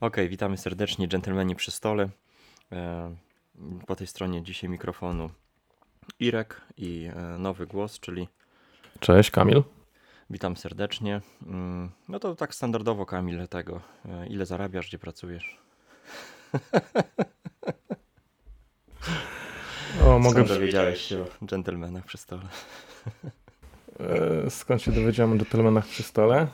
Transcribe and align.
Okej, 0.00 0.28
witamy 0.28 0.56
serdecznie, 0.56 1.08
dżentelmeni 1.08 1.56
przy 1.56 1.70
stole. 1.70 2.08
E, 2.72 3.14
Po 3.86 3.96
tej 3.96 4.06
stronie 4.06 4.42
dzisiaj 4.42 4.70
mikrofonu 4.70 5.30
Irek 6.20 6.60
i 6.76 7.10
e, 7.16 7.38
nowy 7.38 7.66
głos, 7.66 8.00
czyli 8.00 8.28
Cześć, 9.00 9.30
Kamil. 9.30 9.62
witam 10.30 10.56
serdecznie. 10.56 11.20
Mm, 11.46 11.90
No 12.08 12.18
to 12.18 12.34
tak 12.34 12.54
standardowo, 12.54 13.06
Kamil, 13.06 13.48
tego. 13.48 13.80
e, 14.08 14.26
Ile 14.26 14.46
zarabiasz, 14.46 14.86
gdzie 14.88 14.98
pracujesz? 14.98 15.58
O, 20.04 20.18
mogę. 20.18 20.30
Skąd 20.30 20.48
dowiedziałeś 20.48 21.00
się 21.00 21.22
o 21.42 21.46
dżentelmenach 21.46 22.04
przy 22.04 22.18
stole? 22.18 22.42
Skąd 24.50 24.82
się 24.82 24.92
dowiedziałem 24.92 25.32
o 25.32 25.36
dżentelmenach 25.36 25.86
przy 25.86 26.02
stole? 26.02 26.46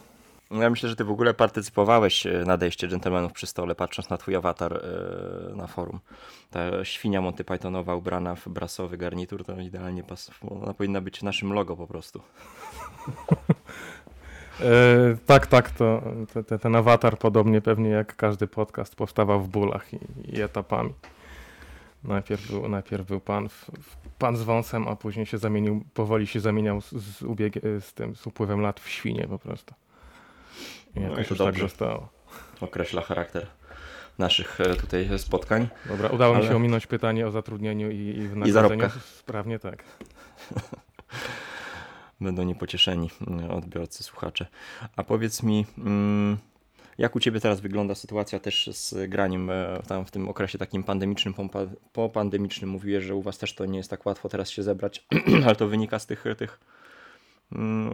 Ja 0.50 0.70
myślę, 0.70 0.88
że 0.88 0.96
ty 0.96 1.04
w 1.04 1.10
ogóle 1.10 1.34
partycypowałeś 1.34 2.26
e, 2.26 2.44
na 2.46 2.56
dejście 2.56 2.88
dżentelmenów 2.88 3.32
przy 3.32 3.46
stole, 3.46 3.74
patrząc 3.74 4.10
na 4.10 4.16
twój 4.16 4.36
awatar 4.36 4.72
e, 4.72 5.56
na 5.56 5.66
forum. 5.66 6.00
Ta 6.50 6.84
świnia 6.84 7.20
Monty 7.20 7.44
Pythonowa 7.44 7.94
ubrana 7.94 8.34
w 8.34 8.48
brasowy 8.48 8.96
garnitur, 8.96 9.44
to 9.44 9.60
idealnie 9.60 10.02
pas. 10.02 10.30
Ona 10.62 10.74
powinna 10.74 11.00
być 11.00 11.22
naszym 11.22 11.52
logo 11.52 11.76
po 11.76 11.86
prostu. 11.86 12.20
E, 14.60 15.16
tak, 15.26 15.46
tak, 15.46 15.70
to 15.70 16.02
te, 16.32 16.44
te, 16.44 16.58
ten 16.58 16.76
awatar 16.76 17.18
podobnie 17.18 17.60
pewnie 17.60 17.90
jak 17.90 18.16
każdy 18.16 18.46
podcast 18.46 18.96
powstawał 18.96 19.40
w 19.40 19.48
bólach 19.48 19.92
i, 19.92 19.98
i 20.36 20.42
etapami. 20.42 20.92
Najpierw 22.04 22.50
był, 22.50 22.68
najpierw 22.68 23.06
był 23.06 23.20
pan, 23.20 23.48
w, 23.48 23.70
pan 24.18 24.36
z 24.36 24.42
wąsem, 24.42 24.88
a 24.88 24.96
później 24.96 25.26
się 25.26 25.38
zamienił, 25.38 25.84
powoli 25.94 26.26
się 26.26 26.40
zamieniał 26.40 26.80
z, 26.80 26.90
z, 26.92 27.22
ubieg, 27.22 27.54
z 27.80 27.94
tym, 27.94 28.16
z 28.16 28.26
upływem 28.26 28.60
lat 28.60 28.80
w 28.80 28.88
świnie 28.88 29.26
po 29.28 29.38
prostu. 29.38 29.74
I 30.96 31.00
No 31.00 31.12
i 31.20 31.24
to 31.24 31.28
tak 31.28 31.38
dobrze. 31.38 31.60
zostało. 31.62 32.08
Określa 32.60 33.02
charakter 33.02 33.46
naszych 34.18 34.60
e, 34.60 34.74
tutaj 34.76 35.08
spotkań. 35.18 35.68
Dobra, 35.86 36.08
udało 36.08 36.34
mi 36.34 36.40
Ale- 36.40 36.48
się 36.48 36.56
ominąć 36.56 36.86
pytanie 36.86 37.26
o 37.26 37.30
zatrudnieniu 37.30 37.90
i, 37.90 37.96
i 37.96 38.28
wynagrodzeniu. 38.28 38.52
zarobkach. 38.52 39.04
Sprawnie 39.04 39.58
tak. 39.58 39.84
Będą 42.20 42.42
niepocieszeni 42.42 43.10
mm, 43.26 43.50
odbiorcy, 43.50 44.02
słuchacze. 44.02 44.46
A 44.96 45.04
powiedz 45.04 45.42
mi, 45.42 45.66
mm, 45.78 46.38
jak 46.98 47.16
u 47.16 47.20
Ciebie 47.20 47.40
teraz 47.40 47.60
wygląda 47.60 47.94
sytuacja 47.94 48.40
też 48.40 48.70
z 48.72 49.10
graniem 49.10 49.50
e, 49.50 49.82
tam 49.88 50.04
w 50.04 50.10
tym 50.10 50.28
okresie 50.28 50.58
takim 50.58 50.84
pandemicznym, 50.84 51.34
popandemicznym? 51.92 52.70
Mówiłeś, 52.70 53.04
że 53.04 53.14
u 53.14 53.22
Was 53.22 53.38
też 53.38 53.54
to 53.54 53.66
nie 53.66 53.78
jest 53.78 53.90
tak 53.90 54.06
łatwo 54.06 54.28
teraz 54.28 54.50
się 54.50 54.62
zebrać, 54.62 55.06
ale 55.46 55.56
to 55.56 55.68
wynika 55.68 55.98
z 55.98 56.06
tych, 56.06 56.24
tych 56.38 56.60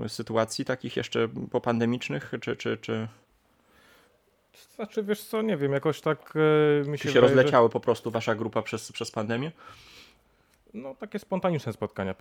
sytuacji 0.09 0.65
takich 0.65 0.97
jeszcze 0.97 1.29
popandemicznych, 1.51 2.33
czy, 2.41 2.56
czy, 2.56 2.77
czy, 2.77 3.09
Znaczy, 4.75 5.03
wiesz 5.03 5.25
co, 5.25 5.42
nie 5.42 5.57
wiem, 5.57 5.73
jakoś 5.73 6.01
tak 6.01 6.33
e, 6.84 6.89
mi 6.89 6.98
się, 6.98 7.03
czy 7.03 7.09
się 7.09 7.15
wydaje, 7.15 7.29
że- 7.29 7.34
rozleciały 7.37 7.69
po 7.69 7.81
prostu 7.81 8.11
Wasza 8.11 8.34
grupa 8.34 8.62
przez, 8.62 8.92
przez 8.92 9.11
pandemię? 9.11 9.53
No, 10.75 10.95
takie 10.95 11.19
spontaniczne 11.19 11.73
spotkania. 11.73 12.15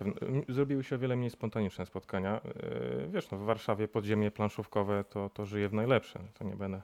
Zrobiły 0.48 0.84
się 0.84 0.96
o 0.96 0.98
wiele 0.98 1.16
mniej 1.16 1.30
spontaniczne 1.30 1.86
spotkania. 1.86 2.40
Yy, 2.44 3.08
Wiesz, 3.08 3.30
no, 3.30 3.38
w 3.38 3.44
Warszawie 3.44 3.88
podziemie 3.88 4.30
planszówkowe 4.30 5.04
to, 5.10 5.30
to 5.34 5.46
żyje 5.46 5.68
w 5.68 5.72
najlepsze. 5.74 6.20
To 6.38 6.44
nie 6.44 6.56
będę, 6.56 6.82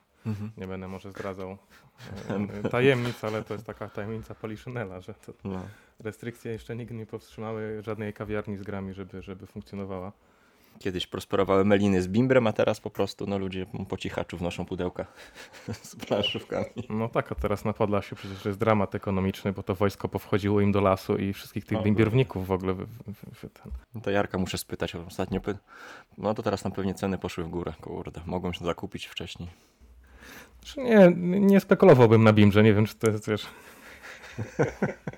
nie 0.56 0.66
będę 0.66 0.88
może 0.88 1.10
zdradzał 1.10 1.56
yy, 2.62 2.70
tajemnic, 2.70 3.24
ale 3.24 3.44
to 3.44 3.54
jest 3.54 3.66
taka 3.66 3.88
tajemnica 3.88 4.34
Poliszynela, 4.34 5.00
że 5.00 5.14
to 5.14 5.32
No. 5.44 5.60
restrykcje 6.00 6.52
jeszcze 6.52 6.76
nigdy 6.76 6.94
nie 6.94 7.06
powstrzymały 7.06 7.82
żadnej 7.82 8.12
kawiarni 8.12 8.56
z 8.56 8.62
grami, 8.62 8.94
żeby, 8.94 9.22
żeby 9.22 9.46
funkcjonowała. 9.46 10.12
Kiedyś 10.78 11.06
prosperowały 11.06 11.64
meliny 11.64 12.02
z 12.02 12.08
bimbrem, 12.08 12.46
a 12.46 12.52
teraz 12.52 12.80
po 12.80 12.90
prostu 12.90 13.26
no, 13.26 13.38
ludzie 13.38 13.66
po 13.88 13.96
cichaczu 13.96 14.36
wnoszą 14.36 14.66
pudełka 14.66 15.06
z 15.82 15.96
planszówkami. 15.96 16.66
No 16.88 17.08
tak, 17.08 17.32
a 17.32 17.34
teraz 17.34 17.64
na 17.64 17.72
Podlasiu 17.72 18.16
przecież 18.16 18.44
jest 18.44 18.58
dramat 18.58 18.94
ekonomiczny, 18.94 19.52
bo 19.52 19.62
to 19.62 19.74
wojsko 19.74 20.08
powchodziło 20.08 20.60
im 20.60 20.72
do 20.72 20.80
lasu 20.80 21.16
i 21.16 21.32
wszystkich 21.32 21.64
tych 21.64 21.78
O, 21.78 21.82
bimbierowników 21.82 22.46
w 22.46 22.52
ogóle 22.52 22.74
wy, 22.74 22.86
wy, 22.86 23.12
wy, 23.42 23.50
ten, 23.50 23.72
No 23.94 24.00
to 24.00 24.10
Jarka 24.10 24.38
muszę 24.38 24.58
spytać, 24.58 24.94
o 24.94 25.06
ostatnio 25.06 25.40
py... 25.40 25.56
No 26.18 26.34
to 26.34 26.42
teraz 26.42 26.62
tam 26.62 26.72
pewnie 26.72 26.94
ceny 26.94 27.18
poszły 27.18 27.44
w 27.44 27.48
górę, 27.48 27.72
kurde. 27.80 28.20
Mogłem 28.26 28.52
się 28.52 28.64
zakupić 28.64 29.06
wcześniej. 29.06 29.48
Czy 30.64 30.80
nie, 30.80 31.12
nie 31.40 31.60
spekulowałbym 31.60 32.24
na 32.24 32.32
BIM-że, 32.32 32.62
nie 32.62 32.74
wiem, 32.74 32.86
czy 32.86 32.94
to 32.94 33.10
jest, 33.10 33.28
wiesz... 33.30 33.46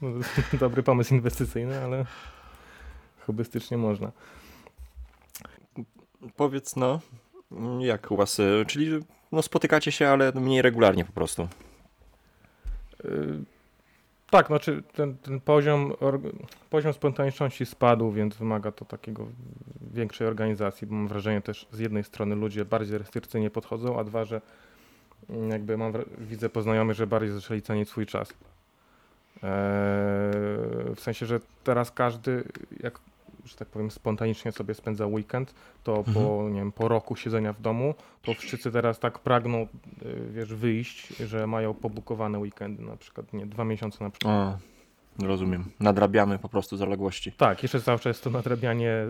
Dobry 0.60 0.82
pomysł 0.82 1.14
inwestycyjny, 1.14 1.84
ale 1.84 2.04
hobbystycznie 3.26 3.78
można. 3.78 4.12
Powiedz 6.36 6.76
no, 6.76 7.00
jak 7.80 8.10
u 8.10 8.16
was, 8.16 8.38
y, 8.38 8.64
czyli 8.66 9.00
no 9.32 9.42
spotykacie 9.42 9.92
się, 9.92 10.08
ale 10.08 10.32
mniej 10.32 10.62
regularnie 10.62 11.04
po 11.04 11.12
prostu. 11.12 11.48
Yy, 13.04 13.44
Tak, 14.30 14.46
znaczy 14.46 14.82
ten, 14.92 15.16
ten 15.16 15.40
poziom, 15.40 15.92
poziom 16.70 16.92
spontaniczności 16.92 17.66
spadł, 17.66 18.12
więc 18.12 18.36
wymaga 18.36 18.72
to 18.72 18.84
takiego 18.84 19.26
większej 19.94 20.26
organizacji, 20.26 20.86
bo 20.86 20.94
mam 20.94 21.08
wrażenie 21.08 21.40
też 21.40 21.66
z 21.72 21.78
jednej 21.78 22.04
strony 22.04 22.34
ludzie 22.34 22.64
bardziej 22.64 22.98
restrykcyjnie 22.98 23.50
podchodzą, 23.50 23.98
a 23.98 24.04
dwa, 24.04 24.24
że 24.24 24.40
mm, 25.30 25.50
jakby 25.50 25.76
mam, 25.76 25.92
widzę 26.18 26.48
po 26.48 26.62
znajomych, 26.62 26.96
że 26.96 27.06
bardziej 27.06 27.32
zaczęli 27.32 27.62
cenić 27.62 27.88
swój 27.88 28.06
czas. 28.06 28.28
Eee, 28.28 28.34
w 30.94 31.00
sensie, 31.00 31.26
że 31.26 31.40
teraz 31.64 31.90
każdy, 31.90 32.44
jak 32.82 33.00
że 33.44 33.56
tak 33.56 33.68
powiem, 33.68 33.90
spontanicznie 33.90 34.52
sobie 34.52 34.74
spędza 34.74 35.06
weekend, 35.06 35.54
to 35.84 36.04
po, 36.14 36.48
nie 36.48 36.58
wiem, 36.58 36.72
po 36.72 36.88
roku 36.88 37.16
siedzenia 37.16 37.52
w 37.52 37.60
domu, 37.60 37.94
to 38.22 38.34
wszyscy 38.34 38.72
teraz 38.72 38.98
tak 38.98 39.18
pragną, 39.18 39.66
y, 40.02 40.30
wiesz, 40.30 40.54
wyjść, 40.54 41.16
że 41.16 41.46
mają 41.46 41.74
pobukowane 41.74 42.38
weekendy, 42.38 42.82
na 42.82 42.96
przykład, 42.96 43.32
nie, 43.32 43.46
dwa 43.46 43.64
miesiące 43.64 44.04
na 44.04 44.10
przykład. 44.10 44.34
O, 45.22 45.26
rozumiem. 45.26 45.64
Nadrabiamy 45.80 46.38
po 46.38 46.48
prostu 46.48 46.76
zaległości. 46.76 47.32
Tak, 47.32 47.62
jeszcze 47.62 47.80
cały 47.80 47.98
czas 47.98 48.06
jest 48.06 48.24
to 48.24 48.30
nadrabianie 48.30 49.06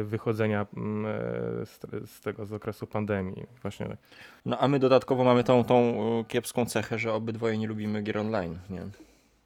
y, 0.00 0.04
wychodzenia 0.04 0.66
mm, 0.76 1.06
e, 1.06 1.66
z, 1.66 1.80
z 2.10 2.20
tego, 2.20 2.46
z 2.46 2.52
okresu 2.52 2.86
pandemii. 2.86 3.46
Właśnie 3.62 3.86
tak. 3.86 3.98
No 4.46 4.58
a 4.58 4.68
my 4.68 4.78
dodatkowo 4.78 5.24
mamy 5.24 5.44
tą, 5.44 5.64
tą 5.64 5.94
y, 6.20 6.24
kiepską 6.24 6.66
cechę, 6.66 6.98
że 6.98 7.12
obydwoje 7.12 7.58
nie 7.58 7.66
lubimy 7.66 8.02
gier 8.02 8.18
online. 8.18 8.58
Nie, 8.70 8.80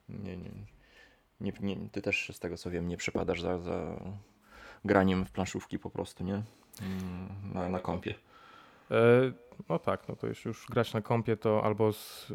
nie, 0.08 0.36
nie. 0.36 0.50
Nie, 1.40 1.52
nie 1.60 1.76
ty 1.92 2.02
też 2.02 2.30
z 2.34 2.38
tego 2.38 2.56
co 2.56 2.70
wiem 2.70 2.88
nie 2.88 2.96
przepadasz 2.96 3.40
za, 3.40 3.58
za 3.58 4.00
graniem 4.84 5.24
w 5.24 5.30
planszówki 5.30 5.78
po 5.78 5.90
prostu, 5.90 6.24
nie? 6.24 6.34
Mm, 6.82 7.28
Na, 7.54 7.68
na 7.68 7.78
kompie. 7.78 8.14
E, 8.90 8.96
no 9.68 9.78
tak, 9.78 10.08
no 10.08 10.16
to 10.16 10.26
już, 10.26 10.44
już 10.44 10.66
grać 10.66 10.94
na 10.94 11.00
kompie 11.00 11.36
to 11.36 11.64
albo 11.64 11.92
z, 11.92 12.30
y, 12.30 12.34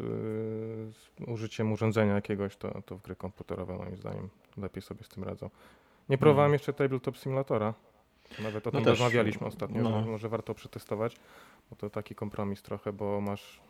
z 0.92 1.10
użyciem 1.26 1.72
urządzenia 1.72 2.14
jakiegoś, 2.14 2.56
to, 2.56 2.82
to 2.82 2.96
w 2.96 3.02
gry 3.02 3.16
komputerowe 3.16 3.76
moim 3.76 3.96
zdaniem 3.96 4.28
lepiej 4.56 4.82
sobie 4.82 5.04
z 5.04 5.08
tym 5.08 5.24
radzą. 5.24 5.50
Nie 6.08 6.18
próbowałem 6.18 6.52
jeszcze 6.52 6.72
Tabletop 6.72 7.16
Simulatora. 7.18 7.74
Nawet 8.42 8.66
o 8.66 8.70
No 8.70 8.78
tym 8.78 8.84
też, 8.84 8.90
rozmawialiśmy 9.00 9.46
ostatnio, 9.46 9.82
no. 9.82 10.02
że 10.02 10.10
może 10.10 10.28
warto 10.28 10.54
przetestować, 10.54 11.16
bo 11.70 11.76
to 11.76 11.90
taki 11.90 12.14
kompromis 12.14 12.62
trochę, 12.62 12.92
bo 12.92 13.20
masz, 13.20 13.60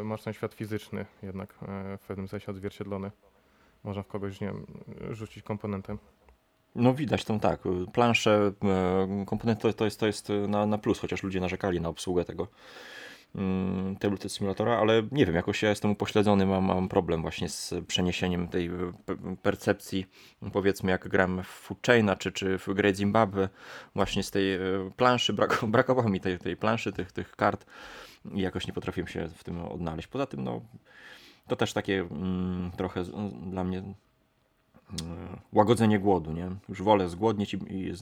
e, 0.00 0.04
masz 0.04 0.22
ten 0.22 0.32
świat 0.32 0.54
fizyczny 0.54 1.06
jednak 1.22 1.54
e, 1.68 1.98
w 1.98 2.06
pewnym 2.06 2.28
sensie 2.28 2.52
odzwierciedlony. 2.52 3.10
Można 3.88 4.02
w 4.02 4.06
kogoś, 4.06 4.40
nie 4.40 4.46
wiem, 4.46 4.66
rzucić 5.10 5.42
komponentem. 5.42 5.98
No 6.74 6.94
widać 6.94 7.24
tą 7.24 7.40
tak, 7.40 7.60
plansze, 7.92 8.52
y, 9.22 9.26
komponent 9.26 9.60
to, 9.60 9.86
jest, 9.86 9.98
to 9.98 10.06
jest 10.06 10.28
na, 10.48 10.66
na 10.66 10.78
plus, 10.78 10.98
chociaż 10.98 11.22
ludzie 11.22 11.40
narzekali 11.40 11.80
na 11.80 11.88
obsługę 11.88 12.24
tego 12.24 12.48
mm, 13.34 13.96
tablet 13.96 14.32
simulatora, 14.32 14.78
ale 14.78 15.02
nie 15.12 15.26
wiem, 15.26 15.34
jakoś 15.34 15.62
ja 15.62 15.68
jestem 15.68 15.90
upośledzony, 15.90 16.46
mam, 16.46 16.64
mam 16.64 16.88
problem 16.88 17.22
właśnie 17.22 17.48
z 17.48 17.74
przeniesieniem 17.86 18.48
tej 18.48 18.70
pe- 18.70 19.36
percepcji, 19.36 20.06
powiedzmy 20.52 20.90
jak 20.90 21.08
gram 21.08 21.42
w 21.42 21.46
Food 21.46 21.86
czy, 22.18 22.32
czy 22.32 22.58
w 22.58 22.68
grę 22.68 22.94
Zimbabwe, 22.94 23.48
właśnie 23.94 24.22
z 24.22 24.30
tej 24.30 24.54
y, 24.54 24.60
planszy, 24.96 25.32
brak, 25.32 25.64
brakowało 25.76 26.08
mi 26.08 26.20
tej, 26.20 26.38
tej 26.38 26.56
planszy, 26.56 26.92
tych, 26.92 27.12
tych 27.12 27.36
kart 27.36 27.66
i 28.34 28.40
jakoś 28.40 28.66
nie 28.66 28.72
potrafiłem 28.72 29.08
się 29.08 29.28
w 29.28 29.44
tym 29.44 29.64
odnaleźć. 29.64 30.08
Poza 30.08 30.26
tym, 30.26 30.44
no, 30.44 30.60
to 31.48 31.56
też 31.56 31.72
takie 31.72 32.00
mm, 32.00 32.70
trochę 32.76 33.04
z, 33.04 33.10
dla 33.50 33.64
mnie 33.64 33.78
e, 33.78 33.84
łagodzenie 35.52 35.98
głodu, 35.98 36.32
nie? 36.32 36.50
Już 36.68 36.82
wolę 36.82 37.08
zgłodnieć 37.08 37.54
i, 37.54 37.58
i 37.70 37.90
e, 37.90 37.94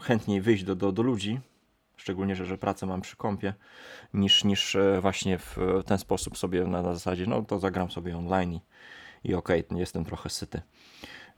chętniej 0.00 0.40
wyjść 0.40 0.64
do, 0.64 0.74
do, 0.74 0.92
do 0.92 1.02
ludzi, 1.02 1.40
szczególnie, 1.96 2.36
że, 2.36 2.46
że 2.46 2.58
pracę 2.58 2.86
mam 2.86 3.00
przy 3.00 3.16
kąpie, 3.16 3.54
niż, 4.14 4.44
niż 4.44 4.76
e, 4.76 5.00
właśnie 5.00 5.38
w 5.38 5.56
ten 5.86 5.98
sposób 5.98 6.38
sobie 6.38 6.64
na, 6.64 6.82
na 6.82 6.94
zasadzie, 6.94 7.26
no 7.26 7.42
to 7.42 7.58
zagram 7.58 7.90
sobie 7.90 8.18
online 8.18 8.52
i, 8.52 8.60
i 9.24 9.34
okej, 9.34 9.64
jestem 9.70 10.04
trochę 10.04 10.30
syty. 10.30 10.62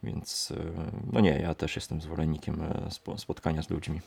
Więc 0.03 0.53
e, 0.57 0.65
no 1.13 1.21
nie, 1.21 1.39
ja 1.39 1.55
też 1.55 1.77
jestem 1.77 2.01
zwolennikiem 2.01 2.63
spo, 2.91 3.19
spotkania 3.19 3.63
z 3.63 3.71
ludźmi. 3.71 4.01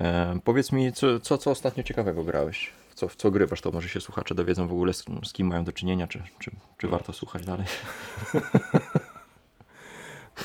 E, 0.00 0.38
powiedz 0.44 0.72
mi, 0.72 0.92
co, 0.92 1.20
co, 1.20 1.38
co 1.38 1.50
ostatnio 1.50 1.82
ciekawego 1.82 2.24
grałeś? 2.24 2.72
W 2.90 2.94
co, 2.94 3.08
w 3.08 3.16
co 3.16 3.30
grywasz? 3.30 3.60
To 3.60 3.70
może 3.70 3.88
się 3.88 4.00
słuchacze 4.00 4.34
dowiedzą 4.34 4.68
w 4.68 4.72
ogóle, 4.72 4.92
z, 4.92 5.04
z 5.24 5.32
kim 5.32 5.46
mają 5.46 5.64
do 5.64 5.72
czynienia, 5.72 6.06
czy, 6.06 6.22
czy, 6.38 6.50
czy 6.78 6.88
warto 6.88 7.12
słuchać 7.12 7.44
dalej? 7.46 7.66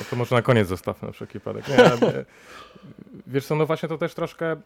to 0.10 0.16
może 0.16 0.34
na 0.36 0.42
koniec 0.42 0.68
zostawmy 0.68 1.06
na 1.08 1.12
wszelki 1.12 1.32
wypadek. 1.32 1.68
Nie, 1.68 1.76
ale, 1.84 2.24
wiesz 3.26 3.46
co, 3.46 3.54
no 3.56 3.66
właśnie 3.66 3.88
to 3.88 3.98
też 3.98 4.14
troszkę 4.14 4.56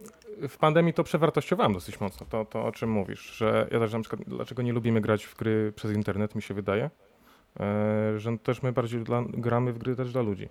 w 0.48 0.56
pandemii 0.56 0.94
to 0.94 1.04
przewartościowałem 1.04 1.72
dosyć 1.72 2.00
mocno, 2.00 2.26
to, 2.30 2.44
to 2.44 2.64
o 2.64 2.72
czym 2.72 2.90
mówisz, 2.90 3.20
że 3.36 3.68
ja 3.70 3.78
też 3.78 3.92
na 3.92 4.00
przykład, 4.00 4.20
dlaczego 4.26 4.62
nie 4.62 4.72
lubimy 4.72 5.00
grać 5.00 5.24
w 5.26 5.36
gry 5.36 5.72
przez 5.76 5.92
internet, 5.92 6.34
mi 6.34 6.42
się 6.42 6.54
wydaje, 6.54 6.90
e, 7.60 8.18
że 8.18 8.38
też 8.38 8.62
my 8.62 8.72
bardziej 8.72 9.00
dla, 9.00 9.22
gramy 9.28 9.72
w 9.72 9.78
gry 9.78 9.96
też 9.96 10.12
dla 10.12 10.22
ludzi. 10.22 10.48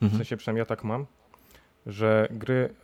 W 0.00 0.02
Mhm. 0.02 0.18
sensie 0.18 0.36
przynajmniej 0.36 0.60
ja 0.60 0.66
tak 0.66 0.84
mam, 0.84 1.06
że 1.86 2.28
gry, 2.30 2.74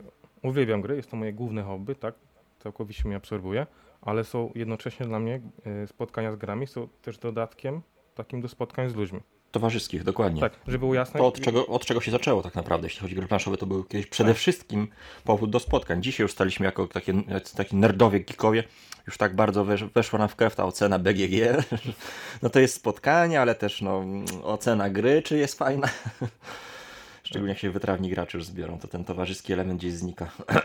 uwielbiam 0.45 0.81
gry, 0.81 0.97
jest 0.97 1.11
to 1.11 1.17
moje 1.17 1.33
główne 1.33 1.63
hobby, 1.63 1.97
tak, 1.97 2.15
całkowicie 2.59 3.09
mnie 3.09 3.17
absorbuje, 3.17 3.67
ale 4.03 4.25
są 4.25 4.53
jednocześnie 4.55 5.07
dla 5.07 5.19
mnie 5.19 5.41
e, 5.67 5.87
spotkania 5.87 6.33
z 6.33 6.37
grami 6.37 6.67
są 6.67 6.89
też 7.03 7.19
dodatkiem 7.19 7.83
takim 8.15 8.41
do 8.41 8.49
spotkań 8.49 8.91
z 8.91 8.95
ludźmi. 8.95 9.21
Towarzyskich, 9.51 10.05
dokładnie. 10.05 10.41
Tak, 10.41 10.53
żeby 10.67 10.79
było 10.79 10.95
jasne. 10.95 11.21
To 11.21 11.27
od 11.27 11.41
czego, 11.41 11.67
od 11.67 11.85
czego 11.85 12.01
się 12.01 12.11
zaczęło 12.11 12.43
tak 12.43 12.55
naprawdę, 12.55 12.87
jeśli 12.87 13.01
chodzi 13.01 13.15
o 13.15 13.19
gry 13.19 13.29
planszowe, 13.29 13.57
to 13.57 13.67
był 13.67 13.85
kiedyś 13.85 14.07
przede 14.07 14.31
Tak. 14.31 14.39
wszystkim 14.39 14.89
powód 15.25 15.51
do 15.51 15.61
spotkań. 15.61 16.03
Dzisiaj 16.03 16.25
już 16.25 16.33
staliśmy 16.33 16.67
jako 16.67 16.87
takie, 16.87 17.15
taki 17.57 17.77
nerdowie, 17.77 18.21
geekowie, 18.21 18.65
już 19.07 19.17
tak 19.19 19.37
bardzo 19.37 19.65
wesz, 19.65 19.85
weszła 19.85 20.19
nam 20.19 20.29
w 20.29 20.37
krew 20.37 20.57
ta 20.57 20.65
ocena 20.65 20.99
BGG. 20.99 21.33
No 22.43 22.51
to 22.51 22.61
jest 22.61 22.75
spotkanie, 22.75 23.41
ale 23.41 23.55
też 23.55 23.83
no, 23.83 24.05
ocena 24.43 24.91
gry, 24.91 25.23
czy 25.23 25.39
jest 25.39 25.59
fajna. 25.59 25.89
Szczególnie 27.25 27.53
jak 27.53 27.59
się 27.59 27.71
wytrawni 27.71 28.11
gracze 28.11 28.39
już 28.39 28.47
zbiorą, 28.47 28.79
to 28.79 28.89
ten 28.89 29.05
towarzyski 29.05 29.53
element 29.53 29.79
gdzieś 29.81 29.93
znika. 29.93 30.31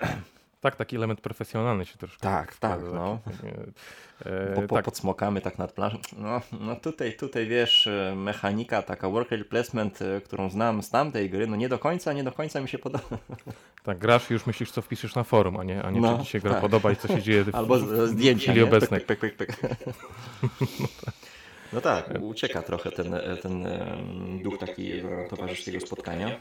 Tak, 0.61 0.75
taki 0.75 0.95
element 0.95 1.21
profesjonalny 1.21 1.85
się 1.85 1.97
troszkę 1.97 2.19
Tak, 2.19 2.55
tak, 2.55 2.79
no. 2.93 3.19
taki, 3.25 3.47
e, 4.25 4.53
Po, 4.55 4.61
po, 4.61 4.75
tak, 4.75 4.85
Podsmokamy 4.85 5.41
tak 5.41 5.57
nad 5.57 5.71
planszą. 5.71 5.97
No, 6.17 6.41
no 6.59 6.75
tutaj, 6.75 7.13
tutaj 7.17 7.47
wiesz, 7.47 7.87
e, 7.87 8.13
mechanika, 8.15 8.81
taka 8.81 9.09
worker 9.09 9.47
placement, 9.47 10.01
e, 10.01 10.21
którą 10.21 10.49
znam 10.49 10.83
z 10.83 10.89
tamtej 10.89 11.29
gry, 11.29 11.47
no 11.47 11.55
nie 11.55 11.69
do 11.69 11.79
końca, 11.79 12.13
nie 12.13 12.23
do 12.23 12.31
końca 12.31 12.61
mi 12.61 12.67
się 12.69 12.77
podoba. 12.79 13.05
tak, 13.83 13.97
grasz 13.97 14.29
i 14.29 14.33
już 14.33 14.45
myślisz, 14.45 14.71
co 14.71 14.81
wpiszesz 14.81 15.15
na 15.15 15.23
forum, 15.23 15.57
a 15.57 15.63
nie, 15.63 15.83
a 15.83 15.91
nie 15.91 16.01
No, 16.01 16.17
czy 16.17 16.23
ci 16.23 16.29
się 16.31 16.39
gra 16.39 16.51
tak. 16.51 16.61
podoba 16.61 16.91
i 16.91 16.95
co 16.95 17.07
się 17.07 17.21
dzieje 17.21 17.43
w, 17.43 17.55
Albo 17.55 17.79
zdjęcia. 18.07 18.43
chwili 18.51 18.57
nie? 18.59 18.63
obecnej. 18.63 19.01
Pyk, 19.01 19.19
pyk, 19.19 19.35
pyk, 19.35 19.57
pyk, 19.57 19.67
pyk. 19.77 19.79
No 21.73 21.81
tak, 21.81 22.09
ucieka 22.21 22.61
trochę 22.61 22.91
ten, 22.91 23.15
ten 23.41 23.67
duch 24.43 24.57
takiego 24.57 25.09
towarzyskiego 25.29 25.79
spotkania. 25.79 26.31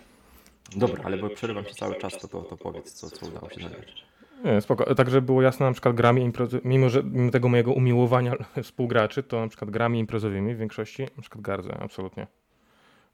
Dobra, 0.76 1.04
ale 1.04 1.16
bo 1.16 1.28
przerywam 1.30 1.64
ci 1.64 1.74
cały 1.74 1.94
czas, 1.94 2.18
to, 2.18 2.28
to, 2.28 2.42
to 2.42 2.56
powiedz, 2.56 2.92
co, 2.92 3.10
co 3.10 3.26
udało 3.26 3.50
się 3.50 3.60
zagrać. 3.60 4.04
Nie, 4.44 4.60
spoko. 4.60 4.94
Tak, 4.94 5.10
żeby 5.10 5.22
było 5.26 5.42
jasne, 5.42 5.66
na 5.66 5.72
przykład 5.72 5.94
grami 5.94 6.30
imprezo- 6.32 6.60
mimo 6.64 6.88
że 6.88 7.02
mimo 7.02 7.30
tego 7.30 7.48
mojego 7.48 7.72
umiłowania 7.72 8.34
współgraczy, 8.62 9.22
to 9.22 9.40
na 9.40 9.48
przykład 9.48 9.70
grami 9.70 9.98
imprezowymi 9.98 10.54
w 10.54 10.58
większości 10.58 11.02
na 11.16 11.20
przykład 11.20 11.40
gardzę, 11.42 11.76
absolutnie. 11.80 12.26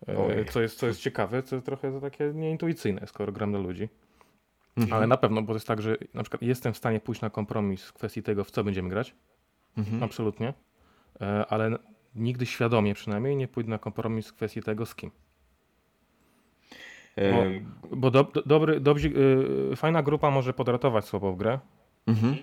E, 0.09 0.19
Ojej. 0.19 0.45
Co 0.45 0.63
jest, 0.63 0.79
co 0.79 0.87
jest 0.87 1.01
ciekawe, 1.01 1.43
co 1.43 1.57
jest 1.57 1.67
trochę 1.67 2.01
takie 2.01 2.33
nieintuicyjne, 2.35 3.07
skoro 3.07 3.33
gram 3.33 3.51
dla 3.51 3.61
ludzi. 3.61 3.89
Mhm. 4.77 4.93
Ale 4.97 5.07
na 5.07 5.17
pewno, 5.17 5.43
bo 5.43 5.47
to 5.49 5.55
jest 5.55 5.67
tak, 5.67 5.83
że 5.83 5.97
na 6.15 6.23
przykład 6.23 6.43
jestem 6.43 6.73
w 6.73 6.77
stanie 6.77 7.01
pójść 7.01 7.21
na 7.21 7.31
kompromis 7.31 7.85
w 7.85 7.93
kwestii 7.93 8.23
tego, 8.23 8.45
w 8.45 8.51
co 8.51 8.65
będziemy 8.65 8.89
grać, 8.89 9.15
Mhm. 9.79 10.03
absolutnie, 10.03 10.55
E, 11.21 11.47
ale 11.47 11.79
nigdy 12.15 12.47
świadomie 12.47 12.95
przynajmniej 12.95 13.37
nie 13.37 13.49
pójdę 13.49 13.71
na 13.71 13.79
kompromis 13.79 14.29
w 14.29 14.35
kwestii 14.35 14.63
tego, 14.63 14.87
z 14.87 14.95
kim. 14.95 15.11
E, 17.19 17.61
Bo 17.97 18.11
do, 18.11 18.25
do, 18.25 18.43
dobry, 18.43 18.81
dobrzy, 18.81 19.13
y, 19.73 19.77
fajna 19.77 20.03
grupa 20.03 20.31
może 20.31 20.53
podratować 20.53 21.05
słabo 21.05 21.33
w 21.33 21.37
grę, 21.37 21.59
mhm. 22.07 22.37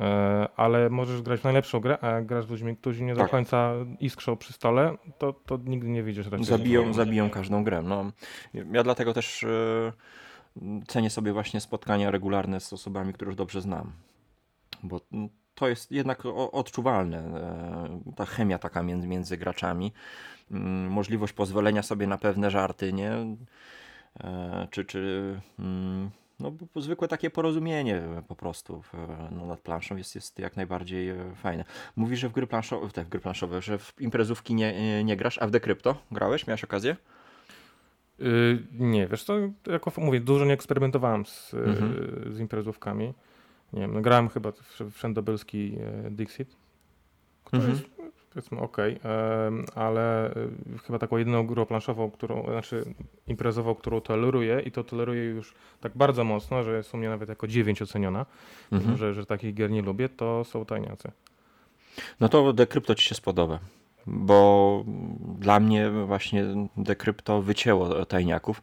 E, 0.00 0.48
ale 0.56 0.90
możesz 0.90 1.22
grać 1.22 1.40
w 1.40 1.44
najlepszą 1.44 1.80
grę, 1.80 1.98
a 2.00 2.06
jak 2.06 2.26
grasz 2.26 2.44
z 2.44 2.50
ludźmi, 2.50 2.76
którzy 2.76 3.02
nie 3.02 3.14
do 3.14 3.20
Tak. 3.20 3.30
końca 3.30 3.72
iskrzą 4.00 4.36
przy 4.36 4.52
stole, 4.52 4.96
to, 5.18 5.32
to 5.32 5.58
nigdy 5.64 5.88
nie 5.88 6.02
wyjdziesz 6.02 6.26
raczej. 6.26 6.44
Zabiją, 6.44 6.92
zabiją 6.92 7.30
każdą 7.30 7.64
grę. 7.64 7.82
No, 7.82 8.10
ja 8.72 8.82
dlatego 8.82 9.12
też 9.14 9.44
e, 9.44 9.92
cenię 10.86 11.10
sobie 11.10 11.32
właśnie 11.32 11.60
spotkania 11.60 12.10
regularne 12.10 12.60
z 12.60 12.72
osobami, 12.72 13.12
które 13.12 13.28
już 13.28 13.36
dobrze 13.36 13.60
znam. 13.60 13.92
Bo 14.82 15.00
mm, 15.12 15.28
to 15.54 15.68
jest 15.68 15.92
jednak 15.92 16.26
odczuwalne, 16.52 17.18
e, 17.18 18.12
ta 18.16 18.24
chemia 18.26 18.58
taka 18.58 18.82
między, 18.82 19.08
między 19.08 19.36
graczami. 19.36 19.92
Mm, 20.50 20.90
Możliwość 20.90 21.32
pozwolenia 21.32 21.82
sobie 21.82 22.06
na 22.06 22.18
pewne 22.18 22.50
żarty, 22.50 22.92
nie? 22.92 23.12
E, 24.20 24.68
Czy, 24.70 24.84
czy 24.84 25.40
mm, 25.58 26.10
no, 26.40 26.52
zwykłe 26.76 27.08
takie 27.08 27.30
porozumienie 27.30 28.02
po 28.28 28.36
prostu 28.36 28.82
no, 29.30 29.46
nad 29.46 29.60
planszą 29.60 29.96
jest, 29.96 30.14
jest 30.14 30.38
jak 30.38 30.56
najbardziej 30.56 31.08
e, 31.10 31.34
fajne. 31.34 31.64
Mówisz, 31.96 32.20
że 32.20 32.28
w 32.28 32.32
gry 32.32 32.46
planszowe, 32.46 32.88
te 32.88 33.04
w 33.04 33.08
gry 33.08 33.20
planszowe, 33.20 33.62
że 33.62 33.78
w 33.78 33.94
imprezówki 34.00 34.54
nie, 34.54 35.04
nie, 35.04 35.16
grasz, 35.16 35.38
a 35.38 35.46
w 35.46 35.50
Decrypto 35.50 35.96
grałeś? 36.10 36.46
Miałeś 36.46 36.64
okazję? 36.64 36.96
Y, 38.20 38.62
nie, 38.72 39.06
wiesz 39.08 39.24
co, 39.24 39.34
jako 39.66 39.92
mówię, 39.96 40.20
dużo 40.20 40.44
nie 40.44 40.52
eksperymentowałem 40.52 41.26
z, 41.26 41.54
Mhm. 41.54 41.94
z 42.34 42.40
imprezówkami. 42.40 43.14
Nie 43.74 43.80
wiem, 43.80 43.94
no, 43.94 44.00
grałem 44.00 44.28
chyba 44.28 44.52
w 44.52 44.90
wszędobylski 44.90 45.76
e, 46.06 46.10
Dixit, 46.10 46.56
który 47.44 47.62
Mhm. 47.62 47.78
jest 47.78 47.94
powiedzmy 48.34 48.58
em, 49.02 49.64
ale 49.74 50.30
y, 50.36 50.78
chyba 50.86 50.98
taką 50.98 51.16
jedyną 51.16 51.46
grą 51.46 51.66
planszową, 51.66 52.10
którą, 52.10 52.42
znaczy 52.50 52.84
imprezową, 53.26 53.74
którą 53.74 54.00
toleruję 54.00 54.60
i 54.60 54.70
to 54.70 54.84
toleruję 54.84 55.24
już 55.24 55.54
tak 55.80 55.92
bardzo 55.96 56.24
mocno, 56.24 56.62
że 56.62 56.76
jest 56.76 56.94
u 56.94 56.96
mnie 56.96 57.08
nawet 57.08 57.28
jako 57.28 57.46
9 57.46 57.82
oceniona, 57.82 58.26
Mhm. 58.72 58.96
że, 58.96 59.14
że 59.14 59.26
takich 59.26 59.54
gier 59.54 59.70
nie 59.70 59.82
lubię, 59.82 60.08
to 60.08 60.44
są 60.44 60.64
tajniacy. 60.64 61.10
No 62.20 62.28
to 62.28 62.52
Decrypto 62.52 62.94
ci 62.94 63.04
się 63.08 63.14
spodoba. 63.14 63.58
Bo 64.06 64.84
dla 65.38 65.60
mnie 65.60 65.90
właśnie 65.90 66.44
Decrypto 66.76 67.42
wycięło 67.42 68.04
tajniaków 68.04 68.62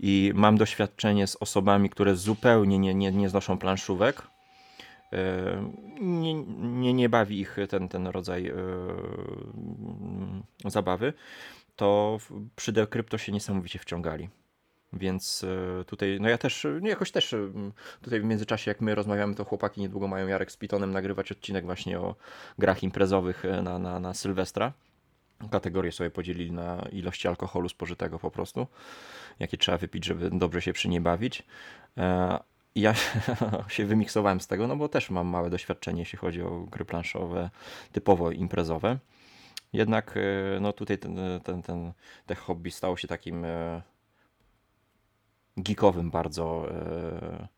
i 0.00 0.32
mam 0.34 0.56
doświadczenie 0.56 1.26
z 1.26 1.36
osobami, 1.36 1.90
które 1.90 2.16
zupełnie 2.16 2.78
nie, 2.78 2.94
nie, 2.94 3.12
nie 3.12 3.28
znoszą 3.28 3.58
planszówek. 3.58 4.22
Nie, 6.00 6.34
nie, 6.34 6.94
nie 6.94 7.08
bawi 7.08 7.40
ich 7.40 7.56
ten, 7.68 7.88
ten 7.88 8.06
rodzaj 8.06 8.46
e, 8.46 8.54
zabawy, 10.64 11.12
to 11.76 12.18
przy 12.56 12.72
Decrypto 12.72 13.18
się 13.18 13.32
niesamowicie 13.32 13.78
wciągali. 13.78 14.28
Więc 14.92 15.44
e, 15.80 15.84
tutaj, 15.84 16.18
no 16.20 16.28
ja 16.28 16.38
też, 16.38 16.66
no 16.80 16.88
jakoś 16.88 17.10
też 17.10 17.34
tutaj 18.02 18.20
w 18.20 18.24
międzyczasie, 18.24 18.70
jak 18.70 18.80
my 18.80 18.94
rozmawiamy, 18.94 19.34
to 19.34 19.44
chłopaki 19.44 19.80
niedługo 19.80 20.08
mają 20.08 20.26
Jarek 20.26 20.52
z 20.52 20.56
Pitonem 20.56 20.92
nagrywać 20.92 21.32
odcinek 21.32 21.64
właśnie 21.64 22.00
o 22.00 22.14
grach 22.58 22.82
imprezowych 22.82 23.44
e, 23.44 23.62
na, 23.62 23.78
na, 23.78 24.00
na 24.00 24.14
Sylwestra. 24.14 24.72
Kategorie 25.50 25.92
sobie 25.92 26.10
podzielili 26.10 26.52
na 26.52 26.86
ilości 26.92 27.28
alkoholu 27.28 27.68
spożytego 27.68 28.18
po 28.18 28.30
prostu, 28.30 28.66
jakie 29.38 29.56
trzeba 29.56 29.78
wypić, 29.78 30.04
żeby 30.04 30.30
dobrze 30.30 30.62
się 30.62 30.72
przy 30.72 30.88
niej 30.88 31.00
bawić. 31.00 31.42
I 32.78 32.80
Ja 32.80 32.94
się 33.68 33.86
wymiksowałem 33.86 34.40
z 34.40 34.46
tego, 34.46 34.66
no 34.66 34.76
bo 34.76 34.88
też 34.88 35.10
mam 35.10 35.26
małe 35.26 35.50
doświadczenie, 35.50 36.00
jeśli 36.00 36.18
chodzi 36.18 36.42
o 36.42 36.60
gry 36.60 36.84
planszowe 36.84 37.50
typowo 37.92 38.30
imprezowe. 38.30 38.98
Jednak 39.72 40.14
e, 40.16 40.60
no 40.60 40.72
tutaj 40.72 40.98
ten, 40.98 41.18
ten, 41.44 41.62
ten, 41.62 41.92
te 42.26 42.34
hobby 42.34 42.70
stało 42.70 42.96
się 42.96 43.08
takim 43.08 43.44
e, 43.44 43.82
geekowym 45.56 46.10
bardzo 46.10 46.70
e, 46.70 47.48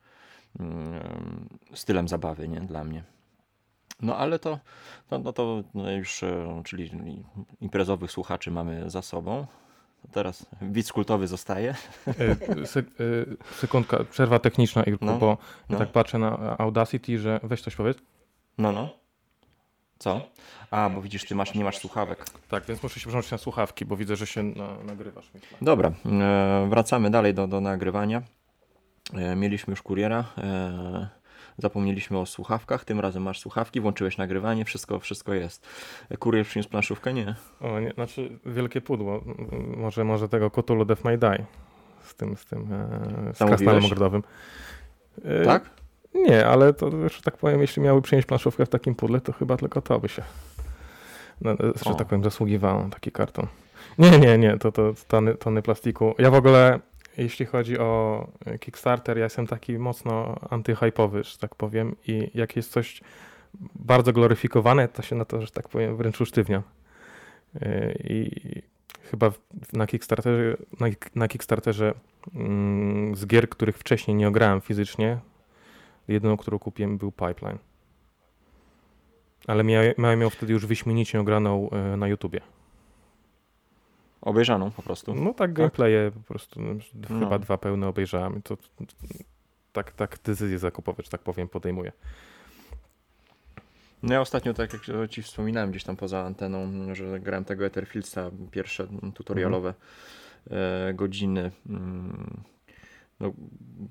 mm, 0.60 1.48
stylem 1.74 2.08
zabawy, 2.08 2.48
nie? 2.48 2.60
Dla 2.60 2.84
mnie. 2.84 3.04
No 4.02 4.16
ale 4.16 4.38
to, 4.38 4.58
no, 5.10 5.18
no 5.18 5.32
to 5.32 5.62
no 5.74 5.90
już, 5.90 6.20
czyli 6.64 6.90
imprezowych 7.60 8.12
słuchaczy 8.12 8.50
mamy 8.50 8.90
za 8.90 9.02
sobą. 9.02 9.46
Teraz 10.12 10.46
widz 10.62 10.92
kultowy 10.92 11.26
zostaje. 11.26 11.74
E, 12.08 12.12
e, 12.12 12.36
sekundka, 13.54 14.04
przerwa 14.04 14.38
techniczna, 14.38 14.82
Irku, 14.82 15.04
No, 15.04 15.18
bo 15.18 15.38
no. 15.68 15.78
tak 15.78 15.92
patrzę 15.92 16.18
na 16.18 16.58
Audacity, 16.58 17.18
że 17.18 17.40
weź 17.42 17.62
coś 17.62 17.76
powiedz. 17.76 17.98
No, 18.58 18.72
no. 18.72 18.88
Co? 19.98 20.20
A, 20.70 20.90
bo 20.90 21.02
widzisz, 21.02 21.24
ty 21.24 21.34
masz, 21.34 21.54
nie 21.54 21.64
masz 21.64 21.78
słuchawek. 21.78 22.24
Tak, 22.48 22.64
więc 22.64 22.82
muszę 22.82 23.00
się 23.00 23.06
przełączyć 23.06 23.32
na 23.32 23.38
słuchawki, 23.38 23.84
bo 23.84 23.96
widzę, 23.96 24.16
że 24.16 24.26
się 24.26 24.42
na, 24.42 24.84
nagrywasz. 24.84 25.30
Dobra, 25.62 25.92
e, 26.06 26.66
wracamy 26.70 27.10
dalej 27.10 27.34
do, 27.34 27.46
do 27.46 27.60
nagrywania. 27.60 28.22
E, 29.14 29.36
mieliśmy 29.36 29.70
już 29.72 29.82
kuriera. 29.82 30.24
E, 30.38 31.19
zapomnieliśmy 31.60 32.18
o 32.18 32.26
słuchawkach. 32.26 32.84
Tym 32.84 33.00
razem 33.00 33.22
masz 33.22 33.40
słuchawki, 33.40 33.80
włączyłeś 33.80 34.18
nagrywanie, 34.18 34.64
wszystko, 34.64 35.00
wszystko 35.00 35.34
jest. 35.34 35.66
E, 36.10 36.16
Kurier 36.16 36.46
przyniósł 36.46 36.68
planszówkę? 36.70 37.12
Nie. 37.12 37.34
O, 37.60 37.80
nie, 37.80 37.90
znaczy 37.90 38.38
wielkie 38.46 38.80
pudło. 38.80 39.20
Może, 39.76 40.04
może 40.04 40.28
tego 40.28 40.50
Cthulhu 40.50 40.84
Death 40.84 41.04
May 41.04 41.18
Die. 41.18 41.44
Z 42.04 42.14
tym, 42.14 42.36
z 42.36 42.44
tym, 42.44 42.72
e, 42.72 43.34
z 43.34 43.38
krasnalem 43.38 43.84
ogrodowym. 43.84 44.22
E, 45.24 45.44
Tak? 45.44 45.70
Nie, 46.14 46.46
ale 46.46 46.74
to, 46.74 47.08
że 47.08 47.22
tak 47.22 47.36
powiem, 47.36 47.60
jeśli 47.60 47.82
miały 47.82 48.02
przynieść 48.02 48.28
planszówkę 48.28 48.66
w 48.66 48.68
takim 48.68 48.94
pudle, 48.94 49.20
to 49.20 49.32
chyba 49.32 49.56
tylko 49.56 49.82
to 49.82 50.00
by 50.00 50.08
się, 50.08 50.22
no, 51.40 51.56
że 51.84 51.90
O. 51.90 51.94
tak 51.94 52.06
powiem, 52.08 52.24
zasługiwało 52.24 52.88
taki 52.90 53.12
karton. 53.12 53.46
Nie, 53.98 54.18
nie, 54.18 54.38
nie, 54.38 54.58
to, 54.58 54.72
to 54.72 54.94
tony, 55.08 55.34
tony 55.34 55.62
plastiku. 55.62 56.14
Ja 56.18 56.30
w 56.30 56.34
ogóle, 56.34 56.80
jeśli 57.22 57.46
chodzi 57.46 57.78
o 57.78 58.26
Kickstarter, 58.60 59.18
ja 59.18 59.24
jestem 59.24 59.46
taki 59.46 59.78
mocno 59.78 60.36
antyhypowy, 60.50 61.24
że 61.24 61.38
tak 61.38 61.54
powiem, 61.54 61.96
i 62.06 62.30
jak 62.34 62.56
jest 62.56 62.70
coś 62.70 63.00
bardzo 63.74 64.12
gloryfikowane, 64.12 64.88
to 64.88 65.02
się 65.02 65.16
na 65.16 65.24
to, 65.24 65.42
że 65.42 65.50
tak 65.50 65.68
powiem, 65.68 65.96
wręcz 65.96 66.20
usztywniam. 66.20 66.62
Yy, 67.54 67.98
I 68.04 68.30
chyba 69.10 69.32
na 69.72 69.86
Kickstarterze, 69.86 70.56
na, 70.80 70.86
na 71.14 71.28
Kickstarterze 71.28 71.94
mm, 72.34 73.16
z 73.16 73.26
gier, 73.26 73.48
których 73.48 73.78
wcześniej 73.78 74.14
nie 74.14 74.28
ograłem 74.28 74.60
fizycznie, 74.60 75.18
jedyną, 76.08 76.36
którą 76.36 76.58
kupiłem 76.58 76.98
był 76.98 77.12
Pipeline. 77.12 77.58
Ale 79.46 79.64
miałem, 79.98 80.20
ją 80.20 80.30
wtedy 80.30 80.52
już 80.52 80.66
wyśmienicie 80.66 81.20
ograną 81.20 81.70
e, 81.70 81.96
na 81.96 82.08
YouTubie. 82.08 82.40
Obejrzaną 84.22 84.70
po 84.70 84.82
prostu. 84.82 85.14
No 85.14 85.34
tak, 85.34 85.52
gameplaye 85.52 86.10
po 86.10 86.20
prostu. 86.20 86.60
No, 86.62 86.74
no. 87.10 87.18
Chyba 87.18 87.38
dwa 87.38 87.58
pełne 87.58 87.88
obejrzałem. 87.88 88.42
To, 88.42 88.56
tak, 89.72 89.92
tak 89.92 90.18
decyzje 90.24 90.58
zakupowe, 90.58 91.02
że 91.02 91.10
tak 91.10 91.20
powiem, 91.20 91.48
podejmuję. 91.48 91.92
No 94.02 94.14
ja 94.14 94.20
ostatnio, 94.20 94.54
tak 94.54 94.72
jak 94.72 95.10
ci 95.10 95.22
wspominałem 95.22 95.70
gdzieś 95.70 95.84
tam 95.84 95.96
poza 95.96 96.20
anteną, 96.20 96.68
że 96.94 97.20
grałem 97.20 97.44
tego 97.44 97.66
Etherfieldsa, 97.66 98.30
pierwsze 98.50 98.86
tutorialowe 99.14 99.74
mhm. 100.50 100.96
godziny. 100.96 101.50
Mm, 101.68 102.42
no, 103.20 103.32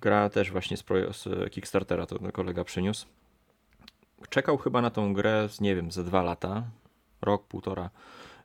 gra 0.01 0.29
też 0.29 0.51
właśnie 0.51 0.77
z, 0.77 0.86
z 1.12 1.51
Kickstartera, 1.51 2.05
to 2.05 2.31
kolega 2.31 2.63
przyniósł. 2.63 3.07
Czekał 4.29 4.57
chyba 4.57 4.81
na 4.81 4.89
tą 4.89 5.13
grę, 5.13 5.50
z, 5.50 5.62
nie 5.62 5.75
wiem, 5.75 5.91
ze 5.91 6.03
dwa 6.03 6.24
lata, 6.24 6.63
rok, 7.21 7.48
półtora 7.48 7.89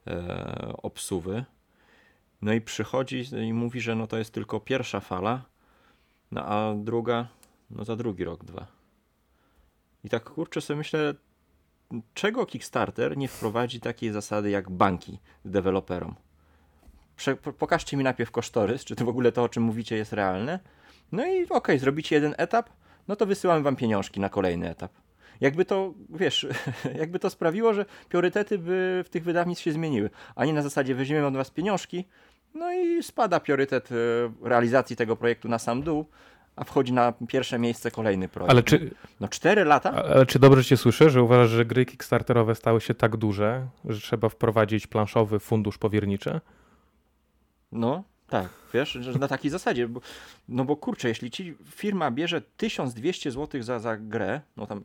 e, 0.06 0.74
obsuwy. 0.82 1.44
No 2.44 2.52
i 2.52 2.60
przychodzi 2.60 3.24
i 3.48 3.52
mówi, 3.52 3.80
że 3.80 3.94
no 3.94 4.06
to 4.06 4.18
jest 4.18 4.32
tylko 4.32 4.60
pierwsza 4.60 5.00
fala, 5.00 5.44
no 6.30 6.44
a 6.46 6.74
druga, 6.74 7.28
no 7.70 7.84
za 7.84 7.96
drugi 7.96 8.24
rok, 8.24 8.44
dwa. 8.44 8.66
I 10.04 10.08
tak 10.08 10.24
kurczę 10.24 10.60
sobie 10.60 10.76
myślę, 10.76 11.14
czego 12.14 12.46
Kickstarter 12.46 13.16
nie 13.16 13.28
wprowadzi 13.28 13.80
takiej 13.80 14.12
zasady 14.12 14.50
jak 14.50 14.70
banki 14.70 15.18
deweloperom? 15.44 16.14
Prze 17.16 17.36
pokażcie 17.36 17.96
mi 17.96 18.04
najpierw 18.04 18.30
kosztorys, 18.30 18.84
czy 18.84 18.96
to 18.96 19.04
w 19.04 19.08
ogóle 19.08 19.32
to, 19.32 19.42
o 19.42 19.48
czym 19.48 19.62
mówicie, 19.62 19.96
jest 19.96 20.12
realne. 20.12 20.60
No 21.12 21.26
i 21.26 21.44
okej, 21.44 21.56
okay, 21.56 21.78
zrobicie 21.78 22.14
jeden 22.14 22.34
etap, 22.38 22.70
no 23.08 23.16
to 23.16 23.26
wysyłam 23.26 23.62
wam 23.62 23.76
pieniążki 23.76 24.20
na 24.20 24.28
kolejny 24.28 24.70
etap. 24.70 24.92
Jakby 25.40 25.64
to, 25.64 25.94
wiesz, 26.10 26.46
jakby 27.00 27.18
to 27.18 27.30
sprawiło, 27.30 27.74
że 27.74 27.84
priorytety 28.08 28.58
by 28.58 29.02
w 29.06 29.08
tych 29.08 29.24
wydawnictw 29.24 29.64
się 29.64 29.72
zmieniły, 29.72 30.10
a 30.36 30.44
nie 30.44 30.52
na 30.52 30.62
zasadzie 30.62 30.94
weźmiemy 30.94 31.26
od 31.26 31.36
was 31.36 31.50
pieniążki, 31.50 32.04
no 32.54 32.73
i 32.73 33.02
spada 33.02 33.40
priorytet 33.40 33.92
e, 33.92 33.94
realizacji 34.49 34.96
tego 34.96 35.16
projektu 35.16 35.49
na 35.49 35.58
sam 35.58 35.82
dół, 35.82 36.06
a 36.56 36.64
wchodzi 36.64 36.92
na 36.92 37.12
pierwsze 37.28 37.58
miejsce 37.58 37.90
kolejny 37.90 38.28
projekt. 38.28 38.50
Ale 38.50 38.62
czy, 38.62 38.90
no 39.20 39.28
cztery 39.28 39.64
lata? 39.64 39.92
Ale 39.92 40.26
czy 40.26 40.38
dobrze 40.38 40.64
cię 40.64 40.76
słyszę, 40.76 41.11
że 41.11 41.23
uważasz, 41.23 41.50
że 41.50 41.64
gry 41.64 41.87
Kickstarterowe 41.87 42.54
stały 42.54 42.80
się 42.80 42.94
tak 42.94 43.16
duże, 43.16 43.66
że 43.84 44.00
trzeba 44.00 44.28
wprowadzić 44.28 44.87
planszowy 44.87 45.38
fundusz 45.38 45.78
powierniczy? 45.78 46.40
No, 47.73 48.04
tak, 48.28 48.49
wiesz, 48.75 48.99
na 49.20 49.28
takiej 49.28 49.50
zasadzie. 49.50 49.88
Bo, 49.88 50.00
no 50.49 50.64
bo 50.64 50.76
kurczę, 50.76 51.08
jeśli 51.08 51.30
ci 51.30 51.54
firma 51.70 52.11
bierze 52.11 52.40
1200 52.56 53.30
zł 53.30 53.62
za, 53.62 53.78
za 53.78 53.96
grę, 53.96 54.40
no 54.56 54.66
tam 54.66 54.82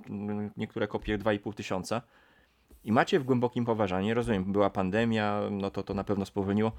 niektóre 0.57 0.87
kopie 0.87 1.17
2,5 1.17 1.53
tysiąca 1.53 2.01
i 2.83 2.91
macie 2.91 3.19
w 3.19 3.23
głębokim 3.23 3.65
poważaniu, 3.65 4.15
rozumiem, 4.15 4.51
była 4.51 4.69
pandemia, 4.69 5.41
no 5.51 5.71
to 5.71 5.83
to 5.83 5.93
na 5.93 6.03
pewno 6.03 6.25
spowolniło, 6.25 6.71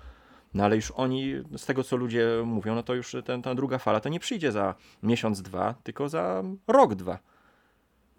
no 0.54 0.64
ale 0.64 0.76
już 0.76 0.90
oni, 0.90 1.34
z 1.56 1.66
tego 1.66 1.84
co 1.84 1.96
ludzie 1.96 2.28
mówią, 2.44 2.74
no 2.74 2.82
to 2.82 2.94
już 2.94 3.16
ten, 3.24 3.42
ta 3.42 3.54
druga 3.54 3.78
fala 3.78 4.00
to 4.00 4.08
nie 4.08 4.20
przyjdzie 4.20 4.52
za 4.52 4.74
miesiąc, 5.02 5.42
dwa, 5.42 5.74
tylko 5.82 6.08
za 6.08 6.42
rok, 6.68 6.94
dwa. 6.94 7.18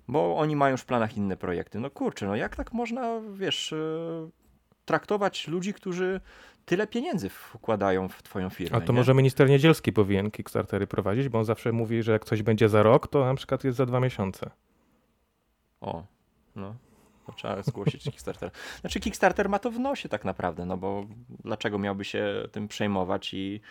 Bo 0.08 0.38
oni 0.38 0.56
mają 0.56 0.72
już 0.72 0.82
w 0.82 0.86
planach 0.86 1.18
inne 1.18 1.38
projekty. 1.38 1.80
No 1.80 1.90
kurczę, 1.90 2.28
no 2.28 2.36
jak 2.36 2.56
tak 2.56 2.74
można, 2.74 3.22
wiesz, 3.34 3.74
e, 3.74 4.30
traktować 4.86 5.48
ludzi, 5.48 5.74
którzy 5.74 6.22
tyle 6.66 6.88
pieniędzy 6.88 7.30
wkładają 7.30 8.10
w 8.10 8.24
twoją 8.24 8.50
firmę. 8.50 8.78
A 8.78 8.82
to 8.82 8.94
nie? 8.94 9.00
może 9.00 9.14
minister 9.14 9.50
Niedzielski 9.50 9.94
powinien 9.94 10.32
Kickstartery 10.32 10.88
prowadzić, 10.88 11.30
bo 11.30 11.40
on 11.40 11.46
zawsze 11.46 11.72
mówi, 11.72 12.04
że 12.04 12.12
jak 12.12 12.26
coś 12.26 12.44
będzie 12.44 12.70
za 12.70 12.84
rok, 12.84 13.08
to 13.08 13.26
na 13.26 13.36
przykład 13.36 13.64
jest 13.64 13.78
za 13.78 13.86
dwa 13.86 14.00
miesiące. 14.00 14.50
O, 15.82 16.04
no. 16.56 16.76
Trzeba 17.36 17.64
zgłosić 17.64 18.04
Kickstarter. 18.04 18.52
Znaczy 18.82 19.00
Kickstarter 19.00 19.50
ma 19.50 19.60
to 19.60 19.72
w 19.72 19.80
nosie 19.80 20.10
tak 20.10 20.26
naprawdę, 20.26 20.66
no 20.66 20.78
bo 20.78 21.06
dlaczego 21.44 21.80
miałby 21.80 22.06
się 22.06 22.48
tym 22.52 22.68
przejmować 22.68 23.34
i, 23.34 23.62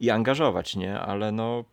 i 0.00 0.10
angażować, 0.10 0.76
nie? 0.76 1.00
Ale 1.00 1.32
no 1.32 1.64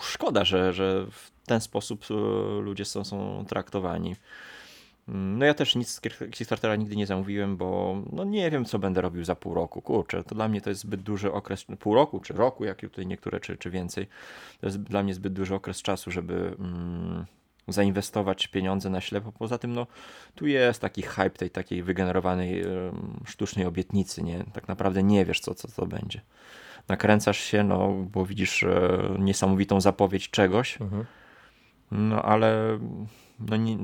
szkoda, 0.00 0.44
że, 0.44 0.72
że 0.72 1.06
w 1.10 1.30
ten 1.46 1.60
sposób 1.60 2.04
e, 2.10 2.14
ludzie 2.60 2.84
są, 2.84 3.04
są 3.04 3.44
traktowani. 3.48 4.16
Mm, 5.08 5.38
no 5.38 5.44
ja 5.44 5.54
też 5.54 5.76
nic 5.76 5.88
z 5.88 6.00
Kickstartera 6.00 6.76
nigdy 6.76 6.96
nie 6.96 7.06
zamówiłem, 7.06 7.56
bo 7.56 7.96
no 8.12 8.24
nie 8.24 8.50
wiem, 8.50 8.64
co 8.64 8.78
będę 8.78 9.00
robił 9.00 9.24
za 9.24 9.34
pół 9.34 9.54
roku. 9.54 9.82
Kurczę, 9.82 10.24
to 10.24 10.34
dla 10.34 10.48
mnie 10.48 10.60
to 10.60 10.70
jest 10.70 10.80
zbyt 10.80 11.02
duży 11.02 11.32
okres, 11.32 11.64
pół 11.78 11.94
roku 11.94 12.20
czy 12.20 12.32
roku, 12.32 12.64
jak 12.64 12.80
tutaj 12.80 13.06
niektóre, 13.06 13.40
czy, 13.40 13.56
czy 13.56 13.70
więcej. 13.70 14.06
To 14.60 14.66
jest 14.66 14.82
dla 14.82 15.02
mnie 15.02 15.14
zbyt 15.14 15.32
duży 15.32 15.54
okres 15.54 15.82
czasu, 15.82 16.10
żeby... 16.10 16.56
Mm, 16.58 17.24
zainwestować 17.68 18.46
pieniądze 18.46 18.90
na 18.90 19.00
ślepo. 19.00 19.32
Poza 19.32 19.58
tym, 19.58 19.72
no, 19.72 19.86
tu 20.34 20.46
jest 20.46 20.80
taki 20.80 21.02
hype 21.02 21.30
tej 21.30 21.50
takiej 21.50 21.82
wygenerowanej 21.82 22.64
sztucznej 23.24 23.66
obietnicy, 23.66 24.22
nie? 24.22 24.44
Tak 24.52 24.68
naprawdę 24.68 25.02
nie 25.02 25.24
wiesz, 25.24 25.40
co, 25.40 25.54
co 25.54 25.68
to 25.68 25.86
będzie. 25.86 26.20
Nakręcasz 26.88 27.38
się, 27.38 27.64
no, 27.64 27.92
bo 27.92 28.26
widzisz 28.26 28.62
e, 28.62 28.98
niesamowitą 29.18 29.80
zapowiedź 29.80 30.30
czegoś, 30.30 30.80
mhm. 30.80 31.04
no, 31.90 32.22
ale 32.22 32.78
no, 33.40 33.56
nie, 33.56 33.76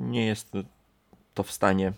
nie 0.00 0.26
jest 0.26 0.52
to 1.34 1.42
w 1.42 1.50
stanie 1.50 1.92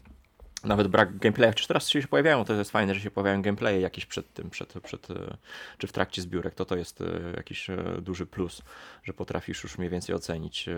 nawet 0.65 0.88
brak 0.88 1.19
gameplaya, 1.19 1.55
czy 1.55 1.69
teraz 1.69 1.88
się 1.88 2.03
pojawiają, 2.03 2.45
to 2.45 2.55
jest 2.55 2.71
fajne, 2.71 2.95
że 2.95 3.00
się 3.00 3.11
pojawiają 3.11 3.43
gameplaye 3.43 3.81
jakieś 3.81 4.07
przed 4.07 4.33
tym, 4.33 4.50
przed, 4.50 4.75
przed, 4.83 5.11
e, 5.11 5.37
czy 5.79 5.87
w 5.87 5.93
trakcie 5.93 6.23
zbiórek, 6.23 6.55
to 6.55 6.65
to 6.65 6.77
jest 6.77 7.00
e, 7.00 7.05
jakiś 7.37 7.71
e, 7.71 7.77
duży 8.03 8.27
plus, 8.27 8.62
że 9.03 9.12
potrafisz 9.12 9.62
już 9.62 9.79
mniej 9.79 9.91
więcej 9.91 10.15
ocenić, 10.15 10.69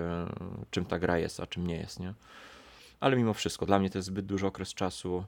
czym 0.71 0.85
ta 0.85 0.99
gra 0.99 1.19
jest, 1.19 1.41
a 1.41 1.47
czym 1.47 1.67
nie 1.67 1.77
jest, 1.77 2.01
nie? 2.01 2.15
Ale 3.01 3.17
mimo 3.17 3.35
wszystko, 3.35 3.67
dla 3.67 3.79
mnie 3.79 3.91
to 3.91 3.99
jest 3.99 4.07
zbyt 4.07 4.27
duży 4.27 4.47
okres 4.47 4.75
czasu, 4.75 5.25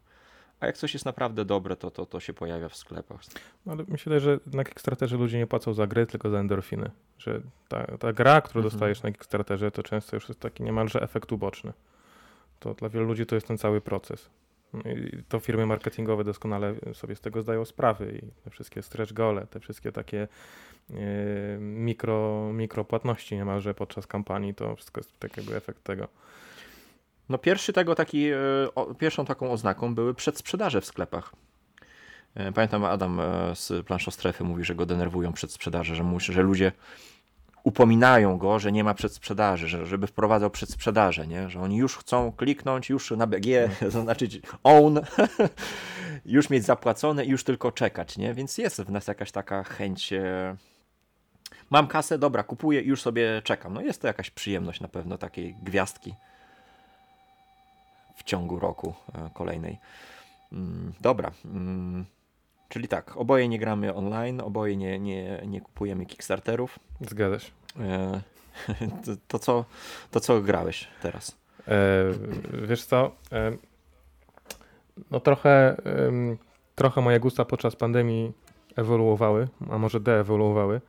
a 0.61 0.67
jak 0.67 0.77
coś 0.77 0.95
jest 0.95 1.05
naprawdę 1.05 1.45
dobre, 1.45 1.77
to, 1.77 1.91
to, 1.91 2.07
to 2.07 2.21
się 2.21 2.33
pojawia 2.33 2.69
w 2.69 2.77
sklepach. 2.77 3.21
No, 3.67 3.73
ale 3.73 3.85
myślę, 3.89 4.21
że 4.21 4.39
na 4.47 4.65
Kickstarterze 4.65 5.17
ludzie 5.17 5.39
nie 5.39 5.47
płacą 5.47 5.75
za 5.75 5.87
gry, 5.87 6.07
tylko 6.07 6.31
za 6.31 6.39
endorfiny. 6.39 6.91
Że 7.19 7.41
ta, 7.69 7.87
ta 7.99 8.13
gra, 8.13 8.41
którą 8.41 8.59
mhm. 8.61 8.73
dostajesz 8.73 9.03
na 9.03 9.13
Kickstarterze, 9.13 9.71
to 9.71 9.83
często 9.83 10.17
już 10.17 10.29
jest 10.29 10.41
taki 10.41 10.63
niemalże 10.63 11.03
efekt 11.03 11.33
uboczny. 11.33 11.73
To 12.61 12.75
dla 12.75 12.89
wielu 12.89 13.07
ludzi 13.07 13.27
to 13.27 13.35
jest 13.35 13.47
ten 13.47 13.59
cały 13.59 13.81
proces. 13.81 14.31
To 15.29 15.41
firmy 15.41 15.67
marketingowe 15.67 16.25
doskonale 16.25 16.75
sobie 16.95 17.17
z 17.17 17.21
tego 17.21 17.43
zdają 17.43 17.65
sprawy 17.65 18.21
i 18.23 18.43
te 18.45 18.51
wszystkie 18.51 18.83
stretch 18.83 19.13
gole, 19.13 19.47
te 19.47 19.61
wszystkie 19.61 19.93
takie 19.93 20.29
yy, 20.91 20.97
mikro, 21.61 22.51
mikropłatności 22.53 23.35
niemalże 23.35 23.75
podczas 23.75 24.07
kampanii, 24.07 24.55
to 24.55 24.77
wszystko 24.77 25.01
jest 25.01 25.19
takiego 25.19 25.57
efekt 25.57 25.85
tego. 25.85 26.09
No 27.29 27.39
pierwszy 27.39 27.73
tego 27.73 27.95
taki, 27.95 28.29
o, 28.75 28.95
pierwszą 28.95 29.25
taką 29.25 29.51
oznaką 29.51 29.95
były 29.95 30.15
przedsprzedaże 30.15 30.81
w 30.81 30.87
sklepach. 30.87 31.33
Yy, 32.37 32.53
pamiętam 32.53 32.85
Adam 32.85 33.21
z 33.55 33.87
planszo 33.87 34.11
strefy 34.11 34.45
mówi, 34.45 34.65
że 34.65 34.75
go 34.75 34.87
denerwują 34.87 35.33
przedsprzedaże, 35.33 35.95
że, 35.95 36.03
musi, 36.03 36.33
że 36.33 36.43
ludzie 36.43 36.73
upominają 37.65 38.39
go, 38.39 38.59
że 38.59 38.73
nie 38.73 38.85
ma 38.85 38.95
przedsprzedaży, 38.95 39.69
że, 39.69 39.87
żeby 39.87 40.07
wprowadzał 40.07 40.51
przedsprzedaże, 40.51 41.27
nie? 41.27 41.51
że 41.51 41.61
oni 41.61 41.77
już 41.77 41.97
chcą 41.97 42.33
kliknąć, 42.33 42.91
już 42.91 43.11
na 43.11 43.27
BG 43.27 43.71
zaznaczyć 43.89 44.41
own, 44.63 45.01
już 46.25 46.51
mieć 46.51 46.65
zapłacone 46.65 47.25
i 47.25 47.29
już 47.29 47.45
tylko 47.45 47.73
czekać, 47.73 48.19
nie? 48.19 48.35
więc 48.35 48.59
jest 48.59 48.83
w 48.83 48.91
nas 48.91 49.07
jakaś 49.07 49.33
taka 49.33 49.63
chęć 49.63 50.13
e... 50.13 50.57
mam 51.71 51.87
kasę, 51.87 52.19
dobra, 52.19 52.43
kupuję 52.43 52.81
i 52.81 52.89
już 52.89 53.03
sobie 53.03 53.43
czekam. 53.45 53.75
No 53.75 53.81
jest 53.81 54.01
to 54.01 54.07
jakaś 54.07 54.31
przyjemność 54.31 54.81
na 54.81 54.89
pewno 54.89 55.19
takiej 55.19 55.55
gwiazdki 55.63 56.15
w 58.17 58.23
ciągu 58.23 58.59
roku 58.59 58.95
e, 59.15 59.31
kolejnej. 59.35 59.79
Mm, 60.53 60.93
dobra. 61.01 61.31
Czyli 62.73 62.89
tak, 62.89 63.17
oboje 63.17 63.49
nie 63.49 63.59
gramy 63.59 63.95
online, 63.95 64.41
oboje 64.41 64.77
nie, 64.77 65.01
nie, 65.01 65.43
nie 65.47 65.61
kupujemy 65.61 66.07
Kickstarterów. 66.07 66.79
Zgadza 67.01 67.39
się. 67.39 67.53
E, 67.81 68.21
to, 69.05 69.13
to, 69.29 69.39
co, 69.39 69.65
to 70.11 70.21
co 70.21 70.41
grałeś 70.41 70.89
teraz? 71.03 71.39
E, 71.69 71.75
wiesz 72.69 72.85
co? 72.85 73.11
E, 73.33 73.53
no 75.11 75.21
trochę, 75.21 75.77
trochę 76.75 77.01
moje 77.01 77.21
gusta 77.21 77.45
podczas 77.45 77.77
pandemii 77.77 78.33
ewoluowały, 78.77 79.49
a 79.71 79.79
może 79.79 80.01
deewoluowały. 80.01 80.81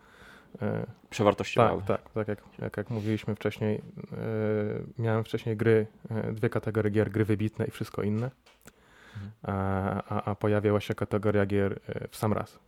E, 0.62 0.86
Przewartościowały. 1.10 1.82
Tak, 1.82 2.02
tak, 2.02 2.13
tak 2.13 2.28
jak, 2.28 2.40
jak, 2.60 2.78
jak 2.78 2.90
mówiliśmy 2.90 3.36
wcześniej, 3.36 3.75
e, 3.78 3.82
miałem 5.02 5.24
wcześniej 5.24 5.58
gry, 5.58 5.88
e, 6.10 6.32
dwie 6.32 6.50
kategorie 6.50 6.92
gier, 6.92 7.12
gry 7.12 7.25
wybitne 7.25 7.66
i 7.66 7.72
wszystko 7.72 8.04
inne 8.04 8.32
a, 9.43 10.24
a, 10.32 10.36
pojawiała 10.36 10.82
się 10.82 10.96
kategoria 10.96 11.46
gier 11.46 11.79
e, 11.88 12.08
w 12.08 12.15
sam 12.15 12.34
raz. 12.34 12.60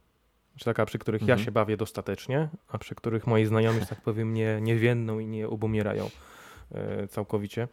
Czy 0.58 0.66
taka, 0.66 0.86
przy 0.86 1.00
których 1.00 1.22
mhm. 1.22 1.40
ja 1.40 1.46
się 1.46 1.52
bawię 1.52 1.78
dostatecznie, 1.78 2.50
a 2.68 2.78
przy 2.78 2.96
których 2.96 3.28
moi 3.28 3.46
znajomi, 3.46 3.80
że 3.80 3.86
tak 3.86 4.02
powiem, 4.02 4.34
nie, 4.34 4.62
nie 4.62 4.76
więdną 4.76 5.20
i 5.20 5.28
nie 5.28 5.48
obumierają 5.48 6.10
e, 6.72 7.08
całkowicie. 7.08 7.68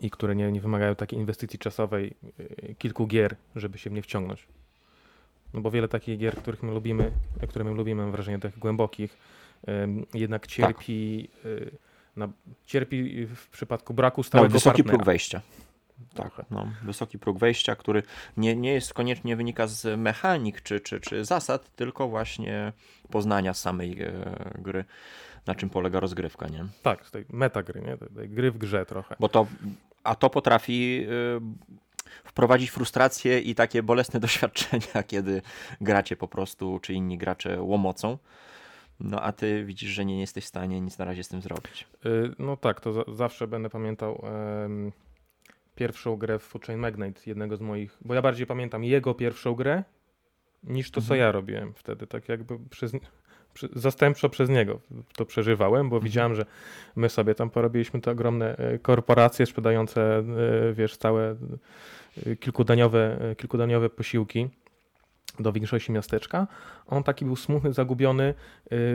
i 0.00 0.10
które 0.10 0.36
nie, 0.36 0.52
nie 0.52 0.60
wymagają 0.60 0.94
takiej 0.94 1.18
inwestycji 1.18 1.58
czasowej 1.58 2.14
kilku 2.78 3.06
gier, 3.06 3.36
żeby 3.56 3.78
się 3.78 3.90
w 3.90 3.92
nie 3.92 4.02
wciągnąć. 4.02 4.46
No 5.54 5.60
bo 5.60 5.70
wiele 5.70 5.88
takich 5.88 6.18
gier, 6.18 6.36
których 6.36 6.62
my 6.62 6.72
lubimy, 6.72 7.12
które 7.48 7.64
my 7.64 7.70
lubimy, 7.70 8.02
mam 8.02 8.12
wrażenie, 8.12 8.38
takich 8.38 8.58
głębokich, 8.58 9.18
jednak 10.14 10.46
cierpi, 10.46 11.28
tak. 11.42 11.72
na, 12.16 12.28
cierpi 12.66 13.26
w 13.26 13.48
przypadku 13.48 13.94
braku 13.94 14.22
stałego 14.22 14.48
no, 14.48 14.52
wysoki 14.52 14.82
partnera. 14.82 14.96
próg 14.98 15.06
wejścia. 15.06 15.40
Tak, 16.14 16.32
no, 16.50 16.68
wysoki 16.82 17.18
próg 17.18 17.38
wejścia, 17.38 17.76
który 17.76 18.02
nie, 18.36 18.56
nie 18.56 18.72
jest 18.72 18.94
koniecznie 18.94 19.36
wynika 19.36 19.66
z 19.66 20.00
mechanik 20.00 20.62
czy, 20.62 20.80
czy, 20.80 21.00
czy 21.00 21.24
zasad, 21.24 21.76
tylko 21.76 22.08
właśnie 22.08 22.72
poznania 23.10 23.54
samej 23.54 24.02
e, 24.02 24.12
gry, 24.58 24.84
na 25.46 25.54
czym 25.54 25.70
polega 25.70 26.00
rozgrywka, 26.00 26.48
nie? 26.48 26.66
Tak, 26.82 27.06
z 27.06 27.10
tej 27.10 27.24
metagry, 27.30 27.80
nie? 27.80 27.96
Tej 27.96 28.28
gry 28.28 28.50
w 28.50 28.58
grze 28.58 28.86
trochę. 28.86 29.16
Bo 29.20 29.28
to, 29.28 29.46
a 30.04 30.14
to 30.14 30.30
potrafi 30.30 31.06
y, 31.08 31.40
wprowadzić 32.24 32.70
frustrację 32.70 33.40
i 33.40 33.54
takie 33.54 33.82
bolesne 33.82 34.20
doświadczenia, 34.26 35.02
kiedy 35.06 35.42
gracie 35.80 36.16
po 36.16 36.28
prostu, 36.28 36.78
czy 36.82 36.94
inni 36.94 37.18
gracze 37.18 37.62
łomocą. 37.62 38.18
No 39.00 39.22
a 39.22 39.32
ty 39.32 39.64
widzisz, 39.64 39.90
że 39.90 40.04
nie 40.04 40.20
jesteś 40.20 40.44
w 40.44 40.48
stanie 40.48 40.80
nic 40.80 40.98
na 40.98 41.04
razie 41.04 41.24
z 41.24 41.28
tym 41.28 41.42
zrobić. 41.42 41.86
Y, 42.06 42.34
no 42.38 42.56
tak, 42.56 42.80
to 42.80 42.92
za 42.92 43.04
zawsze 43.12 43.46
będę 43.46 43.70
pamiętał 43.70 44.24
pierwszą 45.78 46.16
grę 46.16 46.38
w 46.38 46.42
Food 46.42 46.66
Chain 46.66 46.78
Magnate, 46.78 47.20
jednego 47.26 47.56
z 47.56 47.60
moich, 47.60 47.98
bo 48.00 48.14
ja 48.14 48.22
bardziej 48.22 48.46
pamiętam 48.46 48.84
jego 48.84 49.14
pierwszą 49.14 49.54
grę 49.54 49.84
niż 50.64 50.90
to, 50.90 51.00
mhm. 51.00 51.08
co 51.08 51.14
ja 51.14 51.32
robiłem 51.32 51.72
wtedy, 51.74 52.06
tak 52.06 52.28
jakby 52.28 52.58
przez, 52.70 52.92
zastępczo 53.72 54.28
przez 54.28 54.48
niego 54.48 54.80
to 55.16 55.24
przeżywałem, 55.24 55.88
bo 55.88 55.96
mhm. 55.96 56.04
widziałem, 56.04 56.34
że 56.34 56.46
my 56.96 57.08
sobie 57.08 57.34
tam 57.34 57.50
porobiliśmy 57.50 58.00
te 58.00 58.10
ogromne 58.10 58.56
e, 58.56 58.78
korporacje 58.78 59.46
sprzedające, 59.46 60.18
e, 60.18 60.24
wiesz, 60.72 60.96
całe 60.96 61.36
e, 62.26 62.36
kilkudaniowe, 62.36 63.34
kilkudaniowe 63.36 63.90
posiłki 63.90 64.48
do 65.40 65.52
większości 65.52 65.92
miasteczka. 65.92 66.46
On 66.86 67.02
taki 67.02 67.24
był 67.24 67.36
smutny, 67.36 67.72
zagubiony 67.72 68.34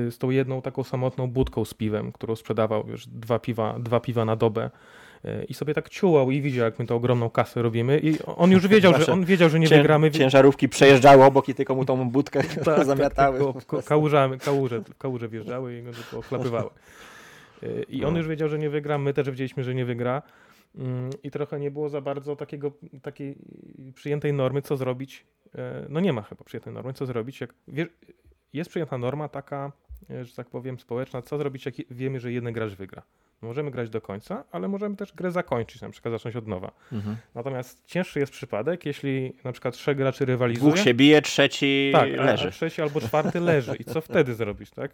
z 0.09 0.17
tą 0.17 0.29
jedną 0.29 0.61
taką 0.61 0.83
samotną 0.83 1.27
budką 1.27 1.65
z 1.65 1.73
piwem, 1.73 2.11
którą 2.11 2.35
sprzedawał, 2.35 2.83
wiesz, 2.83 3.07
dwa 3.07 3.39
piwa, 3.39 3.79
dwa 3.79 3.99
piwa 3.99 4.25
na 4.25 4.35
dobę 4.35 4.69
i 5.47 5.53
sobie 5.53 5.73
tak 5.73 5.89
ciułał 5.89 6.31
i 6.31 6.41
widział, 6.41 6.65
jak 6.65 6.79
my 6.79 6.85
tą 6.85 6.95
ogromną 6.95 7.29
kasę 7.29 7.61
robimy 7.61 7.99
i 7.99 8.19
on 8.25 8.51
już 8.51 8.67
wiedział, 8.67 8.93
że 9.01 9.13
on 9.13 9.25
wiedział, 9.25 9.49
że 9.49 9.59
nie 9.59 9.67
Cię, 9.67 9.77
wygramy. 9.77 10.11
Ciężarówki 10.11 10.69
przejeżdżały 10.69 11.23
obok 11.23 11.49
i 11.49 11.55
tylko 11.55 11.75
mu 11.75 11.85
tą 11.85 12.09
budkę 12.09 12.43
tak, 12.43 12.63
tak 12.63 12.85
zamiatały. 12.85 13.53
Tak, 13.53 13.65
tak, 13.65 13.85
kałużami, 13.85 14.39
kałuże, 14.39 14.83
kałuże 14.97 15.29
wjeżdżały 15.29 15.77
i 15.77 15.83
go 15.83 15.91
tylko 15.91 16.17
ochlapywały. 16.17 16.69
I 17.89 18.05
on 18.05 18.13
no. 18.13 18.17
już 18.17 18.27
wiedział, 18.27 18.49
że 18.49 18.59
nie 18.59 18.69
wygra, 18.69 18.97
my 18.97 19.13
też 19.13 19.29
wiedzieliśmy, 19.29 19.63
że 19.63 19.75
nie 19.75 19.85
wygra. 19.85 20.21
Mm, 20.75 21.09
I 21.23 21.31
trochę 21.31 21.59
nie 21.59 21.71
było 21.71 21.89
za 21.89 22.01
bardzo 22.01 22.35
takiego, 22.35 22.71
takiej 23.01 23.35
przyjętej 23.95 24.33
normy, 24.33 24.61
co 24.61 24.77
zrobić. 24.77 25.25
E, 25.55 25.85
no 25.89 25.99
nie 25.99 26.13
ma 26.13 26.21
chyba 26.21 26.43
przyjętej 26.43 26.73
normy, 26.73 26.93
co 26.93 27.05
zrobić. 27.05 27.41
Jak, 27.41 27.53
wiesz, 27.67 27.87
jest 28.53 28.69
przyjęta 28.69 28.97
norma 28.97 29.27
taka, 29.27 29.71
e, 30.09 30.25
że 30.25 30.35
tak 30.35 30.49
powiem, 30.49 30.79
społeczna, 30.79 31.21
co 31.21 31.37
zrobić, 31.37 31.65
jak 31.65 31.75
wiemy, 31.91 32.19
że 32.19 32.31
jeden 32.31 32.53
gracz 32.53 32.73
wygra. 32.73 33.03
Możemy 33.43 33.71
grać 33.71 33.89
do 33.89 34.01
końca, 34.01 34.43
ale 34.51 34.67
możemy 34.67 34.95
też 34.95 35.13
grę 35.13 35.31
zakończyć, 35.31 35.81
na 35.81 35.89
przykład 35.89 36.13
zacząć 36.13 36.35
od 36.35 36.47
nowa. 36.47 36.71
Mhm. 36.91 37.17
Natomiast 37.35 37.85
cięższy 37.85 38.19
jest 38.19 38.31
przypadek, 38.31 38.85
jeśli 38.85 39.33
na 39.43 39.51
przykład 39.51 39.73
trzech 39.73 39.97
graczy 39.97 40.25
rywalizuje. 40.25 40.71
Dwóch 40.71 40.83
się 40.83 40.93
bije, 40.93 41.21
trzeci 41.21 41.89
tak, 41.93 42.09
leży. 42.09 42.47
A 42.47 42.51
trzeci 42.51 42.81
albo 42.81 43.01
czwarty 43.01 43.39
leży. 43.39 43.75
I 43.75 43.83
co 43.83 44.01
wtedy 44.11 44.35
zrobić, 44.35 44.71
tak? 44.71 44.91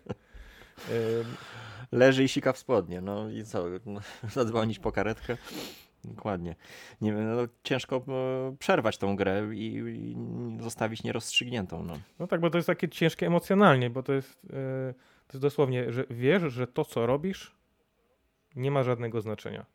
Leży 1.91 2.23
i 2.23 2.27
sika 2.27 2.53
w 2.53 2.57
spodnie. 2.57 3.01
No 3.01 3.29
i 3.29 3.43
co? 3.43 3.65
Zadzwonić 4.33 4.79
po 4.79 4.91
karetkę? 4.91 5.37
Dokładnie. 6.03 6.55
Nie 7.01 7.13
wiem, 7.13 7.35
no, 7.35 7.41
ciężko 7.63 7.95
e, 8.07 8.55
przerwać 8.59 8.97
tą 8.97 9.15
grę 9.15 9.49
i, 9.53 9.75
i, 9.75 10.15
zostawić 10.63 11.03
nierozstrzygniętą. 11.03 11.83
No. 11.83 11.99
no 12.19 12.27
tak, 12.27 12.41
bo 12.41 12.49
to 12.49 12.57
jest 12.57 12.67
takie 12.67 12.89
ciężkie 12.89 13.27
emocjonalnie, 13.27 13.89
bo 13.89 14.03
to 14.03 14.13
jest, 14.13 14.43
yy, 14.43 14.49
to 15.27 15.33
jest 15.33 15.41
dosłownie, 15.41 15.91
że 15.91 16.03
wiesz, 16.09 16.53
że 16.53 16.67
to, 16.67 16.85
co 16.85 17.05
robisz, 17.05 17.58
nie 18.59 18.71
ma 18.71 18.83
żadnego 18.83 19.21
znaczenia. 19.21 19.65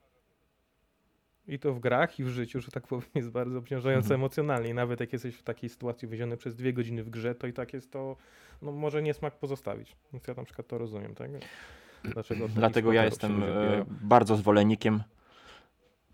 I 1.47 1.59
to 1.59 1.75
w 1.75 1.81
grach 1.81 2.19
i 2.21 2.25
w 2.25 2.29
życiu, 2.29 2.61
że 2.61 2.71
tak 2.71 2.87
powiem, 2.87 3.09
jest 3.15 3.31
bardzo 3.31 3.59
obciążające 3.59 4.07
mhm. 4.07 4.21
emocjonalnie. 4.21 4.71
I 4.71 4.75
nawet 4.75 5.01
jak 5.01 5.13
jesteś 5.13 5.37
w 5.37 5.43
takiej 5.43 5.71
sytuacji 5.71 6.09
wiedziony 6.09 6.37
przez 6.37 6.55
dwie 6.57 6.73
godziny 6.73 7.05
w 7.05 7.11
grze, 7.11 7.35
to 7.35 7.47
i 7.47 7.53
tak 7.53 7.73
jest 7.73 7.93
to, 7.93 8.17
no 8.63 8.73
może 8.73 9.03
niesmak 9.03 9.39
pozostawić. 9.39 9.97
Więc 10.13 10.27
ja 10.27 10.35
na 10.35 10.45
przykład 10.45 10.69
to 10.69 10.79
rozumiem, 10.79 11.15
tak? 11.15 11.31
Dlaczego 12.05 12.49
Dlatego 12.49 12.93
ja 12.93 13.05
jestem 13.05 13.43
e, 13.43 13.85
bardzo 13.89 14.37
zwolennikiem 14.37 15.03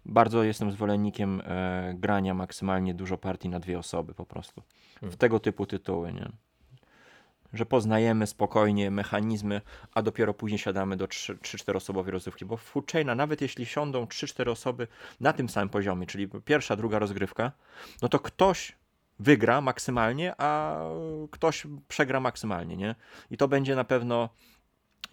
bardzo 0.04 0.44
jestem 0.44 0.72
zwolennikiem 0.72 1.42
e, 1.44 1.94
grania 1.98 2.34
maksymalnie 2.34 2.94
dużo 2.94 3.18
partii 3.18 3.48
na 3.48 3.60
dwie 3.60 3.78
osoby 3.78 4.14
po 4.14 4.26
prostu. 4.26 4.62
W 4.96 5.00
hmm. 5.00 5.18
tego 5.18 5.40
typu 5.40 5.66
tytuły, 5.66 6.12
nie? 6.12 6.28
Że 7.52 7.66
poznajemy 7.66 8.26
spokojnie 8.26 8.90
mechanizmy, 8.90 9.60
a 9.94 10.02
dopiero 10.02 10.34
później 10.34 10.58
siadamy 10.58 10.96
do 10.96 11.06
3-4 11.06 11.76
osobowej 11.76 12.12
rozgrywki, 12.12 12.44
bo 12.44 12.56
w 12.56 12.62
Foodchaina 12.62 13.14
nawet 13.14 13.40
jeśli 13.40 13.66
siądą 13.66 14.04
3-4 14.04 14.50
osoby 14.50 14.86
na 15.20 15.32
tym 15.32 15.48
samym 15.48 15.68
poziomie, 15.68 16.06
czyli 16.06 16.28
pierwsza, 16.44 16.76
druga 16.76 16.98
rozgrywka, 16.98 17.52
no 18.02 18.08
to 18.08 18.18
ktoś 18.18 18.76
wygra 19.18 19.60
maksymalnie, 19.60 20.34
a 20.38 20.80
ktoś 21.30 21.66
przegra 21.88 22.20
maksymalnie, 22.20 22.76
nie? 22.76 22.94
I 23.30 23.36
to 23.36 23.48
będzie 23.48 23.76
na 23.76 23.84
pewno 23.84 24.28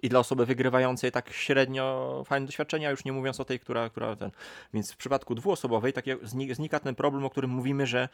i 0.01 0.09
dla 0.09 0.19
osoby 0.19 0.45
wygrywającej 0.45 1.11
tak 1.11 1.33
średnio 1.33 2.23
fajne 2.25 2.45
doświadczenia, 2.45 2.91
już 2.91 3.05
nie 3.05 3.11
mówiąc 3.11 3.39
o 3.39 3.45
tej, 3.45 3.59
która, 3.59 3.89
która 3.89 4.15
ten. 4.15 4.31
Więc 4.73 4.91
w 4.91 4.97
przypadku 4.97 5.35
dwuosobowej 5.35 5.93
tak 5.93 6.05
znika 6.53 6.79
ten 6.79 6.95
problem, 6.95 7.25
o 7.25 7.29
którym 7.29 7.51
mówimy, 7.51 7.87
że 7.87 8.09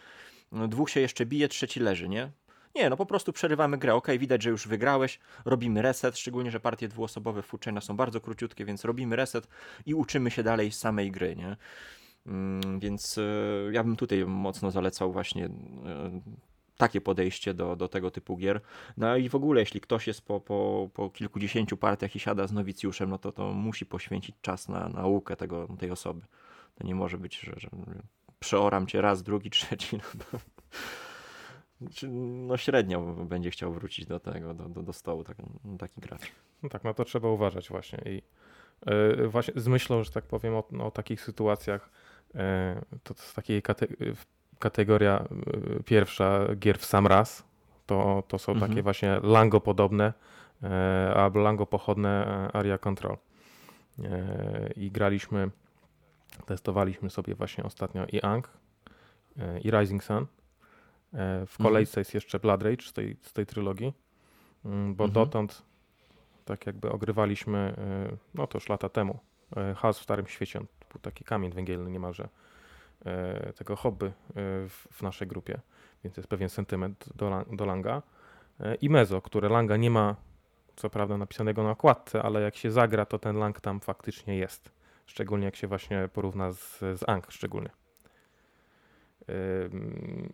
dwóch 0.52 0.90
się 0.90 1.00
jeszcze 1.00 1.26
bije, 1.26 1.48
trzeci 1.48 1.80
leży, 1.80 2.10
nie? 2.10 2.32
Nie, 2.76 2.90
no 2.90 2.98
po 2.98 3.06
prostu 3.06 3.34
przerywamy 3.34 3.78
grę. 3.78 3.96
Ok, 3.96 4.08
widać, 4.20 4.44
że 4.44 4.50
już 4.50 4.68
wygrałeś, 4.68 5.20
robimy 5.46 5.82
reset, 5.82 6.18
szczególnie, 6.18 6.52
że 6.52 6.60
partie 6.60 6.88
dwuosobowe 6.88 7.42
w 7.42 7.46
Fuchena 7.46 7.82
są 7.82 7.98
bardzo 7.98 8.22
króciutkie, 8.22 8.66
więc 8.66 8.86
robimy 8.86 9.16
reset 9.16 9.48
i 9.86 9.94
uczymy 9.94 10.32
się 10.32 10.44
dalej 10.44 10.72
samej 10.72 11.12
gry, 11.12 11.36
nie? 11.36 11.58
Mm, 12.28 12.80
więc 12.80 13.18
y, 13.18 13.70
ja 13.72 13.84
bym 13.84 13.96
tutaj 13.96 14.26
mocno 14.26 14.72
zalecał 14.72 15.14
właśnie 15.14 15.46
y, 15.46 15.50
takie 16.78 17.02
podejście 17.02 17.54
do, 17.54 17.76
do 17.76 17.88
tego 17.88 18.12
typu 18.12 18.38
gier. 18.38 18.62
No 18.98 19.18
i 19.18 19.30
w 19.30 19.36
ogóle, 19.36 19.60
jeśli 19.60 19.82
ktoś 19.82 20.08
jest 20.08 20.22
po, 20.22 20.40
po, 20.42 20.90
po 20.94 21.10
kilkudziesięciu 21.10 21.78
partiach 21.78 22.16
i 22.16 22.20
siada 22.20 22.48
z 22.48 22.52
nowicjuszem, 22.52 23.10
no 23.10 23.18
to, 23.18 23.32
to 23.32 23.54
musi 23.54 23.86
poświęcić 23.86 24.36
czas 24.42 24.70
na 24.70 24.90
naukę 24.90 25.36
tego, 25.36 25.68
tej 25.80 25.92
osoby. 25.92 26.22
To 26.76 26.88
nie 26.88 26.96
może 26.96 27.18
być, 27.18 27.40
że, 27.40 27.54
że 27.58 27.70
przeoram 28.40 28.88
cię 28.88 29.02
raz, 29.02 29.24
drugi, 29.24 29.50
trzeci. 29.58 30.00
No 30.34 30.40
no 32.48 32.58
średnio 32.58 33.02
będzie 33.02 33.52
chciał 33.52 33.74
wrócić 33.74 34.06
do 34.06 34.20
tego, 34.20 34.54
do, 34.54 34.70
do, 34.70 34.84
do 34.84 34.94
stołu 34.94 35.24
taki, 35.24 35.44
taki 35.80 36.02
gracz. 36.02 36.22
No 36.64 36.70
tak, 36.70 36.84
no 36.84 36.94
to 36.94 37.06
trzeba 37.06 37.30
uważać 37.30 37.70
właśnie 37.70 38.00
i 38.06 38.22
yy, 39.20 39.28
właśnie 39.28 39.54
z 39.62 39.68
myślą, 39.68 40.04
że 40.04 40.12
tak 40.12 40.26
powiem 40.26 40.56
o, 40.56 40.68
o 40.86 40.92
takich 40.92 41.22
sytuacjach 41.22 41.90
yy, 42.34 42.42
to, 43.04 43.14
to 43.14 43.24
jest 43.24 43.36
takiej 43.36 43.62
kate 43.62 43.88
kategoria 44.60 45.26
yy, 45.32 45.84
pierwsza 45.84 46.56
gier 46.56 46.78
w 46.78 46.86
sam 46.86 47.08
raz, 47.08 47.44
to, 47.86 48.24
to 48.28 48.40
są 48.40 48.52
mhm. 48.52 48.72
takie 48.72 48.84
właśnie 48.84 49.20
Lango 49.24 49.62
podobne 49.62 50.14
albo 51.16 51.40
Lango 51.40 51.66
pochodne 51.66 52.26
Area 52.54 52.78
Control 52.78 53.18
i 54.76 54.92
graliśmy 54.92 55.50
testowaliśmy 56.46 57.10
sobie 57.10 57.36
właśnie 57.36 57.64
ostatnio 57.64 58.06
i 58.12 58.22
Ang 58.22 58.50
i 59.64 59.72
Rising 59.72 60.04
Sun 60.04 60.26
w 61.48 61.58
kolejce 61.58 61.92
mhm. 61.92 62.02
jest 62.02 62.14
jeszcze 62.14 62.40
Blood 62.40 62.64
Rage 62.64 62.84
z 62.84 62.94
tej, 62.94 63.18
z 63.22 63.34
tej 63.34 63.46
trylogii, 63.46 63.94
mm, 64.66 64.96
bo 64.96 65.04
mhm. 65.04 65.14
dotąd 65.14 65.64
tak 66.46 66.66
jakby 66.66 66.92
ogrywaliśmy, 66.92 67.76
e, 67.78 68.18
no 68.34 68.48
to 68.48 68.58
już 68.58 68.70
lata 68.70 68.90
temu, 68.90 69.20
e, 69.58 69.76
Chaos 69.76 70.00
w 70.00 70.04
Starym 70.04 70.28
Świecie. 70.28 70.60
Był 70.60 71.02
taki 71.02 71.24
kamień 71.24 71.52
węgielny 71.52 71.92
niemalże 71.92 72.30
tego 73.56 73.76
hobby 73.76 74.12
w, 74.36 74.88
w 74.92 75.02
naszej 75.02 75.28
grupie, 75.28 75.60
więc 76.04 76.18
jest 76.18 76.30
pewien 76.30 76.50
sentyment 76.50 77.06
do, 77.16 77.46
do 77.52 77.66
Langa. 77.66 78.02
I 78.82 78.90
Mezo, 78.90 79.22
które 79.22 79.50
Langa 79.50 79.78
nie 79.78 79.90
ma 79.90 80.16
co 80.76 80.90
prawda 80.90 81.18
napisanego 81.18 81.64
na 81.64 81.72
okładce, 81.72 82.24
ale 82.24 82.42
jak 82.42 82.56
się 82.56 82.72
zagra, 82.72 83.06
to 83.06 83.20
ten 83.20 83.38
Lang 83.38 83.62
tam 83.62 83.80
faktycznie 83.80 84.38
jest. 84.38 84.72
Szczególnie 85.06 85.46
jak 85.46 85.56
się 85.56 85.68
właśnie 85.68 86.10
porówna 86.14 86.52
z, 86.52 86.80
z 86.80 87.10
Ang 87.10 87.32
szczególnie. 87.32 87.70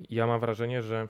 Ja 0.10 0.28
mam 0.28 0.39
wrażenie, 0.39 0.84
że 0.84 1.08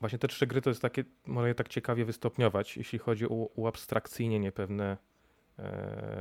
właśnie 0.00 0.18
te 0.18 0.28
trzy 0.28 0.46
gry 0.46 0.62
to 0.62 0.70
jest 0.70 0.82
takie, 0.82 1.04
może 1.26 1.48
je 1.48 1.54
tak 1.54 1.68
ciekawie 1.68 2.04
wystopniować, 2.04 2.76
jeśli 2.76 2.98
chodzi 2.98 3.24
o 3.24 3.34
uabstrakcyjnienie 3.34 4.52
pewne 4.52 4.96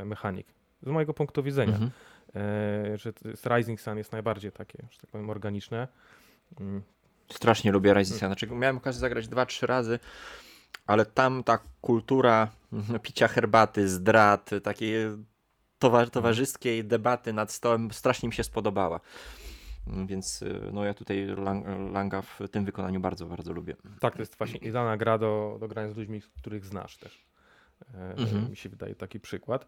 mechanik. 0.05 0.47
Z 0.83 0.89
mojego 0.89 1.13
punktu 1.13 1.43
widzenia, 1.43 1.73
mhm. 1.73 1.91
e, 2.35 2.97
że 2.97 3.13
Rising 3.55 3.81
Sun 3.81 3.97
jest 3.97 4.11
najbardziej 4.11 4.51
takie, 4.51 4.87
że 4.91 4.99
tak 4.99 5.09
powiem, 5.09 5.29
organiczne. 5.29 5.87
Mm. 6.59 6.81
Strasznie 7.31 7.71
lubię 7.71 7.93
Rising 7.93 8.19
Sun. 8.19 8.29
Znaczy, 8.29 8.47
miałem 8.47 8.77
okazję 8.77 8.99
zagrać 8.99 9.27
dwa, 9.27 9.45
trzy 9.45 9.67
razy, 9.67 9.99
ale 10.85 11.05
tam 11.05 11.43
ta 11.43 11.59
kultura 11.81 12.47
picia 13.03 13.27
herbaty, 13.27 13.89
zdrad, 13.89 14.49
takie 14.63 15.17
towarzyskiej 16.11 16.85
debaty 16.85 17.33
nad 17.33 17.51
stołem 17.51 17.91
strasznie 17.91 18.29
mi 18.29 18.33
się 18.33 18.43
spodobała. 18.43 18.99
Więc 20.05 20.43
no 20.73 20.85
ja 20.85 20.93
tutaj 20.93 21.27
Langa 21.91 22.21
w 22.21 22.39
tym 22.51 22.65
wykonaniu 22.65 22.99
bardzo, 22.99 23.25
bardzo 23.25 23.53
lubię. 23.53 23.75
Tak, 23.99 24.13
to 24.13 24.19
jest 24.19 24.37
właśnie 24.37 24.59
idealna 24.59 24.97
gra 24.97 25.17
do, 25.17 25.57
do 25.59 25.67
grania 25.67 25.89
z 25.89 25.97
ludźmi, 25.97 26.21
których 26.37 26.65
znasz 26.65 26.97
też. 26.97 27.25
E, 27.93 28.15
mhm. 28.17 28.49
Mi 28.49 28.55
się 28.55 28.69
wydaje 28.69 28.95
taki 28.95 29.19
przykład. 29.19 29.67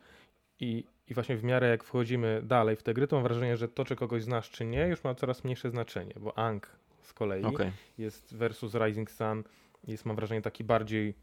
I, 0.60 0.84
I 1.08 1.13
właśnie 1.13 1.38
w 1.38 1.43
miarę 1.43 1.69
jak 1.69 1.84
wchodzimy 1.84 2.41
dalej 2.43 2.75
w 2.75 2.84
te 2.84 2.93
gry, 2.93 3.08
to 3.08 3.15
mam 3.15 3.23
wrażenie, 3.23 3.58
że 3.58 3.67
to, 3.67 3.86
czy 3.86 3.95
kogoś 3.95 4.23
znasz, 4.23 4.49
czy 4.49 4.65
nie, 4.65 4.88
już 4.88 5.03
ma 5.03 5.15
coraz 5.15 5.43
mniejsze 5.43 5.69
znaczenie, 5.69 6.13
bo 6.19 6.38
Ang 6.38 6.67
z 7.01 7.13
kolei 7.13 7.43
okay. 7.43 7.71
jest 7.97 8.36
versus 8.36 8.75
Rising 8.75 9.12
Sun, 9.12 9.43
jest 9.88 10.05
mam 10.05 10.15
wrażenie 10.15 10.41
taki 10.41 10.63
bardziej 10.63 11.15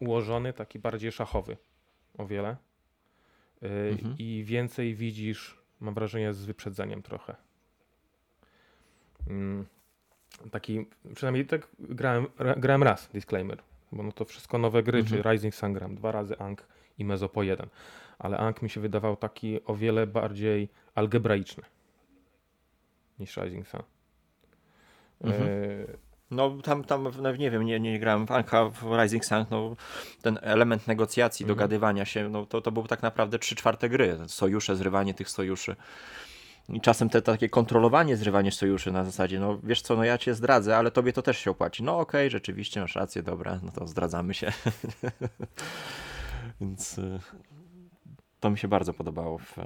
ułożony, 0.00 0.52
taki 0.52 0.78
bardziej 0.78 1.12
szachowy 1.12 1.56
o 2.18 2.26
wiele. 2.26 2.56
Yy, 3.62 3.68
mhm. 3.68 4.14
I 4.18 4.44
więcej 4.46 4.94
widzisz, 4.94 5.58
mam 5.80 5.94
wrażenie, 5.94 6.34
z 6.34 6.44
wyprzedzeniem 6.44 7.02
trochę. 7.02 7.36
Yy, 9.26 10.50
taki, 10.50 10.86
przynajmniej 11.14 11.46
tak 11.46 11.68
grałem, 11.78 12.26
grałem 12.56 12.82
raz, 12.82 13.08
disclaimer, 13.08 13.62
bo 13.92 14.02
no 14.02 14.12
to 14.12 14.24
wszystko 14.24 14.58
nowe 14.58 14.82
gry, 14.82 14.98
mhm. 14.98 15.22
czy 15.22 15.30
Rising 15.30 15.54
Sun 15.54 15.72
gram 15.72 15.94
dwa 15.94 16.12
razy 16.12 16.38
Ang 16.38 16.66
i 16.98 17.04
Mezo 17.04 17.28
po 17.28 17.42
jeden 17.42 17.68
ale 18.22 18.38
Ankh 18.38 18.62
mi 18.62 18.70
się 18.70 18.80
wydawał 18.80 19.16
taki 19.16 19.64
o 19.64 19.74
wiele 19.74 20.06
bardziej 20.06 20.68
algebraiczny 20.94 21.62
niż 23.18 23.36
Rising 23.36 23.68
Sun. 23.68 23.82
Mhm. 25.20 25.42
E... 25.42 25.52
No 26.30 26.58
tam, 26.62 26.84
tam 26.84 27.08
nie 27.38 27.50
wiem, 27.50 27.62
nie, 27.62 27.80
nie 27.80 27.98
grałem 27.98 28.26
w 28.26 28.30
Anka 28.30 28.68
w 28.68 29.00
Rising 29.02 29.24
Sun, 29.24 29.44
no, 29.50 29.76
ten 30.22 30.38
element 30.42 30.86
negocjacji, 30.86 31.44
mhm. 31.44 31.56
dogadywania 31.56 32.04
się, 32.04 32.28
no, 32.28 32.46
to, 32.46 32.60
to 32.60 32.72
był 32.72 32.86
tak 32.86 33.02
naprawdę 33.02 33.38
trzy 33.38 33.56
czwarte 33.56 33.88
gry, 33.88 34.18
sojusze, 34.26 34.76
zrywanie 34.76 35.14
tych 35.14 35.30
sojuszy. 35.30 35.76
I 36.68 36.80
czasem 36.80 37.08
te 37.08 37.22
takie 37.22 37.48
kontrolowanie, 37.48 38.16
zrywanie 38.16 38.52
sojuszy 38.52 38.92
na 38.92 39.04
zasadzie, 39.04 39.40
no 39.40 39.58
wiesz 39.62 39.82
co, 39.82 39.96
no 39.96 40.04
ja 40.04 40.18
cię 40.18 40.34
zdradzę, 40.34 40.76
ale 40.76 40.90
tobie 40.90 41.12
to 41.12 41.22
też 41.22 41.38
się 41.38 41.50
opłaci. 41.50 41.82
No 41.82 41.98
okej, 41.98 42.20
okay, 42.20 42.30
rzeczywiście 42.30 42.80
masz 42.80 42.96
rację, 42.96 43.22
dobra, 43.22 43.60
no 43.62 43.72
to 43.72 43.86
zdradzamy 43.86 44.34
się. 44.34 44.52
Więc 46.60 46.98
y, 46.98 47.18
to 48.40 48.50
mi 48.50 48.58
się 48.58 48.68
bardzo 48.68 48.94
podobało 48.94 49.38
w, 49.38 49.56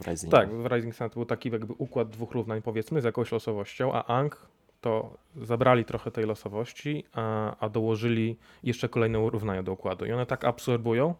w 0.00 0.06
Rising. 0.06 0.32
Tak, 0.32 0.54
w 0.54 0.66
Rising 0.66 0.94
Sun 0.94 1.08
był 1.14 1.24
taki 1.24 1.50
jakby 1.50 1.72
układ 1.72 2.10
dwóch 2.10 2.32
równań 2.32 2.62
powiedzmy 2.62 3.00
z 3.00 3.04
jakąś 3.04 3.32
losowością, 3.32 3.92
a 3.92 4.04
Ang 4.06 4.46
to 4.80 5.16
zabrali 5.36 5.84
trochę 5.84 6.10
tej 6.10 6.24
losowości, 6.24 7.04
a, 7.12 7.56
a 7.56 7.68
dołożyli 7.68 8.38
jeszcze 8.62 8.88
kolejne 8.88 9.30
równania 9.30 9.62
do 9.62 9.72
układu. 9.72 10.04
I 10.04 10.12
one 10.12 10.26
tak 10.26 10.44
absorbują, 10.44 11.14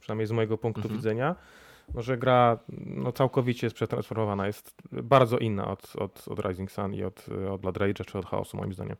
przynajmniej 0.00 0.26
z 0.26 0.32
mojego 0.32 0.58
punktu 0.58 0.82
mhm. 0.82 0.96
widzenia, 0.96 1.34
że 1.94 2.18
gra 2.18 2.58
no, 2.78 3.12
całkowicie 3.12 3.66
jest 3.66 3.76
przetransformowana, 3.76 4.46
jest 4.46 4.74
bardzo 4.92 5.38
inna 5.38 5.68
od, 5.68 5.96
od, 5.96 6.28
od 6.28 6.46
Rising 6.46 6.70
Sun 6.70 6.94
i 6.94 7.04
od, 7.04 7.26
od 7.50 7.60
Blood 7.60 7.76
Rage 7.76 8.04
czy 8.04 8.18
od 8.18 8.26
Chaosu 8.26 8.56
moim 8.56 8.72
zdaniem. 8.72 8.96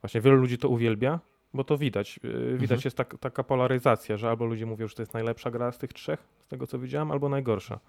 Właśnie 0.00 0.20
wielu 0.20 0.36
ludzi 0.36 0.58
to 0.58 0.68
uwielbia, 0.68 1.20
bo 1.54 1.64
to 1.64 1.78
widać. 1.78 2.20
Y, 2.24 2.52
widać 2.52 2.62
mhm. 2.62 2.80
jest 2.84 2.96
tak, 2.96 3.18
taka 3.20 3.42
polaryzacja, 3.42 4.16
że 4.16 4.28
albo 4.28 4.44
ludzie 4.44 4.66
mówią, 4.66 4.88
że 4.88 4.94
to 4.94 5.02
jest 5.02 5.14
najlepsza 5.14 5.50
gra 5.50 5.72
z 5.72 5.78
tych 5.78 5.92
trzech, 5.92 6.20
z 6.44 6.48
tego 6.48 6.66
co 6.66 6.78
widziałem, 6.78 7.10
albo 7.10 7.28
najgorsza. 7.28 7.80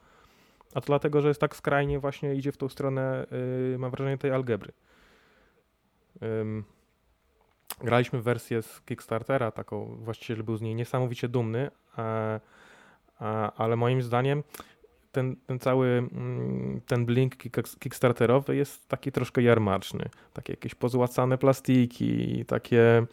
A 0.74 0.82
to 0.82 0.88
dlatego, 0.88 1.22
że 1.22 1.28
jest 1.28 1.42
tak 1.42 1.56
skrajnie 1.56 2.00
właśnie 2.00 2.36
idzie 2.36 2.52
w 2.52 2.58
tą 2.58 2.70
stronę, 2.70 3.26
yy, 3.72 3.78
mam 3.78 3.92
wrażenie, 3.92 4.18
tej 4.18 4.32
algebry. 4.32 4.72
graliśmy 7.82 8.22
wersję 8.22 8.62
z 8.62 8.82
Kickstartera, 8.82 9.52
taką 9.52 9.86
właściciel 9.86 10.44
był 10.44 10.58
z 10.58 10.62
niej 10.62 10.76
niesamowicie 10.76 11.28
dumny, 11.28 11.72
a, 11.96 12.40
ale 13.58 13.76
moim 13.76 14.02
zdaniem 14.02 14.44
ten, 15.14 15.36
ten 15.48 15.60
cały 15.60 15.88
mm, 15.88 16.82
ten 16.88 17.06
blink 17.06 17.36
kickstarterowy 17.80 18.56
jest 18.56 18.88
taki 18.88 19.12
troszkę 19.12 19.42
jarmaczny. 19.42 20.10
Takie 20.34 20.54
jakieś 20.54 20.76
pozłacane 20.76 21.38
plastiki, 21.38 22.46
takie 22.48 23.06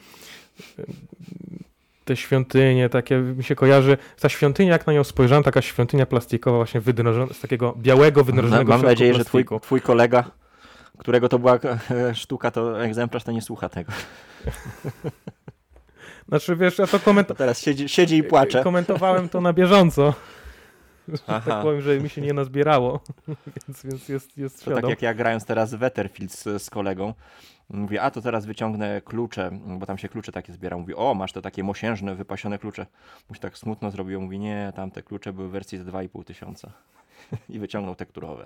te 2.05 2.17
świątynie, 2.17 2.89
takie 2.89 3.19
mi 3.19 3.45
się 3.45 3.55
kojarzy, 3.55 3.97
ta 4.21 4.29
świątynia, 4.29 4.73
jak 4.73 4.87
na 4.87 4.93
nią 4.93 5.05
spojrzałem, 5.05 5.45
taka 5.45 5.63
świątynia 5.63 6.07
plastikowa 6.07 6.57
właśnie 6.57 6.81
wydrążona, 6.81 7.33
z 7.33 7.41
takiego 7.41 7.75
białego, 7.79 8.25
wydrążonego 8.25 8.73
Mam 8.73 8.83
nadzieję, 8.83 9.15
plastiku. 9.15 9.55
że 9.55 9.61
twój, 9.61 9.61
twój 9.61 9.81
kolega, 9.81 10.31
którego 10.99 11.29
to 11.29 11.39
była 11.39 11.59
sztuka, 12.15 12.51
to 12.51 12.83
egzemplarz, 12.85 13.25
to 13.25 13.33
nie 13.33 13.43
słucha 13.43 13.69
tego. 13.69 13.93
Znaczy, 16.31 16.57
wiesz, 16.57 16.79
ja 16.79 16.87
to 16.87 17.01
komentowałem. 17.01 17.39
Teraz 17.39 17.61
siedzi, 17.61 17.89
siedzi 17.89 18.17
i 18.17 18.23
płacze. 18.23 18.63
Komentowałem 18.71 19.29
to 19.29 19.41
na 19.41 19.53
bieżąco. 19.53 20.15
Że 21.09 21.19
tak 21.19 21.63
powiem, 21.63 21.81
że 21.81 22.01
mi 22.01 22.09
się 22.09 22.21
nie 22.21 22.33
nazbierało, 22.33 23.01
więc, 23.69 23.83
więc 23.85 24.09
jest, 24.09 24.39
jest 24.39 24.65
To 24.65 24.75
tak 24.75 24.89
jak 24.89 25.03
ja 25.03 25.15
grając 25.15 25.45
teraz 25.45 25.75
Wetterfield 25.75 26.33
z, 26.33 26.63
z 26.63 26.71
kolegą, 26.71 27.15
mówię, 27.71 28.03
a 28.03 28.11
to 28.11 28.21
teraz 28.21 28.47
wyciągnę 28.47 29.01
klucze, 29.01 29.51
bo 29.79 29.87
tam 29.87 29.99
się 29.99 30.09
klucze 30.09 30.33
takie 30.33 30.53
zbiera. 30.53 30.77
Mówi, 30.77 30.95
o, 30.95 31.15
masz 31.15 31.33
te 31.33 31.43
takie 31.43 31.65
mosiężne, 31.65 32.15
wypasione 32.15 32.59
klucze. 32.59 32.87
Mu 33.29 33.35
się 33.35 33.41
tak 33.41 33.59
smutno 33.59 33.91
zrobiło. 33.91 34.23
Mówi, 34.23 34.39
nie, 34.39 34.73
tam 34.77 34.91
te 34.91 35.03
klucze 35.03 35.33
były 35.33 35.49
w 35.49 35.51
wersji 35.51 35.79
z 35.79 35.83
2,5 35.83 36.25
tysiąca. 36.25 36.73
I 37.49 37.59
wyciągnął 37.59 37.95
tekturowe. 37.95 38.45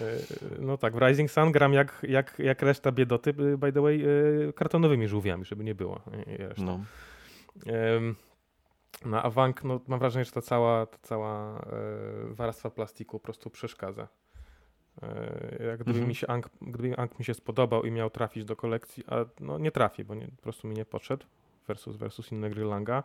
E, 0.00 0.18
no 0.58 0.76
tak, 0.76 0.96
w 0.96 1.02
Rising 1.02 1.30
Sun 1.30 1.52
gram 1.52 1.72
jak, 1.72 2.06
jak, 2.08 2.38
jak 2.38 2.62
reszta 2.62 2.92
biedoty, 2.92 3.32
by 3.32 3.72
the 3.72 3.80
way, 3.80 4.04
e, 4.48 4.52
kartonowymi 4.52 5.08
żółwiami, 5.08 5.44
żeby 5.44 5.64
nie 5.64 5.74
było. 5.74 6.00
No. 6.58 6.80
No 9.04 9.22
a 9.22 9.30
Wank, 9.30 9.64
no, 9.64 9.80
mam 9.86 9.98
wrażenie, 9.98 10.24
że 10.24 10.32
ta 10.32 10.42
cała, 10.42 10.86
ta 10.86 10.98
cała 11.02 11.58
e, 11.58 11.64
warstwa 12.34 12.70
plastiku 12.70 13.18
po 13.18 13.24
prostu 13.24 13.50
przeszkadza. 13.50 14.08
Jak 15.66 15.80
gdyby, 15.80 15.90
mhm. 15.90 16.08
mi 16.08 16.14
się 16.14 16.26
Ank, 16.26 16.48
gdyby 16.62 16.96
Ank 16.96 17.18
mi 17.18 17.24
się 17.24 17.34
spodobał 17.34 17.82
i 17.82 17.90
miał 17.90 18.10
trafić 18.10 18.44
do 18.44 18.56
kolekcji, 18.56 19.04
a 19.06 19.16
no 19.40 19.58
nie 19.58 19.70
trafi, 19.70 20.04
bo 20.04 20.14
nie, 20.14 20.28
po 20.28 20.42
prostu 20.42 20.68
mi 20.68 20.74
nie 20.74 20.84
podszedł 20.84 21.26
versus, 21.68 21.96
versus 21.96 22.32
inne 22.32 22.50
gry 22.50 22.64
Langa, 22.64 23.02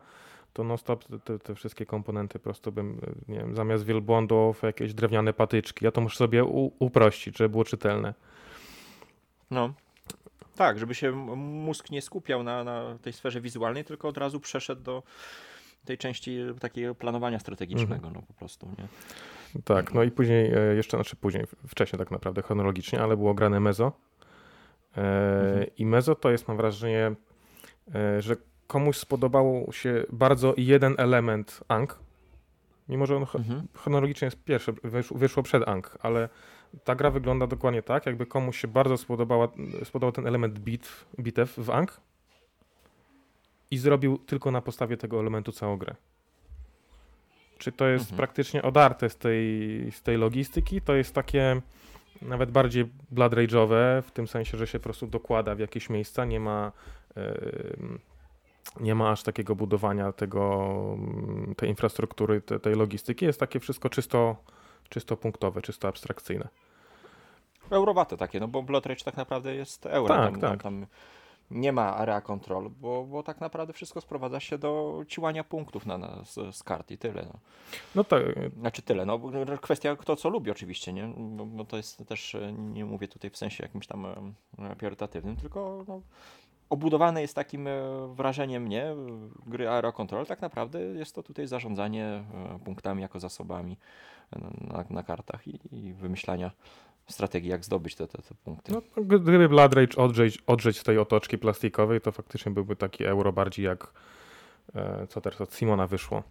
to 0.58 0.64
non 0.64 0.78
stop 0.78 1.06
te, 1.24 1.40
te, 1.40 1.56
wszystkie 1.56 1.86
komponenty 1.86 2.40
po 2.40 2.44
prostu 2.44 2.72
bym, 2.72 3.02
nie 3.28 3.40
wiem, 3.40 3.56
zamiast 3.56 3.86
wielbłądów 3.86 4.62
jakieś 4.64 4.94
drewniane 4.94 5.34
patyczki, 5.34 5.86
ja 5.86 5.92
to 5.92 6.02
muszę 6.02 6.18
sobie 6.18 6.44
u, 6.44 6.72
uprościć, 6.80 7.38
żeby 7.38 7.50
było 7.50 7.64
czytelne. 7.64 8.14
No. 9.52 9.74
Tak, 10.56 10.80
żeby 10.80 10.96
się 10.96 11.12
mózg 11.36 11.92
nie 11.92 12.02
skupiał 12.02 12.44
na, 12.44 12.64
na 12.64 12.98
tej 13.02 13.14
sferze 13.14 13.42
wizualnej, 13.42 13.86
tylko 13.86 14.08
od 14.08 14.18
razu 14.18 14.40
przeszedł 14.40 14.82
do 14.82 15.04
tej 15.86 15.98
części 15.98 16.38
takiego 16.60 16.96
planowania 16.96 17.40
strategicznego, 17.40 18.08
mhm. 18.08 18.14
no 18.14 18.22
po 18.22 18.34
prostu, 18.34 18.68
nie? 18.78 18.88
Tak, 19.64 19.94
no 19.94 20.04
i 20.04 20.12
później, 20.12 20.54
e, 20.54 20.76
jeszcze, 20.76 20.98
znaczy 20.98 21.16
później, 21.16 21.46
wcześniej 21.68 22.00
tak 22.00 22.12
naprawdę, 22.12 22.42
chronologicznie, 22.42 23.02
ale 23.02 23.18
było 23.18 23.34
grane 23.34 23.60
Mezo. 23.60 23.92
E, 24.98 25.02
mhm. 25.02 25.66
I 25.78 25.86
Mezo 25.86 26.16
to 26.16 26.32
jest, 26.32 26.48
mam 26.48 26.58
wrażenie, 26.58 27.12
e, 27.96 28.22
że 28.22 28.36
komuś 28.68 28.98
spodobało 28.98 29.72
się 29.72 30.04
bardzo 30.10 30.54
jeden 30.58 30.96
element 30.98 31.64
Ang, 31.68 32.00
mimo 32.90 33.06
że 33.06 33.16
on 33.16 33.24
mhm. 33.24 33.68
chronologicznie 33.74 34.26
jest 34.26 34.44
pierwszy, 34.44 34.74
wyszło 35.16 35.44
przed 35.44 35.68
Ang, 35.68 35.98
ale 36.02 36.30
ta 36.84 36.96
gra 36.96 37.12
wygląda 37.12 37.48
dokładnie 37.48 37.84
tak, 37.84 38.06
jakby 38.06 38.26
komuś 38.26 38.60
się 38.60 38.68
bardzo 38.68 38.98
spodobała, 38.98 39.48
spodobał 39.84 40.12
ten 40.12 40.28
element 40.28 40.60
bit, 40.60 41.06
bitew 41.20 41.54
w 41.58 41.70
Ang, 41.70 42.02
i 43.72 43.78
zrobił 43.78 44.18
tylko 44.18 44.52
na 44.52 44.62
podstawie 44.62 44.98
tego 44.98 45.20
elementu 45.20 45.52
całą 45.52 45.78
grę. 45.78 45.96
Czy 47.58 47.72
to 47.72 47.88
jest 47.88 48.04
mhm. 48.04 48.18
praktycznie 48.18 48.62
odarte 48.62 49.10
z 49.10 49.18
tej, 49.18 49.48
z 49.92 50.02
tej 50.02 50.18
logistyki? 50.18 50.82
To 50.82 50.96
jest 50.96 51.14
takie 51.14 51.62
nawet 52.22 52.52
bardziej 52.52 52.86
Blood 53.12 53.34
Rage'owe, 53.34 54.02
w 54.02 54.12
tym 54.12 54.28
sensie, 54.28 54.58
że 54.58 54.68
się 54.68 54.80
po 54.80 54.84
prostu 54.84 55.08
dokłada 55.08 55.56
w 55.56 55.60
jakieś 55.60 55.90
miejsca, 55.90 56.26
nie 56.26 56.40
ma, 56.40 56.72
yy, 57.16 58.00
nie 58.80 58.96
ma 58.96 59.12
aż 59.12 59.24
takiego 59.24 59.56
budowania 59.56 60.12
tego, 60.12 60.68
tej 61.58 61.70
infrastruktury, 61.70 62.42
te, 62.42 62.60
tej 62.60 62.76
logistyki. 62.76 63.26
Jest 63.26 63.40
takie 63.40 63.60
wszystko 63.60 63.90
czysto, 63.90 64.36
czysto 64.90 65.18
punktowe, 65.18 65.62
czysto 65.62 65.88
abstrakcyjne. 65.88 66.48
Eurowate 67.70 68.18
takie, 68.18 68.40
no 68.40 68.48
bo 68.48 68.64
Blood 68.64 68.86
Rage 68.86 69.04
tak 69.04 69.18
naprawdę 69.18 69.56
jest 69.56 69.86
euro. 69.86 70.16
Tak, 70.16 70.32
tam, 70.32 70.42
tak. 70.42 70.64
Tam, 70.64 70.86
nie 71.52 71.72
ma 71.72 71.96
area 71.96 72.22
control, 72.22 72.70
bo, 72.70 73.04
bo 73.04 73.24
tak 73.24 73.42
naprawdę 73.42 73.74
wszystko 73.74 74.02
sprowadza 74.02 74.40
się 74.40 74.58
do 74.58 75.04
ciłania 75.08 75.44
punktów 75.44 75.86
na, 75.86 75.98
na 75.98 76.24
z, 76.52 76.64
kart 76.64 76.92
i 76.92 76.98
tyle. 76.98 77.26
No. 77.34 77.40
no 77.96 78.04
tak. 78.04 78.24
Znaczy 78.60 78.82
tyle, 78.82 79.06
no 79.06 79.20
kwestia 79.62 79.96
kto 79.96 80.16
co 80.16 80.30
lubi 80.30 80.52
oczywiście, 80.52 80.94
nie? 80.94 81.14
Bo, 81.18 81.46
bo, 81.46 81.66
to 81.66 81.78
jest 81.78 82.08
też, 82.08 82.38
nie 82.58 82.86
mówię 82.86 83.08
tutaj 83.08 83.30
w 83.30 83.38
sensie 83.38 83.64
jakimś 83.64 83.88
tam 83.88 84.08
priorytatywnym, 84.78 85.36
tylko 85.36 85.86
no, 85.88 86.02
obudowane 86.70 87.22
jest 87.22 87.36
takim 87.36 87.68
e, 87.68 87.72
wrażeniem, 88.16 88.68
nie? 88.68 88.96
Gry 89.46 89.70
Aero 89.70 89.94
Control, 89.94 90.26
tak 90.26 90.42
naprawdę 90.42 90.82
jest 90.82 91.16
to 91.16 91.24
tutaj 91.24 91.48
zarządzanie 91.48 92.06
e, 92.06 92.60
punktami 92.66 93.02
jako 93.02 93.20
zasobami 93.20 93.78
na, 94.62 94.86
na 94.90 95.04
kartach 95.04 95.48
i, 95.48 95.60
i 95.72 95.94
wymyślania 95.94 96.52
strategii, 97.08 97.50
jak 97.50 97.66
zdobyć 97.66 97.96
te, 97.96 98.08
te, 98.08 98.18
te 98.22 98.36
punkty. 98.36 98.72
No, 98.72 98.82
gdyby 99.04 99.50
Blood 99.50 99.74
Rage 99.74 99.98
odrzeć, 99.98 100.44
odrzeć 100.48 100.80
z 100.80 100.84
tej 100.84 100.98
otoczki 100.98 101.38
plastikowej, 101.38 102.02
to 102.02 102.12
faktycznie 102.12 102.52
byłby 102.52 102.76
taki 102.76 103.06
euro 103.06 103.34
bardziej 103.34 103.66
jak 103.66 103.94
e, 104.76 105.08
co 105.08 105.22
teraz 105.22 105.42
od 105.42 105.54
Simona 105.54 105.88
wyszło. 105.88 106.24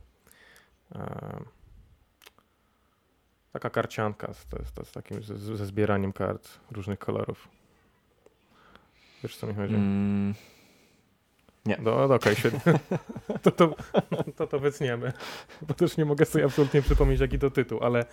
taka 3.52 3.70
karcianka 3.70 4.32
z, 4.32 4.46
z, 4.46 4.88
z 4.88 4.92
takim 4.92 5.22
ze, 5.22 5.56
ze, 5.56 5.66
zbieraniem 5.66 6.12
kart 6.12 6.48
różnych 6.70 6.98
kolorów. 6.98 7.48
Wiesz 9.26 9.36
co 9.36 9.46
mi 9.46 9.54
chodzi? 9.54 9.74
Mm. 9.74 10.34
Nie. 11.66 11.78
No, 11.82 12.08
no 12.08 12.14
okej, 12.14 12.16
okay, 12.16 12.34
świetnie. 12.34 12.60
To 13.42 13.50
to, 13.50 13.74
to 14.36 14.46
to 14.46 14.58
wycniemy. 14.58 15.12
Bo 15.62 15.74
też 15.74 15.96
nie 15.96 16.04
mogę 16.04 16.24
sobie 16.24 16.44
absolutnie 16.44 16.82
przypomnieć, 16.82 17.20
jaki 17.20 17.38
to 17.38 17.50
tytuł, 17.50 17.78
ale 17.82 18.04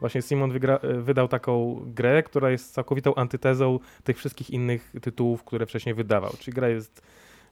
właśnie 0.00 0.22
Simon 0.22 0.52
wygra, 0.52 0.78
wydał 0.82 1.28
taką 1.28 1.82
grę, 1.86 2.22
która 2.22 2.50
jest 2.50 2.74
całkowitą 2.74 3.14
antytezą 3.14 3.78
tych 4.04 4.18
wszystkich 4.18 4.50
innych 4.50 4.92
tytułów, 5.02 5.44
które 5.44 5.66
wcześniej 5.66 5.94
wydawał. 5.94 6.32
Czyli 6.38 6.54
gra 6.54 6.68
jest 6.68 7.02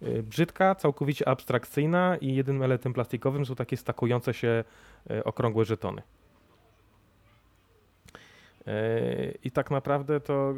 y, 0.03 0.23
brzydka, 0.23 0.75
całkowicie 0.75 1.29
abstrakcyjna 1.29 2.17
i 2.17 2.35
jedynym 2.35 2.63
elementem 2.63 2.93
plastikowym 2.93 3.47
są 3.47 3.55
takie 3.55 3.77
stakujące 3.77 4.35
się 4.35 4.65
y, 5.11 5.25
okrągłe 5.25 5.65
żetony. 5.65 6.03
E, 8.69 9.33
I 9.45 9.51
tak 9.51 9.71
naprawdę 9.71 10.21
to 10.21 10.55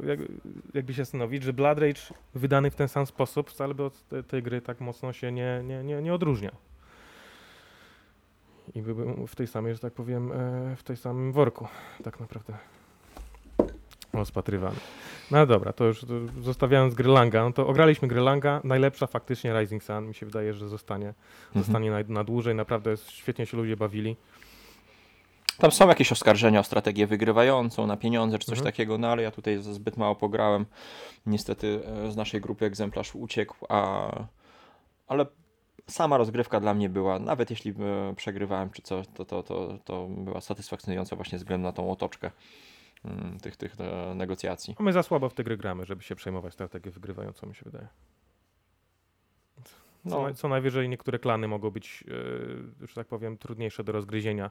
jakby 0.75 0.94
się 0.94 1.05
stanowić, 1.05 1.42
że 1.42 1.53
Blood 1.53 1.79
Rage 1.79 2.01
wydany 2.35 2.70
w 2.70 2.77
ten 2.77 2.88
sam 2.88 3.07
sposób 3.07 3.51
wcale 3.51 3.75
by 3.75 3.83
od 3.85 4.05
tej 4.29 4.42
gry 4.42 4.61
tak 4.61 4.81
mocno 4.81 5.12
się 5.12 5.33
nie, 5.33 5.62
nie, 5.64 5.85
nie, 5.85 6.03
nie 6.03 6.14
odróżnia. 6.14 6.51
I 8.75 8.83
byłbym 8.83 9.27
w 9.27 9.37
tej 9.37 9.46
samej, 9.46 9.75
że 9.75 9.81
tak 9.81 9.92
powiem, 9.92 10.33
e, 10.33 10.77
w 10.77 10.83
tej 10.83 10.96
samym 10.96 11.33
worku 11.33 11.68
tak 12.05 12.20
naprawdę 12.20 12.55
rozpatrywany. 14.12 14.77
No 15.31 15.46
dobra, 15.46 15.73
to 15.73 15.85
już 15.85 16.07
zostawiając 16.40 16.94
Grylanga, 16.94 17.44
no 17.44 17.53
to 17.53 17.66
ograliśmy 17.66 18.09
Grylanga, 18.09 18.61
najlepsza 18.64 19.07
faktycznie 19.07 19.61
Rising 19.61 19.85
Sun, 19.85 20.07
mi 20.07 20.14
się 20.14 20.27
wydaje, 20.27 20.55
że 20.55 20.68
zostanie, 20.68 21.14
mhm. 21.46 21.64
zostanie 21.64 21.90
na, 21.90 21.99
na 22.09 22.25
dłużej, 22.25 22.55
naprawdę 22.55 22.96
świetnie 22.96 23.46
się 23.46 23.57
ludzie 23.57 23.77
bawili. 23.77 24.16
Tam 25.61 25.70
są 25.70 25.88
jakieś 25.88 26.12
oskarżenia 26.12 26.61
o 26.61 26.64
strategię 26.64 27.07
wygrywającą, 27.07 27.87
na 27.87 27.96
pieniądze 27.96 28.38
czy 28.38 28.46
coś 28.46 28.59
mhm. 28.59 28.73
takiego, 28.73 28.99
no 28.99 29.09
ale 29.09 29.23
ja 29.23 29.31
tutaj 29.31 29.59
zbyt 29.59 29.96
mało 29.96 30.14
pograłem. 30.14 30.66
Niestety 31.27 31.81
e, 32.07 32.12
z 32.12 32.16
naszej 32.16 32.40
grupy 32.40 32.64
egzemplarz 32.64 33.14
uciekł, 33.14 33.66
a... 33.68 34.11
ale 35.07 35.27
sama 35.87 36.16
rozgrywka 36.16 36.61
dla 36.61 36.75
mnie 36.75 36.88
była, 36.88 37.18
nawet 37.18 37.51
jeśli 37.51 37.70
e, 37.70 38.14
przegrywałem 38.16 38.70
czy 38.70 38.83
coś, 38.83 39.07
to, 39.14 39.25
to, 39.25 39.42
to, 39.42 39.79
to 39.85 40.07
była 40.09 40.40
satysfakcjonująca 40.40 41.16
właśnie 41.16 41.38
ze 41.38 41.44
względu 41.44 41.66
na 41.66 41.73
tą 41.73 41.90
otoczkę 41.90 42.31
mm, 43.05 43.40
tych, 43.40 43.57
tych 43.57 43.77
e, 43.81 44.14
negocjacji. 44.14 44.77
My 44.79 44.92
za 44.92 45.03
słabo 45.03 45.29
w 45.29 45.35
te 45.35 45.44
gry 45.44 45.57
gramy, 45.57 45.87
żeby 45.87 46.03
się 46.03 46.14
przejmować 46.14 46.55
strategię 46.55 46.90
wygrywającą, 46.90 47.46
mi 47.46 47.55
się 47.55 47.64
wydaje. 47.64 47.88
Co, 49.64 50.23
no. 50.23 50.35
co 50.35 50.49
najwyżej 50.49 50.88
niektóre 50.88 51.18
klany 51.18 51.49
mogą 51.49 51.70
być, 51.70 52.05
że 52.81 52.94
tak 52.94 53.07
powiem, 53.07 53.38
trudniejsze 53.38 53.85
do 53.85 53.92
rozgryzienia 53.92 54.51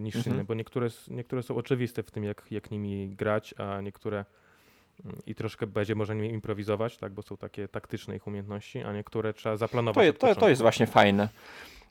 niż 0.00 0.16
mhm. 0.16 0.34
inne, 0.34 0.44
bo 0.44 0.54
niektóre, 0.54 0.88
niektóre 1.08 1.42
są 1.42 1.56
oczywiste 1.56 2.02
w 2.02 2.10
tym, 2.10 2.24
jak, 2.24 2.44
jak 2.50 2.70
nimi 2.70 3.08
grać, 3.08 3.54
a 3.58 3.80
niektóre 3.80 4.24
mm, 5.04 5.16
i 5.26 5.34
troszkę 5.34 5.66
będzie 5.66 5.94
można 5.94 6.14
nimi 6.14 6.28
improwizować, 6.28 6.98
tak, 6.98 7.12
bo 7.12 7.22
są 7.22 7.36
takie 7.36 7.68
taktyczne 7.68 8.16
ich 8.16 8.26
umiejętności, 8.26 8.82
a 8.82 8.92
niektóre 8.92 9.34
trzeba 9.34 9.56
zaplanować. 9.56 10.06
To, 10.18 10.34
to, 10.34 10.40
to 10.40 10.48
jest 10.48 10.62
właśnie 10.62 10.86
fajne, 10.86 11.28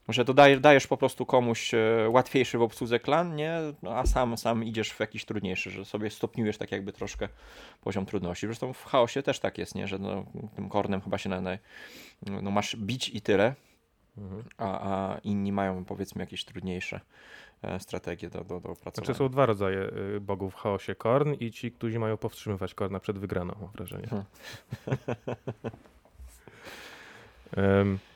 że 0.09 0.25
to 0.25 0.33
dajesz, 0.59 0.87
po 0.87 0.97
prostu 0.97 1.25
komuś 1.25 1.73
e, 1.73 2.09
łatwiejszy 2.09 2.57
w 2.57 2.61
obsłudze 2.61 2.99
klan, 2.99 3.35
nie? 3.35 3.59
No, 3.83 3.97
a 3.97 4.05
sam, 4.05 4.37
sam 4.37 4.63
idziesz 4.63 4.91
w 4.91 4.99
jakiś 4.99 5.25
trudniejszy, 5.25 5.71
że 5.71 5.85
sobie 5.85 6.09
stopniujesz 6.09 6.57
tak 6.57 6.71
jakby 6.71 6.93
troszkę 6.93 7.27
poziom 7.81 8.05
trudności. 8.05 8.47
Zresztą 8.47 8.73
w 8.73 8.85
chaosie 8.85 9.23
też 9.23 9.39
tak 9.39 9.57
jest, 9.57 9.75
nie? 9.75 9.87
że 9.87 9.99
no, 9.99 10.25
tym 10.55 10.69
kornem 10.69 11.01
chyba 11.01 11.17
się 11.17 11.29
na, 11.29 11.41
na, 11.41 11.57
no, 12.21 12.51
masz 12.51 12.75
bić 12.75 13.09
i 13.09 13.21
tyle, 13.21 13.55
mhm. 14.17 14.43
a, 14.57 14.91
a 14.91 15.17
inni 15.17 15.51
mają 15.51 15.85
powiedzmy 15.85 16.21
jakieś 16.21 16.45
trudniejsze 16.45 16.99
E, 17.50 17.50
strategię 17.79 18.29
do, 18.29 18.43
do, 18.43 18.59
do 18.59 18.69
opracowania. 18.69 19.05
Znaczy 19.05 19.13
są 19.13 19.29
dwa 19.29 19.45
rodzaje 19.45 19.89
y, 20.15 20.19
bogów 20.21 20.53
w 20.53 20.55
chaosie. 20.55 20.95
Korn 20.95 21.33
i 21.39 21.51
ci, 21.51 21.71
którzy 21.71 21.99
mają 21.99 22.17
powstrzymywać 22.17 22.73
Korna 22.73 22.99
przed 22.99 23.19
wygraną, 23.19 23.55
mam 23.61 23.69
wrażenie. 23.71 24.07
Hmm. 24.07 24.25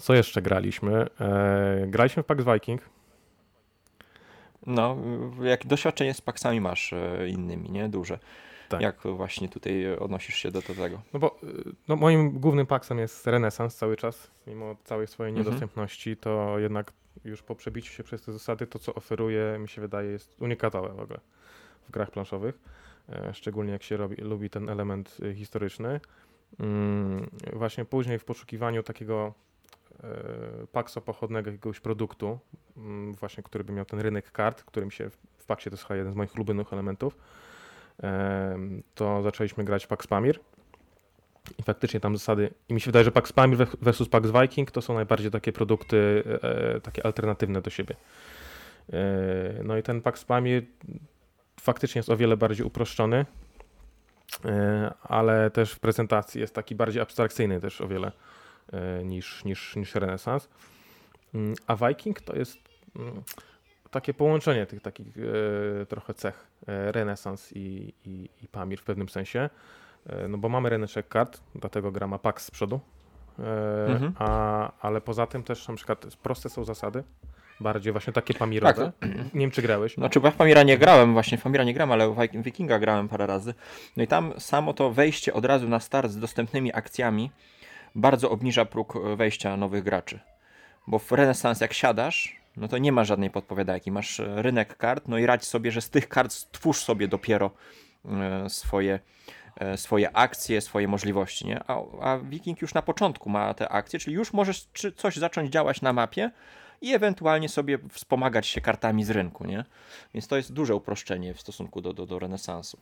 Co 0.00 0.14
jeszcze 0.14 0.42
graliśmy? 0.42 1.06
E, 1.20 1.86
graliśmy 1.86 2.22
w 2.22 2.26
Pax 2.26 2.44
Viking. 2.44 2.82
No, 4.66 4.96
jak 5.42 5.66
doświadczenie 5.66 6.14
z 6.14 6.20
Paxami 6.20 6.60
masz 6.60 6.92
e, 6.92 7.28
innymi, 7.28 7.70
nie? 7.70 7.88
Duże. 7.88 8.18
Tak. 8.68 8.80
Jak 8.80 9.00
właśnie 9.00 9.48
tutaj 9.48 9.96
odnosisz 9.96 10.34
się 10.34 10.50
do 10.50 10.62
tego? 10.62 11.02
No 11.12 11.20
bo 11.20 11.40
no 11.88 11.96
moim 11.96 12.30
głównym 12.30 12.66
paksem 12.66 12.98
jest 12.98 13.26
renesans 13.26 13.76
cały 13.76 13.96
czas, 13.96 14.30
mimo 14.46 14.76
całej 14.84 15.06
swojej 15.06 15.30
mhm. 15.30 15.46
niedostępności, 15.46 16.16
to 16.16 16.58
jednak 16.58 16.92
już 17.24 17.42
po 17.42 17.54
przebiciu 17.54 17.92
się 17.92 18.04
przez 18.04 18.22
te 18.22 18.32
zasady, 18.32 18.66
to 18.66 18.78
co 18.78 18.94
oferuje, 18.94 19.58
mi 19.58 19.68
się 19.68 19.80
wydaje, 19.80 20.10
jest 20.10 20.36
unikatowe 20.40 20.88
w 20.88 21.00
ogóle 21.00 21.20
w 21.88 21.90
grach 21.90 22.10
planszowych. 22.10 22.58
E, 23.08 23.34
szczególnie 23.34 23.72
jak 23.72 23.82
się 23.82 23.96
robi, 23.96 24.16
lubi 24.16 24.50
ten 24.50 24.68
element 24.68 25.16
e, 25.22 25.34
historyczny. 25.34 26.00
Mm, 26.60 27.30
właśnie 27.52 27.84
później 27.84 28.18
w 28.18 28.24
poszukiwaniu 28.24 28.82
takiego 28.82 29.34
e, 30.02 30.66
pakso 30.72 31.00
pochodnego 31.00 31.50
jakiegoś 31.50 31.80
produktu, 31.80 32.38
mm, 32.76 33.14
właśnie 33.14 33.42
który 33.42 33.64
by 33.64 33.72
miał 33.72 33.84
ten 33.84 34.00
rynek 34.00 34.32
kart, 34.32 34.62
którym 34.62 34.90
się 34.90 35.10
w 35.38 35.46
paksie 35.46 35.70
to 35.70 35.76
jest 35.76 35.90
jeden 35.90 36.12
z 36.12 36.16
moich 36.16 36.34
ulubionych 36.34 36.72
elementów, 36.72 37.16
to 38.94 39.22
zaczęliśmy 39.22 39.64
grać 39.64 39.86
Pax 39.86 40.06
Pamir. 40.06 40.40
I 41.58 41.62
faktycznie 41.62 42.00
tam 42.00 42.16
zasady, 42.16 42.50
i 42.68 42.74
mi 42.74 42.80
się 42.80 42.86
wydaje, 42.86 43.04
że 43.04 43.12
Pax 43.12 43.32
Pamir 43.32 43.66
versus 43.82 44.08
Pax 44.08 44.30
Viking 44.30 44.70
to 44.70 44.82
są 44.82 44.94
najbardziej 44.94 45.30
takie 45.30 45.52
produkty, 45.52 46.24
e, 46.42 46.80
takie 46.80 47.06
alternatywne 47.06 47.62
do 47.62 47.70
siebie. 47.70 47.96
E, 48.92 49.62
no 49.62 49.76
i 49.76 49.82
ten 49.82 50.02
Pax 50.02 50.24
Pamir 50.24 50.62
faktycznie 51.60 51.98
jest 51.98 52.08
o 52.08 52.16
wiele 52.16 52.36
bardziej 52.36 52.66
uproszczony, 52.66 53.26
e, 54.44 54.94
ale 55.02 55.50
też 55.50 55.72
w 55.72 55.80
prezentacji 55.80 56.40
jest 56.40 56.54
taki 56.54 56.74
bardziej 56.74 57.02
abstrakcyjny 57.02 57.60
też 57.60 57.80
o 57.80 57.88
wiele 57.88 58.12
e, 58.72 59.04
niż, 59.04 59.44
niż, 59.44 59.76
niż 59.76 59.94
Renesans. 59.94 60.48
Mm, 61.34 61.54
a 61.66 61.76
Viking 61.76 62.20
to 62.20 62.36
jest 62.36 62.58
mm, 62.96 63.22
takie 63.90 64.14
połączenie 64.14 64.66
tych 64.66 64.80
takich 64.80 65.06
e, 65.18 65.86
trochę 65.86 66.14
cech 66.14 66.46
e, 66.66 66.92
Renesans 66.92 67.52
i, 67.52 67.94
i, 68.04 68.28
i 68.42 68.48
Pamir 68.48 68.80
w 68.80 68.84
pewnym 68.84 69.08
sensie. 69.08 69.50
E, 70.06 70.28
no 70.28 70.38
bo 70.38 70.48
mamy 70.48 70.68
ryneczek 70.68 71.08
kart, 71.08 71.40
dlatego 71.54 71.92
gra 71.92 72.06
ma 72.06 72.18
Pax 72.18 72.44
z 72.44 72.50
przodu. 72.50 72.80
E, 73.38 73.86
mhm. 73.86 74.12
A, 74.18 74.72
ale 74.80 75.00
poza 75.00 75.26
tym 75.26 75.42
też 75.42 75.68
na 75.68 75.74
przykład 75.74 76.16
proste 76.22 76.48
są 76.48 76.64
zasady, 76.64 77.04
bardziej 77.60 77.92
właśnie 77.92 78.12
takie 78.12 78.34
pamirowe. 78.34 78.92
Tak. 79.00 79.10
Nie 79.34 79.40
wiem, 79.40 79.50
czy 79.50 79.62
grałeś. 79.62 79.94
Znaczy, 79.94 80.20
ja 80.24 80.30
w 80.30 80.36
Pamira 80.36 80.62
nie 80.62 80.78
grałem, 80.78 81.12
właśnie 81.12 81.38
w 81.38 81.42
Pamira 81.42 81.64
nie 81.64 81.74
grałem, 81.74 81.92
ale 81.92 82.10
w 82.10 82.42
Wikinga 82.42 82.78
grałem 82.78 83.08
parę 83.08 83.26
razy. 83.26 83.54
No 83.96 84.02
i 84.02 84.06
tam 84.06 84.32
samo 84.38 84.74
to 84.74 84.90
wejście 84.90 85.34
od 85.34 85.44
razu 85.44 85.68
na 85.68 85.80
start 85.80 86.10
z 86.10 86.18
dostępnymi 86.18 86.74
akcjami 86.74 87.30
bardzo 87.94 88.30
obniża 88.30 88.64
próg 88.64 88.98
wejścia 89.16 89.56
nowych 89.56 89.84
graczy. 89.84 90.20
Bo 90.86 90.98
w 90.98 91.12
Renesans 91.12 91.60
jak 91.60 91.72
siadasz, 91.72 92.36
no 92.56 92.68
to 92.68 92.78
nie 92.78 92.92
ma 92.92 93.04
żadnej 93.04 93.30
podpowiadajki. 93.30 93.92
Masz 93.92 94.22
rynek 94.24 94.76
kart, 94.76 95.08
no 95.08 95.18
i 95.18 95.26
radź 95.26 95.44
sobie, 95.44 95.70
że 95.70 95.80
z 95.80 95.90
tych 95.90 96.08
kart 96.08 96.32
stwórz 96.32 96.78
sobie 96.78 97.08
dopiero 97.08 97.50
e, 98.04 98.50
swoje 98.50 98.98
E, 99.43 99.43
swoje 99.76 100.16
akcje, 100.16 100.60
swoje 100.60 100.88
możliwości, 100.88 101.46
nie? 101.46 101.60
A, 101.66 101.78
a 102.00 102.18
już 102.60 102.74
na 102.74 102.82
początku 102.82 103.30
ma 103.30 103.54
te 103.54 103.68
akcje, 103.68 103.98
czyli 103.98 104.16
już 104.16 104.32
możesz 104.32 104.68
coś 104.96 105.16
zacząć 105.16 105.50
działać 105.50 105.82
na 105.82 105.92
mapie 105.92 106.30
i 106.80 106.94
ewentualnie 106.94 107.48
sobie 107.48 107.78
wspomagać 107.90 108.46
się 108.46 108.60
kartami 108.60 109.04
z 109.04 109.10
rynku, 109.10 109.46
nie? 109.46 109.64
Więc 110.14 110.28
to 110.28 110.36
jest 110.36 110.52
duże 110.52 110.74
uproszczenie 110.74 111.34
w 111.34 111.40
stosunku 111.40 111.80
do, 111.80 111.92
do, 111.92 112.06
do 112.06 112.18
renesansu. 112.18 112.78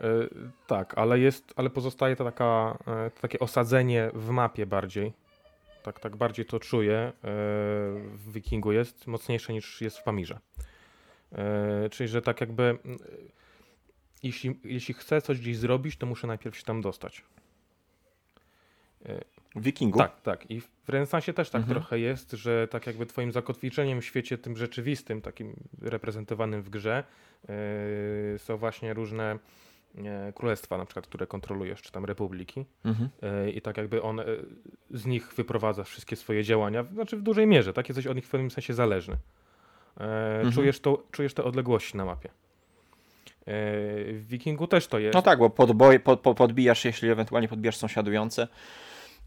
Yy, 0.00 0.30
tak, 0.66 0.98
ale 0.98 1.18
jest, 1.18 1.52
ale 1.56 1.70
pozostaje 1.70 2.16
to 2.16 2.24
taka, 2.24 2.78
yy, 2.86 3.10
takie 3.20 3.38
osadzenie 3.38 4.10
w 4.14 4.30
mapie 4.30 4.66
bardziej. 4.66 5.12
Tak, 5.82 6.00
tak 6.00 6.16
bardziej 6.16 6.46
to 6.46 6.60
czuję. 6.60 7.12
Yy, 7.14 7.30
w 8.10 8.32
Wikingu 8.32 8.72
jest 8.72 9.06
mocniejsze 9.06 9.52
niż 9.52 9.80
jest 9.80 9.98
w 9.98 10.02
Pamirze. 10.02 10.38
Czyli, 11.90 12.08
że 12.08 12.22
tak 12.22 12.40
jakby 12.40 12.78
jeśli, 14.22 14.60
jeśli 14.64 14.94
chcę 14.94 15.22
coś 15.22 15.40
gdzieś 15.40 15.56
zrobić, 15.56 15.96
to 15.96 16.06
muszę 16.06 16.26
najpierw 16.26 16.56
się 16.56 16.64
tam 16.64 16.80
dostać. 16.80 17.24
W 19.54 19.62
Wikingu? 19.62 19.98
Tak, 19.98 20.20
tak. 20.20 20.50
I 20.50 20.60
w 20.60 20.88
renesansie 20.88 21.32
też 21.32 21.50
tak 21.50 21.60
mhm. 21.60 21.80
trochę 21.80 21.98
jest, 21.98 22.32
że 22.32 22.68
tak 22.68 22.86
jakby 22.86 23.06
twoim 23.06 23.32
zakotwiczeniem 23.32 24.00
w 24.00 24.04
świecie 24.04 24.38
tym 24.38 24.56
rzeczywistym, 24.56 25.20
takim 25.20 25.56
reprezentowanym 25.82 26.62
w 26.62 26.70
grze, 26.70 27.04
yy, 27.48 28.38
są 28.38 28.56
właśnie 28.56 28.94
różne 28.94 29.38
yy, 29.94 30.02
królestwa, 30.34 30.78
na 30.78 30.84
przykład, 30.84 31.06
które 31.06 31.26
kontrolujesz, 31.26 31.82
czy 31.82 31.92
tam 31.92 32.04
republiki. 32.04 32.64
Mhm. 32.84 33.10
I 33.54 33.60
tak 33.60 33.76
jakby 33.76 34.02
on 34.02 34.20
z 34.90 35.06
nich 35.06 35.34
wyprowadza 35.34 35.84
wszystkie 35.84 36.16
swoje 36.16 36.44
działania, 36.44 36.84
znaczy 36.84 37.16
w 37.16 37.22
dużej 37.22 37.46
mierze, 37.46 37.72
tak? 37.72 37.88
Jesteś 37.88 38.06
od 38.06 38.16
nich 38.16 38.26
w 38.26 38.30
pewnym 38.30 38.50
sensie 38.50 38.74
zależny. 38.74 39.16
Mhm. 39.96 40.52
Czujesz, 40.52 40.80
to, 40.80 41.02
czujesz 41.10 41.34
te 41.34 41.44
odległości 41.44 41.96
na 41.96 42.04
mapie. 42.04 42.28
W 43.46 44.24
Wikingu 44.28 44.66
też 44.66 44.86
to 44.86 44.98
jest. 44.98 45.14
No 45.14 45.22
tak, 45.22 45.38
bo 45.38 45.50
podboj, 45.50 46.00
pod, 46.00 46.20
pod, 46.20 46.36
podbijasz, 46.36 46.84
jeśli 46.84 47.10
ewentualnie 47.10 47.48
podbijasz 47.48 47.76
sąsiadujące, 47.76 48.48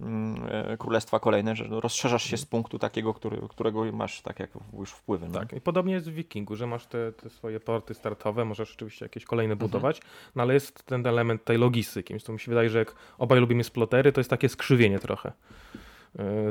mm, 0.02 0.48
e, 0.50 0.78
królestwa 0.78 1.20
kolejne, 1.20 1.56
że 1.56 1.68
rozszerzasz 1.70 2.24
się 2.24 2.38
z 2.38 2.46
punktu 2.46 2.80
takiego, 2.80 3.14
który, 3.14 3.42
którego 3.50 3.92
masz 3.92 4.22
tak 4.22 4.40
jak 4.40 4.50
już 4.80 4.92
wpływy. 4.92 5.28
Tak, 5.34 5.54
i 5.54 5.62
podobnie 5.62 5.94
jest 5.94 6.10
w 6.10 6.14
Wikingu, 6.14 6.56
że 6.56 6.68
masz 6.68 6.86
te, 6.86 7.12
te 7.12 7.30
swoje 7.30 7.60
porty 7.60 7.94
startowe, 7.94 8.46
możesz 8.46 8.74
oczywiście 8.74 9.06
jakieś 9.06 9.26
kolejne 9.26 9.54
mhm. 9.54 9.70
budować, 9.70 10.02
no 10.36 10.44
ale 10.44 10.54
jest 10.54 10.84
ten 10.86 11.08
element 11.08 11.44
tej 11.44 11.58
logistyki, 11.58 12.14
więc 12.14 12.24
to 12.24 12.34
mi 12.34 12.40
się 12.40 12.52
wydaje, 12.52 12.70
że 12.70 12.80
jak 12.80 12.96
obaj 13.18 13.40
lubimy 13.40 13.64
splotery, 13.64 14.12
to 14.12 14.20
jest 14.20 14.30
takie 14.30 14.50
skrzywienie 14.50 15.00
trochę 15.00 15.32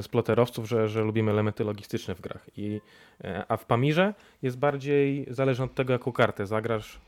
sploterowców, 0.00 0.68
że, 0.68 0.88
że 0.88 1.02
lubimy 1.02 1.30
elementy 1.30 1.64
logistyczne 1.64 2.14
w 2.14 2.20
grach. 2.20 2.50
I, 2.56 2.80
a 3.48 3.56
w 3.56 3.66
Pamirze 3.66 4.14
jest 4.42 4.58
bardziej 4.58 5.26
zależne 5.30 5.64
od 5.64 5.74
tego, 5.74 5.92
jaką 5.92 6.12
kartę 6.12 6.46
zagrasz, 6.46 7.00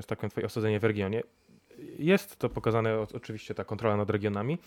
z 0.00 0.06
takim 0.06 0.30
twoje 0.30 0.46
osadzenie 0.46 0.80
w 0.80 0.84
regionie 0.84 1.22
jest 1.98 2.36
to 2.36 2.48
pokazane 2.48 3.00
oczywiście 3.00 3.54
ta 3.54 3.64
kontrola 3.64 3.96
nad 3.96 4.10
regionami, 4.10 4.58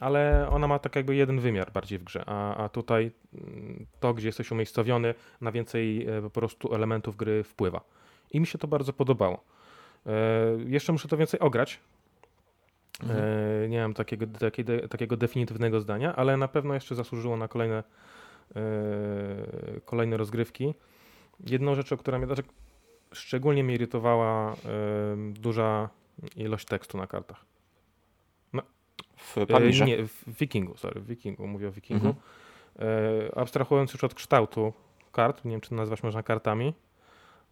ale 0.00 0.48
ona 0.50 0.68
ma 0.68 0.78
tak 0.78 0.96
jakby 0.96 1.14
jeden 1.14 1.40
wymiar 1.40 1.72
bardziej 1.72 1.98
w 1.98 2.04
grze, 2.04 2.24
a, 2.26 2.56
a 2.56 2.68
tutaj 2.68 3.10
mm, 3.34 3.86
to, 4.00 4.14
gdzie 4.14 4.28
jesteś 4.28 4.50
umiejscowiony, 4.50 5.14
na 5.40 5.52
więcej 5.52 6.06
e, 6.08 6.22
po 6.22 6.30
prostu 6.30 6.74
elementów 6.74 7.16
gry 7.16 7.44
wpływa. 7.44 7.80
I 8.30 8.40
mi 8.40 8.46
się 8.46 8.58
to 8.58 8.68
bardzo 8.68 8.92
podobało. 8.92 9.44
E, 10.06 10.12
jeszcze 10.66 10.92
muszę 10.92 11.08
to 11.08 11.16
więcej 11.16 11.40
ograć. 11.40 11.80
E, 13.00 13.02
mhm. 13.02 13.20
E, 13.64 13.68
nie 13.68 13.80
mam 13.80 13.94
takiego, 13.94 14.26
takiego, 14.26 14.88
takiego 14.88 15.16
definitywnego 15.16 15.80
zdania, 15.80 16.16
ale 16.16 16.36
na 16.36 16.48
pewno 16.48 16.74
jeszcze 16.74 16.94
zasłużyło 16.94 17.36
na 17.36 17.48
kolejne, 17.48 17.84
e, 18.56 18.60
kolejne 19.84 20.16
rozgrywki. 20.16 20.74
Jedną 21.46 21.74
rzeczą, 21.74 21.96
która 21.96 22.18
mnie 22.18 22.26
znaczy, 22.26 22.42
szczególnie 23.12 23.64
mnie 23.64 23.74
irytowała, 23.74 24.56
duża 25.30 25.88
ilość 26.36 26.66
tekstu 26.66 26.98
na 26.98 27.06
kartach. 27.06 27.44
No, 28.52 28.62
w 29.16 29.36
Pamirze? 29.46 29.84
Nie, 29.84 30.06
w 30.06 30.38
Wikingu, 30.38 30.76
sorry, 30.76 31.00
w 31.00 31.06
Wikingu, 31.06 31.46
mówię 31.46 31.68
o 31.68 31.72
Wikingu. 31.72 32.06
Mhm. 32.06 32.24
E, 32.78 33.38
abstrahując 33.38 33.92
już 33.92 34.04
od 34.04 34.14
kształtu 34.14 34.72
kart, 35.12 35.44
nie 35.44 35.50
wiem 35.50 35.60
czy 35.60 35.74
nazwać 35.74 36.02
można 36.02 36.22
kartami, 36.22 36.74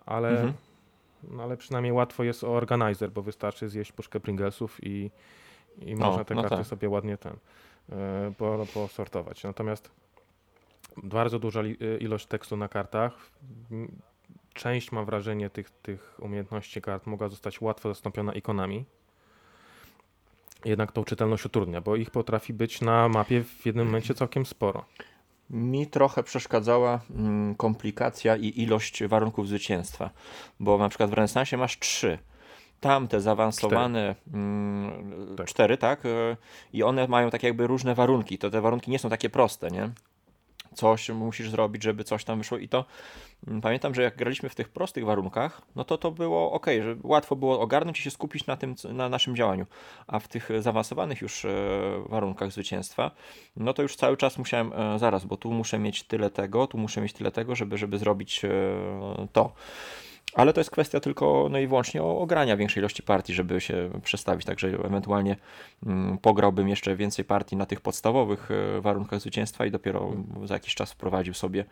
ale, 0.07 0.29
mhm. 0.29 0.53
No, 1.31 1.43
ale 1.43 1.57
przynajmniej 1.57 1.93
łatwo 1.93 2.25
jest 2.25 2.45
o 2.45 2.49
organizer, 2.49 3.11
bo 3.11 3.23
wystarczy 3.23 3.69
zjeść 3.69 3.93
puszkę 3.93 4.21
Pringlesów 4.21 4.79
i, 4.83 5.11
i 5.79 5.97
można 5.97 6.25
te 6.25 6.35
no 6.35 6.43
karty 6.43 6.57
tak. 6.57 6.67
sobie 6.67 6.89
ładnie 6.89 7.19
ten 7.19 7.37
po, 8.39 8.67
posortować. 8.75 9.45
Natomiast 9.45 9.91
bardzo 10.97 11.39
duża 11.39 11.61
e, 11.61 11.97
ilość 12.01 12.27
tekstu 12.27 12.57
na 12.57 12.69
kartach 12.69 13.31
część, 14.57 14.93
mam 14.93 15.07
wrażenie, 15.07 15.51
tych, 15.51 15.71
tych 15.71 16.17
umiejętności 16.19 16.83
kart 16.83 17.07
mogła 17.07 17.29
zostać 17.29 17.61
łatwo 17.61 17.89
zastąpiona 17.89 18.33
ikonami. 18.33 18.85
Jednak 20.65 20.93
tą 20.93 21.05
czytelność 21.05 21.47
utrudnia, 21.47 21.81
bo 21.81 21.97
ich 21.97 22.11
potrafi 22.11 22.53
być 22.53 22.81
na 22.81 23.09
mapie 23.09 23.45
w 23.45 23.67
jednym 23.67 23.87
momencie 23.87 24.15
całkiem 24.15 24.47
sporo. 24.47 24.85
Mi 25.51 25.87
trochę 25.87 26.23
przeszkadzała 26.23 27.01
mm, 27.11 27.55
komplikacja 27.55 28.37
i 28.37 28.63
ilość 28.63 29.05
warunków 29.05 29.49
zwycięstwa, 29.49 30.11
bo 30.61 30.79
na 30.79 30.89
przykład 30.89 31.11
w 31.11 31.13
renesansie 31.13 31.57
masz 31.57 31.79
trzy. 31.79 32.19
Tam 32.81 33.09
te 33.09 33.21
zaawansowane 33.21 34.15
cztery. 34.15 34.39
Mm, 34.39 35.37
tak. 35.37 35.47
cztery, 35.47 35.77
tak? 35.79 36.07
E, 36.07 36.37
I 36.73 36.83
one 36.83 37.09
mają 37.09 37.31
tak 37.31 37.43
jakby 37.43 37.67
różne 37.67 37.95
warunki. 37.95 38.39
To 38.39 38.51
te 38.51 38.61
warunki 38.61 38.91
nie 38.91 38.99
są 38.99 39.09
takie 39.09 39.31
proste, 39.31 39.71
nie? 39.71 39.91
Coś 40.75 41.09
musisz 41.09 41.51
zrobić, 41.51 41.83
żeby 41.83 42.05
coś 42.05 42.25
tam 42.25 42.39
wyszło 42.39 42.59
i 42.59 42.69
to 42.69 42.85
mm, 43.47 43.61
pamiętam, 43.61 43.95
że 43.95 44.03
jak 44.03 44.17
graliśmy 44.17 44.49
w 44.49 44.55
tych 44.55 44.69
prostych 44.69 45.05
warunkach, 45.05 45.63
no 45.77 45.85
to 45.85 45.99
to 45.99 46.11
było 46.11 46.53
ok, 46.53 46.67
że 46.83 46.97
łatwo 47.03 47.37
było 47.37 47.61
ogarnąć 47.61 48.01
i 48.01 48.03
się 48.03 48.11
skupić 48.11 48.47
na 48.47 48.57
tym, 48.57 48.75
na 48.93 49.09
naszym 49.09 49.37
działaniu, 49.37 49.67
a 50.07 50.19
w 50.19 50.29
tych 50.29 50.51
zaawansowanych 50.61 51.21
już 51.21 51.45
e, 51.45 51.49
warunkach 52.09 52.53
zwycięstwa, 52.53 53.11
no 53.57 53.73
to 53.73 53.83
już 53.83 53.97
cały 53.97 54.17
czas 54.17 54.39
musiałem 54.39 54.73
e, 54.73 54.99
zaraz, 54.99 55.25
bo 55.25 55.37
tu 55.37 55.53
muszę 55.53 55.79
mieć 55.79 56.03
tyle 56.03 56.31
tego, 56.31 56.67
tu 56.67 56.79
muszę 56.79 57.01
mieć 57.01 57.13
tyle 57.13 57.31
tego, 57.31 57.57
żeby, 57.57 57.79
żeby 57.79 57.99
zrobić 57.99 58.45
e, 58.45 58.49
to. 59.33 59.53
Ale 60.37 60.53
to 60.53 60.61
jest 60.61 60.71
kwestia 60.71 61.01
tylko 61.01 61.49
no 61.51 61.59
i 61.59 61.67
wyłącznie 61.67 62.03
ogrania 62.03 62.57
większej 62.57 62.81
ilości 62.81 63.03
partii, 63.03 63.35
żeby 63.35 63.61
się 63.61 63.91
przestawić. 64.03 64.47
Także 64.47 64.69
ewentualnie 64.69 65.37
mm, 65.87 66.19
pograłbym 66.19 66.69
jeszcze 66.69 66.97
więcej 66.97 67.25
partii 67.25 67.57
na 67.57 67.67
tych 67.67 67.81
podstawowych 67.81 68.51
e, 68.51 68.81
warunkach 68.81 69.21
zwycięstwa 69.21 69.67
i 69.67 69.71
dopiero 69.71 70.13
za 70.45 70.55
jakiś 70.55 70.75
czas 70.75 70.93
wprowadził 70.93 71.35
sobie 71.35 71.65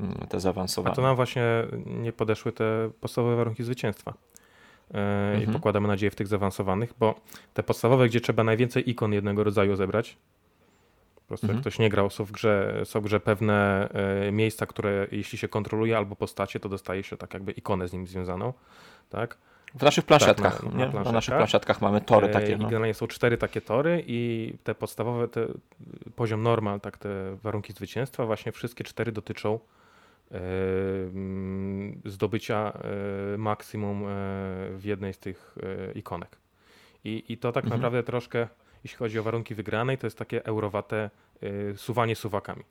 mm, 0.00 0.14
te 0.28 0.40
zaawansowane. 0.40 0.92
A 0.92 0.96
to 0.96 1.02
nam 1.02 1.16
właśnie 1.16 1.42
nie 1.86 2.12
podeszły 2.12 2.52
te 2.52 2.90
podstawowe 3.00 3.36
warunki 3.36 3.64
zwycięstwa. 3.64 4.14
Yy, 4.90 5.00
mhm. 5.00 5.42
I 5.42 5.52
pokładamy 5.52 5.88
nadzieję 5.88 6.10
w 6.10 6.14
tych 6.14 6.26
zaawansowanych, 6.26 6.94
bo 6.98 7.14
te 7.54 7.62
podstawowe, 7.62 8.08
gdzie 8.08 8.20
trzeba 8.20 8.44
najwięcej 8.44 8.90
ikon 8.90 9.12
jednego 9.12 9.44
rodzaju 9.44 9.76
zebrać, 9.76 10.16
prostu 11.32 11.46
mhm. 11.46 11.56
jak 11.56 11.62
ktoś 11.62 11.78
nie 11.78 11.88
grał, 11.88 12.10
są 12.10 12.24
w 12.24 12.32
grze, 12.32 12.82
są 12.84 13.00
w 13.00 13.04
grze 13.04 13.20
pewne 13.20 13.88
e, 14.28 14.32
miejsca, 14.32 14.66
które 14.66 15.06
jeśli 15.12 15.38
się 15.38 15.48
kontroluje 15.48 15.96
albo 15.96 16.16
postacie, 16.16 16.60
to 16.60 16.68
dostaje 16.68 17.02
się 17.02 17.16
tak 17.16 17.34
jakby 17.34 17.52
ikonę 17.52 17.88
z 17.88 17.92
nim 17.92 18.06
związaną, 18.06 18.52
tak? 19.10 19.38
W 19.74 19.82
naszych 19.82 20.04
planszetkach, 20.04 20.62
tak, 20.62 20.72
na, 20.72 20.86
na, 20.86 21.02
na, 21.02 21.12
naszych 21.12 21.34
planszetkach 21.34 21.80
mamy 21.80 22.00
tory 22.00 22.26
e, 22.26 22.30
takie. 22.30 22.56
No. 22.56 22.62
I 22.62 22.66
generalnie 22.66 22.94
są 22.94 23.06
cztery 23.06 23.38
takie 23.38 23.60
tory 23.60 24.04
i 24.06 24.52
te 24.64 24.74
podstawowe, 24.74 25.28
te, 25.28 25.46
poziom 26.16 26.42
normal, 26.42 26.80
tak, 26.80 26.98
te 26.98 27.36
warunki 27.42 27.72
zwycięstwa, 27.72 28.26
właśnie 28.26 28.52
wszystkie 28.52 28.84
cztery 28.84 29.12
dotyczą 29.12 29.58
e, 30.30 30.38
mm, 31.04 32.00
zdobycia 32.04 32.72
maksimum 33.38 34.04
w 34.70 34.82
jednej 34.84 35.14
z 35.14 35.18
tych 35.18 35.56
ikonek. 35.94 36.38
I, 37.04 37.24
I 37.28 37.38
to 37.38 37.52
tak 37.52 37.64
mhm. 37.64 37.80
naprawdę 37.80 38.02
troszkę 38.02 38.48
jeśli 38.84 38.98
chodzi 38.98 39.18
o 39.18 39.22
warunki 39.22 39.54
wygranej, 39.54 39.98
to 39.98 40.06
jest 40.06 40.18
takie 40.18 40.44
eurowate 40.44 41.10
y, 41.42 41.74
suwanie 41.76 42.16
suwakami. 42.16 42.64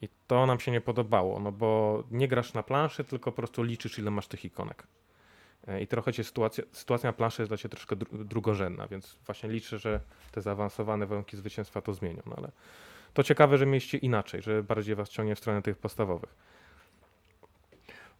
I 0.00 0.08
to 0.26 0.46
nam 0.46 0.60
się 0.60 0.72
nie 0.72 0.80
podobało, 0.80 1.40
no 1.40 1.52
bo 1.52 2.02
nie 2.10 2.28
grasz 2.28 2.54
na 2.54 2.62
planszy, 2.62 3.04
tylko 3.04 3.32
po 3.32 3.36
prostu 3.36 3.62
liczysz, 3.62 3.98
ile 3.98 4.10
masz 4.10 4.28
tych 4.28 4.44
ikonek. 4.44 4.86
Y, 5.68 5.80
I 5.80 5.86
trochę 5.86 6.12
cię 6.12 6.24
sytuacja, 6.24 6.64
sytuacja 6.72 7.08
na 7.08 7.12
planszy 7.12 7.42
jest 7.42 7.50
dla 7.50 7.56
ciebie 7.56 7.70
troszkę 7.70 7.96
drugorzędna, 8.12 8.86
więc 8.86 9.16
właśnie 9.26 9.48
liczę, 9.48 9.78
że 9.78 10.00
te 10.32 10.40
zaawansowane 10.40 11.06
warunki 11.06 11.36
zwycięstwa 11.36 11.80
to 11.80 11.94
zmienią. 11.94 12.22
No 12.26 12.34
ale 12.36 12.50
to 13.14 13.22
ciekawe, 13.22 13.58
że 13.58 13.66
mieliście 13.66 13.98
inaczej, 13.98 14.42
że 14.42 14.62
bardziej 14.62 14.94
was 14.94 15.08
ciągnie 15.08 15.34
w 15.34 15.38
stronę 15.38 15.62
tych 15.62 15.78
podstawowych. 15.78 16.34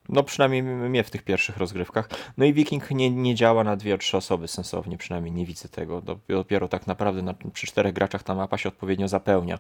No 0.09 0.23
przynajmniej 0.23 0.63
mnie 0.63 1.05
w 1.05 1.11
tych 1.11 1.23
pierwszych 1.23 1.57
rozgrywkach. 1.57 2.09
No 2.37 2.45
i 2.45 2.53
Viking 2.53 2.91
nie, 2.91 3.11
nie 3.11 3.35
działa 3.35 3.65
na 3.65 3.77
dwie, 3.77 3.99
trzy 3.99 4.17
osoby 4.17 4.49
sensownie, 4.49 4.99
przynajmniej 4.99 5.33
nie 5.33 5.47
widzę 5.47 5.69
tego. 5.69 6.03
Dopiero 6.29 6.69
tak 6.69 6.87
naprawdę 6.87 7.23
na, 7.23 7.35
przy 7.53 7.67
czterech 7.67 7.93
graczach 7.93 8.23
ta 8.23 8.35
mapa 8.35 8.59
się 8.59 8.69
odpowiednio 8.69 9.09
zapełnia, 9.09 9.59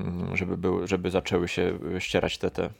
mhm. 0.00 0.36
żeby, 0.36 0.56
był, 0.56 0.86
żeby 0.86 1.10
zaczęły 1.10 1.48
się 1.48 1.78
ścierać 1.98 2.38
te, 2.38 2.50
te, 2.50 2.70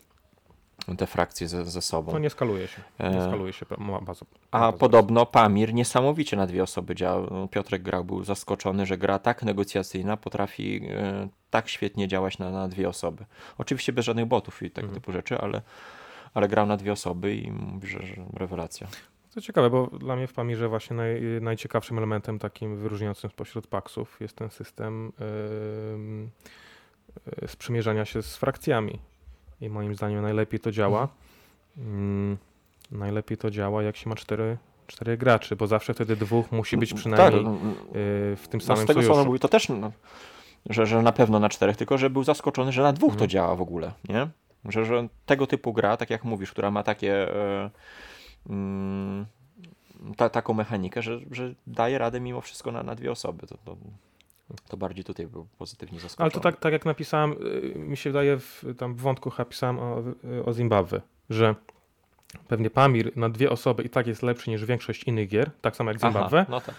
te 0.98 1.06
frakcje 1.06 1.48
ze, 1.48 1.64
ze 1.64 1.82
sobą. 1.82 2.12
To 2.12 2.18
nie 2.18 2.30
skaluje 2.30 2.68
się. 2.68 2.82
Nie 3.00 3.06
e, 3.06 3.28
skaluje 3.28 3.52
się 3.52 3.66
bardzo. 4.02 4.26
A 4.50 4.72
podobno 4.72 5.26
Pamir 5.26 5.74
niesamowicie 5.74 6.36
na 6.36 6.46
dwie 6.46 6.62
osoby 6.62 6.94
działa. 6.94 7.26
No, 7.30 7.48
Piotrek 7.48 7.82
grał, 7.82 8.04
był 8.04 8.24
zaskoczony, 8.24 8.86
że 8.86 8.98
gra 8.98 9.18
tak 9.18 9.42
negocjacyjna 9.42 10.16
potrafi 10.16 10.80
e, 10.90 11.28
tak 11.50 11.68
świetnie 11.68 12.08
działać 12.08 12.38
na, 12.38 12.50
na 12.50 12.68
dwie 12.68 12.88
osoby. 12.88 13.24
Oczywiście 13.58 13.92
bez 13.92 14.04
żadnych 14.04 14.26
botów 14.26 14.62
i 14.62 14.70
tego 14.70 14.86
mhm. 14.86 15.00
typu 15.00 15.12
rzeczy, 15.12 15.38
ale 15.38 15.62
ale 16.34 16.48
grał 16.48 16.66
na 16.66 16.76
dwie 16.76 16.92
osoby 16.92 17.34
i 17.34 17.50
mówi, 17.52 17.88
że, 17.88 18.06
że 18.06 18.14
rewelacja. 18.34 18.86
To 19.34 19.40
ciekawe, 19.40 19.70
bo 19.70 19.86
dla 19.86 20.16
mnie 20.16 20.26
w 20.26 20.32
Pamirze 20.32 20.68
właśnie 20.68 20.96
naj, 20.96 21.22
najciekawszym 21.40 21.98
elementem 21.98 22.38
takim 22.38 22.76
wyróżniającym 22.76 23.30
spośród 23.30 23.66
paksów 23.66 24.16
jest 24.20 24.36
ten 24.36 24.50
system 24.50 25.12
yy, 27.40 27.48
sprzymierzania 27.48 28.04
się 28.04 28.22
z 28.22 28.36
frakcjami. 28.36 28.98
I 29.60 29.68
moim 29.68 29.94
zdaniem 29.94 30.22
najlepiej 30.22 30.60
to 30.60 30.72
działa. 30.72 31.08
Yy, 31.76 31.82
najlepiej 32.90 33.36
to 33.36 33.50
działa, 33.50 33.82
jak 33.82 33.96
się 33.96 34.08
ma 34.08 34.16
cztery, 34.16 34.58
cztery 34.86 35.16
graczy, 35.16 35.56
bo 35.56 35.66
zawsze 35.66 35.94
wtedy 35.94 36.16
dwóch 36.16 36.52
musi 36.52 36.76
być 36.76 36.90
tak, 36.90 36.98
przynajmniej 36.98 37.44
tak, 37.44 37.54
yy, 37.54 38.36
w 38.36 38.48
tym 38.50 38.60
no 38.60 38.66
samym 38.66 38.84
z 38.84 38.86
tego, 38.86 39.00
sojuszu. 39.00 39.14
co 39.14 39.24
mówi, 39.24 39.38
to 39.38 39.48
też, 39.48 39.68
no, 39.68 39.92
że, 40.70 40.86
że 40.86 41.02
na 41.02 41.12
pewno 41.12 41.38
na 41.38 41.48
czterech, 41.48 41.76
tylko 41.76 41.98
że 41.98 42.10
był 42.10 42.24
zaskoczony, 42.24 42.72
że 42.72 42.82
na 42.82 42.92
dwóch 42.92 43.10
to 43.10 43.14
mhm. 43.14 43.30
działa 43.30 43.56
w 43.56 43.62
ogóle, 43.62 43.92
nie? 44.08 44.28
Że, 44.64 44.84
że 44.84 45.08
tego 45.26 45.46
typu 45.46 45.72
gra, 45.72 45.96
tak 45.96 46.10
jak 46.10 46.24
mówisz, 46.24 46.50
która 46.50 46.70
ma 46.70 46.82
takie 46.82 47.36
e, 47.36 47.70
mm, 48.48 49.26
ta, 50.16 50.28
taką 50.28 50.54
mechanikę, 50.54 51.02
że, 51.02 51.20
że 51.30 51.54
daje 51.66 51.98
radę 51.98 52.20
mimo 52.20 52.40
wszystko 52.40 52.72
na, 52.72 52.82
na 52.82 52.94
dwie 52.94 53.12
osoby. 53.12 53.46
To, 53.46 53.56
to, 53.64 53.76
to 54.68 54.76
bardziej 54.76 55.04
tutaj 55.04 55.26
był 55.26 55.46
pozytywnie 55.58 56.00
zaskoczony. 56.00 56.24
Ale 56.24 56.30
to 56.30 56.40
tak, 56.40 56.60
tak 56.60 56.72
jak 56.72 56.84
napisałem, 56.84 57.32
y, 57.32 57.78
mi 57.78 57.96
się 57.96 58.10
wydaje, 58.10 58.38
w, 58.38 58.64
tam 58.78 58.94
w 58.94 59.00
wątku 59.00 59.32
napisałem 59.38 59.78
o, 59.78 60.02
o 60.44 60.52
Zimbabwe, 60.52 61.00
że 61.30 61.54
pewnie 62.48 62.70
Pamir 62.70 63.16
na 63.16 63.28
dwie 63.28 63.50
osoby 63.50 63.82
i 63.82 63.90
tak 63.90 64.06
jest 64.06 64.22
lepszy 64.22 64.50
niż 64.50 64.64
większość 64.64 65.04
innych 65.04 65.28
gier, 65.28 65.50
tak 65.60 65.76
samo 65.76 65.90
jak 65.90 66.00
Zimbabwe, 66.00 66.46
no 66.48 66.60
tak. 66.60 66.74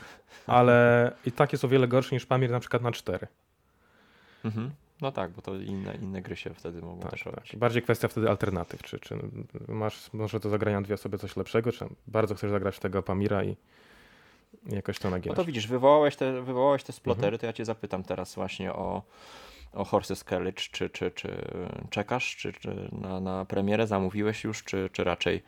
ale 0.47 1.11
i 1.25 1.31
tak 1.31 1.51
jest 1.51 1.65
o 1.65 1.67
wiele 1.67 1.87
gorszy 1.87 2.15
niż 2.15 2.25
Pamir 2.25 2.51
na 2.51 2.59
przykład 2.59 2.81
na 2.81 2.91
cztery. 2.91 3.27
Mhm. 4.45 4.71
No 5.01 5.11
tak, 5.11 5.31
bo 5.31 5.41
to 5.41 5.55
inne, 5.55 5.95
inne 5.95 6.21
gry 6.21 6.35
się 6.35 6.53
wtedy 6.53 6.81
mogą 6.81 7.01
tak, 7.01 7.11
też 7.11 7.25
robić. 7.25 7.51
Tak. 7.51 7.59
Bardziej 7.59 7.81
kwestia 7.81 8.07
wtedy 8.07 8.29
alternatyw, 8.29 8.83
czy, 8.83 8.99
czy 8.99 9.15
masz 9.67 10.13
może 10.13 10.39
do 10.39 10.49
zagrania 10.49 10.81
dwie 10.81 10.95
osoby 10.95 11.17
coś 11.17 11.37
lepszego, 11.37 11.71
czy 11.71 11.85
bardzo 12.07 12.35
chcesz 12.35 12.51
zagrać 12.51 12.75
w 12.75 12.79
tego 12.79 13.03
Pamira 13.03 13.43
i 13.43 13.55
jakoś 14.65 14.99
to 14.99 15.09
naginać. 15.09 15.37
No 15.37 15.43
to 15.43 15.47
widzisz, 15.47 15.67
wywołałeś 15.67 16.15
te, 16.15 16.41
wywołałeś 16.41 16.83
te 16.83 16.93
splotery, 16.93 17.27
mhm. 17.27 17.39
to 17.39 17.45
ja 17.45 17.53
cię 17.53 17.65
zapytam 17.65 18.03
teraz 18.03 18.35
właśnie 18.35 18.73
o, 18.73 19.01
o 19.73 19.85
Horses 19.85 20.23
College, 20.23 20.61
czy, 20.71 20.89
czy, 20.89 21.11
czy 21.11 21.45
czekasz, 21.89 22.35
czy, 22.35 22.53
czy 22.53 22.89
na, 22.91 23.19
na 23.19 23.45
premierę 23.45 23.87
zamówiłeś 23.87 24.43
już, 24.43 24.63
czy, 24.63 24.89
czy 24.93 25.03
raczej 25.03 25.43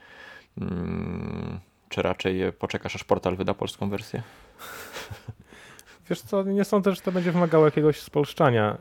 mm, 0.57 1.59
czy 1.89 2.01
raczej 2.01 2.53
poczekasz 2.53 2.95
aż 2.95 3.03
portal 3.03 3.35
wyda 3.35 3.53
polską 3.53 3.89
wersję? 3.89 4.23
Wiesz 6.09 6.21
co, 6.21 6.43
nie 6.43 6.63
sądzę, 6.63 6.95
że 6.95 7.01
to 7.01 7.11
będzie 7.11 7.31
wymagało 7.31 7.65
jakiegoś 7.65 7.99
spolszczania. 7.99 8.77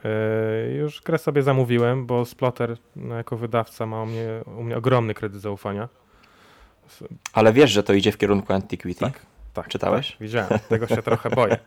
Yy, 0.66 0.74
już 0.74 1.02
grę 1.02 1.18
sobie 1.18 1.42
zamówiłem, 1.42 2.06
bo 2.06 2.24
Splotter 2.24 2.76
no, 2.96 3.14
jako 3.14 3.36
wydawca 3.36 3.86
ma 3.86 4.02
u 4.02 4.06
mnie, 4.06 4.26
u 4.58 4.62
mnie 4.62 4.76
ogromny 4.76 5.14
kredyt 5.14 5.40
zaufania. 5.40 5.88
Ale 7.32 7.52
wiesz, 7.52 7.70
że 7.70 7.82
to 7.82 7.92
idzie 7.92 8.12
w 8.12 8.18
kierunku 8.18 8.52
Antiquity? 8.52 9.00
Tak, 9.00 9.26
tak. 9.54 9.68
Czytałeś? 9.68 10.10
Tak, 10.10 10.20
widziałem. 10.20 10.58
Tego 10.68 10.86
się 10.86 11.02
trochę 11.02 11.30
boję, 11.30 11.58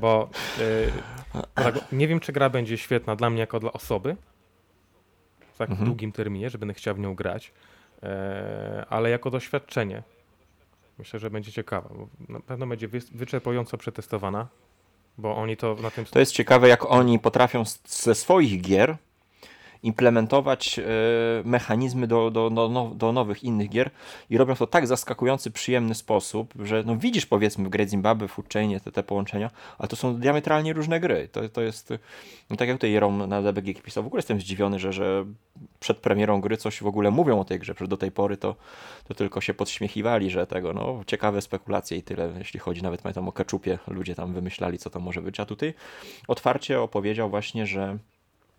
bo 0.00 0.30
yy, 0.58 1.72
nie 1.92 2.08
wiem, 2.08 2.20
czy 2.20 2.32
gra 2.32 2.50
będzie 2.50 2.78
świetna 2.78 3.16
dla 3.16 3.30
mnie 3.30 3.40
jako 3.40 3.60
dla 3.60 3.72
osoby 3.72 4.16
w 5.54 5.58
tak 5.58 5.70
mhm. 5.70 5.86
długim 5.86 6.12
terminie, 6.12 6.50
że 6.50 6.58
będę 6.58 6.74
chciał 6.74 6.94
w 6.94 6.98
nią 6.98 7.14
grać, 7.14 7.52
yy, 8.02 8.08
ale 8.88 9.10
jako 9.10 9.30
doświadczenie. 9.30 10.02
Myślę, 10.98 11.20
że 11.20 11.30
będzie 11.30 11.52
ciekawa, 11.52 11.88
bo 11.88 12.08
na 12.28 12.40
pewno 12.40 12.66
będzie 12.66 12.88
wyczerpująco 13.12 13.78
przetestowana, 13.78 14.48
bo 15.18 15.36
oni 15.36 15.56
to 15.56 15.74
na 15.74 15.90
tym... 15.90 16.04
To 16.04 16.18
jest 16.18 16.32
ciekawe, 16.32 16.68
jak 16.68 16.90
oni 16.90 17.18
potrafią 17.18 17.64
ze 17.84 18.14
swoich 18.14 18.60
gier 18.60 18.96
implementować 19.82 20.78
e, 20.78 20.82
mechanizmy 21.44 22.06
do, 22.06 22.30
do, 22.30 22.50
do, 22.50 22.92
do 22.94 23.12
nowych, 23.12 23.44
innych 23.44 23.68
gier 23.68 23.90
i 24.30 24.38
robią 24.38 24.54
to 24.54 24.66
tak 24.66 24.86
zaskakujący, 24.86 25.50
przyjemny 25.50 25.94
sposób, 25.94 26.54
że 26.62 26.82
no 26.86 26.96
widzisz 26.96 27.26
powiedzmy 27.26 27.64
w 27.64 27.68
grę 27.68 27.88
Zimbabwe, 27.88 28.28
w 28.28 28.38
Uczenie 28.38 28.80
te, 28.80 28.92
te 28.92 29.02
połączenia, 29.02 29.50
ale 29.78 29.88
to 29.88 29.96
są 29.96 30.16
diametralnie 30.16 30.72
różne 30.72 31.00
gry. 31.00 31.28
To, 31.32 31.48
to 31.48 31.62
jest, 31.62 31.92
no 32.50 32.56
tak 32.56 32.68
jak 32.68 32.76
tutaj 32.76 32.92
Jerom 32.92 33.28
na 33.28 33.42
DBG 33.42 33.82
pisał, 33.82 34.02
w 34.02 34.06
ogóle 34.06 34.18
jestem 34.18 34.40
zdziwiony, 34.40 34.78
że, 34.78 34.92
że 34.92 35.24
przed 35.80 35.98
premierą 35.98 36.40
gry 36.40 36.56
coś 36.56 36.82
w 36.82 36.86
ogóle 36.86 37.10
mówią 37.10 37.40
o 37.40 37.44
tej 37.44 37.58
grze, 37.58 37.74
przecież 37.74 37.88
do 37.88 37.96
tej 37.96 38.10
pory 38.10 38.36
to, 38.36 38.56
to 39.08 39.14
tylko 39.14 39.40
się 39.40 39.54
podśmiechiwali, 39.54 40.30
że 40.30 40.46
tego, 40.46 40.72
no 40.72 41.00
ciekawe 41.06 41.42
spekulacje 41.42 41.98
i 41.98 42.02
tyle, 42.02 42.32
jeśli 42.38 42.60
chodzi 42.60 42.82
nawet 42.82 43.02
pamiętam 43.02 43.28
o 43.28 43.32
keczupie, 43.32 43.78
ludzie 43.88 44.14
tam 44.14 44.32
wymyślali, 44.32 44.78
co 44.78 44.90
to 44.90 45.00
może 45.00 45.22
być, 45.22 45.40
a 45.40 45.46
tutaj 45.46 45.74
otwarcie 46.28 46.80
opowiedział 46.80 47.30
właśnie, 47.30 47.66
że 47.66 47.98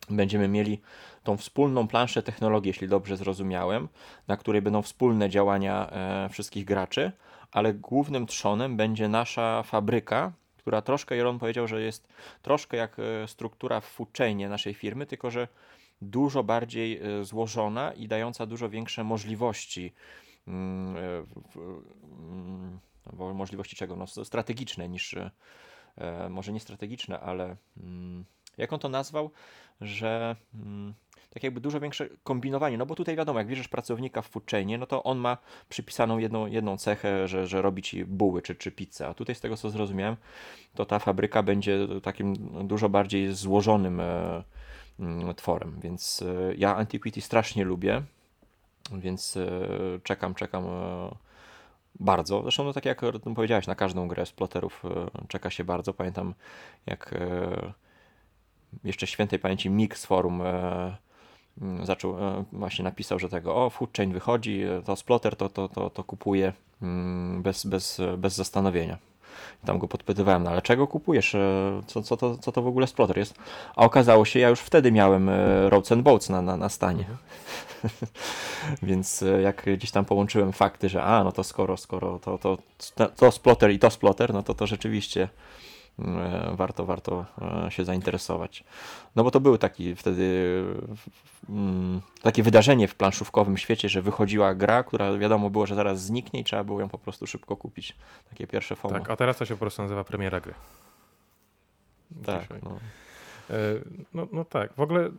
będziemy 0.09 0.47
mieli 0.47 0.81
tą 1.23 1.37
wspólną 1.37 1.87
planszę 1.87 2.23
technologii, 2.23 2.69
jeśli 2.69 2.87
dobrze 2.87 3.17
zrozumiałem, 3.17 3.87
na 4.27 4.37
której 4.37 4.61
będą 4.61 4.81
wspólne 4.81 5.29
działania 5.29 5.89
e, 5.89 6.29
wszystkich 6.29 6.65
graczy, 6.65 7.11
ale 7.51 7.73
głównym 7.73 8.27
trzonem 8.27 8.77
będzie 8.77 9.07
nasza 9.07 9.63
fabryka, 9.63 10.31
która 10.57 10.81
troszkę, 10.81 11.15
Jeron 11.15 11.39
powiedział, 11.39 11.67
że 11.67 11.81
jest 11.81 12.07
troszkę 12.41 12.77
jak 12.77 12.97
e, 12.99 13.27
struktura 13.27 13.81
w 13.81 13.85
foodchainie 13.85 14.49
naszej 14.49 14.73
firmy, 14.73 15.05
tylko 15.05 15.31
że 15.31 15.47
dużo 16.01 16.43
bardziej 16.43 16.99
e, 17.01 17.23
złożona 17.23 17.93
i 17.93 18.07
dająca 18.07 18.45
dużo 18.45 18.69
większe 18.69 19.03
możliwości. 19.03 19.93
Mm, 20.47 20.95
mm, 22.19 22.79
możliwości 23.35 23.75
czego? 23.75 23.95
No, 23.95 24.07
strategiczne 24.07 24.89
niż, 24.89 25.15
może 26.29 26.53
nie 26.53 26.59
strategiczne, 26.59 27.19
ale 27.19 27.55
mm, 27.77 28.25
jak 28.57 28.73
on 28.73 28.79
to 28.79 28.89
nazwał, 28.89 29.31
że 29.81 30.35
mm, 30.55 30.93
tak 31.33 31.43
jakby 31.43 31.61
dużo 31.61 31.79
większe 31.79 32.09
kombinowanie, 32.23 32.77
no 32.77 32.85
bo 32.85 32.95
tutaj 32.95 33.15
wiadomo, 33.15 33.39
jak 33.39 33.47
bierzesz 33.47 33.67
pracownika 33.67 34.21
w 34.21 34.27
foodchainie, 34.27 34.77
no 34.77 34.85
to 34.85 35.03
on 35.03 35.17
ma 35.17 35.37
przypisaną 35.69 36.17
jedną, 36.17 36.47
jedną 36.47 36.77
cechę, 36.77 37.27
że, 37.27 37.47
że 37.47 37.61
robi 37.61 37.81
ci 37.81 38.05
buły 38.05 38.41
czy, 38.41 38.55
czy 38.55 38.71
pizzę, 38.71 39.07
a 39.07 39.13
tutaj 39.13 39.35
z 39.35 39.39
tego 39.39 39.57
co 39.57 39.69
zrozumiałem, 39.69 40.15
to 40.75 40.85
ta 40.85 40.99
fabryka 40.99 41.43
będzie 41.43 41.87
takim 42.03 42.35
dużo 42.67 42.89
bardziej 42.89 43.33
złożonym 43.33 43.99
e, 43.99 44.43
mm, 44.99 45.35
tworem, 45.35 45.79
więc 45.83 46.21
e, 46.21 46.55
ja 46.55 46.75
Antiquity 46.75 47.21
strasznie 47.21 47.63
lubię, 47.63 48.01
więc 48.91 49.37
e, 49.37 49.49
czekam, 50.03 50.35
czekam 50.35 50.65
e, 50.65 51.15
bardzo. 51.99 52.41
Zresztą, 52.41 52.63
no 52.63 52.73
tak 52.73 52.85
jak 52.85 53.01
powiedziałeś, 53.35 53.67
na 53.67 53.75
każdą 53.75 54.07
grę 54.07 54.25
z 54.25 54.31
ploterów 54.31 54.83
e, 54.85 55.27
czeka 55.27 55.49
się 55.49 55.63
bardzo. 55.63 55.93
Pamiętam, 55.93 56.33
jak 56.85 57.13
e, 57.13 57.73
jeszcze 58.84 59.07
świętej 59.07 59.39
pamięci 59.39 59.69
Mix 59.69 60.05
Forum 60.05 60.41
e, 60.41 60.95
mm, 61.61 61.86
zaczął, 61.86 62.17
e, 62.19 62.43
właśnie 62.51 62.84
napisał, 62.84 63.19
że 63.19 63.30
tego, 63.30 63.65
o, 63.65 63.69
Food 63.69 63.97
Chain 63.97 64.13
wychodzi, 64.13 64.61
e, 64.61 64.82
to 64.82 64.95
Splotter 64.95 65.36
to, 65.36 65.49
to, 65.49 65.69
to, 65.69 65.89
to 65.89 66.03
kupuje 66.03 66.53
mm, 66.82 67.41
bez, 67.41 67.65
bez, 67.65 68.01
bez 68.17 68.36
zastanowienia. 68.36 68.97
Tam 69.65 69.80
go 69.80 69.88
podpytywałem, 69.88 70.43
no 70.43 70.49
ale 70.49 70.61
czego 70.61 70.88
kupujesz? 70.88 71.36
Co, 71.88 72.01
co, 72.01 72.17
to, 72.17 72.38
co 72.38 72.51
to 72.51 72.61
w 72.61 72.67
ogóle 72.67 72.88
Splotter 72.88 73.17
jest? 73.17 73.36
A 73.76 73.86
okazało 73.86 74.26
się, 74.26 74.39
ja 74.39 74.49
już 74.49 74.59
wtedy 74.59 74.91
miałem 74.91 75.30
Roads 75.67 75.91
and 75.91 76.01
Boats 76.01 76.30
na, 76.30 76.41
na, 76.41 76.57
na 76.57 76.69
stanie. 76.69 77.05
Więc 78.84 79.24
jak 79.43 79.65
gdzieś 79.65 79.91
tam 79.91 80.05
połączyłem 80.05 80.53
fakty, 80.53 80.89
że 80.89 81.03
a, 81.03 81.24
no 81.24 81.32
to 81.32 81.43
skoro, 81.43 81.78
skoro 81.78 82.19
to, 82.19 82.38
to, 82.38 82.57
to, 82.95 83.07
to 83.07 83.32
Splotter 83.32 83.71
i 83.71 83.80
to 83.80 83.89
Splotter, 83.89 84.34
no 84.34 84.43
to 84.43 84.53
to 84.53 84.67
rzeczywiście 84.67 85.30
E, 85.30 85.72
warto, 86.55 86.85
warto 86.85 87.25
e, 87.67 87.71
się 87.71 87.85
zainteresować. 87.85 88.63
No 89.15 89.23
bo 89.23 89.31
to 89.31 89.39
był 89.39 89.57
taki 89.57 89.95
wtedy 89.95 90.63
mm, 91.49 92.01
takie 92.21 92.43
wydarzenie 92.43 92.87
w 92.87 92.95
planszówkowym 92.95 93.57
świecie, 93.57 93.89
że 93.89 94.01
wychodziła 94.01 94.55
gra, 94.55 94.83
która 94.83 95.17
wiadomo 95.17 95.49
było, 95.49 95.65
że 95.65 95.75
zaraz 95.75 96.01
zniknie 96.01 96.39
i 96.39 96.43
trzeba 96.43 96.63
było 96.63 96.79
ją 96.79 96.89
po 96.89 96.97
prostu 96.97 97.27
szybko 97.27 97.55
kupić. 97.55 97.95
Takie 98.29 98.47
pierwsze 98.47 98.75
FOMO. 98.75 98.93
Tak, 98.93 99.09
a 99.09 99.15
teraz 99.15 99.37
to 99.37 99.45
się 99.45 99.53
po 99.53 99.59
prostu 99.59 99.81
nazywa 99.81 100.03
premiera 100.03 100.39
gry. 100.39 100.53
Tak. 102.25 102.49
No. 102.63 102.79
E, 103.49 103.55
no, 104.13 104.27
no 104.31 104.45
tak, 104.45 104.73
w 104.73 104.81
ogóle 104.81 105.09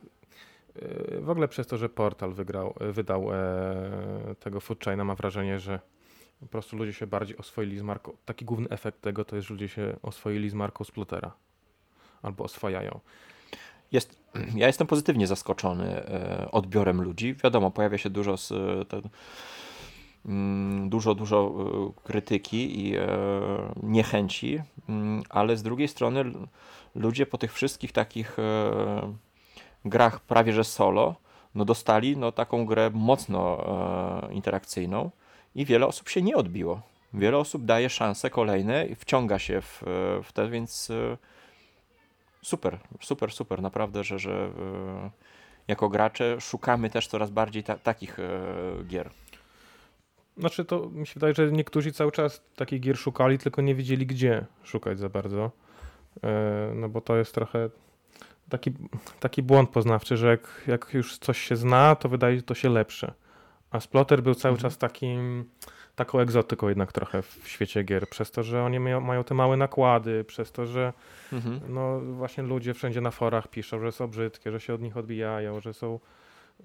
w 1.21 1.31
ogóle 1.31 1.49
przez 1.49 1.67
to, 1.67 1.77
że 1.77 1.89
Portal 1.89 2.33
wygrał, 2.33 2.75
wydał 2.81 3.27
tego 4.41 4.61
Food 4.61 4.85
Chaina, 4.85 5.05
mam 5.05 5.17
wrażenie, 5.17 5.61
że 5.61 5.81
po 6.41 6.47
prostu 6.47 6.77
ludzie 6.77 6.93
się 6.93 7.07
bardziej 7.07 7.37
oswoili 7.37 7.79
z 7.79 7.83
marką. 7.83 8.17
Taki 8.25 8.45
główny 8.45 8.69
efekt 8.69 9.01
tego 9.01 9.25
to 9.25 9.37
jest, 9.37 9.49
że 9.49 9.55
ludzie 9.55 9.69
się 9.69 9.97
oswoili 10.03 10.51
z 10.51 10.55
marką 10.55 10.85
Splutera. 10.85 11.33
Albo 12.23 12.45
oswajają. 12.45 13.01
Jest, 13.93 14.19
ja 14.55 14.67
jestem 14.67 14.87
pozytywnie 14.87 15.27
zaskoczony 15.27 15.85
e, 15.85 16.49
odbiorem 16.51 17.03
ludzi. 17.03 17.35
Wiadomo, 17.45 17.71
pojawia 17.71 17.99
się 17.99 18.11
dużo 18.11 18.37
z, 18.37 18.49
te, 18.89 19.01
mm, 20.27 20.89
dużo, 20.89 21.15
dużo 21.15 21.55
e, 21.99 22.03
krytyki 22.03 22.89
i 22.89 22.97
e, 22.97 23.07
niechęci, 23.83 24.61
mm, 24.89 25.23
ale 25.31 25.57
z 25.57 25.63
drugiej 25.63 25.89
strony 25.89 26.25
ludzie 26.95 27.27
po 27.27 27.39
tych 27.39 27.53
wszystkich 27.53 27.93
takich 27.93 28.37
grach 29.85 30.21
prawie 30.21 30.53
że 30.53 30.65
solo, 30.65 31.15
no 31.55 31.65
dostali 31.65 32.17
no, 32.17 32.33
taką 32.33 32.67
grę 32.67 32.91
mocno 32.95 33.65
interakcyjną 34.31 35.11
i 35.55 35.65
wiele 35.65 35.87
osób 35.87 36.09
się 36.09 36.23
nie 36.23 36.37
odbiło. 36.37 36.83
Wiele 37.15 37.39
osób 37.39 37.65
daje 37.65 37.91
szanse 37.91 38.31
kolejne 38.31 38.87
i 38.87 38.95
wciąga 38.95 39.39
się 39.39 39.61
w, 39.61 39.83
w 40.25 40.33
te, 40.33 40.49
więc 40.49 40.91
e, 40.91 41.17
super, 42.43 42.79
super, 43.01 43.33
super. 43.33 43.63
Naprawdę, 43.63 44.05
że, 44.05 44.19
że 44.19 44.33
e, 44.33 45.11
jako 45.69 45.89
gracze 45.89 46.41
szukamy 46.41 46.91
też 46.91 47.07
coraz 47.07 47.31
bardziej 47.31 47.63
ta, 47.63 47.79
takich 47.79 48.19
e, 48.19 48.25
gier. 48.85 49.11
Znaczy 50.37 50.65
to 50.65 50.91
mi 50.91 51.07
się 51.07 51.15
wydaje, 51.15 51.35
że 51.35 51.53
niektórzy 51.53 51.93
cały 51.93 52.13
czas 52.13 52.43
takich 52.57 52.81
gier 52.81 52.99
szukali, 52.99 53.39
tylko 53.39 53.63
nie 53.63 53.75
wiedzieli 53.75 54.07
gdzie 54.07 54.45
szukać 54.63 54.99
za 54.99 55.09
bardzo. 55.09 55.51
No 56.75 56.89
bo 56.89 57.01
to 57.01 57.17
jest 57.17 57.35
trochę 57.35 57.71
taki, 58.49 58.73
taki 59.21 59.43
błąd 59.43 59.71
poznawczy, 59.71 60.17
że 60.17 60.29
jak, 60.29 60.63
jak 60.67 60.95
już 60.95 61.19
coś 61.19 61.39
się 61.39 61.57
zna, 61.57 61.97
to 61.97 62.09
wydaje 62.09 62.37
się 62.37 62.43
to 62.43 62.55
się 62.55 62.69
lepsze. 62.69 63.15
A 63.75 63.81
Splotter 63.81 64.23
był 64.23 64.35
cały 64.35 64.55
mhm. 64.55 64.63
czas 64.63 64.79
takim, 64.79 65.45
taką 65.97 66.19
egzotyką 66.19 66.69
jednak 66.69 66.93
trochę 66.93 67.23
w 67.23 67.49
świecie 67.49 67.83
gier, 67.83 68.09
przez 68.09 68.31
to, 68.31 68.43
że 68.43 68.63
oni 68.63 68.81
mają, 68.81 69.01
mają 69.01 69.25
te 69.25 69.35
małe 69.35 69.57
nakłady, 69.57 70.25
przez 70.25 70.53
to, 70.53 70.67
że 70.67 70.93
mhm. 71.33 71.61
no 71.69 72.01
właśnie 72.01 72.45
ludzie 72.45 72.75
wszędzie 72.75 73.01
na 73.01 73.11
forach 73.11 73.49
piszą, 73.49 73.81
że 73.81 73.93
są 73.93 74.07
brzydkie, 74.07 74.53
że 74.53 74.61
się 74.61 74.75
od 74.75 74.83
nich 74.83 74.97
odbijają, 74.97 75.61
że 75.61 75.75
są 75.75 76.01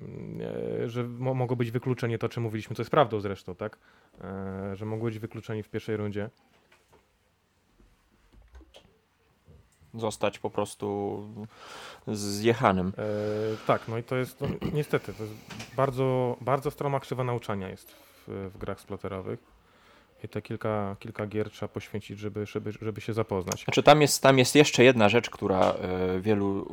mm, 0.01 0.41
e, 0.83 0.89
że 0.89 1.03
mogą 1.19 1.55
być 1.55 1.71
wykluczeni, 1.71 2.17
to 2.17 2.25
o 2.25 2.29
czym 2.29 2.43
mówiliśmy, 2.43 2.75
co 2.75 2.81
jest 2.81 2.91
prawdą 2.91 3.19
zresztą, 3.19 3.55
tak? 3.55 3.77
E, 4.21 4.75
że 4.75 4.85
mogą 4.85 5.05
być 5.05 5.19
wykluczeni 5.19 5.63
w 5.63 5.69
pierwszej 5.69 5.97
rundzie. 5.97 6.29
Zostać 9.93 10.39
po 10.39 10.49
prostu 10.49 11.19
zjechanym. 12.07 12.93
E, 12.97 13.67
tak, 13.67 13.87
no 13.87 13.97
i 13.97 14.03
to 14.03 14.15
jest, 14.15 14.41
no, 14.41 14.47
niestety, 14.73 15.13
to 15.13 15.23
jest 15.23 15.35
bardzo, 15.75 16.37
bardzo 16.41 16.71
stroma 16.71 16.99
krzywa 16.99 17.23
nauczania 17.23 17.69
jest 17.69 17.91
w, 17.91 18.51
w 18.53 18.57
grach 18.57 18.79
sploterowych. 18.79 19.59
I 20.23 20.27
te 20.27 20.41
kilka, 20.41 20.95
kilka 20.99 21.27
gier 21.27 21.49
trzeba 21.49 21.67
poświęcić, 21.67 22.19
żeby, 22.19 22.45
żeby, 22.45 22.71
żeby 22.81 23.01
się 23.01 23.13
zapoznać. 23.13 23.63
Znaczy 23.63 23.83
tam 23.83 24.01
jest, 24.01 24.23
tam 24.23 24.37
jest 24.37 24.55
jeszcze 24.55 24.83
jedna 24.83 25.09
rzecz, 25.09 25.29
która 25.29 25.59
e, 25.59 26.19
wielu, 26.19 26.65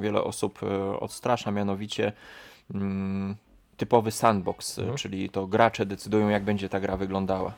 wiele 0.00 0.22
osób 0.22 0.62
e, 0.62 1.00
odstrasza, 1.00 1.50
mianowicie 1.50 2.12
mm, 2.74 3.36
typowy 3.76 4.10
sandbox, 4.10 4.78
mhm. 4.78 4.96
czyli 4.96 5.30
to 5.30 5.46
gracze 5.46 5.86
decydują, 5.86 6.28
jak 6.28 6.44
będzie 6.44 6.68
ta 6.68 6.80
gra 6.80 6.96
wyglądała. 6.96 7.52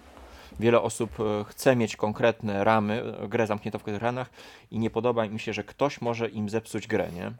Wiele 0.60 0.80
osób 0.80 1.16
chce 1.46 1.76
mieć 1.76 1.96
konkretne 1.96 2.64
ramy, 2.64 3.02
grę 3.28 3.46
zamkniętą 3.46 3.78
w 3.78 3.82
konkretnych 3.82 4.02
ranach 4.02 4.30
i 4.70 4.78
nie 4.78 4.90
podoba 4.90 5.24
im 5.24 5.38
się, 5.38 5.52
że 5.52 5.64
ktoś 5.64 6.00
może 6.00 6.28
im 6.28 6.48
zepsuć 6.48 6.86
grę, 6.86 7.08
nie? 7.12 7.32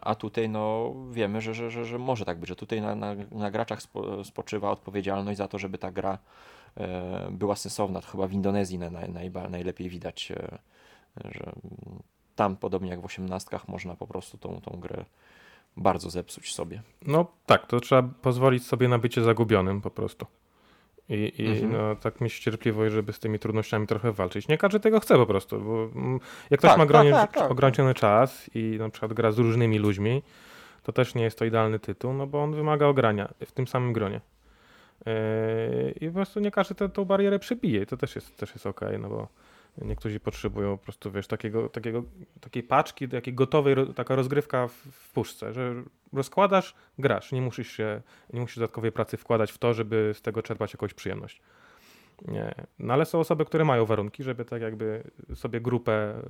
A 0.00 0.14
tutaj 0.14 0.48
no, 0.48 0.94
wiemy, 1.10 1.40
że, 1.40 1.54
że, 1.54 1.70
że, 1.70 1.84
że 1.84 1.98
może 1.98 2.24
tak 2.24 2.38
być, 2.38 2.48
że 2.48 2.56
tutaj 2.56 2.80
na, 2.80 2.94
na, 2.94 3.14
na 3.30 3.50
graczach 3.50 3.82
spo, 3.82 4.24
spoczywa 4.24 4.70
odpowiedzialność 4.70 5.38
za 5.38 5.48
to, 5.48 5.58
żeby 5.58 5.78
ta 5.78 5.90
gra 5.90 6.18
e, 6.76 7.28
była 7.30 7.56
sensowna. 7.56 8.00
To 8.00 8.06
chyba 8.06 8.26
w 8.26 8.32
Indonezji 8.32 8.78
na, 8.78 8.90
na, 8.90 9.48
najlepiej 9.48 9.88
widać, 9.88 10.32
e, 10.32 10.58
że 11.24 11.52
tam 12.36 12.56
podobnie 12.56 12.90
jak 12.90 13.00
w 13.00 13.04
osiemnastkach 13.04 13.68
można 13.68 13.96
po 13.96 14.06
prostu 14.06 14.38
tą, 14.38 14.60
tą 14.60 14.80
grę 14.80 15.04
bardzo 15.76 16.10
zepsuć 16.10 16.54
sobie. 16.54 16.82
No 17.06 17.26
tak, 17.46 17.66
to 17.66 17.80
trzeba 17.80 18.02
pozwolić 18.02 18.66
sobie 18.66 18.88
na 18.88 18.98
bycie 18.98 19.22
zagubionym 19.22 19.80
po 19.80 19.90
prostu. 19.90 20.26
I, 21.08 21.32
i 21.38 21.46
mhm. 21.46 21.72
no, 21.72 21.96
tak 21.96 22.20
mieć 22.20 22.38
cierpliwość, 22.38 22.94
żeby 22.94 23.12
z 23.12 23.18
tymi 23.18 23.38
trudnościami 23.38 23.86
trochę 23.86 24.12
walczyć. 24.12 24.48
Nie 24.48 24.58
każdy 24.58 24.80
tego 24.80 25.00
chce 25.00 25.16
po 25.16 25.26
prostu, 25.26 25.60
bo 25.60 25.84
mm, 25.84 26.20
jak 26.50 26.60
ktoś 26.60 26.70
tak, 26.70 26.78
ma 26.78 26.86
tak, 26.86 27.10
tak, 27.10 27.32
tak, 27.32 27.50
ograniczony 27.50 27.94
czas 27.94 28.50
i 28.54 28.76
na 28.78 28.88
przykład 28.88 29.12
gra 29.12 29.32
z 29.32 29.38
różnymi 29.38 29.78
ludźmi, 29.78 30.22
to 30.82 30.92
też 30.92 31.14
nie 31.14 31.22
jest 31.22 31.38
to 31.38 31.44
idealny 31.44 31.78
tytuł, 31.78 32.12
no 32.12 32.26
bo 32.26 32.42
on 32.42 32.54
wymaga 32.54 32.86
ogrania 32.86 33.28
w 33.46 33.52
tym 33.52 33.66
samym 33.66 33.92
gronie. 33.92 34.20
Yy, 35.06 35.12
I 36.00 36.06
po 36.06 36.14
prostu 36.14 36.40
nie 36.40 36.50
każdy 36.50 36.74
tę 36.74 37.04
barierę 37.04 37.38
przebije 37.38 37.86
to 37.86 37.96
też 37.96 38.14
jest, 38.14 38.36
też 38.36 38.50
jest 38.50 38.66
ok, 38.66 38.80
no 38.98 39.08
bo 39.08 39.28
Niektórzy 39.82 40.20
potrzebują 40.20 40.78
po 40.78 40.84
prostu, 40.84 41.10
wiesz, 41.10 41.26
takiego, 41.26 41.68
takiego, 41.68 42.02
takiej 42.40 42.62
paczki, 42.62 43.08
takiej 43.08 43.34
gotowej, 43.34 43.74
taka 43.96 44.14
rozgrywka 44.14 44.68
w, 44.68 44.72
w 44.72 45.12
puszce, 45.12 45.52
że 45.52 45.74
rozkładasz, 46.12 46.74
grasz, 46.98 47.32
nie 47.32 47.42
musisz 47.42 47.72
się, 47.72 48.02
nie 48.32 48.40
musisz 48.40 48.56
dodatkowej 48.56 48.92
pracy 48.92 49.16
wkładać 49.16 49.52
w 49.52 49.58
to, 49.58 49.74
żeby 49.74 50.12
z 50.14 50.22
tego 50.22 50.42
czerpać 50.42 50.72
jakąś 50.72 50.94
przyjemność. 50.94 51.40
Nie. 52.28 52.54
No 52.78 52.94
ale 52.94 53.04
są 53.04 53.20
osoby, 53.20 53.44
które 53.44 53.64
mają 53.64 53.86
warunki, 53.86 54.22
żeby 54.22 54.44
tak 54.44 54.62
jakby 54.62 55.02
sobie 55.34 55.60
grupę 55.60 56.22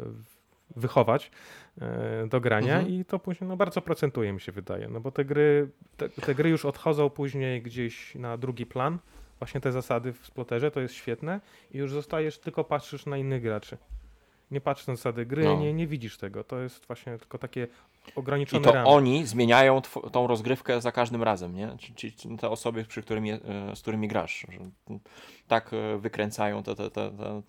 wychować 0.77 1.31
e, 1.81 2.27
do 2.27 2.41
grania 2.41 2.79
mhm. 2.79 2.95
i 2.95 3.05
to 3.05 3.19
później 3.19 3.49
no, 3.49 3.57
bardzo 3.57 3.81
procentuje 3.81 4.33
mi 4.33 4.41
się 4.41 4.53
wydaje, 4.53 4.89
no 4.89 5.01
bo 5.01 5.11
te 5.11 5.25
gry, 5.25 5.69
te, 5.97 6.09
te 6.09 6.35
gry 6.35 6.51
już 6.51 6.65
odchodzą 6.65 7.11
później 7.11 7.63
gdzieś 7.63 8.15
na 8.15 8.37
drugi 8.37 8.67
plan, 8.67 8.99
właśnie 9.39 9.61
te 9.61 9.73
zasady 9.73 10.13
w 10.13 10.27
sploterze, 10.27 10.71
to 10.71 10.81
jest 10.81 10.95
świetne 10.95 11.41
i 11.71 11.79
już 11.79 11.93
zostajesz, 11.93 12.39
tylko 12.39 12.65
patrzysz 12.65 13.07
na 13.07 13.17
innych 13.17 13.43
graczy. 13.43 13.79
Nie 14.51 14.61
patrzysz 14.61 14.87
na 14.87 14.97
zasady 14.97 15.27
gry, 15.27 15.45
no. 15.45 15.61
nie, 15.61 15.73
nie 15.73 15.87
widzisz 15.87 16.19
tego. 16.19 16.45
To 16.45 16.59
jest 16.59 16.87
właśnie 16.87 17.19
tylko 17.19 17.39
takie 17.39 17.69
ograniczone 18.17 18.61
I 18.61 18.65
to 18.65 18.73
ramy. 18.73 18.89
oni 18.89 19.27
zmieniają 19.27 19.83
tą 20.13 20.27
rozgrywkę 20.27 20.81
za 20.81 20.93
każdym 20.93 21.23
razem, 21.23 21.55
nie? 21.55 21.77
Ci, 21.79 22.13
ci, 22.13 22.37
te 22.37 22.51
osoby, 22.51 22.85
przy 22.85 23.03
którymi, 23.03 23.33
e, 23.33 23.41
z 23.75 23.81
którymi 23.81 24.09
grasz. 24.09 24.47
tak 25.49 25.71
e, 25.73 25.99
wykręcają 25.99 26.63
te, 26.63 26.75
te, 26.75 26.91
te, 26.91 27.11
te, 27.11 27.43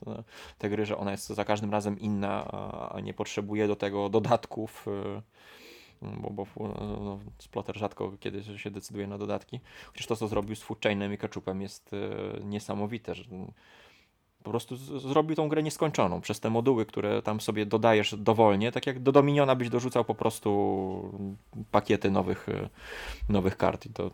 te 0.57 0.69
gry, 0.69 0.85
że 0.85 0.97
ona 0.97 1.11
jest 1.11 1.27
za 1.27 1.45
każdym 1.45 1.71
razem 1.71 1.99
inna, 1.99 2.51
a 2.91 2.99
nie 2.99 3.13
potrzebuje 3.13 3.67
do 3.67 3.75
tego 3.75 4.09
dodatków 4.09 4.85
e, 4.87 5.21
bo, 6.01 6.29
bo 6.29 6.45
no, 7.01 7.19
Splotter 7.37 7.77
rzadko 7.77 8.11
kiedy 8.19 8.59
się 8.59 8.71
decyduje 8.71 9.07
na 9.07 9.17
dodatki. 9.17 9.59
Chociaż 9.85 10.07
to, 10.07 10.15
co 10.15 10.27
zrobił 10.27 10.55
z 10.55 10.61
Foodchainem 10.61 11.13
i 11.13 11.17
Ketchupem 11.17 11.61
jest 11.61 11.91
e, 11.93 12.43
niesamowite, 12.43 13.15
że 13.15 13.23
po 14.43 14.49
prostu 14.49 14.75
zrobił 14.99 15.35
tą 15.35 15.49
grę 15.49 15.63
nieskończoną 15.63 16.21
przez 16.21 16.39
te 16.39 16.49
moduły, 16.49 16.85
które 16.85 17.21
tam 17.21 17.41
sobie 17.41 17.65
dodajesz 17.65 18.15
dowolnie, 18.17 18.71
tak 18.71 18.87
jak 18.87 18.99
do 18.99 19.11
Dominiona 19.11 19.55
byś 19.55 19.69
dorzucał 19.69 20.05
po 20.05 20.15
prostu 20.15 21.19
pakiety 21.71 22.11
nowych, 22.11 22.49
e, 22.49 22.69
nowych 23.29 23.57
kart 23.57 23.85
i 23.85 23.89
to 23.89 24.11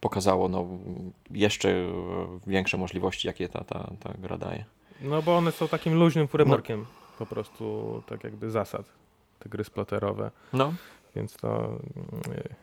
pokazało 0.00 0.48
no, 0.48 0.66
jeszcze 1.30 1.86
większe 2.46 2.76
możliwości, 2.76 3.26
jakie 3.26 3.48
ta, 3.48 3.64
ta, 3.64 3.90
ta 4.00 4.14
gra 4.18 4.38
daje. 4.38 4.64
No 5.00 5.22
bo 5.22 5.36
one 5.36 5.52
są 5.52 5.68
takim 5.68 5.94
luźnym 5.94 6.28
frameworkiem 6.28 6.80
no. 6.80 6.86
po 7.18 7.26
prostu 7.26 8.02
tak 8.06 8.24
jakby 8.24 8.50
zasad 8.50 9.03
te 9.44 9.48
gry 9.48 9.64
sploterowe. 9.64 10.30
No. 10.52 10.74
Więc 11.16 11.36
to 11.36 11.78
y, 12.28 12.54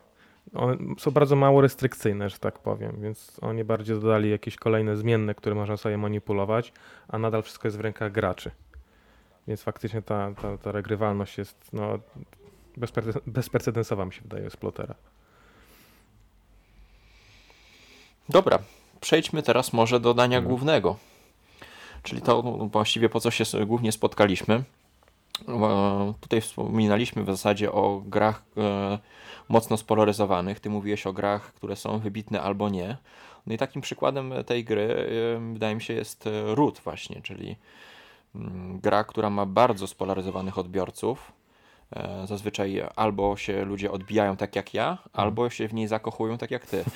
one 0.54 0.76
są 0.98 1.10
bardzo 1.10 1.36
mało 1.36 1.60
restrykcyjne, 1.60 2.30
że 2.30 2.38
tak 2.38 2.58
powiem, 2.58 2.96
więc 3.00 3.38
oni 3.42 3.64
bardziej 3.64 4.00
dodali 4.00 4.30
jakieś 4.30 4.56
kolejne 4.56 4.96
zmienne, 4.96 5.34
które 5.34 5.54
można 5.54 5.76
sobie 5.76 5.98
manipulować, 5.98 6.72
a 7.08 7.18
nadal 7.18 7.42
wszystko 7.42 7.68
jest 7.68 7.76
w 7.76 7.80
rękach 7.80 8.12
graczy. 8.12 8.50
Więc 9.48 9.62
faktycznie 9.62 10.02
ta, 10.02 10.34
ta, 10.42 10.58
ta 10.58 10.72
regrywalność 10.72 11.38
jest 11.38 11.72
no, 11.72 11.98
bezprecedensowa, 13.26 14.04
mi 14.04 14.12
się 14.12 14.22
wydaje, 14.22 14.50
z 14.50 14.56
plotera. 14.56 14.94
Dobra, 18.28 18.58
przejdźmy 19.00 19.42
teraz 19.42 19.72
może 19.72 20.00
do 20.00 20.14
dania 20.14 20.36
hmm. 20.36 20.48
głównego. 20.48 20.96
Czyli 22.02 22.22
to 22.22 22.42
właściwie 22.72 23.08
po 23.08 23.20
co 23.20 23.30
się 23.30 23.44
głównie 23.66 23.92
spotkaliśmy. 23.92 24.62
Tutaj 26.20 26.40
wspominaliśmy 26.40 27.24
w 27.24 27.26
zasadzie 27.26 27.72
o 27.72 28.02
grach 28.06 28.42
e, 28.56 28.98
mocno 29.48 29.76
spolaryzowanych. 29.76 30.60
Ty 30.60 30.70
mówiłeś 30.70 31.06
o 31.06 31.12
grach, 31.12 31.52
które 31.54 31.76
są 31.76 31.98
wybitne 31.98 32.42
albo 32.42 32.68
nie. 32.68 32.96
No 33.46 33.54
i 33.54 33.58
takim 33.58 33.82
przykładem 33.82 34.32
tej 34.46 34.64
gry 34.64 35.06
e, 35.36 35.52
wydaje 35.52 35.74
mi 35.74 35.82
się 35.82 35.94
jest 35.94 36.26
e, 36.26 36.54
Root 36.54 36.80
właśnie, 36.84 37.22
czyli 37.22 37.56
mm, 38.34 38.80
gra, 38.80 39.04
która 39.04 39.30
ma 39.30 39.46
bardzo 39.46 39.86
spolaryzowanych 39.86 40.58
odbiorców. 40.58 41.32
Zazwyczaj 42.24 42.82
albo 42.96 43.36
się 43.36 43.64
ludzie 43.64 43.90
odbijają 43.90 44.36
tak 44.36 44.56
jak 44.56 44.74
ja, 44.74 44.90
mhm. 44.90 45.08
albo 45.12 45.50
się 45.50 45.68
w 45.68 45.74
niej 45.74 45.88
zakochują 45.88 46.38
tak 46.38 46.50
jak 46.50 46.66
ty. 46.66 46.84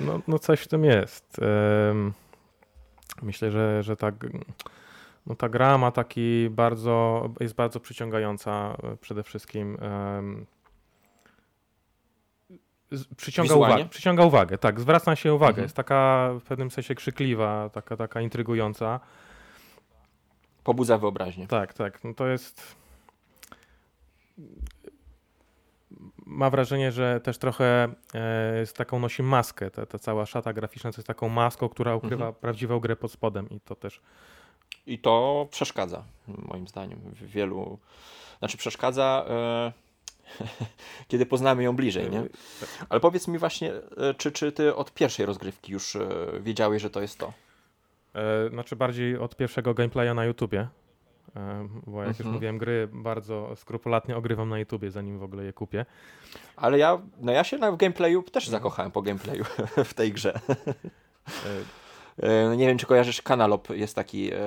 No, 0.00 0.20
no 0.28 0.38
coś 0.38 0.60
w 0.60 0.68
tym 0.68 0.84
jest. 0.84 1.40
Myślę, 3.22 3.50
że, 3.50 3.82
że 3.82 3.96
tak 3.96 4.14
no 5.26 5.34
ta 5.34 5.48
gra 5.48 5.78
ma 5.78 5.90
taki 5.90 6.48
bardzo, 6.50 7.28
jest 7.40 7.54
bardzo 7.54 7.80
przyciągająca 7.80 8.76
e, 8.82 8.96
przede 8.96 9.22
wszystkim. 9.22 9.78
Um, 9.82 10.46
przyciąga, 13.16 13.54
uwagę, 13.54 13.88
przyciąga 13.88 14.24
uwagę, 14.24 14.58
tak, 14.58 14.80
zwraca 14.80 15.16
się 15.16 15.34
uwagę. 15.34 15.48
Mhm. 15.48 15.64
Jest 15.64 15.76
taka 15.76 16.30
w 16.40 16.42
pewnym 16.42 16.70
sensie 16.70 16.94
krzykliwa, 16.94 17.70
taka, 17.72 17.96
taka 17.96 18.20
intrygująca. 18.20 19.00
Pobudza 20.64 20.98
wyobraźnię. 20.98 21.46
Tak, 21.46 21.74
tak. 21.74 22.04
No 22.04 22.14
to 22.14 22.26
jest. 22.26 22.76
Ma 26.26 26.50
wrażenie, 26.50 26.92
że 26.92 27.20
też 27.20 27.38
trochę 27.38 27.88
e, 28.14 28.58
jest 28.58 28.76
taką 28.76 28.98
nosi 28.98 29.22
maskę. 29.22 29.70
Ta, 29.70 29.86
ta 29.86 29.98
cała 29.98 30.26
szata 30.26 30.52
graficzna 30.52 30.92
to 30.92 30.98
jest 30.98 31.06
taką 31.06 31.28
maską, 31.28 31.68
która 31.68 31.94
ukrywa 31.94 32.14
mhm. 32.14 32.34
prawdziwą 32.34 32.80
grę 32.80 32.96
pod 32.96 33.12
spodem 33.12 33.50
i 33.50 33.60
to 33.60 33.74
też 33.74 34.00
i 34.86 34.98
to 34.98 35.46
przeszkadza, 35.50 36.04
moim 36.28 36.68
zdaniem, 36.68 36.98
w 36.98 37.26
wielu. 37.26 37.78
Znaczy, 38.38 38.56
przeszkadza, 38.56 39.24
e... 39.28 39.72
kiedy 41.08 41.26
poznamy 41.26 41.62
ją 41.62 41.76
bliżej, 41.76 42.10
nie? 42.10 42.22
Ale 42.88 43.00
powiedz 43.00 43.28
mi 43.28 43.38
właśnie, 43.38 43.72
e, 43.96 44.14
czy, 44.14 44.32
czy 44.32 44.52
ty 44.52 44.74
od 44.74 44.94
pierwszej 44.94 45.26
rozgrywki 45.26 45.72
już 45.72 45.96
e... 45.96 46.08
wiedziałeś, 46.40 46.82
że 46.82 46.90
to 46.90 47.00
jest 47.00 47.18
to? 47.18 47.32
Znaczy, 48.50 48.76
bardziej 48.76 49.18
od 49.18 49.36
pierwszego 49.36 49.74
gameplaya 49.74 50.14
na 50.14 50.24
YouTubie. 50.24 50.68
Bo 51.86 52.00
jak 52.00 52.08
mhm. 52.08 52.14
już 52.18 52.34
mówiłem, 52.34 52.58
gry 52.58 52.88
bardzo 52.92 53.56
skrupulatnie 53.56 54.16
ogrywam 54.16 54.48
na 54.48 54.58
YouTubie, 54.58 54.90
zanim 54.90 55.18
w 55.18 55.22
ogóle 55.22 55.44
je 55.44 55.52
kupię. 55.52 55.86
Ale 56.56 56.78
ja, 56.78 56.98
no 57.20 57.32
ja 57.32 57.44
się 57.44 57.58
na 57.58 57.72
gameplayu 57.72 58.22
też 58.22 58.44
mhm. 58.44 58.50
zakochałem 58.50 58.92
po 58.92 59.02
gameplayu 59.02 59.44
w 59.90 59.94
tej 59.94 60.12
grze. 60.12 60.40
E, 62.22 62.26
E, 62.26 62.44
no 62.48 62.54
nie 62.54 62.66
wiem, 62.66 62.78
czy 62.78 62.86
kojarzysz 62.86 63.22
Kanalop, 63.22 63.70
jest 63.70 63.96
taki 63.96 64.30
e, 64.32 64.38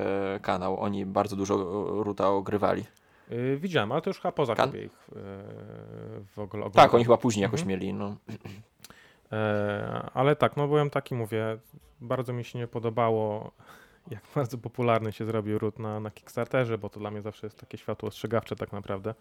kanał. 0.42 0.80
Oni 0.80 1.06
bardzo 1.06 1.36
dużo 1.36 1.56
ruta 2.04 2.30
ogrywali. 2.30 2.86
Widziałem, 3.58 3.92
ale 3.92 4.02
to 4.02 4.10
już 4.10 4.18
chyba 4.18 4.32
poza 4.32 4.56
kan- 4.56 4.78
ich 4.78 5.10
w 6.36 6.40
ogóle. 6.40 6.72
Tak, 6.72 6.94
oni 6.94 7.04
chyba 7.04 7.18
później 7.18 7.44
jakoś 7.44 7.60
mhm. 7.62 7.70
mieli. 7.80 7.94
No. 7.94 8.16
E, 9.32 10.10
ale 10.14 10.36
tak, 10.36 10.58
no 10.58 10.68
byłem 10.68 10.90
taki, 10.90 11.16
mówię, 11.16 11.58
bardzo 12.02 12.34
mi 12.34 12.44
się 12.44 12.60
nie 12.60 12.68
podobało, 12.68 13.52
jak 14.12 14.24
bardzo 14.36 14.58
popularny 14.58 15.12
się 15.12 15.26
zrobił 15.26 15.60
ród 15.60 15.80
na, 15.80 16.00
na 16.00 16.12
Kickstarterze, 16.12 16.78
bo 16.78 16.90
to 16.90 17.00
dla 17.00 17.12
mnie 17.12 17.22
zawsze 17.22 17.48
jest 17.48 17.60
takie 17.60 17.78
światło 17.78 18.08
ostrzegawcze 18.08 18.56
tak 18.56 18.72
naprawdę. 18.74 19.14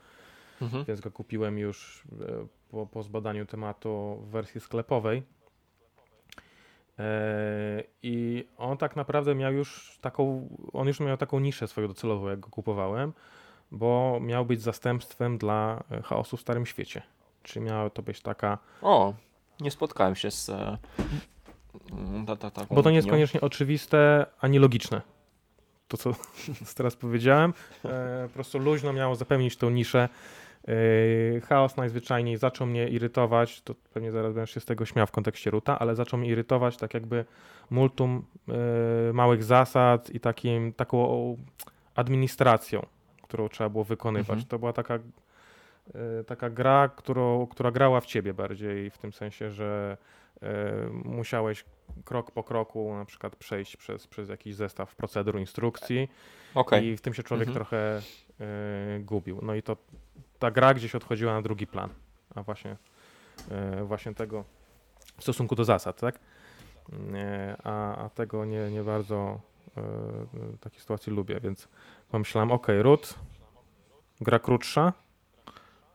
Mhm. 0.63 0.85
Więc 0.85 1.01
go 1.01 1.11
kupiłem 1.11 1.59
już 1.59 2.05
po, 2.71 2.87
po 2.87 3.03
zbadaniu 3.03 3.47
tematu 3.47 4.19
w 4.23 4.31
wersji 4.31 4.61
sklepowej. 4.61 5.23
E, 6.99 7.83
I 8.03 8.45
on 8.59 8.79
tak 8.79 8.97
naprawdę 8.97 9.35
miał 9.35 9.53
już 9.53 9.99
taką, 10.01 10.49
on 10.73 10.87
już 10.87 11.01
miał 11.01 11.17
taką 11.17 11.41
niszę 11.41 11.69
swoją 11.69 11.89
docelową, 11.89 12.29
jak 12.29 12.41
go 12.41 12.49
kupowałem, 12.51 13.13
bo 13.71 14.19
miał 14.21 14.47
być 14.47 14.63
zastępstwem 14.63 15.39
dla 15.39 15.83
chaosu 16.05 16.37
w 16.37 16.41
Starym 16.41 16.67
Świecie. 16.67 17.03
Czy 17.43 17.61
miała 17.61 17.91
to 17.91 18.03
być 18.03 18.21
taka. 18.21 18.59
O, 18.83 19.15
nie 19.61 19.71
spotkałem 19.71 20.15
się 20.17 20.31
z. 20.31 20.49
E, 20.49 20.79
ta, 22.27 22.37
ta, 22.37 22.51
ta, 22.51 22.67
bo 22.71 22.83
to 22.83 22.91
nie 22.91 22.97
jest 22.97 23.09
koniecznie 23.09 23.41
oczywiste 23.41 24.27
ani 24.41 24.59
logiczne. 24.59 25.03
To, 25.89 25.97
co 25.97 26.15
teraz 26.77 26.97
powiedziałem, 26.97 27.55
e, 27.85 28.29
po 28.29 28.35
prostu 28.35 28.59
luźno 28.59 28.93
miało 28.93 29.15
zapełnić 29.15 29.57
tą 29.57 29.71
niszę 29.71 30.09
chaos 31.49 31.77
najzwyczajniej 31.77 32.37
zaczął 32.37 32.67
mnie 32.67 32.89
irytować, 32.89 33.63
to 33.63 33.75
pewnie 33.75 34.13
zaraz 34.13 34.35
będę 34.35 34.47
się 34.47 34.61
z 34.61 34.65
tego 34.65 34.85
śmiał 34.85 35.07
w 35.07 35.11
kontekście 35.11 35.51
ruta, 35.51 35.79
ale 35.79 35.95
zaczął 35.95 36.21
mnie 36.21 36.29
irytować 36.29 36.77
tak 36.77 36.95
jakby 36.95 37.25
multum 37.71 38.25
yy, 38.49 38.55
małych 39.13 39.45
zasad 39.45 40.11
i 40.11 40.21
takim, 40.21 40.73
taką 40.73 41.37
administracją, 41.95 42.87
którą 43.23 43.49
trzeba 43.49 43.71
było 43.71 43.85
wykonywać. 43.85 44.31
Mhm. 44.31 44.47
To 44.47 44.59
była 44.59 44.73
taka, 44.73 44.95
yy, 44.95 46.25
taka 46.27 46.51
gra, 46.51 46.89
którą, 46.89 47.47
która 47.47 47.71
grała 47.71 48.01
w 48.01 48.07
ciebie 48.07 48.35
bardziej, 48.35 48.91
w 48.91 48.99
tym 48.99 49.13
sensie, 49.13 49.51
że 49.51 49.97
musiałeś 51.05 51.65
krok 52.05 52.31
po 52.31 52.43
kroku 52.43 52.95
na 52.95 53.05
przykład 53.05 53.37
przejść 53.37 53.77
przez, 53.77 54.07
przez 54.07 54.29
jakiś 54.29 54.55
zestaw 54.55 54.95
procedur, 54.95 55.41
instrukcji 55.41 56.09
okay. 56.55 56.85
i 56.85 56.97
w 56.97 57.01
tym 57.01 57.15
się 57.15 57.23
człowiek 57.23 57.49
mhm. 57.49 57.65
trochę 57.65 58.03
gubił. 59.01 59.41
No 59.43 59.55
i 59.55 59.63
to 59.63 59.77
ta 60.39 60.51
gra 60.51 60.75
gdzieś 60.75 60.95
odchodziła 60.95 61.33
na 61.33 61.43
drugi 61.43 61.67
plan, 61.67 61.91
a 62.35 62.43
właśnie, 62.43 62.77
e, 63.51 63.85
właśnie 63.85 64.15
tego 64.15 64.45
w 65.19 65.23
stosunku 65.23 65.55
do 65.55 65.65
zasad, 65.65 66.01
tak? 66.01 66.19
E, 67.15 67.57
a, 67.65 67.97
a 67.97 68.09
tego 68.09 68.45
nie, 68.45 68.71
nie 68.71 68.83
bardzo 68.83 69.41
e, 69.77 69.83
takiej 70.61 70.81
sytuacji 70.81 71.13
lubię, 71.13 71.41
więc 71.41 71.69
pomyślałem, 72.11 72.53
ok, 72.53 72.67
root, 72.83 73.15
gra 74.21 74.39
krótsza, 74.39 74.93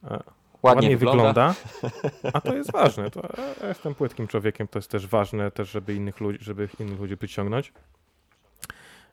ładnie, 0.04 0.22
ładnie 0.64 0.98
wygląda. 0.98 1.54
wygląda. 1.84 2.34
a 2.34 2.42
to 2.42 2.56
jest 2.56 2.72
ważne. 2.72 3.12
To, 3.12 3.22
ja 3.62 3.68
jestem 3.68 3.96
płytkim 3.96 4.28
człowiekiem, 4.28 4.68
to 4.68 4.80
jest 4.80 4.92
też 4.92 5.08
ważne, 5.08 5.52
też 5.52 5.70
żeby 5.70 5.94
innych 5.94 6.20
ludzi, 6.20 6.40
żeby 6.42 6.70
innych 6.80 7.00
ludzi 7.00 7.18
przyciągnąć. 7.18 7.74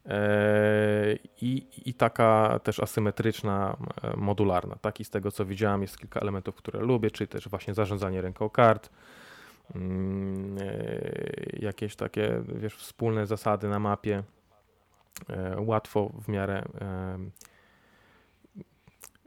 E, 0.08 1.18
I, 1.40 1.66
I, 1.86 1.94
taka 1.94 2.60
też 2.62 2.80
asymetryczna, 2.80 3.76
e, 4.02 4.16
modularna. 4.16 4.76
Taki 4.76 5.04
z 5.04 5.10
tego 5.10 5.32
co 5.32 5.44
widziałem 5.44 5.82
jest 5.82 5.98
kilka 5.98 6.20
elementów, 6.20 6.54
które 6.54 6.80
lubię, 6.80 7.10
czyli 7.10 7.28
też 7.28 7.48
właśnie 7.48 7.74
zarządzanie 7.74 8.20
ręką 8.20 8.50
kart, 8.50 8.90
mm, 9.74 10.58
e, 10.60 11.56
jakieś 11.58 11.96
takie 11.96 12.42
wiesz, 12.54 12.74
wspólne 12.74 13.26
zasady 13.26 13.68
na 13.68 13.78
mapie, 13.78 14.22
łatwo 15.58 16.10
w 16.24 16.28
miarę 16.28 16.64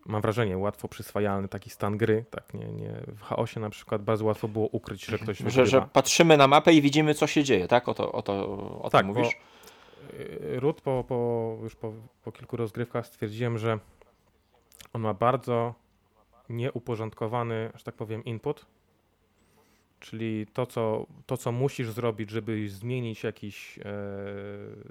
mam 0.05 0.21
wrażenie, 0.21 0.57
łatwo 0.57 0.87
przyswajalny 0.87 1.47
taki 1.47 1.69
stan 1.69 1.97
gry. 1.97 2.25
Tak, 2.29 2.53
nie, 2.53 2.65
nie, 2.65 2.93
w 3.07 3.21
chaosie 3.21 3.59
na 3.59 3.69
przykład 3.69 4.03
bardzo 4.03 4.25
łatwo 4.25 4.47
było 4.47 4.67
ukryć, 4.67 5.05
że 5.05 5.19
ktoś 5.19 5.37
że, 5.37 5.65
że 5.65 5.81
patrzymy 5.93 6.37
na 6.37 6.47
mapę 6.47 6.73
i 6.73 6.81
widzimy, 6.81 7.13
co 7.13 7.27
się 7.27 7.43
dzieje, 7.43 7.67
tak? 7.67 7.89
O 7.89 7.93
to, 7.93 8.11
o 8.11 8.21
to, 8.21 8.47
o 8.81 8.89
tak, 8.89 9.05
mówisz? 9.05 9.35
Bo 9.35 9.60
Ród 10.39 10.81
po, 10.81 11.03
po, 11.07 11.57
już 11.63 11.75
po, 11.75 11.93
po 12.23 12.31
kilku 12.31 12.57
rozgrywkach 12.57 13.07
stwierdziłem, 13.07 13.57
że 13.57 13.79
on 14.93 15.01
ma 15.01 15.13
bardzo 15.13 15.73
nieuporządkowany, 16.49 17.71
że 17.75 17.83
tak 17.83 17.95
powiem, 17.95 18.25
input, 18.25 18.65
czyli 19.99 20.47
to, 20.53 20.65
co, 20.65 21.05
to, 21.25 21.37
co 21.37 21.51
musisz 21.51 21.91
zrobić, 21.91 22.29
żeby 22.29 22.69
zmienić 22.69 23.23
jakiś 23.23 23.79
e, 23.79 23.83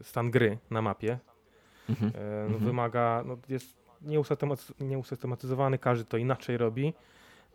stan 0.03 0.31
gry 0.31 0.59
na 0.71 0.83
mapie, 0.83 1.19
mhm. 1.89 2.13
e, 2.15 2.21
no, 2.25 2.55
mhm. 2.55 2.65
wymaga, 2.65 3.25
no, 3.27 3.37
jest 3.49 3.81
nieusystematyzowany, 4.81 5.79
każdy 5.79 6.05
to 6.05 6.17
inaczej 6.17 6.57
robi, 6.57 6.95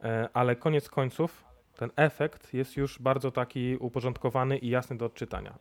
e, 0.03 0.29
ale 0.33 0.55
koniec 0.55 0.89
końców 0.89 1.45
ten 1.75 1.91
efekt 1.95 2.53
jest 2.53 2.77
już 2.77 2.99
bardzo 2.99 3.31
taki 3.31 3.77
uporządkowany 3.77 4.57
i 4.57 4.69
jasny 4.69 4.97
do 4.97 5.05
odczytania. 5.05 5.55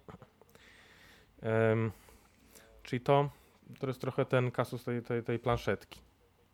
Czyli 2.83 3.01
to, 3.01 3.31
to 3.79 3.87
jest 3.87 4.01
trochę 4.01 4.25
ten 4.25 4.51
kasus 4.51 4.85
tej, 4.85 5.03
tej, 5.03 5.23
tej 5.23 5.39
planszetki. 5.39 6.01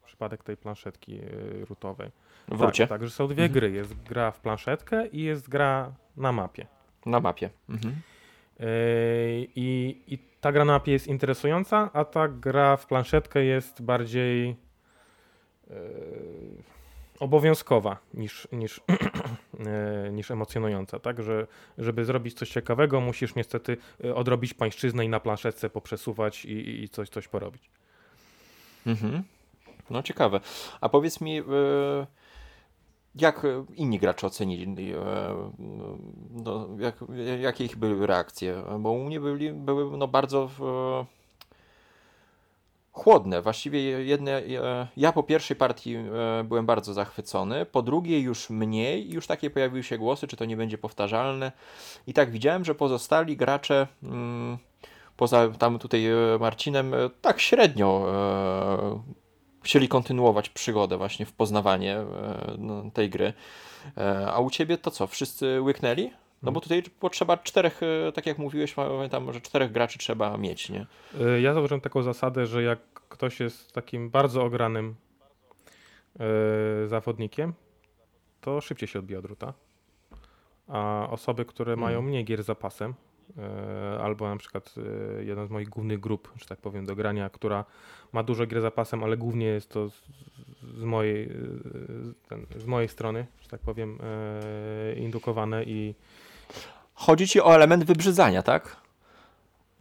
Przypadek 0.04 0.42
tej 0.42 0.56
planszetki 0.56 1.16
yy, 1.16 1.64
rutowej. 1.68 2.10
W 2.48 2.58
tak, 2.58 2.88
tak, 2.88 3.08
są 3.08 3.28
dwie 3.28 3.44
mhm. 3.44 3.52
gry. 3.52 3.70
Jest 3.70 4.02
gra 4.02 4.30
w 4.30 4.40
planszetkę 4.40 5.06
i 5.06 5.22
jest 5.22 5.48
gra 5.48 5.92
na 6.16 6.32
mapie. 6.32 6.66
Na 7.06 7.20
mapie. 7.20 7.50
Mhm. 7.68 7.94
Yy, 8.58 8.66
i, 9.54 10.02
I 10.06 10.18
ta 10.40 10.52
gra 10.52 10.64
na 10.64 10.72
mapie 10.72 10.92
jest 10.92 11.06
interesująca, 11.06 11.90
a 11.92 12.04
ta 12.04 12.28
gra 12.28 12.76
w 12.76 12.86
planszetkę 12.86 13.44
jest 13.44 13.82
bardziej 13.82 14.56
yy, 15.70 15.76
obowiązkowa 17.20 17.98
niż, 18.14 18.48
niż, 18.52 18.80
e, 20.06 20.10
niż 20.12 20.30
emocjonująca, 20.30 20.98
tak? 20.98 21.22
Że, 21.22 21.46
żeby 21.78 22.04
zrobić 22.04 22.38
coś 22.38 22.50
ciekawego, 22.50 23.00
musisz 23.00 23.34
niestety 23.34 23.76
e, 24.04 24.14
odrobić 24.14 24.54
pańszczyznę 24.54 25.04
i 25.04 25.08
na 25.08 25.20
planszetce 25.20 25.70
poprzesuwać 25.70 26.44
i, 26.44 26.82
i 26.82 26.88
coś, 26.88 27.08
coś 27.08 27.28
porobić. 27.28 27.70
Mhm. 28.86 29.22
No 29.90 30.02
ciekawe. 30.02 30.40
A 30.80 30.88
powiedz 30.88 31.20
mi, 31.20 31.38
e, 31.38 31.42
jak 33.14 33.46
inni 33.74 33.98
gracze 33.98 34.26
ocenili, 34.26 34.94
no, 36.30 36.68
jak, 36.78 36.96
jakie 37.40 37.64
ich 37.64 37.76
były 37.76 38.06
reakcje? 38.06 38.62
Bo 38.78 38.90
u 38.90 39.04
mnie 39.04 39.20
byli, 39.20 39.52
były 39.52 39.98
no 39.98 40.08
bardzo 40.08 40.50
chłodne. 43.00 43.42
Właściwie 43.42 43.80
jedne, 44.04 44.32
e, 44.38 44.86
ja 44.96 45.12
po 45.12 45.22
pierwszej 45.22 45.56
partii 45.56 45.94
e, 45.96 46.44
byłem 46.44 46.66
bardzo 46.66 46.94
zachwycony, 46.94 47.66
po 47.66 47.82
drugiej 47.82 48.22
już 48.22 48.50
mniej, 48.50 49.10
już 49.10 49.26
takie 49.26 49.50
pojawiły 49.50 49.82
się 49.82 49.98
głosy, 49.98 50.26
czy 50.26 50.36
to 50.36 50.44
nie 50.44 50.56
będzie 50.56 50.78
powtarzalne. 50.78 51.52
I 52.06 52.12
tak 52.12 52.30
widziałem, 52.30 52.64
że 52.64 52.74
pozostali 52.74 53.36
gracze, 53.36 53.86
mm, 54.02 54.58
poza 55.16 55.48
tam 55.48 55.78
tutaj 55.78 56.06
e, 56.06 56.14
Marcinem, 56.40 56.94
tak 57.20 57.40
średnio 57.40 58.06
chcieli 59.62 59.88
kontynuować 59.88 60.48
przygodę 60.48 60.96
właśnie 60.96 61.26
w 61.26 61.32
poznawanie 61.32 61.96
no, 62.58 62.90
tej 62.90 63.10
gry. 63.10 63.32
A 64.32 64.40
u 64.40 64.50
ciebie 64.50 64.78
to 64.78 64.90
co? 64.90 65.06
Wszyscy 65.06 65.60
łyknęli? 65.60 66.10
No 66.42 66.52
bo 66.52 66.60
tutaj 66.60 66.82
potrzeba 67.00 67.36
czterech, 67.36 67.80
e, 67.82 68.12
tak 68.12 68.26
jak 68.26 68.38
mówiłeś, 68.38 68.74
pamiętam, 68.74 69.32
że 69.32 69.40
czterech 69.40 69.72
graczy 69.72 69.98
trzeba 69.98 70.36
mieć, 70.36 70.68
nie? 70.70 70.86
E, 71.20 71.40
ja 71.40 71.54
zauważyłem 71.54 71.80
taką 71.80 72.02
zasadę, 72.02 72.46
że 72.46 72.62
jak 72.62 72.78
ktoś 72.92 73.40
jest 73.40 73.72
takim 73.72 74.10
bardzo 74.10 74.44
ogranym 74.44 74.94
yy, 76.18 76.88
zawodnikiem, 76.88 77.52
to 78.40 78.60
szybciej 78.60 78.88
się 78.88 78.98
odbija 78.98 79.22
druta. 79.22 79.54
A 80.68 81.08
osoby, 81.10 81.44
które 81.44 81.70
hmm. 81.72 81.84
mają 81.84 82.02
mniej 82.02 82.24
gier 82.24 82.42
zapasem, 82.42 82.94
yy, 83.36 83.42
albo 84.02 84.28
na 84.28 84.36
przykład 84.36 84.76
yy, 84.76 85.24
jedna 85.24 85.46
z 85.46 85.50
moich 85.50 85.68
głównych 85.68 86.00
grup, 86.00 86.32
że 86.36 86.46
tak 86.46 86.58
powiem, 86.58 86.86
do 86.86 86.96
grania, 86.96 87.30
która 87.30 87.64
ma 88.12 88.22
dużo 88.22 88.46
gier 88.46 88.60
zapasem, 88.60 89.04
ale 89.04 89.16
głównie 89.16 89.46
jest 89.46 89.70
to 89.70 89.88
z, 89.88 90.02
z 90.78 90.84
mojej, 90.84 91.30
ten, 92.28 92.46
z 92.56 92.64
mojej 92.64 92.88
strony, 92.88 93.26
że 93.40 93.48
tak 93.48 93.60
powiem, 93.60 93.98
indukowane 94.96 95.64
i 95.64 95.94
Chodzi 96.94 97.28
ci 97.28 97.40
o 97.40 97.54
element 97.54 97.84
wybrzydzania, 97.84 98.42
tak? 98.42 98.76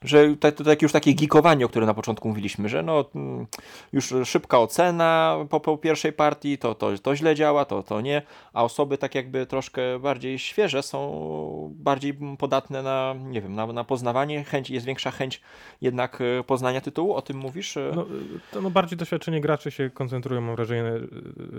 Że 0.03 0.35
to, 0.35 0.51
to, 0.51 0.63
już 0.81 0.91
takie 0.91 1.13
geekowanie, 1.13 1.65
o 1.65 1.69
którym 1.69 1.87
na 1.87 1.93
początku 1.93 2.27
mówiliśmy, 2.27 2.69
że 2.69 2.83
no 2.83 3.05
mm, 3.15 3.47
już 3.93 4.13
szybka 4.25 4.59
ocena 4.59 5.37
po, 5.49 5.59
po, 5.59 5.77
pierwszej 5.77 6.13
partii, 6.13 6.57
to, 6.57 6.75
to, 6.75 6.97
to 6.97 7.15
źle 7.15 7.35
działa, 7.35 7.65
to, 7.65 7.83
to 7.83 8.01
nie, 8.01 8.21
a 8.53 8.63
osoby 8.63 8.97
tak 8.97 9.15
jakby 9.15 9.45
troszkę 9.45 9.99
bardziej 9.99 10.39
świeże 10.39 10.83
są 10.83 11.73
bardziej 11.75 12.13
podatne 12.37 12.83
na, 12.83 13.15
nie 13.25 13.41
wiem, 13.41 13.55
na, 13.55 13.67
na 13.67 13.83
poznawanie, 13.83 14.43
chęć, 14.43 14.69
jest 14.69 14.85
większa 14.85 15.11
chęć 15.11 15.41
jednak 15.81 16.21
e, 16.21 16.43
poznania 16.43 16.81
tytułu, 16.81 17.13
o 17.13 17.21
tym 17.21 17.37
mówisz? 17.37 17.77
E? 17.77 17.91
No, 17.95 18.05
to, 18.51 18.61
no 18.61 18.69
bardziej 18.69 18.97
doświadczenie 18.97 19.41
graczy 19.41 19.71
się 19.71 19.89
koncentrują, 19.89 20.41
mam 20.41 20.55
wrażenie, 20.55 20.83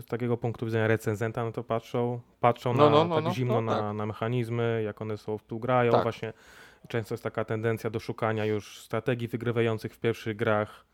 z 0.01 0.07
takiego 0.07 0.37
punktu 0.37 0.67
widzenia 0.67 0.87
recenzenta, 0.87 1.45
no 1.45 1.53
to 1.53 1.65
patrzą, 1.65 2.21
patrzą 2.41 2.75
no, 2.75 2.85
na, 2.85 2.91
no, 2.91 3.05
no, 3.05 3.15
tak 3.15 3.25
no, 3.25 3.35
zimno 3.35 3.55
no, 3.55 3.61
na, 3.61 3.81
tak. 3.81 3.97
na 3.97 4.07
mechanizmy, 4.07 4.83
jak 4.85 5.03
one 5.03 5.17
są 5.17 5.39
w 5.39 5.45
tu 5.45 5.59
grają, 5.59 5.93
tak. 5.93 6.03
właśnie 6.03 6.33
często 6.91 7.15
jest 7.15 7.25
taka 7.25 7.45
tendencja 7.45 7.91
do 7.91 8.01
szukania 8.01 8.45
już 8.45 8.81
strategii 8.81 9.29
wygrywających 9.29 9.95
w 9.95 9.99
pierwszych 9.99 10.37
grach. 10.37 10.85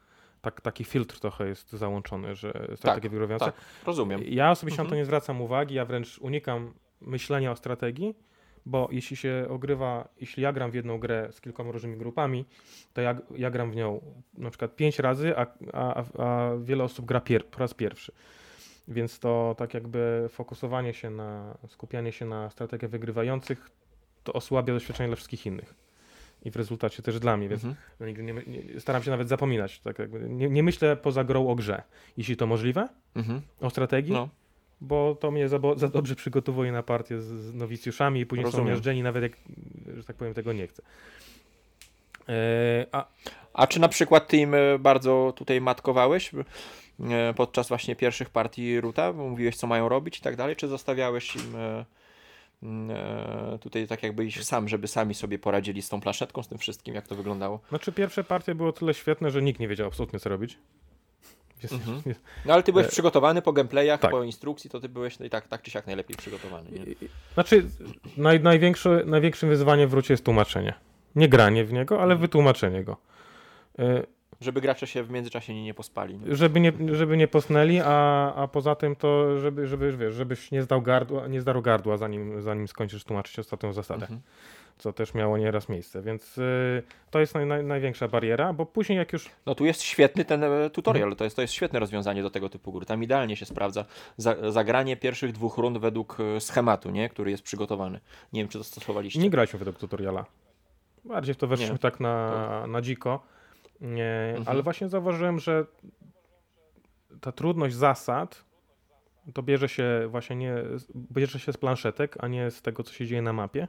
Tak, 0.41 0.61
taki 0.61 0.85
filtr 0.85 1.21
trochę 1.21 1.49
jest 1.49 1.73
załączony, 1.73 2.35
że 2.35 2.51
strategie 2.77 3.03
tak, 3.03 3.11
wygrywające. 3.11 3.45
Tak, 3.45 3.55
rozumiem. 3.87 4.21
Ja 4.25 4.51
osobiście 4.51 4.83
mhm. 4.83 4.87
na 4.87 4.91
to 4.91 4.97
nie 4.97 5.05
zwracam 5.05 5.43
uwagi, 5.43 5.75
ja 5.75 5.85
wręcz 5.85 6.19
unikam 6.19 6.75
myślenia 7.01 7.53
o 7.53 7.57
strategii, 7.57 8.15
bo 8.67 8.89
jeśli 8.93 9.17
się 9.17 9.47
ogrywa, 9.49 10.09
jeśli 10.21 10.43
ja 10.43 10.53
gram 10.53 10.71
w 10.71 10.75
jedną 10.75 10.99
grę 10.99 11.29
z 11.31 11.41
kilkoma 11.41 11.73
różnymi 11.73 11.97
grupami, 11.97 12.45
to 12.93 13.01
ja, 13.01 13.17
ja 13.37 13.51
gram 13.51 13.71
w 13.71 13.77
nią 13.77 14.01
na 14.35 14.51
przykład 14.51 14.77
pięć 14.77 14.99
razy, 14.99 15.37
a, 15.37 15.47
a, 15.73 16.05
a 16.19 16.51
wiele 16.61 16.85
osób 16.85 17.07
gra 17.07 17.21
pier 17.21 17.47
po 17.47 17.59
raz 17.59 17.75
pierwszy. 17.75 18.13
Więc 18.89 19.19
to 19.19 19.55
tak 19.59 19.75
jakby 19.75 20.27
fokusowanie 20.29 20.95
się 20.95 21.11
na, 21.11 21.59
skupianie 21.69 22.13
się 22.13 22.25
na 22.25 22.51
strategiach 22.51 22.91
wygrywających 22.91 23.71
to 24.27 24.33
osłabia 24.33 24.75
doświadczenie 24.75 25.09
dla 25.09 25.17
wszystkich 25.17 25.47
innych. 25.47 25.86
I 26.47 26.51
w 26.51 26.57
rezultacie 26.57 27.03
też 27.03 27.19
dla 27.19 27.37
mnie, 27.37 27.49
więc 27.49 27.65
mhm. 27.65 27.83
no 28.01 28.07
nigdy 28.07 28.23
nie, 28.23 28.33
nie, 28.33 28.81
staram 28.81 29.03
się 29.03 29.11
nawet 29.11 29.29
zapominać. 29.29 29.81
Tak 29.81 29.97
nie, 30.29 30.49
nie, 30.49 30.63
myślę 30.63 30.97
poza 30.97 31.25
grą 31.25 31.49
o 31.49 31.55
grze, 31.55 31.83
jeśli 32.17 32.37
to 32.37 32.47
możliwe, 32.47 32.89
mhm. 33.17 33.41
o 33.61 33.71
strategii, 33.71 34.13
no. 34.13 34.29
bo 34.81 35.17
to 35.21 35.31
mnie 35.31 35.49
za, 35.49 35.59
za, 35.77 35.89
dobrze 35.89 36.15
przygotowuje 36.15 36.73
na 36.73 36.83
partię 36.83 37.21
z, 37.21 37.25
z 37.25 37.55
nowicjuszami 37.55 38.21
i 38.21 38.27
później 38.27 38.45
Rozumiem. 38.45 38.67
są 38.67 38.71
miażdżeni, 38.71 39.03
nawet 39.03 39.23
jak, 39.23 39.33
że 39.97 40.05
tak 40.05 40.17
powiem, 40.17 40.35
tego 40.35 40.53
nie 40.53 40.67
chcę. 40.67 40.83
E, 42.29 42.87
a... 42.93 43.07
a 43.55 43.67
czy 43.67 43.81
na 43.81 43.89
przykład 43.89 44.29
ty 44.29 44.37
im 44.37 44.55
e, 44.55 44.79
bardzo 44.79 45.33
tutaj 45.37 45.61
matkowałeś? 45.61 46.31
e, 47.11 47.35
podczas 47.35 47.69
właśnie 47.69 47.97
pierwszych 47.97 48.31
partii 48.31 48.81
Ruta? 48.81 49.13
Mówiłeś, 49.13 49.57
co 49.57 49.67
mają 49.67 49.89
robić 49.89 50.19
i 50.19 50.23
tak 50.23 50.37
dalej, 50.37 50.57
czy 50.57 50.69
zostawiałeś 50.69 51.37
im 51.37 51.57
tutaj 53.61 53.87
tak 53.87 54.03
jakby 54.03 54.25
iść 54.25 54.45
sam, 54.45 54.69
żeby 54.69 54.89
sami 54.89 55.15
sobie 55.15 55.39
poradzili 55.39 55.83
z 55.83 55.89
tą 55.89 56.01
planszetką, 56.01 56.43
z 56.43 56.49
tym 56.49 56.59
wszystkim, 56.59 56.95
jak 56.95 57.09
to 57.09 57.15
wyglądało? 57.15 57.61
Znaczy 57.69 57.93
pierwsze 57.93 58.25
partie 58.25 58.55
było 58.55 58.73
tyle 58.73 58.95
świetne, 58.95 59.31
że 59.31 59.43
nikt 59.43 59.61
nie 59.61 59.69
wiedział 59.69 59.87
absolutnie 59.87 60.19
co 60.19 60.29
robić. 60.29 60.59
Jest, 61.63 61.75
mhm. 61.75 62.03
jest... 62.07 62.21
No 62.45 62.55
ale 62.55 62.63
ty 62.63 62.73
byłeś 62.73 62.87
e... 62.87 62.91
przygotowany 62.91 63.43
po 63.43 63.53
gameplayach, 63.53 64.01
tak. 64.01 64.11
po 64.11 64.23
instrukcji, 64.23 64.71
to 64.71 64.81
ty 64.81 64.89
byłeś 64.89 65.19
no 65.19 65.27
i 65.27 65.31
tak, 65.31 65.49
tak 65.49 65.63
czy 65.63 65.71
siak 65.71 65.87
najlepiej 65.87 66.17
przygotowany. 66.17 66.71
Nie? 66.71 66.85
Znaczy 67.35 67.67
naj, 68.17 68.41
największe, 68.41 69.03
największym 69.07 69.49
wyzwaniem 69.49 69.89
w 69.89 69.93
Rucie 69.93 70.15
jest 70.15 70.25
tłumaczenie. 70.25 70.75
Nie 71.15 71.29
granie 71.29 71.65
w 71.65 71.73
niego, 71.73 71.95
ale 71.95 72.13
mhm. 72.13 72.21
wytłumaczenie 72.21 72.85
go. 72.85 72.97
Żeby 74.41 74.61
gracze 74.61 74.87
się 74.87 75.03
w 75.03 75.11
międzyczasie 75.11 75.55
nie, 75.55 75.65
nie 75.65 75.75
pospali. 75.75 76.19
Nie? 76.19 76.37
Żeby, 76.37 76.61
nie, 76.61 76.73
żeby 76.93 77.17
nie 77.17 77.29
posnęli, 77.29 77.81
a, 77.85 78.35
a 78.35 78.49
poza 78.49 78.75
tym 78.75 78.97
to, 78.97 79.41
żeby, 79.41 79.67
żeby 79.67 79.97
wiesz, 79.97 80.15
żebyś 80.15 80.51
nie 80.51 80.63
zdał 80.63 80.83
gardła, 80.83 81.27
nie 81.27 81.41
zdarł 81.41 81.63
gardła, 81.63 81.97
zanim, 81.97 82.43
zanim 82.43 82.69
skończysz 82.69 83.05
tłumaczyć 83.05 83.39
ostatnią 83.39 83.73
zasadę. 83.73 84.03
Mhm. 84.03 84.21
Co 84.79 84.93
też 84.93 85.15
miało 85.15 85.39
nieraz 85.39 85.69
miejsce, 85.69 86.03
więc 86.03 86.39
y, 86.39 86.83
to 87.11 87.21
jest 87.21 87.35
naj, 87.35 87.47
naj, 87.47 87.65
największa 87.65 88.09
bariera, 88.09 88.53
bo 88.53 88.67
później 88.67 88.99
jak 88.99 89.13
już... 89.13 89.31
No 89.47 89.55
tu 89.55 89.65
jest 89.65 89.83
świetny 89.83 90.25
ten 90.25 90.45
e, 90.45 90.71
tutorial, 90.71 91.03
mhm. 91.03 91.17
to, 91.17 91.25
jest, 91.25 91.37
to 91.37 91.43
jest 91.43 91.55
świetne 91.55 91.79
rozwiązanie 91.79 92.23
do 92.23 92.31
tego 92.31 92.49
typu 92.49 92.73
gór. 92.73 92.87
Tam 92.87 93.03
idealnie 93.03 93.37
się 93.37 93.47
sprawdza 93.47 93.85
za, 94.17 94.53
zagranie 94.53 94.97
pierwszych 94.97 95.33
dwóch 95.33 95.59
rund 95.59 95.79
według 95.79 96.17
e, 96.21 96.41
schematu, 96.41 96.91
nie? 96.91 97.09
który 97.09 97.31
jest 97.31 97.43
przygotowany. 97.43 98.01
Nie 98.33 98.41
wiem, 98.41 98.49
czy 98.49 98.59
to 98.59 98.65
stosowaliście. 98.65 99.21
Nie 99.21 99.31
graliśmy 99.31 99.59
według 99.59 99.79
tutoriala. 99.79 100.25
Bardziej 101.05 101.35
w 101.35 101.39
to 101.39 101.47
weszliśmy 101.47 101.79
tak 101.79 102.01
na, 102.01 102.67
na 102.67 102.83
dziko. 102.83 103.23
Nie, 103.81 104.35
mhm. 104.37 104.49
Ale 104.49 104.63
właśnie 104.63 104.89
zauważyłem, 104.89 105.39
że 105.39 105.67
ta 107.21 107.33
trudność 107.33 107.75
zasad 107.75 108.45
to 109.35 109.43
bierze 109.43 109.69
się 109.69 110.09
właśnie 110.09 110.37
nie, 110.37 110.55
bierze 110.95 111.41
się 111.41 111.53
z 111.53 111.57
planszetek, 111.57 112.17
a 112.21 112.29
nie 112.29 112.51
z 112.51 112.63
tego, 112.63 112.83
co 112.83 112.93
się 112.93 113.07
dzieje 113.07 113.23
na 113.23 113.33
mapie. 113.33 113.69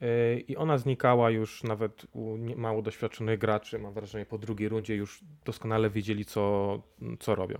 Yy, 0.00 0.40
I 0.40 0.56
ona 0.56 0.78
znikała 0.78 1.30
już 1.30 1.62
nawet 1.62 2.06
u 2.12 2.36
mało 2.56 2.82
doświadczonych 2.82 3.38
graczy. 3.38 3.78
Mam 3.78 3.92
wrażenie, 3.92 4.26
po 4.26 4.38
drugiej 4.38 4.68
rundzie 4.68 4.96
już 4.96 5.20
doskonale 5.44 5.90
wiedzieli, 5.90 6.24
co, 6.24 6.82
co 7.20 7.34
robią. 7.34 7.58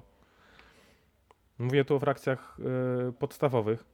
Mówię 1.58 1.84
tu 1.84 1.96
o 1.96 1.98
frakcjach 1.98 2.56
yy, 3.06 3.12
podstawowych, 3.12 3.84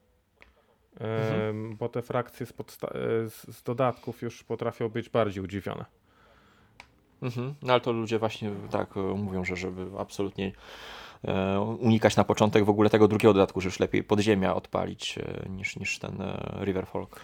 yy, 1.00 1.06
mhm. 1.06 1.76
bo 1.76 1.88
te 1.88 2.02
frakcje 2.02 2.46
z, 2.46 2.52
z, 3.30 3.62
dodatków 3.62 4.22
już 4.22 4.44
potrafią 4.44 4.88
być 4.88 5.08
bardziej 5.08 5.44
udziwione. 5.44 5.84
Mhm. 7.24 7.54
No 7.62 7.72
ale 7.72 7.80
to 7.80 7.92
ludzie 7.92 8.18
właśnie 8.18 8.50
tak 8.70 8.96
e, 8.96 9.00
mówią, 9.00 9.44
że 9.44 9.56
żeby 9.56 9.86
absolutnie 9.98 10.52
e, 11.24 11.60
unikać 11.60 12.16
na 12.16 12.24
początek 12.24 12.64
w 12.64 12.70
ogóle 12.70 12.90
tego 12.90 13.08
drugiego 13.08 13.34
dodatku, 13.34 13.60
że 13.60 13.68
już 13.68 13.80
lepiej 13.80 14.04
podziemia 14.04 14.54
odpalić 14.54 15.18
e, 15.18 15.48
niż, 15.48 15.76
niż 15.76 15.98
ten 15.98 16.22
Riverfolk. 16.60 17.20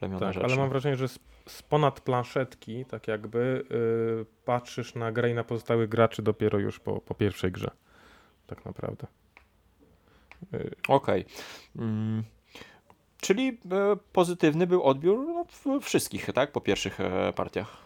Tak, 0.00 0.32
rzeczy. 0.32 0.44
ale 0.44 0.56
mam 0.56 0.68
wrażenie, 0.68 0.96
że 0.96 1.08
z, 1.08 1.18
z 1.46 1.62
ponad 1.62 2.00
planszetki, 2.00 2.84
tak 2.84 3.08
jakby 3.08 3.64
yy, 3.70 4.26
patrzysz 4.44 4.94
na 4.94 5.12
grę 5.12 5.30
i 5.30 5.34
na 5.34 5.44
pozostałych 5.44 5.88
graczy 5.88 6.22
dopiero 6.22 6.58
już 6.58 6.80
po, 6.80 7.00
po 7.00 7.14
pierwszej 7.14 7.52
grze. 7.52 7.70
Tak 8.46 8.64
naprawdę. 8.64 9.06
Yy. 10.52 10.70
Okej. 10.88 11.24
Okay. 11.24 11.84
Mm. 11.86 12.22
Czyli 13.20 13.58
pozytywny 14.12 14.66
był 14.66 14.82
odbiór 14.82 15.26
no, 15.66 15.80
wszystkich, 15.80 16.26
tak? 16.34 16.52
Po 16.52 16.60
pierwszych 16.60 16.98
partiach. 17.34 17.81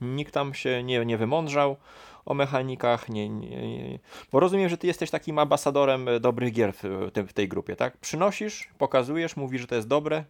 Nikt 0.00 0.34
tam 0.34 0.54
się 0.54 0.82
nie, 0.82 1.06
nie 1.06 1.18
wymądrzał 1.18 1.76
o 2.24 2.34
mechanikach, 2.34 3.08
nie, 3.08 3.28
nie, 3.28 3.78
nie, 3.78 3.98
bo 4.32 4.40
rozumiem, 4.40 4.68
że 4.68 4.78
ty 4.78 4.86
jesteś 4.86 5.10
takim 5.10 5.38
ambasadorem 5.38 6.06
dobrych 6.20 6.52
gier 6.52 6.72
w, 6.72 6.82
w 7.28 7.32
tej 7.32 7.48
grupie, 7.48 7.76
tak? 7.76 7.96
Przynosisz, 7.96 8.68
pokazujesz, 8.78 9.36
mówisz, 9.36 9.60
że 9.60 9.66
to 9.66 9.74
jest 9.74 9.88
dobre, 9.88 10.24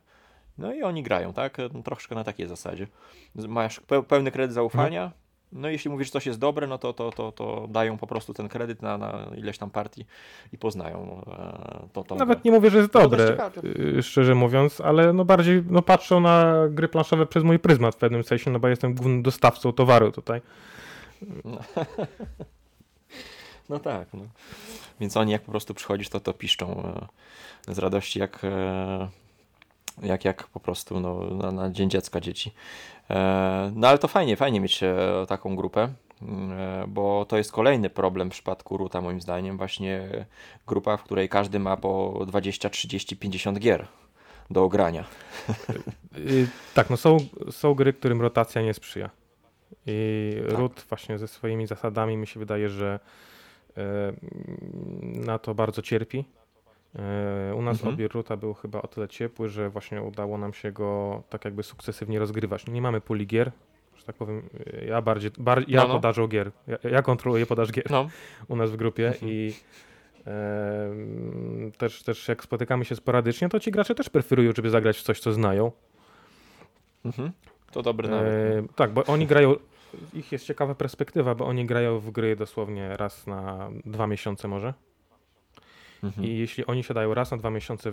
no 0.59 0.75
i 0.75 0.83
oni 0.83 1.03
grają, 1.03 1.33
tak? 1.33 1.57
Troszkę 1.85 2.14
na 2.14 2.25
takiej 2.25 2.47
zasadzie. 2.47 2.87
Masz 3.35 3.81
pełny 4.09 4.31
kredyt 4.31 4.55
zaufania, 4.55 5.03
mhm. 5.03 5.28
No 5.53 5.69
jeśli 5.69 5.91
mówisz, 5.91 6.07
że 6.07 6.13
coś 6.13 6.27
jest 6.27 6.39
dobre, 6.39 6.67
no 6.67 6.79
to, 6.79 6.93
to, 6.93 7.11
to, 7.11 7.33
to 7.33 7.67
dają 7.71 7.99
po 7.99 8.07
prostu 8.07 8.35
ten 8.35 8.49
kredyt 8.49 8.83
na, 8.83 8.99
na 8.99 9.27
ileś 9.37 9.59
tam 9.59 9.71
partii 9.71 10.07
i 10.53 10.59
poznają 10.59 11.23
e, 11.27 11.89
to. 11.93 12.05
to 12.05 12.15
Nawet 12.15 12.45
nie 12.45 12.51
mówię, 12.51 12.71
że 12.71 12.79
jest 12.79 12.91
dobre, 12.91 13.51
y, 13.99 14.03
szczerze 14.03 14.35
mówiąc, 14.35 14.81
ale 14.81 15.13
no 15.13 15.25
bardziej 15.25 15.65
no 15.71 15.83
patrzą 15.83 16.21
na 16.21 16.55
gry 16.71 16.89
planszowe 16.89 17.27
przez 17.27 17.45
mój 17.45 17.59
pryzmat 17.59 17.95
w 17.95 17.99
pewnym 17.99 18.25
sensie, 18.25 18.51
no 18.51 18.59
bo 18.59 18.69
jestem 18.69 18.95
głównym 18.95 19.23
dostawcą 19.23 19.73
towaru 19.73 20.13
tutaj. 20.13 20.41
No, 21.45 21.59
no 23.69 23.79
tak. 23.79 24.09
No. 24.15 24.23
Więc 25.01 25.17
oni 25.17 25.33
jak 25.33 25.43
po 25.43 25.51
prostu 25.51 25.75
przychodzisz, 25.75 26.09
to 26.09 26.21
to 26.21 26.33
piszczą 26.33 26.93
e, 27.69 27.75
z 27.75 27.79
radości, 27.79 28.19
jak 28.19 28.45
e, 28.45 29.09
jak, 30.03 30.25
jak 30.25 30.47
po 30.47 30.61
prostu 30.61 31.01
no, 31.01 31.31
na, 31.31 31.53
na 31.53 31.71
Dzień 31.71 31.91
Dziecka 31.91 32.21
dzieci. 32.21 32.55
E, 33.11 33.73
no 33.75 33.89
ale 33.89 33.99
to 33.99 34.09
fajnie, 34.09 34.37
fajnie 34.37 34.61
mieć 34.61 34.83
e, 34.83 34.97
taką 35.29 35.57
grupę, 35.57 35.89
e, 36.23 36.85
bo 36.89 37.25
to 37.25 37.37
jest 37.37 37.53
kolejny 37.53 37.91
problem 37.91 38.31
w 38.31 38.33
przypadku 38.33 38.77
Ruta 38.77 39.01
moim 39.01 39.21
zdaniem, 39.21 39.59
właśnie 39.59 40.09
grupa, 40.67 40.97
w 40.97 41.03
której 41.03 41.29
każdy 41.29 41.59
ma 41.59 41.77
po 41.77 42.25
20, 42.27 42.71
30, 42.71 43.17
50 43.17 43.59
gier 43.59 43.87
do 44.51 44.65
ogrania. 44.65 45.05
Tak, 46.75 46.91
no 46.91 46.97
są, 46.97 47.17
są 47.51 47.75
gry, 47.75 47.93
którym 47.93 48.21
rotacja 48.21 48.63
nie 48.63 48.75
sprzyja. 48.75 49.11
I 49.87 50.37
tak. 50.49 50.59
Root 50.59 50.85
właśnie 50.89 51.19
ze 51.19 51.29
swoimi 51.29 51.67
zasadami 51.67 52.17
mi 52.17 52.27
się 52.27 52.41
wydaje, 52.41 52.69
że 52.69 53.01
na 55.03 55.39
to 55.39 55.55
bardzo 55.55 55.83
cierpi. 55.83 56.25
E, 56.95 57.55
u 57.55 57.62
nas 57.62 57.76
mhm. 57.76 57.93
odbiór 57.93 58.12
ruta 58.12 58.36
był 58.36 58.55
chyba 58.55 58.82
o 58.82 58.89
tyle 58.89 59.09
ciepły, 59.09 59.49
że 59.49 59.70
właśnie 59.70 60.03
udało 60.03 60.39
nam 60.39 60.53
się 60.53 60.72
go 60.72 61.22
tak 61.28 61.45
jakby 61.45 61.62
sukcesywnie 61.62 62.18
rozgrywać. 62.18 62.66
Nie 62.66 62.82
mamy 62.82 63.01
puli 63.01 63.26
gier, 63.26 63.53
że 63.97 64.05
tak 64.05 64.16
powiem, 64.16 64.43
ja 64.86 65.03
bardziej, 65.03 65.30
bar, 65.39 65.64
ja 65.68 65.86
no, 65.86 66.01
no. 66.16 66.28
gier, 66.28 66.51
ja, 66.66 66.91
ja, 66.91 67.03
kontroluję 67.03 67.47
podaż 67.47 67.72
gier 67.72 67.91
no. 67.91 68.09
u 68.49 68.57
nas 68.57 68.70
w 68.70 68.76
grupie 68.76 69.09
mhm. 69.09 69.32
i 69.32 69.55
e, 70.26 70.91
też, 71.78 72.03
też 72.03 72.28
jak 72.28 72.45
spotykamy 72.45 72.84
się 72.84 72.97
sporadycznie, 72.97 73.49
to 73.49 73.61
ci 73.61 73.70
gracze 73.70 73.95
też 73.95 74.11
preferują, 74.11 74.53
żeby 74.57 74.70
zagrać 74.70 74.99
w 74.99 75.03
coś, 75.03 75.20
co 75.20 75.32
znają. 75.32 75.72
Mhm. 77.05 77.32
To 77.72 77.82
dobry 77.82 78.09
nawet. 78.09 78.32
E, 78.32 78.62
no. 78.62 78.68
tak, 78.76 78.91
bo 78.91 79.05
oni 79.05 79.26
grają, 79.26 79.55
ich 80.14 80.32
jest 80.32 80.47
ciekawa 80.47 80.74
perspektywa, 80.74 81.34
bo 81.34 81.47
oni 81.47 81.66
grają 81.66 81.99
w 81.99 82.11
gry 82.11 82.36
dosłownie 82.36 82.97
raz 82.97 83.26
na 83.26 83.70
dwa 83.84 84.07
miesiące 84.07 84.49
może. 84.49 84.74
Mhm. 86.03 86.27
I 86.27 86.39
jeśli 86.39 86.67
oni 86.67 86.85
siadają 86.85 87.15
raz 87.15 87.31
na 87.31 87.37
dwa 87.37 87.51
miesiące, 87.51 87.93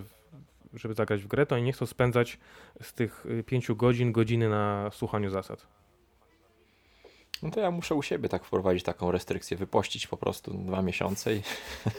żeby 0.74 0.94
zagrać 0.94 1.22
w 1.22 1.26
grę, 1.26 1.46
to 1.46 1.54
oni 1.54 1.64
nie 1.64 1.72
chcą 1.72 1.86
spędzać 1.86 2.38
z 2.82 2.92
tych 2.92 3.26
y, 3.26 3.42
pięciu 3.42 3.76
godzin 3.76 4.12
godziny 4.12 4.48
na 4.48 4.90
słuchaniu 4.90 5.30
zasad. 5.30 5.66
No 7.42 7.50
to 7.50 7.60
ja 7.60 7.70
muszę 7.70 7.94
u 7.94 8.02
siebie 8.02 8.28
tak 8.28 8.44
wprowadzić 8.44 8.82
taką 8.82 9.10
restrykcję, 9.10 9.56
wypościć 9.56 10.06
po 10.06 10.16
prostu 10.16 10.54
dwa 10.54 10.82
miesiące 10.82 11.34
i, 11.34 11.42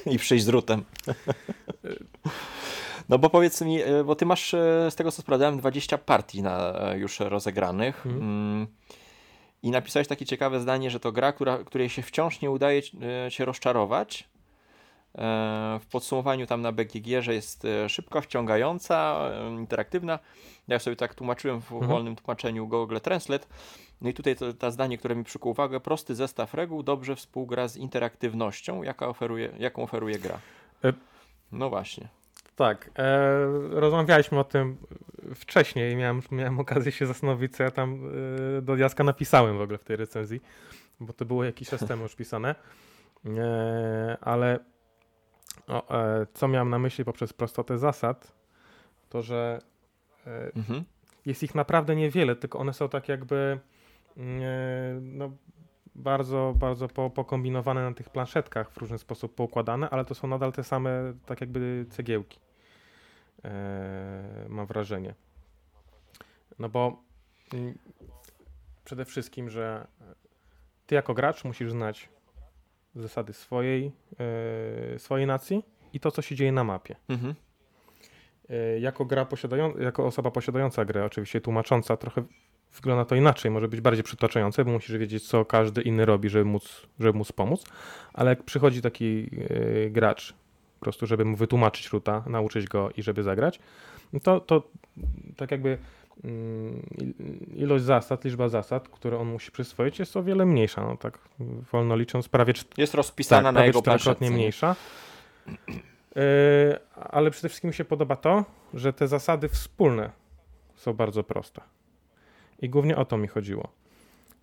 i 0.14 0.18
przyjść 0.18 0.46
z 0.46 0.50
rutem. 0.50 0.84
No 3.10 3.20
bo 3.20 3.30
powiedz 3.30 3.62
mi, 3.62 3.84
y, 3.84 4.04
bo 4.04 4.16
ty 4.16 4.26
masz 4.26 4.54
y, 4.54 4.88
z 4.90 4.96
tego 4.96 5.12
co 5.12 5.22
sprawdzałem 5.22 5.58
20 5.58 5.98
partii 5.98 6.42
na, 6.42 6.74
już 6.96 7.20
rozegranych 7.20 8.06
mhm. 8.06 8.24
mm. 8.24 8.68
i 9.64 9.72
napisałeś 9.72 10.08
takie 10.08 10.26
ciekawe 10.26 10.60
zdanie, 10.60 10.92
że 10.92 11.00
to 11.00 11.12
gra, 11.12 11.34
która, 11.34 11.58
której 11.58 11.90
się 11.90 12.02
wciąż 12.02 12.42
nie 12.42 12.52
udaje 12.52 12.82
się 13.30 13.46
rozczarować, 13.46 14.30
w 15.82 15.86
podsumowaniu 15.92 16.48
tam 16.48 16.62
na 16.62 16.72
BGG, 16.72 17.22
że 17.22 17.34
jest 17.34 17.66
e, 17.66 17.90
szybko 17.90 18.22
wciągająca, 18.22 19.30
e, 19.34 19.50
interaktywna. 19.50 20.20
Ja 20.68 20.80
sobie 20.80 20.96
tak 20.96 21.16
tłumaczyłem 21.16 21.62
w 21.62 21.72
mhm. 21.72 21.92
wolnym 21.92 22.16
tłumaczeniu 22.16 22.68
Google 22.68 22.98
Translate. 23.04 23.48
No 24.02 24.10
i 24.10 24.14
tutaj 24.14 24.36
to, 24.36 24.54
to 24.54 24.72
zdanie, 24.72 24.98
które 24.98 25.16
mi 25.16 25.24
przykuło 25.24 25.52
uwagę, 25.52 25.80
prosty 25.80 26.16
zestaw 26.16 26.54
reguł 26.54 26.84
dobrze 26.84 27.16
współgra 27.16 27.68
z 27.68 27.78
interaktywnością, 27.78 28.84
jaka 28.84 29.08
oferuje, 29.08 29.50
jaką 29.60 29.84
oferuje 29.84 30.20
gra. 30.20 30.40
E... 30.84 30.94
No 31.52 31.70
właśnie. 31.70 32.08
Tak, 32.56 32.90
e, 32.98 33.30
rozmawialiśmy 33.70 34.40
o 34.40 34.44
tym 34.44 34.78
wcześniej, 35.36 35.96
miałem, 35.96 36.22
miałem 36.32 36.60
okazję 36.60 36.92
się 36.92 37.06
zastanowić, 37.06 37.56
co 37.56 37.64
ja 37.64 37.72
tam 37.72 38.12
e, 38.58 38.62
do 38.62 38.76
Jaska 38.76 39.04
napisałem 39.04 39.58
w 39.58 39.62
ogóle 39.62 39.78
w 39.78 39.84
tej 39.84 39.96
recenzji, 39.96 40.42
bo 41.00 41.14
to 41.14 41.26
było 41.26 41.44
jakiś 41.44 41.70
czas 41.70 41.88
temu 41.88 42.04
już 42.04 42.16
pisane, 42.16 42.56
e, 43.26 44.18
ale 44.22 44.60
o, 45.68 46.00
e, 46.00 46.28
co 46.34 46.48
miałem 46.48 46.70
na 46.70 46.80
myśli 46.80 47.06
poprzez 47.06 47.34
prostotę 47.34 47.78
zasad, 47.78 48.34
to 49.10 49.22
że 49.22 49.60
e, 50.28 50.56
mhm. 50.56 50.84
jest 51.26 51.44
ich 51.44 51.56
naprawdę 51.56 51.96
niewiele, 51.96 52.36
tylko 52.36 52.60
one 52.60 52.74
są 52.74 52.90
tak 52.90 53.10
jakby 53.10 53.60
mm, 54.18 54.42
e, 54.42 55.02
no, 55.02 55.32
bardzo, 55.96 56.54
bardzo 56.58 56.88
po, 56.88 57.10
pokombinowane 57.10 57.84
na 57.90 57.94
tych 57.94 58.10
planszetkach, 58.10 58.72
w 58.72 58.78
różny 58.78 58.98
sposób 58.98 59.36
poukładane, 59.36 59.90
ale 59.90 60.06
to 60.06 60.16
są 60.16 60.28
nadal 60.28 60.54
te 60.54 60.64
same 60.64 61.14
tak 61.26 61.42
jakby 61.42 61.86
cegiełki. 61.90 62.40
E, 63.46 64.46
mam 64.50 64.66
wrażenie. 64.66 65.16
No 66.60 66.70
bo 66.70 67.04
mm, 67.54 67.78
przede 68.86 69.06
wszystkim, 69.06 69.50
że 69.50 69.88
ty 70.88 70.96
jako 70.96 71.14
gracz 71.14 71.44
musisz 71.44 71.72
znać 71.72 72.10
zasady 73.02 73.34
swojej, 73.34 73.92
e, 74.96 75.00
swojej 75.00 75.28
nacji 75.28 75.64
i 75.94 76.00
to, 76.00 76.12
co 76.12 76.22
się 76.22 76.36
dzieje 76.36 76.52
na 76.52 76.64
mapie. 76.64 76.96
Mhm. 77.10 77.36
E, 78.50 78.80
jako, 78.80 79.06
gra 79.06 79.26
posiadają, 79.26 79.78
jako 79.78 80.06
osoba 80.06 80.32
posiadająca 80.32 80.86
grę, 80.86 81.06
oczywiście 81.06 81.42
tłumacząca, 81.42 81.98
trochę 81.98 82.24
wygląda 82.76 83.06
to 83.06 83.16
inaczej, 83.16 83.52
może 83.52 83.68
być 83.68 83.82
bardziej 83.82 84.04
przytaczające, 84.04 84.66
bo 84.66 84.72
musisz 84.72 84.98
wiedzieć, 84.98 85.28
co 85.28 85.46
każdy 85.46 85.82
inny 85.82 86.06
robi, 86.06 86.30
żeby 86.30 86.46
móc, 86.46 86.88
żeby 87.00 87.18
móc 87.18 87.32
pomóc, 87.32 87.66
ale 88.14 88.30
jak 88.30 88.44
przychodzi 88.44 88.82
taki 88.82 89.30
e, 89.50 89.90
gracz, 89.90 90.34
po 90.80 90.84
prostu, 90.84 91.06
żeby 91.06 91.26
mu 91.26 91.36
wytłumaczyć 91.36 91.90
ruta, 91.90 92.24
nauczyć 92.28 92.68
go 92.68 92.90
i 92.98 93.04
żeby 93.04 93.24
zagrać, 93.24 93.60
to, 94.24 94.40
to 94.40 94.64
tak 95.38 95.52
jakby 95.52 95.78
ilość 97.56 97.84
zasad, 97.84 98.26
liczba 98.26 98.50
zasad, 98.50 98.90
które 98.90 99.20
on 99.20 99.28
musi 99.28 99.52
przyswoić 99.52 100.00
jest 100.00 100.18
o 100.18 100.24
wiele 100.24 100.46
mniejsza, 100.46 100.82
no 100.82 100.98
tak 100.98 101.20
wolno 101.72 101.96
licząc 101.96 102.30
prawie... 102.30 102.54
Jest 102.78 102.94
rozpisana 102.94 103.50
tak, 103.50 103.56
na 103.56 103.66
jego 103.66 103.82
czterokrotnie 103.82 104.32
mniejsza. 104.32 104.76
Yy, 105.48 106.24
ale 106.96 107.32
przede 107.32 107.50
wszystkim 107.50 107.68
mi 107.68 107.74
się 107.74 107.86
podoba 107.86 108.16
to, 108.16 108.46
że 108.74 108.94
te 108.94 109.08
zasady 109.08 109.50
wspólne 109.50 110.12
są 110.76 110.94
bardzo 110.94 111.24
proste. 111.24 111.62
I 112.62 112.70
głównie 112.70 112.98
o 112.98 113.06
to 113.06 113.18
mi 113.18 113.28
chodziło. 113.28 113.68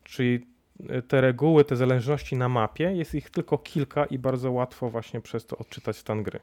Czyli 0.05 0.47
e, 0.89 1.03
te 1.03 1.20
reguły, 1.20 1.64
te 1.64 1.77
zależności 1.77 2.37
na 2.37 2.49
mapie, 2.49 2.93
jest 2.93 3.14
ich 3.14 3.31
tylko 3.31 3.59
kilka 3.59 4.05
i 4.05 4.18
bardzo 4.18 4.53
łatwo 4.53 4.91
właśnie 4.91 5.20
przez 5.20 5.47
to 5.47 5.59
odczytać 5.59 5.97
stan 5.97 6.22
gry. 6.22 6.41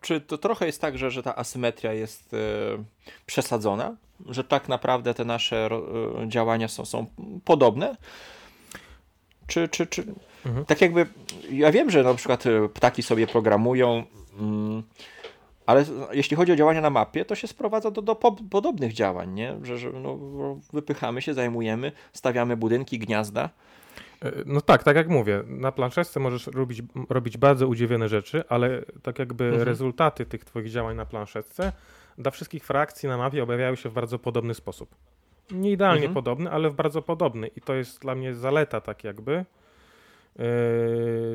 Czy 0.00 0.20
to 0.20 0.38
trochę 0.38 0.66
jest 0.66 0.80
tak, 0.80 0.98
że, 0.98 1.10
że 1.10 1.22
ta 1.22 1.36
asymetria 1.36 1.92
jest 1.92 2.34
e, 2.34 2.38
przesadzona? 3.26 3.96
Że 4.28 4.44
tak 4.44 4.68
naprawdę 4.68 5.14
te 5.14 5.24
nasze 5.24 5.68
e, 6.22 6.28
działania 6.28 6.68
są, 6.68 6.84
są 6.84 7.06
podobne? 7.44 7.96
Czy, 9.46 9.68
czy, 9.68 9.86
czy 9.86 10.04
mhm. 10.46 10.64
tak 10.64 10.80
jakby, 10.80 11.06
ja 11.50 11.72
wiem, 11.72 11.90
że 11.90 12.02
na 12.02 12.14
przykład 12.14 12.46
e, 12.46 12.68
ptaki 12.68 13.02
sobie 13.02 13.26
programują, 13.26 14.04
mm, 14.38 14.82
ale 15.66 15.84
jeśli 16.12 16.36
chodzi 16.36 16.52
o 16.52 16.56
działania 16.56 16.80
na 16.80 16.90
mapie, 16.90 17.24
to 17.24 17.34
się 17.34 17.46
sprowadza 17.46 17.90
do, 17.90 18.02
do 18.02 18.14
po, 18.14 18.32
podobnych 18.32 18.92
działań, 18.92 19.34
nie? 19.34 19.56
Że, 19.62 19.78
że 19.78 19.90
no, 19.90 20.18
wypychamy 20.72 21.22
się, 21.22 21.34
zajmujemy, 21.34 21.92
stawiamy 22.12 22.56
budynki, 22.56 22.98
gniazda. 22.98 23.50
E, 24.22 24.32
no 24.46 24.60
tak, 24.60 24.82
tak 24.82 24.96
jak 24.96 25.08
mówię, 25.08 25.42
na 25.46 25.72
planszeczce 25.72 26.20
możesz 26.20 26.46
robić, 26.46 26.82
robić 27.08 27.38
bardzo 27.38 27.68
udziwione 27.68 28.08
rzeczy, 28.08 28.44
ale 28.48 28.82
tak 29.02 29.18
jakby 29.18 29.44
mhm. 29.44 29.62
rezultaty 29.62 30.26
tych 30.26 30.44
twoich 30.44 30.70
działań 30.70 30.96
na 30.96 31.06
planszeczce 31.06 31.72
dla 32.18 32.30
wszystkich 32.30 32.64
frakcji 32.64 33.08
na 33.08 33.16
mapie 33.16 33.42
objawiają 33.42 33.74
się 33.74 33.88
w 33.88 33.92
bardzo 33.92 34.18
podobny 34.18 34.54
sposób. 34.54 34.94
Nie 35.50 35.72
idealnie 35.72 36.06
mhm. 36.06 36.14
podobny, 36.14 36.50
ale 36.50 36.70
w 36.70 36.74
bardzo 36.74 37.02
podobny 37.02 37.46
i 37.46 37.60
to 37.60 37.74
jest 37.74 38.00
dla 38.00 38.14
mnie 38.14 38.34
zaleta 38.34 38.80
tak 38.80 39.04
jakby 39.04 39.44
yy, 40.38 40.44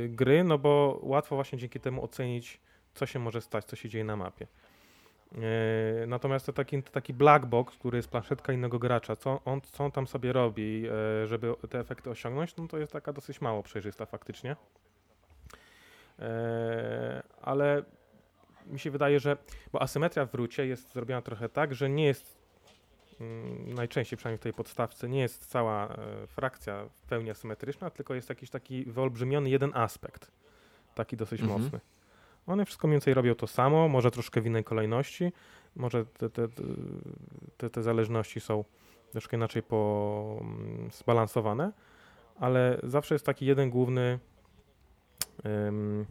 gry, 0.10 0.44
no 0.44 0.58
bo 0.58 1.00
łatwo 1.04 1.36
właśnie 1.36 1.60
dzięki 1.60 1.80
temu 1.80 2.04
ocenić, 2.04 2.60
co 2.94 3.06
się 3.06 3.20
może 3.20 3.42
stać, 3.42 3.66
co 3.66 3.76
się 3.76 3.90
dzieje 3.90 4.04
na 4.04 4.16
mapie. 4.16 4.48
E, 5.36 6.08
natomiast 6.08 6.46
to 6.46 6.54
taki, 6.54 6.84
to 6.84 6.92
taki 6.92 7.14
black 7.14 7.46
box, 7.46 7.78
który 7.78 7.98
jest 7.98 8.10
planszetka 8.10 8.54
innego 8.54 8.80
gracza, 8.80 9.16
co 9.16 9.42
on, 9.46 9.62
co 9.62 9.86
on 9.86 9.92
tam 9.92 10.08
sobie 10.08 10.34
robi, 10.34 10.88
e, 11.24 11.28
żeby 11.28 11.54
te 11.70 11.80
efekty 11.80 12.10
osiągnąć, 12.10 12.56
no 12.56 12.68
to 12.68 12.78
jest 12.78 12.94
taka 12.94 13.14
dosyć 13.14 13.42
mało 13.42 13.64
przejrzysta 13.64 14.06
faktycznie. 14.06 14.56
E, 16.20 17.24
ale 17.42 17.84
mi 18.66 18.80
się 18.80 18.92
wydaje, 18.92 19.20
że, 19.20 19.38
bo 19.72 19.82
asymetria 19.82 20.26
w 20.26 20.36
rucie 20.36 20.68
jest 20.68 20.94
zrobiona 20.94 21.22
trochę 21.22 21.50
tak, 21.50 21.76
że 21.76 21.90
nie 21.90 22.06
jest 22.06 22.38
mm, 23.20 23.74
najczęściej 23.74 24.18
przynajmniej 24.18 24.38
w 24.38 24.44
tej 24.44 24.54
podstawce 24.54 25.10
nie 25.10 25.20
jest 25.20 25.46
cała 25.46 25.96
frakcja 26.28 26.86
w 26.86 27.02
pełni 27.02 27.30
asymetryczna, 27.30 27.90
tylko 27.90 28.14
jest 28.14 28.30
jakiś 28.30 28.50
taki 28.50 28.86
wyolbrzymiony 28.86 29.50
jeden 29.50 29.72
aspekt, 29.74 30.32
taki 30.96 31.18
dosyć 31.18 31.42
mhm. 31.42 31.62
mocny. 31.62 31.80
One 32.48 32.66
wszystko 32.66 32.88
mniej 32.88 32.96
więcej 32.96 33.14
robią 33.14 33.36
to 33.36 33.48
samo, 33.48 33.88
może 33.88 34.12
troszkę 34.12 34.42
w 34.42 34.46
innej 34.46 34.64
kolejności, 34.64 35.32
może 35.76 36.06
te, 36.06 36.30
te, 36.30 36.48
te, 37.58 37.70
te 37.70 37.84
zależności 37.84 38.40
są 38.40 38.64
troszkę 39.12 39.38
inaczej 39.38 39.64
po, 39.64 40.38
mm, 40.42 40.90
zbalansowane, 40.92 41.72
ale 42.40 42.80
zawsze 42.84 43.16
jest 43.16 43.26
taki 43.26 43.46
jeden 43.46 43.70
główny 43.70 44.20
um, 45.46 46.06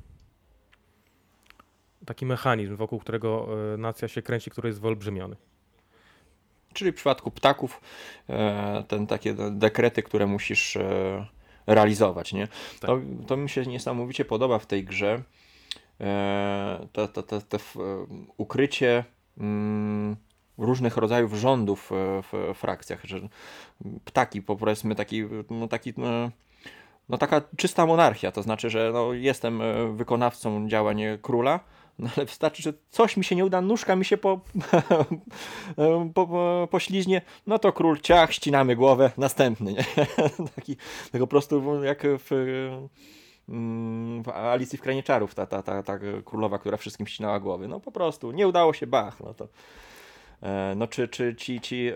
taki 2.06 2.26
mechanizm, 2.26 2.76
wokół 2.76 2.98
którego 2.98 3.48
e, 3.74 3.76
nacja 3.76 4.08
się 4.08 4.22
kręci, 4.22 4.50
który 4.50 4.68
jest 4.68 4.80
wyolbrzymiony. 4.80 5.36
Czyli 6.72 6.92
w 6.92 6.94
przypadku 6.94 7.30
ptaków 7.30 7.80
e, 8.28 8.84
ten 8.88 9.06
takie 9.06 9.34
dekrety, 9.50 10.02
które 10.02 10.26
musisz 10.26 10.76
e, 10.76 11.26
realizować, 11.66 12.32
nie? 12.32 12.48
Tak. 12.80 12.90
To, 12.90 13.00
to 13.26 13.36
mi 13.36 13.48
się 13.48 13.62
niesamowicie 13.62 14.24
podoba 14.24 14.58
w 14.58 14.66
tej 14.66 14.84
grze, 14.84 15.22
E, 16.00 16.86
to, 16.92 17.08
to, 17.08 17.22
to, 17.22 17.40
to 17.40 17.58
ukrycie 18.36 19.04
mm, 19.38 20.16
różnych 20.58 20.96
rodzajów 20.96 21.34
rządów 21.34 21.90
w 22.32 22.54
frakcjach, 22.54 23.04
że 23.04 23.20
ptaki, 24.04 24.42
powiedzmy 24.42 24.94
taki, 24.94 25.22
no 25.50 25.68
taki 25.68 25.92
no, 25.96 26.30
no 27.08 27.18
taka 27.18 27.42
czysta 27.56 27.86
monarchia, 27.86 28.32
to 28.32 28.42
znaczy, 28.42 28.70
że 28.70 28.90
no, 28.92 29.12
jestem 29.12 29.62
e, 29.62 29.92
wykonawcą 29.92 30.68
działań 30.68 31.02
króla, 31.22 31.60
no 31.98 32.10
ale 32.16 32.26
wystarczy, 32.26 32.62
że 32.62 32.72
coś 32.90 33.16
mi 33.16 33.24
się 33.24 33.36
nie 33.36 33.44
uda, 33.44 33.60
nóżka 33.60 33.96
mi 33.96 34.04
się 34.04 34.16
po, 34.16 34.40
po, 36.14 36.26
po, 36.26 36.68
pośliźnie, 36.70 37.22
no 37.46 37.58
to 37.58 37.72
król 37.72 38.00
ciach, 38.00 38.32
ścinamy 38.32 38.76
głowę, 38.76 39.10
następny, 39.16 39.72
nie? 39.72 39.84
Taki, 40.56 40.76
tak 41.12 41.20
po 41.20 41.26
prostu 41.26 41.84
jak 41.84 42.02
w 42.04 42.30
w 44.22 44.28
Alicji 44.28 44.78
w 44.78 44.82
Krainie 44.82 45.02
Czarów, 45.02 45.34
ta, 45.34 45.46
ta, 45.46 45.62
ta, 45.62 45.82
ta 45.82 45.98
królowa, 46.24 46.58
która 46.58 46.76
wszystkim 46.76 47.06
ścinała 47.06 47.40
głowy. 47.40 47.68
No 47.68 47.80
po 47.80 47.92
prostu, 47.92 48.32
nie 48.32 48.48
udało 48.48 48.72
się, 48.72 48.86
bach. 48.86 49.20
No 49.20 49.34
to, 49.34 49.48
e, 50.42 50.74
no 50.76 50.86
czy, 50.86 51.08
czy 51.08 51.34
ci, 51.34 51.60
ci 51.60 51.88
e, 51.88 51.94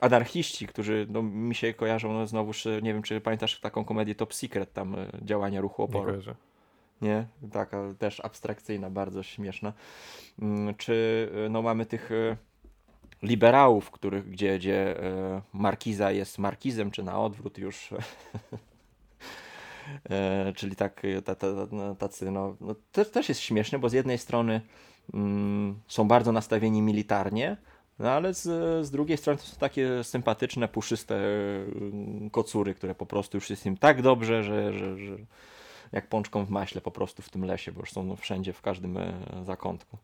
anarchiści, 0.00 0.66
którzy 0.66 1.06
no, 1.10 1.22
mi 1.22 1.54
się 1.54 1.74
kojarzą, 1.74 2.12
no 2.12 2.26
znowuż, 2.26 2.64
nie 2.64 2.92
wiem, 2.94 3.02
czy 3.02 3.20
pamiętasz 3.20 3.60
taką 3.60 3.84
komedię 3.84 4.14
Top 4.14 4.34
Secret, 4.34 4.72
tam 4.72 4.94
e, 4.94 5.06
działania 5.22 5.60
ruchu 5.60 5.82
oporu. 5.82 6.12
Nie 6.12 6.18
Nie? 7.02 7.26
Taka 7.52 7.94
też 7.98 8.20
abstrakcyjna, 8.20 8.90
bardzo 8.90 9.22
śmieszna. 9.22 9.72
Mm, 10.42 10.74
czy 10.74 11.28
no 11.50 11.62
mamy 11.62 11.86
tych 11.86 12.10
liberałów, 13.22 13.90
których, 13.90 14.30
gdzie, 14.30 14.58
gdzie 14.58 14.96
markiza 15.52 16.10
jest 16.12 16.38
markizem, 16.38 16.90
czy 16.90 17.02
na 17.02 17.20
odwrót 17.20 17.58
już 17.58 17.90
E, 20.10 20.52
czyli 20.56 20.76
tak, 20.76 21.02
no, 21.72 21.94
tacy, 21.94 22.30
no, 22.30 22.56
no 22.60 22.74
też, 22.92 23.10
też 23.10 23.28
jest 23.28 23.40
śmieszne, 23.40 23.78
bo 23.78 23.88
z 23.88 23.92
jednej 23.92 24.18
strony 24.18 24.60
mm, 25.14 25.80
są 25.88 26.08
bardzo 26.08 26.32
nastawieni 26.32 26.82
militarnie, 26.82 27.56
no 27.98 28.10
ale 28.10 28.34
z, 28.34 28.42
z 28.86 28.90
drugiej 28.90 29.16
strony 29.16 29.38
to 29.38 29.44
są 29.44 29.56
takie 29.56 30.04
sympatyczne, 30.04 30.68
puszyste 30.68 31.16
mm, 31.16 32.30
kocury, 32.30 32.74
które 32.74 32.94
po 32.94 33.06
prostu 33.06 33.36
już 33.36 33.50
jest 33.50 33.66
im 33.66 33.76
tak 33.76 34.02
dobrze, 34.02 34.42
że, 34.42 34.72
że, 34.72 34.98
że 34.98 35.16
jak 35.92 36.06
pączką 36.06 36.44
w 36.44 36.50
maśle 36.50 36.80
po 36.80 36.90
prostu 36.90 37.22
w 37.22 37.30
tym 37.30 37.44
lesie, 37.44 37.72
bo 37.72 37.80
już 37.80 37.92
są 37.92 38.16
wszędzie, 38.16 38.52
w 38.52 38.62
każdym 38.62 38.96
e, 38.96 39.12
zakątku. 39.44 39.98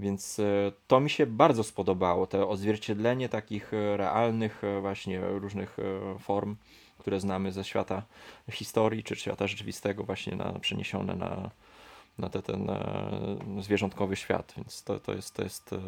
Więc 0.00 0.38
e, 0.38 0.72
to 0.86 1.00
mi 1.00 1.10
się 1.10 1.26
bardzo 1.26 1.64
spodobało, 1.64 2.26
to 2.26 2.48
odzwierciedlenie 2.48 3.28
takich 3.28 3.72
realnych 3.72 4.62
właśnie 4.80 5.20
różnych 5.20 5.76
form 6.18 6.56
które 7.02 7.20
znamy 7.20 7.52
ze 7.52 7.64
świata 7.64 8.02
historii 8.50 9.02
czy 9.04 9.16
świata 9.16 9.46
rzeczywistego, 9.46 10.04
właśnie 10.04 10.36
na, 10.36 10.52
przeniesione 10.52 11.16
na, 11.16 11.50
na 12.18 12.28
te, 12.28 12.42
ten 12.42 12.70
e, 12.70 13.60
zwierzątkowy 13.60 14.16
świat. 14.16 14.52
Więc 14.56 14.84
to, 14.84 15.00
to, 15.00 15.12
jest, 15.12 15.34
to, 15.34 15.42
jest, 15.42 15.72
e, 15.72 15.78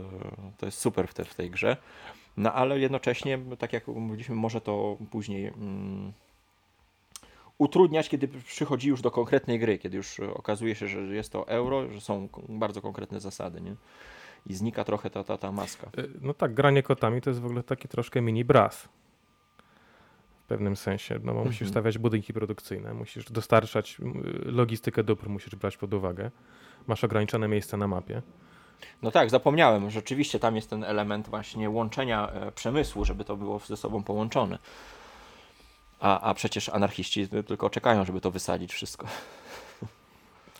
to 0.58 0.66
jest 0.66 0.78
super 0.78 1.08
w, 1.08 1.14
te, 1.14 1.24
w 1.24 1.34
tej 1.34 1.50
grze. 1.50 1.76
No 2.36 2.52
ale 2.52 2.80
jednocześnie, 2.80 3.38
tak 3.58 3.72
jak 3.72 3.88
mówiliśmy, 3.88 4.34
może 4.34 4.60
to 4.60 4.96
później. 5.10 5.46
Mm, 5.46 6.12
utrudniać, 7.58 8.08
kiedy 8.08 8.28
przychodzi 8.28 8.88
już 8.88 9.02
do 9.02 9.10
konkretnej 9.10 9.58
gry, 9.58 9.78
kiedy 9.78 9.96
już 9.96 10.20
okazuje 10.20 10.74
się, 10.74 10.88
że 10.88 11.00
jest 11.00 11.32
to 11.32 11.48
euro, 11.48 11.90
że 11.90 12.00
są 12.00 12.28
bardzo 12.48 12.82
konkretne 12.82 13.20
zasady, 13.20 13.60
nie? 13.60 13.74
I 14.46 14.54
znika 14.54 14.84
trochę 14.84 15.10
ta, 15.10 15.24
ta, 15.24 15.38
ta 15.38 15.52
maska. 15.52 15.86
E, 15.86 16.02
no 16.20 16.34
tak, 16.34 16.54
granie 16.54 16.82
kotami 16.82 17.20
to 17.20 17.30
jest 17.30 17.40
w 17.40 17.46
ogóle 17.46 17.62
taki 17.62 17.88
troszkę 17.88 18.20
mini 18.20 18.44
bras 18.44 18.88
w 20.44 20.46
pewnym 20.46 20.76
sensie, 20.76 21.14
no 21.14 21.20
bo 21.20 21.30
mhm. 21.30 21.46
musisz 21.46 21.68
stawiać 21.68 21.98
budynki 21.98 22.32
produkcyjne, 22.32 22.94
musisz 22.94 23.24
dostarczać 23.24 23.96
logistykę 24.44 25.04
dóbr, 25.04 25.28
musisz 25.28 25.54
brać 25.54 25.76
pod 25.76 25.94
uwagę. 25.94 26.30
Masz 26.86 27.04
ograniczone 27.04 27.48
miejsce 27.48 27.76
na 27.76 27.88
mapie. 27.88 28.22
No 29.02 29.10
tak, 29.10 29.30
zapomniałem. 29.30 29.90
Rzeczywiście 29.90 30.38
tam 30.38 30.56
jest 30.56 30.70
ten 30.70 30.84
element 30.84 31.28
właśnie 31.28 31.70
łączenia 31.70 32.28
e, 32.28 32.52
przemysłu, 32.52 33.04
żeby 33.04 33.24
to 33.24 33.36
było 33.36 33.58
ze 33.58 33.76
sobą 33.76 34.02
połączone. 34.02 34.58
A, 36.00 36.20
a 36.20 36.34
przecież 36.34 36.68
anarchiści 36.68 37.28
tylko 37.28 37.70
czekają, 37.70 38.04
żeby 38.04 38.20
to 38.20 38.30
wysadzić 38.30 38.72
wszystko. 38.72 39.06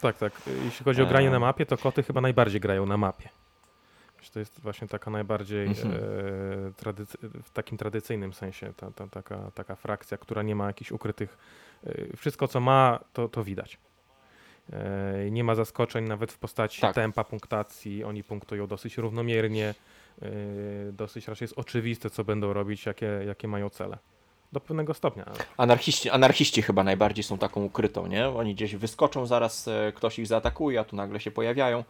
Tak, 0.01 0.19
tak. 0.19 0.33
Jeśli 0.65 0.85
chodzi 0.85 1.03
o 1.03 1.07
granie 1.07 1.31
na 1.31 1.39
mapie, 1.39 1.67
to 1.67 1.77
koty 1.77 2.03
chyba 2.03 2.21
najbardziej 2.21 2.61
grają 2.61 2.87
na 2.87 2.97
mapie. 2.97 3.29
To 4.31 4.39
jest 4.39 4.61
właśnie 4.61 4.89
taka 4.89 5.11
najbardziej 5.11 5.67
mhm. 5.67 5.93
e, 5.93 5.99
w 7.43 7.51
takim 7.53 7.79
tradycyjnym 7.79 8.33
sensie 8.33 8.73
ta, 8.77 8.91
ta, 8.91 9.09
taka, 9.09 9.51
taka 9.55 9.77
frakcja, 9.77 10.19
która 10.19 10.43
nie 10.43 10.55
ma 10.55 10.67
jakichś 10.67 10.93
ukrytych 10.93 11.39
wszystko 12.17 12.49
co 12.49 12.61
ma, 12.61 13.01
to, 13.13 13.29
to 13.29 13.45
widać. 13.45 13.79
Nie 15.31 15.45
ma 15.45 15.55
zaskoczeń 15.55 16.05
nawet 16.05 16.33
w 16.33 16.39
postaci 16.39 16.81
tak. 16.81 16.95
tempa 16.95 17.25
punktacji. 17.25 18.05
Oni 18.05 18.25
punktują 18.25 18.67
dosyć 18.67 18.99
równomiernie. 18.99 19.75
Dosyć 20.93 21.29
raczej 21.29 21.45
jest 21.45 21.59
oczywiste, 21.59 22.11
co 22.11 22.25
będą 22.25 22.53
robić, 22.53 22.87
jakie, 22.87 23.07
jakie 23.27 23.49
mają 23.49 23.71
cele 23.71 23.99
do 24.55 24.61
pewnego 24.61 24.95
stopnia. 24.95 25.25
Anarchiści, 25.57 26.11
anarchiści 26.11 26.63
chyba 26.63 26.85
najbardziej 26.85 27.25
są 27.25 27.39
taką 27.39 27.65
ukrytą, 27.65 28.07
nie? 28.07 28.29
Oni 28.29 28.55
gdzieś 28.55 28.77
wyskoczą, 28.77 29.27
zaraz 29.27 29.69
e, 29.69 29.93
ktoś 29.95 30.19
ich 30.19 30.27
zaatakuje, 30.27 30.81
a 30.81 30.85
tu 30.85 30.97
nagle 30.97 31.21
się 31.21 31.31
pojawiają, 31.31 31.85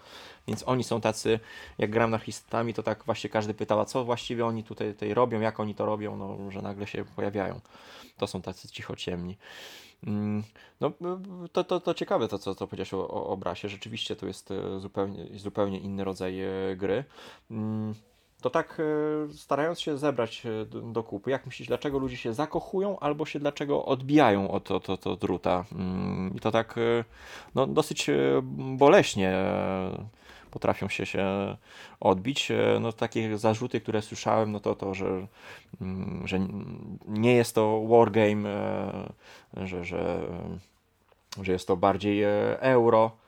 więc 0.49 0.63
oni 0.67 0.85
są 0.85 1.01
tacy, 1.01 1.41
jak 1.79 1.91
gram 1.91 2.11
anarchistami, 2.11 2.75
to 2.75 2.83
tak 2.83 3.05
właśnie 3.05 3.31
każdy 3.31 3.55
pytał, 3.55 3.85
co 3.85 4.05
właściwie 4.05 4.47
oni 4.47 4.65
tutaj, 4.65 4.93
tutaj 4.93 5.15
robią, 5.15 5.41
jak 5.41 5.61
oni 5.61 5.75
to 5.75 5.87
robią, 5.87 6.17
no, 6.17 6.51
że 6.51 6.63
nagle 6.63 6.87
się 6.87 7.05
pojawiają. 7.17 7.61
To 8.17 8.27
są 8.27 8.43
tacy 8.43 8.69
cichociemni. 8.69 9.37
Mm, 10.07 10.43
no, 10.81 10.93
to, 11.53 11.65
to, 11.65 11.81
to 11.81 11.95
ciekawe 11.95 12.29
to, 12.29 12.39
co, 12.39 12.55
co 12.55 12.67
powiedziałeś 12.67 12.95
o, 12.95 13.09
o 13.09 13.27
obrazie. 13.27 13.69
Rzeczywiście 13.69 14.17
to 14.17 14.27
jest 14.27 14.51
e, 14.51 14.81
zupełnie, 14.81 15.27
zupełnie 15.39 15.79
inny 15.79 16.05
rodzaj 16.05 16.41
e, 16.41 16.77
gry. 16.77 17.05
To 18.45 18.51
tak 18.51 18.81
e, 18.81 19.33
starając 19.33 19.81
się 19.81 19.99
zebrać 19.99 20.43
e, 20.47 20.65
do, 20.93 21.03
kupy, 21.03 21.31
jak 21.31 21.47
myślisz, 21.47 21.69
dlaczego 21.69 21.99
ludzie 21.99 22.17
się 22.17 22.35
zakochują 22.35 22.99
albo 22.99 23.27
się 23.27 23.39
dlaczego 23.39 23.85
odbijają 23.85 24.51
od, 24.51 24.71
od, 24.71 24.91
od, 24.91 25.07
od 25.07 25.21
druta? 25.21 25.65
Mm, 25.73 26.33
I 26.37 26.41
to 26.41 26.51
tak 26.51 26.79
e, 26.79 27.05
no, 27.55 27.67
dosyć 27.67 28.11
boleśnie 28.77 29.35
potrafią 30.51 30.89
się, 30.89 31.07
się 31.07 31.27
odbić. 32.01 32.53
No, 32.81 32.93
takie 32.93 33.39
zarzuty, 33.39 33.81
które 33.81 34.03
słyszałem, 34.03 34.53
no 34.53 34.61
to 34.61 34.75
to, 34.75 34.95
że, 34.95 35.27
mm, 35.81 36.23
że 36.29 36.41
nie 37.09 37.35
jest 37.35 37.55
to 37.55 37.87
wargame, 37.89 38.49
że, 39.57 39.85
że, 39.85 40.21
że 41.43 41.53
jest 41.53 41.67
to 41.69 41.77
bardziej 41.77 42.23
euro. 42.61 43.24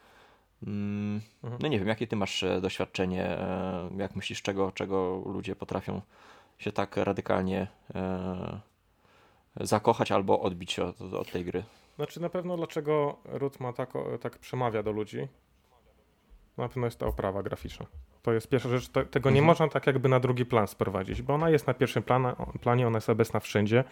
No 1.61 1.69
nie 1.69 1.79
wiem, 1.79 1.89
jakie 1.89 2.07
ty 2.07 2.17
masz 2.17 2.43
e, 2.43 2.61
doświadczenie, 2.61 3.25
e, 3.25 3.91
jak 3.97 4.17
myślisz, 4.17 4.43
czego, 4.43 4.73
czego 4.73 5.23
ludzie 5.27 5.57
potrafią 5.57 6.01
się 6.59 6.73
tak 6.73 6.97
radykalnie 6.97 7.67
e, 7.95 8.61
zakochać 9.61 10.13
albo 10.13 10.41
odbić 10.41 10.79
od, 10.79 11.01
od 11.01 11.33
tej 11.33 11.45
gry? 11.45 11.65
Znaczy 11.97 12.21
na 12.21 12.29
pewno 12.29 12.57
dlaczego 12.57 13.17
Root 13.25 13.61
ma 13.61 13.73
tak, 13.73 13.93
tak 14.21 14.39
przemawia 14.39 14.83
do 14.83 14.93
ludzi, 14.93 15.29
na 16.57 16.69
pewno 16.69 16.87
jest 16.87 16.99
ta 16.99 17.07
oprawa 17.07 17.43
graficzna. 17.43 17.87
To 18.23 18.33
jest 18.33 18.49
pierwsza 18.49 18.69
rzecz, 18.69 18.89
to, 18.89 19.05
tego 19.05 19.31
nie 19.31 19.39
mhm. 19.39 19.47
można 19.47 19.69
tak 19.69 19.87
jakby 19.87 20.09
na 20.09 20.21
drugi 20.21 20.47
plan 20.47 20.69
sprowadzić, 20.69 21.23
bo 21.23 21.35
ona 21.35 21.51
jest 21.51 21.67
na 21.67 21.75
pierwszym 21.75 22.03
plana, 22.03 22.37
planie, 22.61 22.87
ona 22.87 22.97
jest 22.97 23.11
obecna 23.11 23.41
wszędzie 23.41 23.85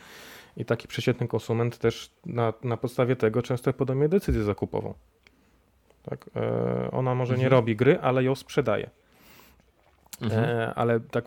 i 0.57 0.65
taki 0.65 0.89
przeciętny 0.89 1.29
konsument 1.29 1.79
też 1.79 2.11
na, 2.27 2.53
na 2.63 2.77
podstawie 2.77 3.17
tego 3.17 3.43
często 3.43 3.73
podejmuje 3.73 4.09
decyzję 4.09 4.43
zakupową. 4.43 4.95
Tak? 6.11 6.31
E, 6.37 6.91
ona 6.91 7.15
może 7.15 7.35
mhm. 7.35 7.45
nie 7.45 7.49
robi 7.49 7.77
gry, 7.77 7.99
ale 8.01 8.25
ją 8.25 8.35
sprzedaje. 8.35 8.91
Mhm. 10.23 10.45
E, 10.45 10.75
ale 10.75 11.01
tak 11.01 11.25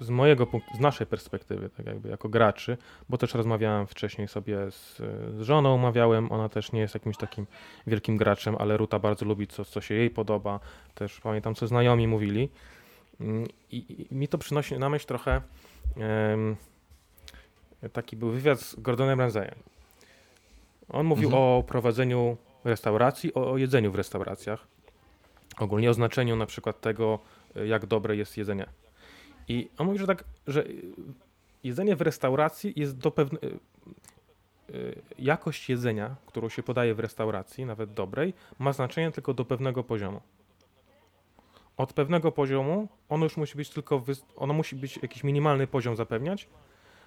z 0.00 0.10
mojego 0.10 0.46
punktu, 0.46 0.76
z 0.76 0.80
naszej 0.80 1.06
perspektywy, 1.06 1.70
tak 1.76 1.86
jakby 1.86 2.08
jako 2.08 2.28
graczy, 2.28 2.76
bo 3.08 3.18
też 3.18 3.34
rozmawiałem 3.34 3.86
wcześniej 3.86 4.28
sobie 4.28 4.70
z, 4.70 4.96
z 5.36 5.40
żoną, 5.40 5.74
omawiałem, 5.74 6.32
ona 6.32 6.48
też 6.48 6.72
nie 6.72 6.80
jest 6.80 6.94
jakimś 6.94 7.16
takim 7.16 7.46
wielkim 7.86 8.16
graczem, 8.16 8.56
ale 8.58 8.76
Ruta 8.76 8.98
bardzo 8.98 9.24
lubi, 9.24 9.46
co, 9.46 9.64
co 9.64 9.80
się 9.80 9.94
jej 9.94 10.10
podoba. 10.10 10.60
Też 10.94 11.20
pamiętam, 11.20 11.54
co 11.54 11.66
znajomi 11.66 12.08
mówili. 12.08 12.48
Mm, 13.20 13.46
I, 13.70 14.06
i 14.10 14.14
mi 14.14 14.28
to 14.28 14.38
przynosi 14.38 14.78
na 14.78 14.88
myśl 14.88 15.06
trochę 15.06 15.40
um, 15.96 16.56
taki 17.92 18.16
był 18.16 18.30
wywiad 18.30 18.60
z 18.60 18.80
Gordonem 18.80 19.20
Ramsayem. 19.20 19.54
On 20.88 21.06
mówił 21.06 21.28
mhm. 21.28 21.42
o 21.42 21.62
prowadzeniu 21.62 22.36
restauracji, 22.64 23.34
o, 23.34 23.50
o 23.50 23.58
jedzeniu 23.58 23.92
w 23.92 23.94
restauracjach. 23.94 24.66
Ogólnie 25.58 25.90
o 25.90 25.94
znaczeniu 25.94 26.36
na 26.36 26.46
przykład 26.46 26.80
tego, 26.80 27.18
e, 27.56 27.66
jak 27.66 27.86
dobre 27.86 28.16
jest 28.16 28.36
jedzenie. 28.36 28.66
I 29.48 29.70
on 29.78 29.86
mówi, 29.86 29.98
że 29.98 30.06
tak, 30.06 30.24
że 30.46 30.64
jedzenie 31.64 31.96
w 31.96 32.00
restauracji 32.00 32.72
jest 32.76 32.98
do 32.98 33.10
pewnej. 33.10 33.40
E, 33.44 33.52
jakość 35.18 35.68
jedzenia, 35.68 36.16
którą 36.26 36.48
się 36.48 36.62
podaje 36.62 36.94
w 36.94 36.98
restauracji, 37.00 37.66
nawet 37.66 37.94
dobrej, 37.94 38.34
ma 38.58 38.72
znaczenie 38.72 39.10
tylko 39.10 39.34
do 39.34 39.44
pewnego 39.44 39.84
poziomu. 39.84 40.20
Od 41.76 41.92
pewnego 41.92 42.32
poziomu 42.32 42.88
ono 43.08 43.24
już 43.24 43.36
musi 43.36 43.56
być 43.56 43.70
tylko, 43.70 44.02
ono 44.36 44.54
musi 44.54 44.76
być 44.76 44.98
jakiś 45.02 45.24
minimalny 45.24 45.66
poziom 45.66 45.96
zapewniać, 45.96 46.48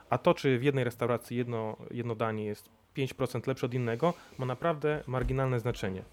a 0.10 0.18
to, 0.18 0.34
czy 0.34 0.60
w 0.60 0.64
jednej 0.64 0.84
restauracji 0.84 1.38
jedno, 1.38 1.78
jedno 1.92 2.16
danie 2.16 2.46
jest 2.46 2.70
5% 2.98 3.48
lepsze 3.48 3.66
od 3.66 3.74
innego, 3.74 4.14
ma 4.38 4.46
naprawdę 4.46 5.04
marginalne 5.08 5.60
znaczenie. 5.60 6.04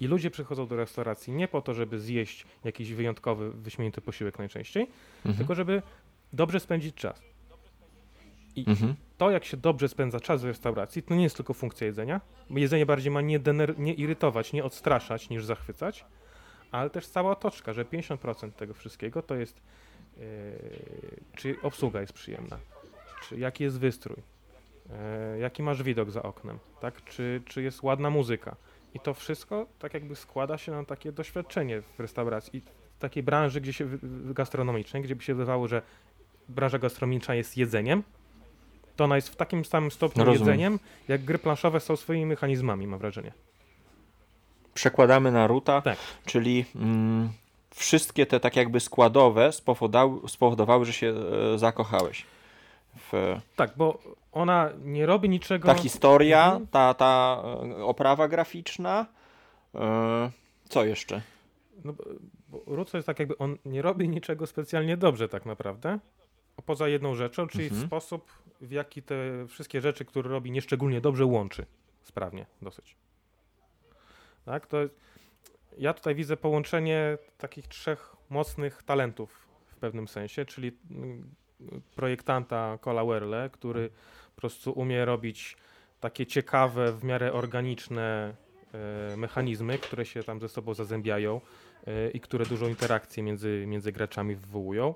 I 0.00 0.06
ludzie 0.06 0.30
przychodzą 0.30 0.66
do 0.66 0.76
restauracji 0.76 1.32
nie 1.32 1.48
po 1.48 1.62
to, 1.62 1.74
żeby 1.74 1.98
zjeść 1.98 2.46
jakiś 2.64 2.92
wyjątkowy, 2.92 3.50
wyśmienity 3.50 4.00
posiłek 4.00 4.38
najczęściej, 4.38 4.86
mhm. 5.16 5.36
tylko 5.36 5.54
żeby 5.54 5.82
dobrze 6.32 6.60
spędzić 6.60 6.94
czas. 6.94 7.22
I 8.56 8.64
mhm. 8.68 8.94
to, 9.18 9.30
jak 9.30 9.44
się 9.44 9.56
dobrze 9.56 9.88
spędza 9.88 10.20
czas 10.20 10.42
w 10.42 10.44
restauracji, 10.44 11.02
to 11.02 11.14
nie 11.14 11.22
jest 11.22 11.36
tylko 11.36 11.54
funkcja 11.54 11.86
jedzenia. 11.86 12.20
Jedzenie 12.50 12.86
bardziej 12.86 13.10
ma 13.10 13.20
nie, 13.20 13.40
dener- 13.40 13.78
nie 13.78 13.94
irytować, 13.94 14.52
nie 14.52 14.64
odstraszać, 14.64 15.30
niż 15.30 15.44
zachwycać, 15.44 16.04
ale 16.70 16.90
też 16.90 17.06
cała 17.06 17.30
otoczka, 17.30 17.72
że 17.72 17.84
50% 17.84 18.52
tego 18.52 18.74
wszystkiego 18.74 19.22
to 19.22 19.34
jest, 19.34 19.60
yy, 20.16 20.24
czy 21.36 21.56
obsługa 21.62 22.00
jest 22.00 22.12
przyjemna, 22.12 22.58
czy 23.28 23.38
jaki 23.38 23.64
jest 23.64 23.78
wystrój, 23.78 24.16
jaki 25.40 25.62
masz 25.62 25.82
widok 25.82 26.10
za 26.10 26.22
oknem, 26.22 26.58
tak? 26.80 27.04
Czy, 27.04 27.42
czy 27.46 27.62
jest 27.62 27.82
ładna 27.82 28.10
muzyka. 28.10 28.56
I 28.94 29.00
to 29.00 29.14
wszystko 29.14 29.66
tak 29.78 29.94
jakby 29.94 30.16
składa 30.16 30.58
się 30.58 30.72
na 30.72 30.84
takie 30.84 31.12
doświadczenie 31.12 31.80
w 31.80 32.00
restauracji. 32.00 32.58
I 32.58 32.60
w 32.96 32.98
takiej 32.98 33.22
branży 33.22 33.60
gdzie 33.60 33.72
się, 33.72 33.88
gastronomicznej, 34.24 35.02
gdzie 35.02 35.16
by 35.16 35.22
się 35.22 35.34
wydawało, 35.34 35.68
że 35.68 35.82
branża 36.48 36.78
gastronomiczna 36.78 37.34
jest 37.34 37.56
jedzeniem, 37.56 38.02
to 38.96 39.04
ona 39.04 39.16
jest 39.16 39.28
w 39.28 39.36
takim 39.36 39.64
samym 39.64 39.90
stopniu 39.90 40.24
no 40.24 40.32
jedzeniem, 40.32 40.78
jak 41.08 41.24
gry 41.24 41.38
planszowe 41.38 41.80
są 41.80 41.96
swoimi 41.96 42.26
mechanizmami, 42.26 42.86
mam 42.86 42.98
wrażenie. 42.98 43.32
Przekładamy 44.74 45.32
na 45.32 45.46
ruta, 45.46 45.80
tak. 45.80 45.98
czyli 46.26 46.64
mm, 46.76 47.28
wszystkie 47.74 48.26
te 48.26 48.40
tak 48.40 48.56
jakby 48.56 48.80
składowe 48.80 49.52
spowodowały, 49.52 50.28
spowodowały 50.28 50.84
że 50.84 50.92
się 50.92 51.14
e, 51.54 51.58
zakochałeś. 51.58 52.26
W... 52.96 53.40
Tak, 53.56 53.72
bo 53.76 53.98
ona 54.32 54.70
nie 54.84 55.06
robi 55.06 55.28
niczego. 55.28 55.68
Ta 55.68 55.74
historia, 55.74 56.44
mhm. 56.44 56.66
ta, 56.66 56.94
ta 56.94 57.42
e, 57.44 57.84
oprawa 57.84 58.28
graficzna. 58.28 59.06
E, 59.74 60.30
co 60.68 60.84
jeszcze? 60.84 61.22
No, 61.84 61.94
bo 62.48 62.62
Ruco 62.66 62.98
jest 62.98 63.06
tak 63.06 63.18
jakby, 63.18 63.38
on 63.38 63.58
nie 63.64 63.82
robi 63.82 64.08
niczego 64.08 64.46
specjalnie 64.46 64.96
dobrze 64.96 65.28
tak 65.28 65.46
naprawdę, 65.46 65.98
poza 66.66 66.88
jedną 66.88 67.14
rzeczą, 67.14 67.46
czyli 67.46 67.64
mhm. 67.64 67.86
sposób, 67.86 68.32
w 68.60 68.70
jaki 68.70 69.02
te 69.02 69.16
wszystkie 69.48 69.80
rzeczy, 69.80 70.04
które 70.04 70.30
robi 70.30 70.50
nieszczególnie 70.50 71.00
dobrze 71.00 71.26
łączy 71.26 71.66
sprawnie 72.02 72.46
dosyć. 72.62 72.96
Tak, 74.44 74.66
to 74.66 74.80
jest, 74.80 74.94
ja 75.78 75.94
tutaj 75.94 76.14
widzę 76.14 76.36
połączenie 76.36 77.18
takich 77.38 77.68
trzech 77.68 78.16
mocnych 78.30 78.82
talentów 78.82 79.48
w 79.66 79.76
pewnym 79.76 80.08
sensie, 80.08 80.44
czyli 80.44 80.78
mm, 80.90 81.34
projektanta 81.96 82.78
Cola 82.80 83.04
Werle, 83.04 83.50
który 83.52 83.90
po 84.34 84.40
prostu 84.40 84.72
umie 84.72 85.04
robić 85.04 85.56
takie 86.00 86.26
ciekawe, 86.26 86.92
w 86.92 87.04
miarę 87.04 87.32
organiczne 87.32 88.34
e, 88.74 89.16
mechanizmy, 89.16 89.78
które 89.78 90.06
się 90.06 90.22
tam 90.22 90.40
ze 90.40 90.48
sobą 90.48 90.74
zazębiają 90.74 91.40
e, 91.86 92.10
i 92.10 92.20
które 92.20 92.46
dużą 92.46 92.68
interakcję 92.68 93.22
między, 93.22 93.64
między 93.66 93.92
graczami 93.92 94.34
wywołują. 94.34 94.94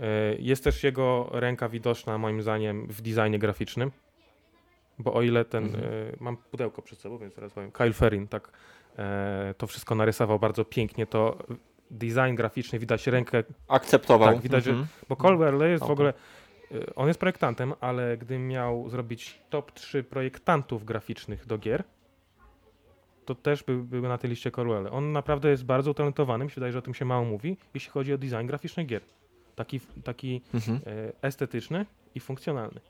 E, 0.00 0.34
jest 0.38 0.64
też 0.64 0.84
jego 0.84 1.28
ręka 1.32 1.68
widoczna 1.68 2.18
moim 2.18 2.42
zdaniem 2.42 2.86
w 2.86 3.00
designie 3.00 3.38
graficznym, 3.38 3.90
bo 4.98 5.14
o 5.14 5.22
ile 5.22 5.44
ten, 5.44 5.64
mhm. 5.64 5.84
mam 6.20 6.36
pudełko 6.36 6.82
przed 6.82 6.98
sobą, 6.98 7.18
więc 7.18 7.34
zaraz 7.34 7.52
powiem, 7.52 7.72
Kyle 7.72 7.92
Ferrin 7.92 8.28
tak 8.28 8.50
to 9.58 9.66
wszystko 9.66 9.94
narysował 9.94 10.38
bardzo 10.38 10.64
pięknie, 10.64 11.06
to 11.06 11.38
design 11.90 12.34
graficzny, 12.34 12.78
widać 12.78 13.06
rękę. 13.06 13.44
Akceptował. 13.68 14.28
Tak, 14.34 14.42
widać, 14.42 14.66
mhm. 14.66 14.84
że, 14.84 15.06
bo 15.08 15.16
Colwell 15.16 15.70
jest 15.70 15.82
okay. 15.82 15.88
w 15.88 15.92
ogóle, 15.92 16.12
on 16.96 17.08
jest 17.08 17.20
projektantem, 17.20 17.74
ale 17.80 18.16
gdybym 18.16 18.48
miał 18.48 18.90
zrobić 18.90 19.40
top 19.50 19.72
3 19.72 20.04
projektantów 20.04 20.84
graficznych 20.84 21.46
do 21.46 21.58
gier, 21.58 21.84
to 23.24 23.34
też 23.34 23.62
by, 23.62 23.78
były 23.78 24.08
na 24.08 24.18
tej 24.18 24.30
liście 24.30 24.50
Colwell. 24.50 24.88
On 24.90 25.12
naprawdę 25.12 25.50
jest 25.50 25.64
bardzo 25.64 25.90
utalentowany, 25.90 26.44
mi 26.44 26.50
się 26.50 26.54
wydaje, 26.54 26.72
że 26.72 26.78
o 26.78 26.82
tym 26.82 26.94
się 26.94 27.04
mało 27.04 27.24
mówi, 27.24 27.56
jeśli 27.74 27.90
chodzi 27.90 28.12
o 28.12 28.18
design 28.18 28.46
graficzny 28.46 28.84
gier. 28.84 29.02
Taki, 29.56 29.80
taki 30.04 30.40
mhm. 30.54 30.80
e, 30.86 31.12
estetyczny 31.22 31.86
i 32.14 32.20
funkcjonalny. 32.20 32.80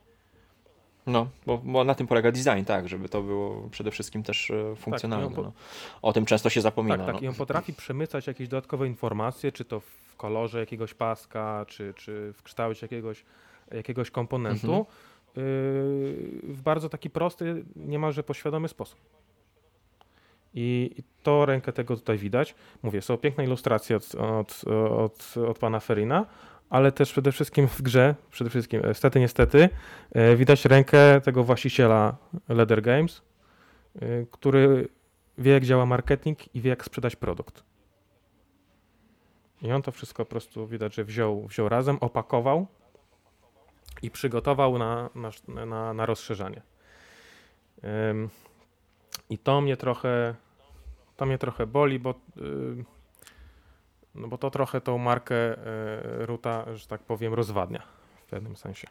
No, 1.07 1.29
bo, 1.47 1.59
bo, 1.59 1.85
na 1.85 1.95
tym 1.95 2.07
polega 2.07 2.33
design, 2.33 2.65
tak, 2.67 2.89
żeby 2.89 3.09
to 3.09 3.23
było 3.23 3.69
przede 3.71 3.91
wszystkim 3.91 4.23
też 4.23 4.51
e, 4.51 4.77
funkcjonalne. 4.77 5.27
Tak, 5.27 5.37
po... 5.37 5.43
no. 5.43 5.53
O 6.03 6.13
tym 6.13 6.27
często 6.27 6.51
się 6.51 6.61
zapomina. 6.61 6.97
Tak, 6.97 7.07
tak. 7.07 7.15
No. 7.15 7.21
I 7.21 7.29
on 7.29 7.35
potrafi 7.35 7.73
przemycać 7.73 8.27
jakieś 8.27 8.49
dodatkowe 8.49 8.87
informacje, 8.87 9.53
czy 9.53 9.65
to 9.65 9.81
w 9.81 10.17
kolorze 10.17 10.61
jakiegoś 10.61 10.95
paska, 10.95 11.65
czy, 11.69 11.95
czy 11.97 12.33
w 12.33 12.43
kształcie 12.43 12.85
jakiegoś, 12.85 13.25
jakiegoś 13.73 14.11
komponentu, 14.11 14.73
mhm. 14.73 14.87
w 16.43 16.61
bardzo 16.63 16.89
taki 16.89 17.11
prosty, 17.11 17.65
niemalże 17.77 18.23
poświadomy 18.23 18.69
sposób. 18.69 18.99
I, 20.55 21.03
to 21.23 21.47
rękę 21.47 21.73
tego 21.73 21.97
tutaj 21.97 22.19
widać. 22.19 22.55
Mówię, 22.83 23.03
są 23.03 23.17
piękne 23.17 23.45
ilustracje 23.45 23.97
od, 23.97 24.15
od, 24.15 24.65
od, 24.91 25.35
od 25.49 25.59
pana 25.59 25.81
Ferina, 25.81 26.27
ale 26.71 26.93
też 26.93 27.13
przede 27.13 27.33
wszystkim 27.33 27.69
w 27.69 27.83
grze, 27.83 28.15
przede 28.31 28.51
wszystkim, 28.51 28.83
niestety, 28.89 29.21
niestety, 29.21 29.69
e, 30.13 30.37
widać 30.37 30.65
rękę 30.65 31.21
tego 31.21 31.45
właściciela 31.45 32.17
Leather 32.49 32.83
Games, 32.83 33.23
e, 34.03 34.27
który 34.31 34.89
wie, 35.39 35.53
jak 35.53 35.65
działa 35.65 35.87
marketing 35.87 36.55
i 36.55 36.61
wie, 36.61 36.71
jak 36.71 36.85
sprzedać 36.85 37.17
produkt. 37.17 37.65
I 39.63 39.73
on 39.73 39.83
to 39.83 39.93
wszystko 39.93 40.25
po 40.25 40.31
prostu 40.31 40.67
widać, 40.67 40.95
że 40.95 41.05
wziął, 41.05 41.47
wziął 41.47 41.69
razem, 41.69 41.99
opakował 42.01 42.67
i 44.03 44.11
przygotował 44.11 44.79
na, 44.79 45.11
na, 45.15 45.31
na, 45.67 45.95
na 45.95 46.07
rozszerzanie. 46.07 46.63
I 49.31 49.39
to 49.39 49.61
mnie 49.61 49.77
trochę, 49.77 50.35
to 51.17 51.27
mnie 51.27 51.39
trochę 51.39 51.67
boli, 51.67 51.99
bo, 51.99 52.15
no 54.15 54.29
bo 54.29 54.39
to 54.39 54.51
trochę 54.51 54.81
tą 54.81 54.99
markę 54.99 55.35
e, 55.35 55.57
Ruta, 56.27 56.77
że 56.77 56.87
tak 56.87 57.03
powiem, 57.03 57.35
rozwadnia 57.35 57.83
w 58.27 58.31
pewnym 58.31 58.57
sensie. 58.57 58.89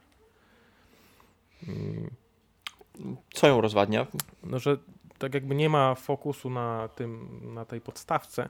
Co 3.34 3.48
ją 3.48 3.62
rozwadnia? 3.62 4.08
No, 4.44 4.60
że 4.60 4.78
tak 5.18 5.34
jakby 5.34 5.56
nie 5.56 5.70
ma 5.70 5.96
fokusu 5.96 6.50
na 6.50 6.88
tym, 6.88 7.40
na 7.54 7.66
tej 7.66 7.82
podstawce, 7.82 8.50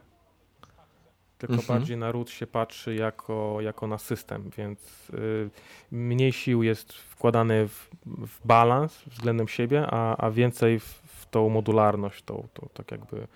tylko 1.38 1.54
mhm. 1.54 1.78
bardziej 1.78 1.96
na 1.96 2.12
root 2.12 2.30
się 2.30 2.46
patrzy 2.46 2.94
jako, 2.94 3.60
jako 3.60 3.86
na 3.86 3.98
system, 3.98 4.50
więc 4.56 5.10
y, 5.10 5.50
mniej 5.90 6.32
sił 6.32 6.62
jest 6.62 6.92
wkładane 6.92 7.68
w, 7.68 7.90
w 8.06 8.46
balans 8.46 9.02
względem 9.06 9.48
siebie, 9.48 9.86
a, 9.90 10.16
a 10.16 10.30
więcej 10.30 10.80
w, 10.80 10.84
w 11.04 11.26
tą 11.30 11.48
modularność, 11.48 12.22
tą, 12.22 12.48
tą 12.54 12.68
tak 12.74 12.90
jakby 12.90 13.26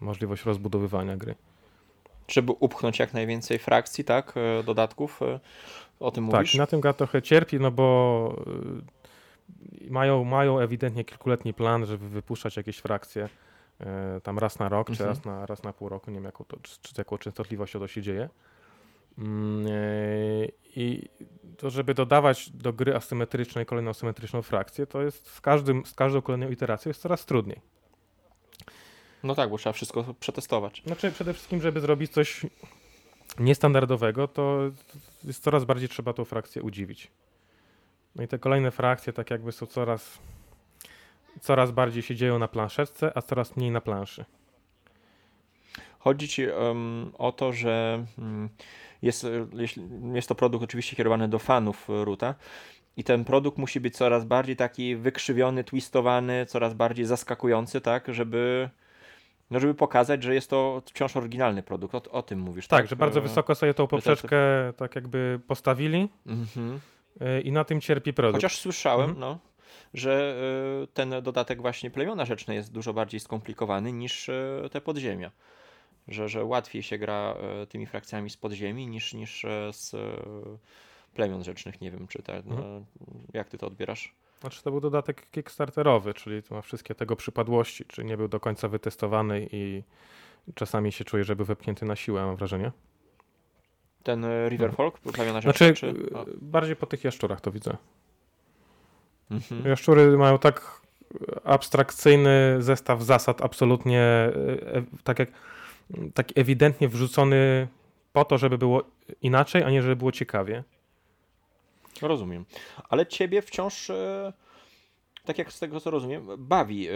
możliwość 0.00 0.44
rozbudowywania 0.44 1.16
gry. 1.16 1.34
Żeby 2.28 2.52
upchnąć 2.52 2.98
jak 2.98 3.14
najwięcej 3.14 3.58
frakcji, 3.58 4.04
tak, 4.04 4.34
e, 4.36 4.62
dodatków, 4.62 5.22
e, 5.22 5.40
o 6.00 6.10
tym 6.10 6.26
tak, 6.26 6.34
mówisz? 6.34 6.52
Tak, 6.52 6.58
na 6.58 6.66
tym 6.66 6.80
gra 6.80 6.92
trochę 6.92 7.22
cierpi, 7.22 7.60
no 7.60 7.70
bo 7.70 8.36
y, 9.82 9.90
mają, 9.90 10.24
mają 10.24 10.58
ewidentnie 10.58 11.04
kilkuletni 11.04 11.54
plan, 11.54 11.86
żeby 11.86 12.08
wypuszczać 12.08 12.56
jakieś 12.56 12.78
frakcje 12.78 13.28
tam 14.22 14.38
raz 14.38 14.58
na 14.58 14.68
rok, 14.68 14.90
mhm. 14.90 14.96
czy 14.96 15.04
raz 15.06 15.24
na, 15.24 15.46
raz 15.46 15.62
na 15.62 15.72
pół 15.72 15.88
roku, 15.88 16.10
nie 16.10 16.14
wiem 16.14 16.24
jaką, 16.24 16.44
to, 16.44 16.56
czy, 16.62 16.78
czy 16.82 16.92
jaką 16.98 17.18
częstotliwością 17.18 17.78
to 17.78 17.88
się 17.88 18.02
dzieje. 18.02 18.28
Mm, 19.18 19.66
e, 19.66 19.70
I 20.76 21.08
to, 21.56 21.70
żeby 21.70 21.94
dodawać 21.94 22.50
do 22.50 22.72
gry 22.72 22.96
asymetrycznej 22.96 23.66
kolejną 23.66 23.90
asymetryczną 23.90 24.42
frakcję, 24.42 24.86
to 24.86 25.02
jest 25.02 25.30
z, 25.30 25.40
każdym, 25.40 25.86
z 25.86 25.94
każdą 25.94 26.22
kolejną 26.22 26.50
iteracją 26.50 26.90
jest 26.90 27.00
coraz 27.00 27.26
trudniej. 27.26 27.60
No 29.22 29.34
tak, 29.34 29.50
bo 29.50 29.58
trzeba 29.58 29.72
wszystko 29.72 30.14
przetestować. 30.20 30.82
Znaczy 30.86 31.12
przede 31.12 31.32
wszystkim, 31.32 31.60
żeby 31.60 31.80
zrobić 31.80 32.12
coś 32.12 32.46
niestandardowego, 33.38 34.28
to 34.28 34.60
jest 35.24 35.42
coraz 35.42 35.64
bardziej 35.64 35.88
trzeba 35.88 36.12
tą 36.12 36.24
frakcję 36.24 36.62
udziwić. 36.62 37.10
No 38.16 38.22
i 38.22 38.28
te 38.28 38.38
kolejne 38.38 38.70
frakcje 38.70 39.12
tak 39.12 39.30
jakby 39.30 39.52
są 39.52 39.66
coraz 39.66 40.18
coraz 41.40 41.70
bardziej 41.70 42.02
się 42.02 42.14
dzieją 42.14 42.38
na 42.38 42.48
planszetce, 42.48 43.12
a 43.14 43.22
coraz 43.22 43.56
mniej 43.56 43.70
na 43.70 43.80
planszy. 43.80 44.24
Chodzi 45.98 46.28
ci 46.28 46.46
um, 46.46 47.12
o 47.18 47.32
to, 47.32 47.52
że 47.52 48.04
um, 48.18 48.48
jest, 49.02 49.26
jest 50.14 50.28
to 50.28 50.34
produkt 50.34 50.64
oczywiście 50.64 50.96
kierowany 50.96 51.28
do 51.28 51.38
fanów 51.38 51.88
Ruta 51.88 52.34
i 52.96 53.04
ten 53.04 53.24
produkt 53.24 53.58
musi 53.58 53.80
być 53.80 53.96
coraz 53.96 54.24
bardziej 54.24 54.56
taki 54.56 54.96
wykrzywiony, 54.96 55.64
twistowany, 55.64 56.46
coraz 56.46 56.74
bardziej 56.74 57.04
zaskakujący, 57.04 57.80
tak, 57.80 58.14
żeby 58.14 58.70
no 59.50 59.60
żeby 59.60 59.74
pokazać, 59.74 60.22
że 60.22 60.34
jest 60.34 60.50
to 60.50 60.82
wciąż 60.86 61.16
oryginalny 61.16 61.62
produkt. 61.62 61.94
O, 61.94 62.02
o 62.12 62.22
tym 62.22 62.38
mówisz, 62.38 62.68
tak? 62.68 62.80
Tak, 62.80 62.90
że 62.90 62.96
bardzo 62.96 63.20
wysoko 63.20 63.54
sobie 63.54 63.74
tą 63.74 63.86
poprzeczkę 63.86 64.38
tak 64.76 64.94
jakby 64.94 65.40
postawili 65.46 66.08
mhm. 66.26 66.80
I 67.44 67.52
na 67.52 67.64
tym 67.64 67.80
cierpi 67.80 68.12
produkt. 68.12 68.36
Chociaż 68.36 68.58
słyszałem, 68.58 69.10
mhm. 69.10 69.20
no, 69.20 69.38
że 69.96 70.36
e, 70.82 70.86
ten 70.86 71.14
dodatek 71.22 71.60
właśnie 71.60 71.90
plemiona 71.90 72.24
rzeczne 72.24 72.54
jest 72.54 72.72
dużo 72.72 72.92
bardziej 72.92 73.20
skomplikowany 73.20 73.92
niż 73.92 74.28
e, 74.28 74.68
te 74.72 74.80
podziemia. 74.80 75.30
Że, 76.08 76.28
że 76.28 76.44
łatwiej 76.44 76.82
się 76.82 76.98
gra 76.98 77.34
e, 77.62 77.66
tymi 77.66 77.86
frakcjami 77.86 78.30
z 78.30 78.36
podziemi 78.36 78.86
niż, 78.86 79.14
niż 79.14 79.46
z 79.72 79.96
plemion 81.14 81.44
rzecznych. 81.44 81.80
Nie 81.80 81.90
wiem, 81.90 82.06
czy 82.06 82.22
te, 82.22 82.42
no, 82.46 82.54
mhm. 82.54 82.84
jak 83.32 83.48
ty 83.48 83.58
to 83.58 83.66
odbierasz? 83.66 84.14
Znaczy 84.40 84.62
to 84.62 84.70
był 84.70 84.80
dodatek 84.80 85.30
kickstarterowy, 85.30 86.14
czyli 86.14 86.42
to 86.42 86.54
ma 86.54 86.62
wszystkie 86.62 86.94
tego 86.94 87.16
przypadłości, 87.16 87.84
czy 87.84 88.04
nie 88.04 88.16
był 88.16 88.28
do 88.28 88.40
końca 88.40 88.68
wytestowany 88.68 89.48
i 89.52 89.82
czasami 90.54 90.92
się 90.92 91.04
czuje, 91.04 91.24
że 91.24 91.36
był 91.36 91.46
wepchnięty 91.46 91.84
na 91.84 91.96
siłę, 91.96 92.26
mam 92.26 92.36
wrażenie. 92.36 92.72
Ten 94.02 94.26
Riverfolk, 94.48 94.96
mhm. 94.96 95.14
plemiona 95.14 95.40
rzeczne? 95.40 95.66
Znaczy, 95.66 95.94
czy... 95.94 96.10
bardziej 96.40 96.76
po 96.76 96.86
tych 96.86 97.04
jaszczurach 97.04 97.40
to 97.40 97.52
widzę. 97.52 97.76
Mhm. 99.30 99.68
Jaszczury 99.68 100.16
mają 100.18 100.38
tak 100.38 100.80
abstrakcyjny 101.44 102.56
zestaw 102.58 103.02
zasad, 103.02 103.42
absolutnie 103.42 104.00
e, 104.00 104.32
e, 104.76 104.84
tak 105.04 105.18
jak 105.18 105.28
tak 106.14 106.28
ewidentnie 106.34 106.88
wrzucony 106.88 107.68
po 108.12 108.24
to, 108.24 108.38
żeby 108.38 108.58
było 108.58 108.82
inaczej, 109.22 109.62
a 109.62 109.70
nie 109.70 109.82
żeby 109.82 109.96
było 109.96 110.12
ciekawie. 110.12 110.64
Rozumiem. 112.02 112.44
Ale 112.88 113.06
ciebie 113.06 113.42
wciąż, 113.42 113.90
e, 113.90 114.32
tak 115.24 115.38
jak 115.38 115.52
z 115.52 115.58
tego 115.58 115.80
co 115.80 115.90
rozumiem, 115.90 116.26
bawi 116.38 116.88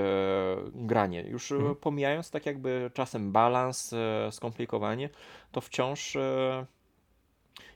granie. 0.75 1.23
Już 1.23 1.53
mhm. 1.53 1.77
pomijając 1.77 2.31
tak 2.31 2.47
jakby 2.47 2.91
czasem 2.95 3.33
balans, 3.33 3.95
skomplikowanie, 4.31 5.09
to 5.53 5.61
wciąż 5.61 6.17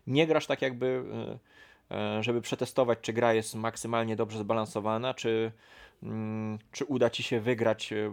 nie 0.07 0.27
grasz 0.27 0.47
tak 0.47 0.63
jakby 0.63 1.05
żeby 2.21 2.41
przetestować, 2.41 2.99
czy 3.03 3.13
gra 3.13 3.35
jest 3.35 3.55
maksymalnie 3.55 4.17
dobrze 4.17 4.39
zbalansowana, 4.39 5.15
czy, 5.15 5.53
mm, 6.03 6.59
czy 6.73 6.85
uda 6.85 7.11
ci 7.11 7.23
się 7.23 7.41
wygrać, 7.41 7.93
e, 7.93 8.13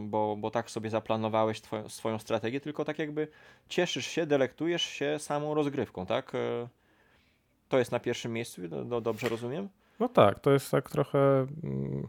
bo, 0.00 0.36
bo 0.36 0.50
tak 0.50 0.70
sobie 0.70 0.90
zaplanowałeś 0.90 1.60
twoją, 1.60 1.88
swoją 1.88 2.18
strategię, 2.18 2.60
tylko 2.60 2.84
tak 2.84 2.98
jakby 2.98 3.28
cieszysz 3.68 4.06
się, 4.06 4.26
delektujesz 4.26 4.82
się 4.82 5.18
samą 5.18 5.54
rozgrywką, 5.54 6.06
tak? 6.06 6.34
E, 6.34 6.68
to 7.68 7.78
jest 7.78 7.92
na 7.92 8.00
pierwszym 8.00 8.32
miejscu, 8.32 8.62
no, 8.84 9.00
dobrze 9.00 9.28
rozumiem? 9.28 9.68
No 10.00 10.08
tak, 10.08 10.40
to 10.40 10.50
jest 10.50 10.70
tak 10.70 10.90
trochę. 10.90 11.46
Mm, 11.64 12.08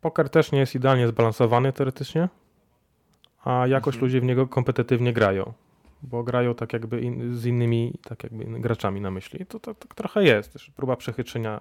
poker 0.00 0.30
też 0.30 0.52
nie 0.52 0.58
jest 0.58 0.74
idealnie 0.74 1.08
zbalansowany 1.08 1.72
teoretycznie, 1.72 2.28
a 3.44 3.66
jakoś 3.66 3.94
mhm. 3.94 4.04
ludzie 4.04 4.20
w 4.20 4.24
niego 4.24 4.46
kompetytywnie 4.46 5.12
grają 5.12 5.52
bo 6.02 6.22
grają 6.22 6.54
tak 6.54 6.72
jakby 6.72 7.00
in, 7.00 7.36
z 7.36 7.46
innymi 7.46 7.92
tak 8.08 8.22
jakby 8.22 8.44
graczami 8.44 9.00
na 9.00 9.10
myśli. 9.10 9.46
To, 9.46 9.60
to, 9.60 9.74
to 9.74 9.88
trochę 9.94 10.24
jest 10.24 10.52
też 10.52 10.70
próba 10.70 10.96
przechytrzenia 10.96 11.60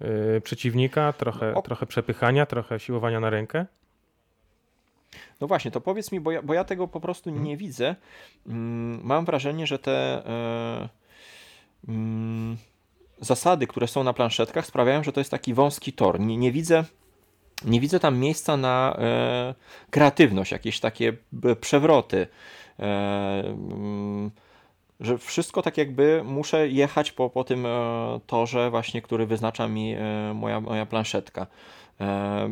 yy, 0.00 0.40
przeciwnika, 0.40 1.12
trochę, 1.12 1.52
no, 1.54 1.62
trochę 1.62 1.86
przepychania, 1.86 2.46
trochę 2.46 2.80
siłowania 2.80 3.20
na 3.20 3.30
rękę. 3.30 3.66
No 5.40 5.46
właśnie, 5.46 5.70
to 5.70 5.80
powiedz 5.80 6.12
mi, 6.12 6.20
bo 6.20 6.30
ja, 6.30 6.42
bo 6.42 6.54
ja 6.54 6.64
tego 6.64 6.88
po 6.88 7.00
prostu 7.00 7.30
hmm. 7.30 7.44
nie 7.44 7.56
widzę. 7.56 7.96
Mm, 8.46 9.00
mam 9.02 9.24
wrażenie, 9.24 9.66
że 9.66 9.78
te 9.78 10.22
yy, 11.88 11.94
yy, 11.94 12.56
zasady, 13.20 13.66
które 13.66 13.88
są 13.88 14.04
na 14.04 14.12
planszetkach 14.12 14.66
sprawiają, 14.66 15.02
że 15.02 15.12
to 15.12 15.20
jest 15.20 15.30
taki 15.30 15.54
wąski 15.54 15.92
tor. 15.92 16.20
Nie, 16.20 16.36
nie 16.36 16.52
widzę 16.52 16.84
nie 17.64 17.80
widzę 17.80 18.00
tam 18.00 18.18
miejsca 18.18 18.56
na 18.56 18.96
e, 18.98 19.54
kreatywność, 19.90 20.52
jakieś 20.52 20.80
takie 20.80 21.12
przewroty. 21.60 22.26
E, 22.80 23.44
mm, 23.46 24.30
że 25.00 25.18
wszystko 25.18 25.62
tak 25.62 25.78
jakby 25.78 26.22
muszę 26.24 26.68
jechać 26.68 27.12
po, 27.12 27.30
po 27.30 27.44
tym 27.44 27.66
e, 27.66 27.70
torze 28.26 28.70
właśnie, 28.70 29.02
który 29.02 29.26
wyznacza 29.26 29.68
mi 29.68 29.94
e, 29.94 30.34
moja, 30.34 30.60
moja 30.60 30.86
planszetka. 30.86 31.46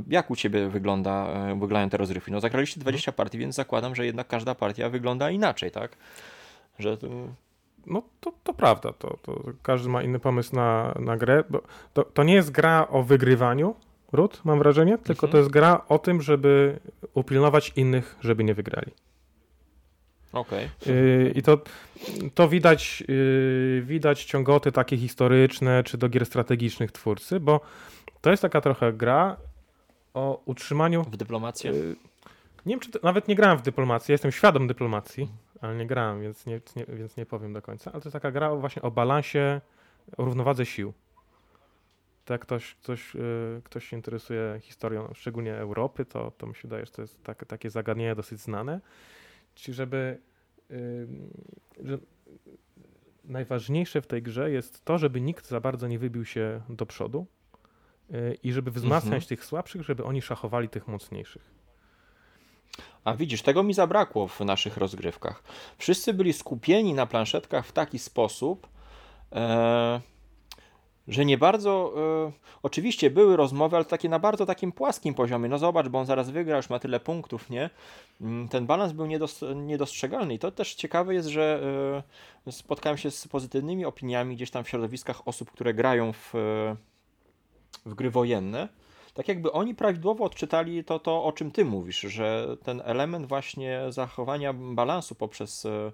Jak 0.08 0.30
u 0.30 0.36
Ciebie 0.36 0.68
wygląda, 0.68 1.26
wyglądają 1.48 1.90
te 1.90 1.96
rozrywki? 1.96 2.32
No 2.32 2.40
zagraliście 2.40 2.80
20 2.80 3.12
partii, 3.12 3.38
więc 3.38 3.54
zakładam, 3.54 3.94
że 3.94 4.06
jednak 4.06 4.28
każda 4.28 4.54
partia 4.54 4.88
wygląda 4.88 5.30
inaczej, 5.30 5.70
tak? 5.70 5.96
Że... 6.78 6.96
No 7.86 8.02
to, 8.20 8.32
to 8.44 8.54
prawda, 8.54 8.92
to, 8.92 9.18
to 9.22 9.42
każdy 9.62 9.88
ma 9.88 10.02
inny 10.02 10.18
pomysł 10.18 10.56
na, 10.56 10.94
na 11.00 11.16
grę. 11.16 11.44
Bo 11.50 11.62
to, 11.92 12.04
to 12.04 12.22
nie 12.22 12.34
jest 12.34 12.50
gra 12.50 12.88
o 12.90 13.02
wygrywaniu, 13.02 13.74
Ród, 14.12 14.40
mam 14.44 14.58
wrażenie, 14.58 14.98
tylko 14.98 15.26
mhm. 15.26 15.32
to 15.32 15.38
jest 15.38 15.50
gra 15.50 15.84
o 15.88 15.98
tym, 15.98 16.22
żeby 16.22 16.78
upilnować 17.14 17.72
innych, 17.76 18.16
żeby 18.20 18.44
nie 18.44 18.54
wygrali. 18.54 18.92
Okay. 20.32 20.68
I 21.34 21.42
to, 21.42 21.58
to 22.34 22.48
widać, 22.48 23.04
yy, 23.08 23.82
widać 23.82 24.24
ciągoty 24.24 24.72
takie 24.72 24.96
historyczne, 24.96 25.84
czy 25.84 25.98
do 25.98 26.08
gier 26.08 26.26
strategicznych 26.26 26.92
twórcy, 26.92 27.40
bo 27.40 27.60
to 28.20 28.30
jest 28.30 28.42
taka 28.42 28.60
trochę 28.60 28.92
gra 28.92 29.36
o 30.14 30.42
utrzymaniu... 30.44 31.02
W 31.02 31.16
dyplomację? 31.16 31.70
Yy, 31.70 31.96
nie 32.66 32.74
wiem, 32.74 32.80
czy 32.80 32.90
to, 32.90 32.98
nawet 33.02 33.28
nie 33.28 33.34
grałem 33.34 33.58
w 33.58 33.62
dyplomację, 33.62 34.12
jestem 34.12 34.32
świadom 34.32 34.66
dyplomacji, 34.66 35.28
ale 35.60 35.76
nie 35.76 35.86
grałem, 35.86 36.22
więc 36.22 36.46
nie, 36.46 36.60
nie, 36.76 36.84
więc 36.88 37.16
nie 37.16 37.26
powiem 37.26 37.52
do 37.52 37.62
końca, 37.62 37.92
ale 37.92 38.00
to 38.00 38.08
jest 38.08 38.12
taka 38.12 38.30
gra 38.30 38.54
właśnie 38.54 38.82
o 38.82 38.90
balansie, 38.90 39.60
o 40.16 40.24
równowadze 40.24 40.66
sił. 40.66 40.92
tak 42.24 42.40
ktoś, 42.40 42.74
ktoś, 42.74 43.14
yy, 43.14 43.60
ktoś 43.64 43.88
się 43.88 43.96
interesuje 43.96 44.60
historią, 44.60 45.10
szczególnie 45.14 45.54
Europy, 45.56 46.04
to, 46.04 46.32
to 46.38 46.46
mi 46.46 46.54
się 46.54 46.62
wydaje, 46.62 46.86
że 46.86 46.92
to 46.92 47.02
jest 47.02 47.22
tak, 47.22 47.44
takie 47.46 47.70
zagadnienie 47.70 48.14
dosyć 48.14 48.40
znane. 48.40 48.80
Czyli 49.58 49.74
żeby 49.74 50.20
że 51.84 51.98
najważniejsze 53.24 54.02
w 54.02 54.06
tej 54.06 54.22
grze 54.22 54.50
jest 54.50 54.84
to, 54.84 54.98
żeby 54.98 55.20
nikt 55.20 55.48
za 55.48 55.60
bardzo 55.60 55.88
nie 55.88 55.98
wybił 55.98 56.24
się 56.24 56.60
do 56.68 56.86
przodu 56.86 57.26
yy, 58.10 58.38
i 58.42 58.52
żeby 58.52 58.70
wzmacniać 58.70 59.22
mhm. 59.22 59.28
tych 59.28 59.44
słabszych, 59.44 59.82
żeby 59.82 60.04
oni 60.04 60.22
szachowali 60.22 60.68
tych 60.68 60.88
mocniejszych. 60.88 61.50
A 63.04 63.14
widzisz, 63.14 63.42
tego 63.42 63.62
mi 63.62 63.74
zabrakło 63.74 64.28
w 64.28 64.40
naszych 64.40 64.76
rozgrywkach. 64.76 65.42
Wszyscy 65.78 66.14
byli 66.14 66.32
skupieni 66.32 66.94
na 66.94 67.06
planszetkach 67.06 67.66
w 67.66 67.72
taki 67.72 67.98
sposób, 67.98 68.68
e, 69.32 70.00
że 71.08 71.24
nie 71.24 71.38
bardzo. 71.38 71.94
E, 72.28 72.32
oczywiście 72.62 73.10
były 73.10 73.36
rozmowy, 73.36 73.76
ale 73.76 73.84
takie 73.84 74.08
na 74.08 74.18
bardzo 74.18 74.46
takim 74.46 74.72
płaskim 74.72 75.14
poziomie. 75.14 75.48
No 75.48 75.58
zobacz, 75.58 75.88
bo 75.88 75.98
on 75.98 76.06
zaraz 76.06 76.30
wygra, 76.30 76.56
już 76.56 76.70
ma 76.70 76.78
tyle 76.78 77.00
punktów, 77.00 77.50
nie? 77.50 77.70
Mm, 78.20 78.48
ten 78.48 78.66
balans 78.66 78.92
był 78.92 79.06
niedos 79.06 79.44
niedostrzegalny. 79.54 80.34
I 80.34 80.38
to 80.38 80.50
też 80.50 80.74
ciekawe 80.74 81.14
jest, 81.14 81.28
że 81.28 81.60
e, 82.46 82.52
spotkałem 82.52 82.98
się 82.98 83.10
z 83.10 83.28
pozytywnymi 83.28 83.84
opiniami 83.84 84.36
gdzieś 84.36 84.50
tam 84.50 84.64
w 84.64 84.68
środowiskach 84.68 85.28
osób, 85.28 85.50
które 85.50 85.74
grają 85.74 86.12
w, 86.12 86.32
w 87.86 87.94
gry 87.94 88.10
wojenne 88.10 88.68
tak 89.18 89.28
jakby 89.28 89.52
oni 89.52 89.74
prawidłowo 89.74 90.24
odczytali 90.24 90.84
to, 90.84 90.98
to, 90.98 91.24
o 91.24 91.32
czym 91.32 91.50
ty 91.50 91.64
mówisz, 91.64 92.00
że 92.00 92.56
ten 92.64 92.82
element 92.84 93.26
właśnie 93.26 93.80
zachowania 93.88 94.52
balansu 94.52 95.14
poprzez 95.14 95.66
e, 95.66 95.92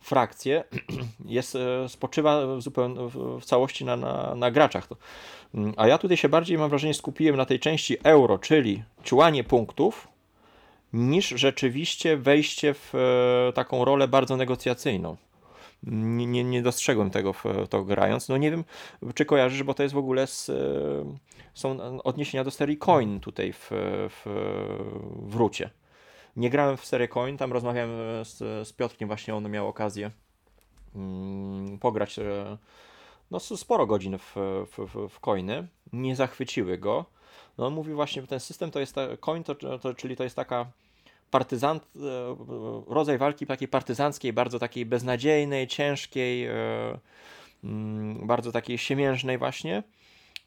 frakcje 0.00 0.64
jest, 1.24 1.56
e, 1.56 1.88
spoczywa 1.88 2.60
zupełnie 2.60 3.08
w 3.40 3.44
całości 3.44 3.84
na, 3.84 3.96
na, 3.96 4.34
na 4.34 4.50
graczach. 4.50 4.88
Mm, 5.54 5.74
a 5.76 5.86
ja 5.86 5.98
tutaj 5.98 6.16
się 6.16 6.28
bardziej, 6.28 6.58
mam 6.58 6.70
wrażenie, 6.70 6.94
skupiłem 6.94 7.36
na 7.36 7.46
tej 7.46 7.60
części 7.60 7.96
euro, 8.02 8.38
czyli 8.38 8.82
ciłanie 9.04 9.44
punktów, 9.44 10.08
niż 10.92 11.28
rzeczywiście 11.28 12.16
wejście 12.16 12.74
w 12.74 12.94
e, 12.94 13.52
taką 13.52 13.84
rolę 13.84 14.08
bardzo 14.08 14.36
negocjacyjną 14.36 15.16
nie, 15.82 16.26
nie, 16.26 16.44
nie 16.44 16.62
dostrzegłem 16.62 17.10
tego 17.10 17.32
w 17.32 17.44
to 17.70 17.84
grając. 17.84 18.28
No 18.28 18.36
nie 18.36 18.50
wiem, 18.50 18.64
czy 19.14 19.24
kojarzysz, 19.24 19.62
bo 19.62 19.74
to 19.74 19.82
jest 19.82 19.94
w 19.94 19.98
ogóle 19.98 20.26
z, 20.26 20.48
e, 20.48 20.54
są 21.54 22.00
odniesienia 22.02 22.44
do 22.44 22.50
serii 22.50 22.78
Coin 22.78 23.20
tutaj 23.20 23.52
w, 23.52 23.68
w, 24.10 24.22
w 25.28 25.34
Rucie. 25.34 25.70
Nie 26.36 26.50
grałem 26.50 26.76
w 26.76 26.86
serię 26.86 27.08
Coin, 27.08 27.36
tam 27.36 27.52
rozmawiałem 27.52 27.90
z, 28.24 28.38
z 28.68 28.72
Piotrkiem, 28.72 29.08
właśnie 29.08 29.34
on 29.34 29.50
miał 29.50 29.68
okazję 29.68 30.10
mm, 30.94 31.78
pograć 31.78 32.18
e, 32.18 32.56
no, 33.30 33.40
sporo 33.40 33.86
godzin 33.86 34.18
w, 34.18 34.34
w, 34.66 35.08
w 35.08 35.20
coiny. 35.20 35.68
Nie 35.92 36.16
zachwyciły 36.16 36.78
go. 36.78 37.04
No 37.58 37.66
on 37.66 37.74
mówi 37.74 37.92
właśnie, 37.92 38.22
że 38.22 38.28
ten 38.28 38.40
system 38.40 38.70
to 38.70 38.80
jest, 38.80 38.94
ta, 38.94 39.16
coin 39.16 39.44
to, 39.44 39.54
to, 39.54 39.94
czyli 39.94 40.16
to 40.16 40.24
jest 40.24 40.36
taka 40.36 40.66
partyzant, 41.30 41.82
e, 41.82 42.36
rodzaj 42.88 43.18
walki 43.18 43.46
takiej 43.46 43.68
partyzanckiej, 43.68 44.32
bardzo 44.32 44.58
takiej 44.58 44.86
beznadziejnej, 44.86 45.66
ciężkiej, 45.66 46.46
e, 46.46 46.52
mm, 47.64 48.26
bardzo 48.26 48.52
takiej 48.52 48.78
siemiężnej 48.78 49.38
właśnie. 49.38 49.82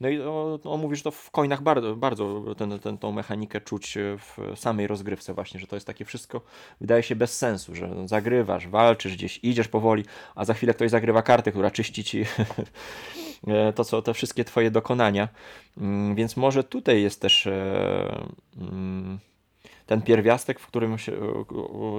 No 0.04 0.10
i 0.10 0.22
on 0.64 0.82
mówi, 0.82 0.96
że 0.96 1.04
to 1.04 1.12
w 1.12 1.32
coinach 1.32 1.62
bardzo, 1.62 1.96
bardzo 1.96 2.44
ten, 2.58 2.80
ten, 2.80 2.98
tą 2.98 3.12
mechanikę 3.12 3.62
czuć 3.62 3.98
w 4.18 4.60
samej 4.60 4.88
rozgrywce 4.88 5.34
właśnie, 5.34 5.60
że 5.60 5.68
to 5.68 5.76
jest 5.76 5.88
takie 5.88 6.06
wszystko, 6.06 6.42
wydaje 6.82 7.04
się 7.04 7.16
bez 7.16 7.38
sensu, 7.38 7.76
że 7.76 8.08
zagrywasz, 8.08 8.68
walczysz 8.68 9.16
gdzieś, 9.16 9.40
idziesz 9.44 9.68
powoli, 9.68 10.06
a 10.36 10.46
za 10.46 10.54
chwilę 10.54 10.74
ktoś 10.74 10.90
zagrywa 10.90 11.22
kartę, 11.22 11.52
która 11.52 11.72
czyści 11.72 12.04
ci 12.04 12.26
e, 13.48 13.74
to, 13.74 13.86
co 13.86 14.02
te 14.02 14.14
wszystkie 14.14 14.44
twoje 14.44 14.72
dokonania. 14.72 15.30
Mm, 15.78 16.16
więc 16.16 16.38
może 16.38 16.64
tutaj 16.64 17.02
jest 17.02 17.22
też 17.22 17.48
mm, 18.58 19.20
ten 19.86 20.02
pierwiastek, 20.02 20.60
w 20.60 20.68
którym 20.68 20.98
się 20.98 21.12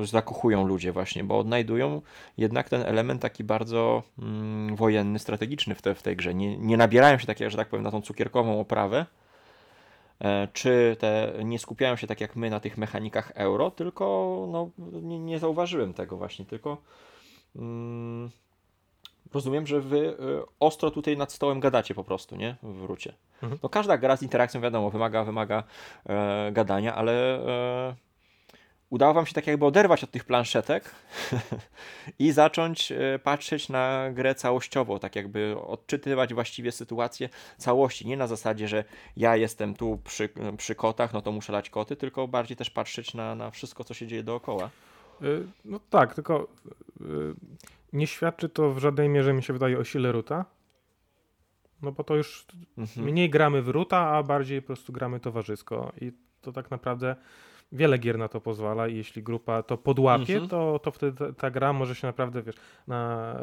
zakochują 0.04 0.66
ludzie 0.66 0.92
właśnie, 0.92 1.24
bo 1.24 1.38
odnajdują 1.38 2.02
jednak 2.38 2.68
ten 2.68 2.82
element 2.82 3.22
taki 3.22 3.44
bardzo 3.44 4.02
mm, 4.18 4.76
wojenny, 4.76 5.18
strategiczny 5.18 5.74
w, 5.74 5.82
te, 5.82 5.94
w 5.94 6.02
tej 6.02 6.16
grze. 6.16 6.34
Nie, 6.34 6.58
nie 6.58 6.76
nabierają 6.76 7.18
się 7.18 7.26
takie, 7.26 7.50
że 7.50 7.56
tak 7.56 7.68
powiem, 7.68 7.84
na 7.84 7.90
tą 7.90 8.02
cukierkową 8.02 8.60
oprawę, 8.60 9.06
e, 10.20 10.48
czy 10.52 10.96
te, 10.98 11.32
nie 11.44 11.58
skupiają 11.58 11.96
się 11.96 12.06
tak 12.06 12.20
jak 12.20 12.36
my 12.36 12.50
na 12.50 12.60
tych 12.60 12.78
mechanikach 12.78 13.32
euro, 13.34 13.70
tylko 13.70 14.04
no, 14.52 14.70
nie, 15.02 15.18
nie 15.18 15.38
zauważyłem 15.38 15.94
tego 15.94 16.16
właśnie, 16.16 16.44
tylko 16.44 16.76
mm, 17.56 18.30
rozumiem, 19.32 19.66
że 19.66 19.80
wy 19.80 19.98
y, 19.98 20.14
ostro 20.60 20.90
tutaj 20.90 21.16
nad 21.16 21.32
stołem 21.32 21.60
gadacie 21.60 21.94
po 21.94 22.04
prostu, 22.04 22.36
nie? 22.36 22.56
W 22.62 22.74
wrócie. 22.74 23.14
Mhm. 23.42 23.58
No 23.62 23.68
każda 23.68 23.98
gra 23.98 24.16
z 24.16 24.22
interakcją, 24.22 24.60
wiadomo, 24.60 24.90
wymaga, 24.90 25.24
wymaga 25.24 25.62
e, 26.06 26.52
gadania, 26.52 26.94
ale 26.94 27.12
e, 27.38 27.94
udało 28.90 29.14
wam 29.14 29.26
się 29.26 29.34
tak 29.34 29.46
jakby 29.46 29.66
oderwać 29.66 30.04
od 30.04 30.10
tych 30.10 30.24
planszetek 30.24 30.90
i 32.18 32.32
zacząć 32.32 32.92
e, 32.92 33.18
patrzeć 33.18 33.68
na 33.68 34.10
grę 34.12 34.34
całościowo, 34.34 34.98
tak 34.98 35.16
jakby 35.16 35.56
odczytywać 35.66 36.34
właściwie 36.34 36.72
sytuację 36.72 37.28
całości, 37.58 38.06
nie 38.06 38.16
na 38.16 38.26
zasadzie, 38.26 38.68
że 38.68 38.84
ja 39.16 39.36
jestem 39.36 39.74
tu 39.74 39.98
przy, 40.04 40.28
przy 40.56 40.74
kotach, 40.74 41.12
no 41.12 41.22
to 41.22 41.32
muszę 41.32 41.52
lać 41.52 41.70
koty, 41.70 41.96
tylko 41.96 42.28
bardziej 42.28 42.56
też 42.56 42.70
patrzeć 42.70 43.14
na, 43.14 43.34
na 43.34 43.50
wszystko, 43.50 43.84
co 43.84 43.94
się 43.94 44.06
dzieje 44.06 44.22
dookoła. 44.22 44.70
Y, 45.22 45.46
no 45.64 45.80
tak, 45.90 46.14
tylko 46.14 46.48
y, 47.00 47.04
nie 47.94 48.06
świadczy 48.06 48.48
to 48.48 48.74
w 48.74 48.78
żadnej 48.78 49.08
mierze, 49.08 49.32
mi 49.32 49.42
się 49.42 49.52
wydaje, 49.52 49.78
o 49.78 49.84
sile 49.84 50.12
ruta. 50.12 50.44
No 51.82 51.92
bo 51.92 52.04
to 52.04 52.16
już 52.16 52.46
mhm. 52.78 53.06
mniej 53.06 53.30
gramy 53.30 53.62
w 53.62 53.68
ruta, 53.68 53.98
a 53.98 54.22
bardziej 54.22 54.62
po 54.62 54.66
prostu 54.66 54.92
gramy 54.92 55.20
towarzysko. 55.20 55.92
I 56.00 56.12
to 56.40 56.52
tak 56.52 56.70
naprawdę 56.70 57.16
wiele 57.72 57.98
gier 57.98 58.18
na 58.18 58.28
to 58.28 58.40
pozwala 58.40 58.88
i 58.88 58.96
jeśli 58.96 59.22
grupa 59.22 59.62
to 59.62 59.78
podłapie, 59.78 60.32
mhm. 60.32 60.48
to, 60.48 60.78
to 60.78 60.90
wtedy 60.90 61.18
ta, 61.18 61.32
ta, 61.32 61.50
gra 61.50 61.72
może 61.72 61.94
się 61.94 62.06
naprawdę, 62.06 62.42
wiesz, 62.42 62.56
na, 62.86 63.34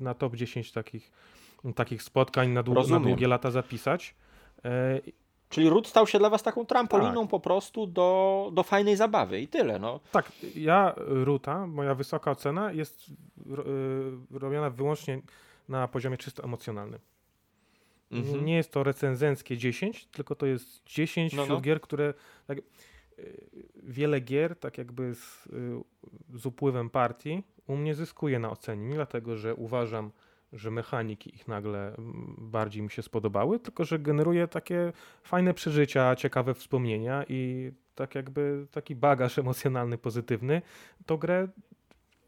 na 0.00 0.14
top 0.14 0.36
10 0.36 0.72
takich, 0.72 1.12
takich 1.74 2.02
spotkań 2.02 2.50
na, 2.50 2.62
dłu 2.62 2.88
na 2.88 3.00
długie 3.00 3.28
lata 3.28 3.50
zapisać. 3.50 4.14
Czyli 5.48 5.70
ród 5.70 5.88
stał 5.88 6.06
się 6.06 6.18
dla 6.18 6.30
was 6.30 6.42
taką 6.42 6.66
trampoliną 6.66 7.20
tak. 7.20 7.30
po 7.30 7.40
prostu 7.40 7.86
do, 7.86 8.50
do 8.54 8.62
fajnej 8.62 8.96
zabawy 8.96 9.40
i 9.40 9.48
tyle. 9.48 9.78
No. 9.78 10.00
Tak, 10.12 10.32
ja 10.54 10.94
Ruta, 10.96 11.66
moja 11.66 11.94
wysoka 11.94 12.30
ocena 12.30 12.72
jest 12.72 13.08
yy, 13.46 14.38
robiona 14.38 14.70
wyłącznie 14.70 15.20
na 15.68 15.88
poziomie 15.88 16.16
czysto 16.16 16.44
emocjonalnym. 16.44 17.00
Mhm. 18.10 18.44
Nie 18.44 18.56
jest 18.56 18.72
to 18.72 18.82
recenzenckie 18.82 19.56
10, 19.56 20.06
tylko 20.06 20.34
to 20.34 20.46
jest 20.46 20.82
10 20.86 21.32
no, 21.32 21.46
no. 21.46 21.60
gier, 21.60 21.80
które 21.80 22.14
tak, 22.46 22.58
yy, 22.58 22.64
wiele 23.82 24.20
gier, 24.20 24.56
tak 24.56 24.78
jakby 24.78 25.14
z, 25.14 25.46
yy, 25.46 26.38
z 26.38 26.46
upływem 26.46 26.90
partii, 26.90 27.42
u 27.66 27.76
mnie 27.76 27.94
zyskuje 27.94 28.38
na 28.38 28.50
ocenie. 28.50 28.86
Nie 28.86 28.94
dlatego, 28.94 29.36
że 29.36 29.54
uważam, 29.54 30.10
że 30.52 30.70
mechaniki 30.70 31.34
ich 31.34 31.48
nagle 31.48 31.94
mm, 31.94 32.36
bardziej 32.38 32.82
mi 32.82 32.90
się 32.90 33.02
spodobały, 33.02 33.60
tylko 33.60 33.84
że 33.84 33.98
generuje 33.98 34.48
takie 34.48 34.92
fajne 35.22 35.54
przeżycia, 35.54 36.16
ciekawe 36.16 36.54
wspomnienia 36.54 37.24
i 37.28 37.72
tak 37.94 38.14
jakby 38.14 38.66
taki 38.70 38.94
bagaż 38.94 39.38
emocjonalny, 39.44 39.98
pozytywny, 39.98 40.62
to 41.06 41.18
grę 41.18 41.48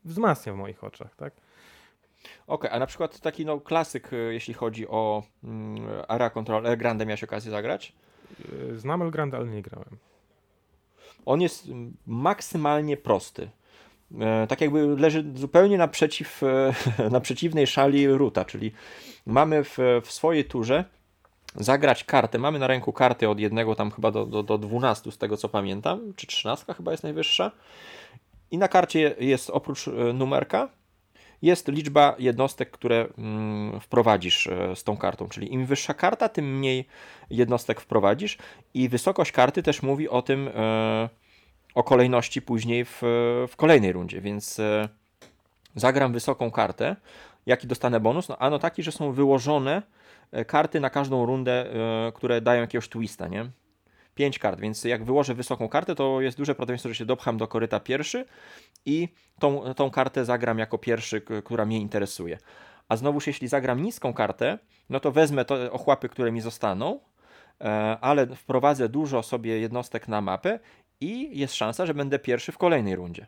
wzmacnia 0.05 0.53
w 0.53 0.57
moich 0.57 0.85
oczach, 0.85 1.16
tak? 1.16 1.32
Okej, 1.36 2.31
okay, 2.47 2.70
a 2.70 2.78
na 2.78 2.86
przykład 2.86 3.20
taki 3.20 3.47
no, 3.47 3.61
klasyk, 3.61 4.12
y, 4.12 4.16
jeśli 4.32 4.55
chodzi 4.55 4.89
o 4.89 5.23
mm, 5.45 5.89
Area 6.09 6.31
Control, 6.31 6.66
El 6.66 6.77
Grande 6.77 7.07
miałeś 7.07 7.24
okazję 7.24 7.51
zagrać? 7.51 7.93
Y, 8.53 8.78
znam 8.78 9.03
El 9.03 9.11
Grande, 9.11 9.36
ale 9.36 9.47
nie 9.47 9.62
grałem. 9.62 9.99
On 11.27 11.40
jest 11.40 11.69
mm, 11.69 11.97
maksymalnie 12.07 12.97
prosty. 12.97 13.51
E, 14.21 14.47
tak 14.47 14.61
jakby 14.61 14.87
leży 14.87 15.25
zupełnie 15.35 15.79
naprzeciw, 15.79 16.43
e, 16.43 16.75
na 17.11 17.21
przeciwnej 17.21 17.67
szali 17.67 18.09
ruta, 18.09 18.45
czyli 18.45 18.73
mamy 19.27 19.65
w, 19.65 19.79
w 20.05 20.13
swojej 20.13 20.45
turze 20.45 20.85
zagrać 21.55 22.05
kartę. 22.05 22.39
Mamy 22.39 22.59
na 22.59 22.67
ręku 22.67 22.93
karty 22.93 23.29
od 23.29 23.41
jednego 23.41 23.75
tam 23.75 23.91
chyba 23.91 24.11
do, 24.11 24.27
do, 24.27 24.43
do 24.43 24.59
12 24.59 25.13
z 25.13 25.19
tego 25.19 25.37
co 25.37 25.49
pamiętam, 25.49 26.13
czy 26.17 26.27
13 26.27 26.75
chyba 26.75 26.91
jest 26.91 27.03
najwyższa. 27.03 27.51
I 28.51 28.59
na 28.59 28.69
karcie 28.69 29.15
jest 29.19 29.51
oprócz 29.51 29.89
e, 29.89 29.91
numerka 30.13 30.69
jest 31.43 31.69
liczba 31.69 32.15
jednostek, 32.19 32.71
które 32.71 33.07
mm, 33.19 33.81
wprowadzisz 33.81 34.49
z 34.75 34.85
tą 34.85 34.97
kartą. 34.97 35.29
Czyli 35.29 35.53
im 35.53 35.67
wyższa 35.67 35.95
karta, 35.95 36.29
tym 36.29 36.59
mniej 36.59 36.87
jednostek 37.31 37.81
wprowadzisz 37.81 38.39
i 38.75 38.89
wysokość 38.89 39.33
karty 39.33 39.63
też 39.63 39.83
mówi 39.83 40.09
o 40.09 40.23
tym, 40.23 40.51
o 41.74 41.82
kolejności 41.82 42.43
później 42.43 42.85
w, 42.85 42.99
w 43.49 43.57
kolejnej 43.57 43.93
rundzie, 43.93 44.20
więc 44.20 44.59
e, 44.59 44.89
zagram 45.74 46.12
wysoką 46.12 46.51
kartę. 46.51 46.97
Jaki 47.47 47.66
dostanę 47.66 48.01
bonus? 48.01 48.28
No, 48.28 48.39
ano 48.39 48.59
taki, 48.59 48.82
że 48.82 48.93
są 48.93 49.12
wyłożone 49.12 49.82
e, 50.32 50.45
karty 50.45 50.81
na 50.81 50.90
każdą 50.90 51.27
rundę, 51.27 51.53
e, 51.53 52.12
które 52.12 52.40
dają 52.40 52.61
jakiegoś 52.61 52.89
twista, 52.89 53.28
nie? 53.28 53.51
5 54.15 54.39
kart, 54.39 54.61
więc 54.61 54.85
jak 54.85 55.05
wyłożę 55.05 55.35
wysoką 55.35 55.69
kartę, 55.69 55.95
to 55.95 56.20
jest 56.20 56.39
duże 56.39 56.55
prawdopodobieństwo, 56.55 56.89
że 56.89 56.95
się 56.95 57.05
dopcham 57.05 57.39
do 57.39 57.49
koryta 57.49 57.81
pierwszy 57.81 58.24
i 58.86 59.09
tą, 59.39 59.74
tą 59.74 59.90
kartę 59.90 60.24
zagram 60.24 60.59
jako 60.59 60.78
pierwszy, 60.78 61.20
która 61.20 61.65
mnie 61.65 61.81
interesuje. 61.81 62.39
a 62.89 62.97
znowuż 62.97 63.27
jeśli 63.27 63.49
zagram 63.49 63.82
niską 63.82 64.12
kartę, 64.12 64.59
no 64.90 65.01
to 65.01 65.12
wezmę 65.12 65.45
te 65.45 65.73
ochłapy, 65.73 66.09
które 66.09 66.32
mi 66.32 66.40
zostaną, 66.40 67.01
ale 68.01 68.27
wprowadzę 68.27 68.89
dużo 68.89 69.23
sobie 69.23 69.61
jednostek 69.61 70.09
na 70.09 70.20
mapę 70.20 70.59
i 71.01 71.39
jest 71.39 71.55
szansa, 71.55 71.87
że 71.87 71.95
będę 71.95 72.19
pierwszy 72.19 72.53
w 72.53 72.59
kolejnej 72.59 72.97
rundzie. 72.97 73.27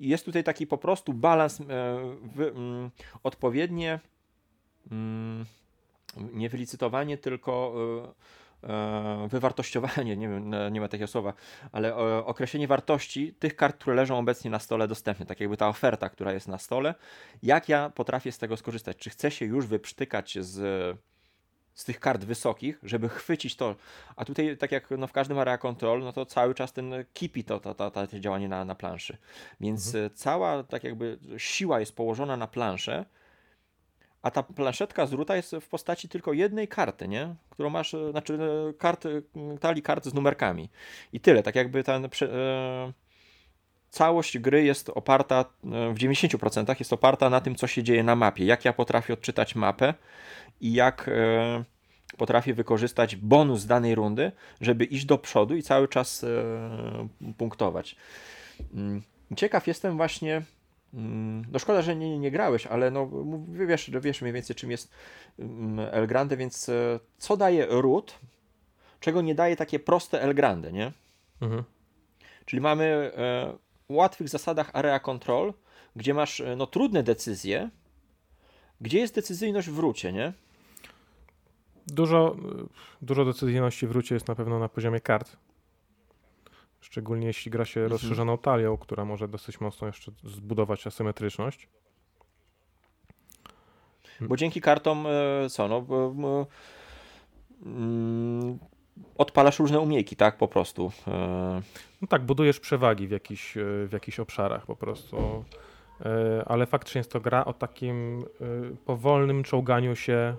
I 0.00 0.08
jest 0.08 0.24
tutaj 0.24 0.44
taki 0.44 0.66
po 0.66 0.78
prostu 0.78 1.12
balans, 1.12 1.60
mm, 1.60 2.90
odpowiednie, 3.22 4.00
mm, 4.90 5.44
nie 6.16 6.48
wylicytowanie, 6.48 7.18
tylko 7.18 7.74
E, 8.64 9.28
wywartościowanie, 9.30 10.16
nie 10.16 10.28
wiem, 10.28 10.54
nie 10.70 10.80
ma 10.80 10.88
takiego 10.88 11.06
słowa, 11.06 11.32
ale 11.72 11.96
określenie 12.24 12.68
wartości 12.68 13.34
tych 13.38 13.56
kart, 13.56 13.76
które 13.76 13.96
leżą 13.96 14.18
obecnie 14.18 14.50
na 14.50 14.58
stole 14.58 14.88
dostępne, 14.88 15.26
tak 15.26 15.40
jakby 15.40 15.56
ta 15.56 15.68
oferta, 15.68 16.08
która 16.08 16.32
jest 16.32 16.48
na 16.48 16.58
stole, 16.58 16.94
jak 17.42 17.68
ja 17.68 17.90
potrafię 17.90 18.32
z 18.32 18.38
tego 18.38 18.56
skorzystać, 18.56 18.96
czy 18.96 19.10
chcę 19.10 19.30
się 19.30 19.44
już 19.44 19.66
wyprztykać 19.66 20.38
z, 20.40 20.98
z 21.80 21.84
tych 21.84 22.00
kart 22.00 22.24
wysokich, 22.24 22.78
żeby 22.82 23.08
chwycić 23.08 23.56
to, 23.56 23.76
a 24.16 24.24
tutaj 24.24 24.56
tak 24.56 24.72
jak 24.72 24.90
no, 24.90 25.06
w 25.06 25.12
każdym 25.12 25.38
area 25.38 25.58
control, 25.58 26.00
no 26.00 26.12
to 26.12 26.26
cały 26.26 26.54
czas 26.54 26.72
ten 26.72 26.94
kipi 27.12 27.44
to, 27.44 27.60
to, 27.60 27.74
to, 27.74 27.90
to 27.90 28.20
działanie 28.20 28.48
na, 28.48 28.64
na 28.64 28.74
planszy, 28.74 29.16
więc 29.60 29.86
mhm. 29.94 30.10
cała 30.14 30.62
tak 30.62 30.84
jakby 30.84 31.18
siła 31.36 31.80
jest 31.80 31.96
położona 31.96 32.36
na 32.36 32.46
planszę, 32.46 33.04
a 34.22 34.30
ta 34.30 34.42
planszetka 34.42 35.06
z 35.06 35.12
ruta 35.12 35.36
jest 35.36 35.56
w 35.60 35.68
postaci 35.68 36.08
tylko 36.08 36.32
jednej 36.32 36.68
karty, 36.68 37.08
nie? 37.08 37.34
Którą 37.50 37.70
masz, 37.70 37.94
e, 37.94 38.10
znaczy 38.10 38.38
e, 38.68 38.72
karty, 38.72 39.22
talii 39.60 39.82
kart 39.82 40.04
z 40.04 40.14
numerkami. 40.14 40.70
I 41.12 41.20
tyle, 41.20 41.42
tak 41.42 41.54
jakby 41.54 41.84
ten... 41.84 42.04
E, 42.04 42.08
całość 43.90 44.38
gry 44.38 44.64
jest 44.64 44.88
oparta, 44.88 45.44
w 45.64 45.94
90% 45.94 46.74
jest 46.78 46.92
oparta 46.92 47.30
na 47.30 47.40
tym, 47.40 47.54
co 47.54 47.66
się 47.66 47.82
dzieje 47.82 48.02
na 48.02 48.16
mapie. 48.16 48.44
Jak 48.44 48.64
ja 48.64 48.72
potrafię 48.72 49.14
odczytać 49.14 49.54
mapę 49.54 49.94
i 50.60 50.72
jak 50.72 51.10
potrafię 52.16 52.54
wykorzystać 52.54 53.16
bonus 53.16 53.66
danej 53.66 53.94
rundy, 53.94 54.32
żeby 54.60 54.84
iść 54.84 55.04
do 55.04 55.18
przodu 55.18 55.56
i 55.56 55.62
cały 55.62 55.88
czas 55.88 56.26
punktować. 57.38 57.96
Mm, 58.74 59.02
ciekaw 59.36 59.66
jestem 59.66 59.96
właśnie 59.96 60.42
Mm, 60.94 61.44
no 61.52 61.58
szkoda, 61.58 61.82
że 61.82 61.96
nie, 61.96 62.18
nie 62.18 62.30
grałeś, 62.30 62.66
ale 62.66 62.90
no, 62.90 63.10
wiesz, 63.66 63.90
wiesz 64.00 64.22
mniej 64.22 64.32
więcej 64.32 64.56
czym 64.56 64.70
jest 64.70 64.90
mm, 65.38 65.88
El 65.92 66.06
Grande, 66.06 66.36
więc 66.36 66.68
e, 66.68 67.00
co 67.18 67.36
daje 67.36 67.66
root, 67.66 68.18
czego 69.00 69.22
nie 69.22 69.34
daje 69.34 69.56
takie 69.56 69.78
proste 69.78 70.22
El 70.22 70.34
Grande, 70.34 70.72
nie? 70.72 70.92
Mhm. 71.40 71.64
Czyli 72.44 72.60
mamy 72.60 72.84
e, 73.16 73.52
łatwych 73.90 74.28
zasadach 74.28 74.70
area 74.72 75.00
control, 75.00 75.52
gdzie 75.96 76.14
masz 76.14 76.40
e, 76.40 76.56
no, 76.56 76.66
trudne 76.66 77.02
decyzje, 77.02 77.70
gdzie 78.80 78.98
jest 78.98 79.14
decyzyjność 79.14 79.70
w 79.70 79.78
rucie, 79.78 80.12
nie? 80.12 80.32
Dużo, 81.86 82.36
dużo 83.02 83.24
decyzyjności 83.24 83.86
w 83.86 83.90
rucie 83.90 84.14
jest 84.14 84.28
na 84.28 84.34
pewno 84.34 84.58
na 84.58 84.68
poziomie 84.68 85.00
kart. 85.00 85.36
Szczególnie 86.80 87.26
jeśli 87.26 87.50
gra 87.50 87.64
się 87.64 87.80
mhm. 87.80 87.92
rozszerzoną 87.92 88.38
talią, 88.38 88.76
która 88.76 89.04
może 89.04 89.28
dosyć 89.28 89.60
mocno 89.60 89.86
jeszcze 89.86 90.12
zbudować 90.24 90.86
asymetryczność. 90.86 91.68
Bo 94.20 94.36
dzięki 94.36 94.60
kartom, 94.60 95.06
e, 95.06 95.48
co 95.50 95.68
no, 95.68 95.86
mm, 97.66 98.58
odpalasz 99.18 99.58
różne 99.58 99.80
umiejki, 99.80 100.16
tak, 100.16 100.36
po 100.36 100.48
prostu. 100.48 100.92
E. 101.08 101.62
No 102.02 102.08
tak, 102.08 102.22
budujesz 102.22 102.60
przewagi 102.60 103.08
w, 103.08 103.10
jakiś, 103.10 103.56
e, 103.56 103.60
w 103.86 103.90
jakichś 103.92 104.20
obszarach 104.20 104.66
po 104.66 104.76
prostu. 104.76 105.44
Ale 106.46 106.66
faktycznie 106.66 106.98
jest 106.98 107.12
to 107.12 107.20
gra 107.20 107.44
o 107.44 107.52
takim 107.52 108.24
powolnym 108.84 109.42
czołganiu 109.42 109.96
się, 109.96 110.34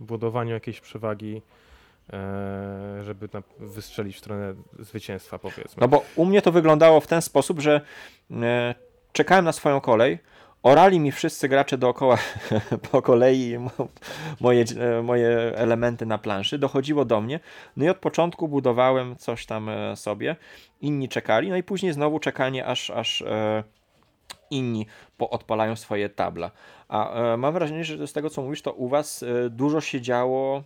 budowaniu 0.00 0.54
jakiejś 0.54 0.80
przewagi 0.80 1.42
E, 2.12 3.04
żeby 3.04 3.28
wystrzelić 3.58 4.16
w 4.16 4.18
stronę 4.18 4.54
zwycięstwa, 4.78 5.38
powiedzmy. 5.38 5.80
No 5.80 5.88
bo 5.88 6.04
u 6.16 6.24
mnie 6.24 6.42
to 6.42 6.52
wyglądało 6.52 7.00
w 7.00 7.06
ten 7.06 7.22
sposób, 7.22 7.60
że 7.60 7.80
e, 8.30 8.74
czekałem 9.12 9.44
na 9.44 9.52
swoją 9.52 9.80
kolej, 9.80 10.18
orali 10.66 11.00
mi 11.00 11.12
wszyscy 11.12 11.48
gracze 11.48 11.78
dookoła 11.78 12.18
po 12.90 13.02
kolei 13.02 13.58
moje, 14.40 14.64
e, 14.80 15.02
moje 15.02 15.28
elementy 15.56 16.06
na 16.06 16.18
planszy, 16.18 16.58
dochodziło 16.58 17.04
do 17.04 17.20
mnie, 17.20 17.40
no 17.76 17.84
i 17.84 17.88
od 17.88 17.96
początku 17.96 18.48
budowałem 18.48 19.16
coś 19.16 19.46
tam 19.46 19.70
sobie, 19.94 20.36
inni 20.80 21.08
czekali, 21.08 21.50
no 21.50 21.56
i 21.56 21.62
później 21.62 21.92
znowu 21.92 22.18
czekanie, 22.18 22.66
aż, 22.66 22.90
aż 22.90 23.24
inni 24.50 24.86
odpalają 25.18 25.76
swoje 25.76 26.08
tabla. 26.08 26.50
A 26.88 27.14
mam 27.38 27.52
wrażenie, 27.52 27.84
że 27.84 28.06
z 28.06 28.12
tego 28.12 28.30
co 28.30 28.42
mówisz, 28.42 28.62
to 28.62 28.72
u 28.72 28.88
was 28.88 29.24
dużo 29.50 29.80
się 29.80 30.00
działo 30.00 30.62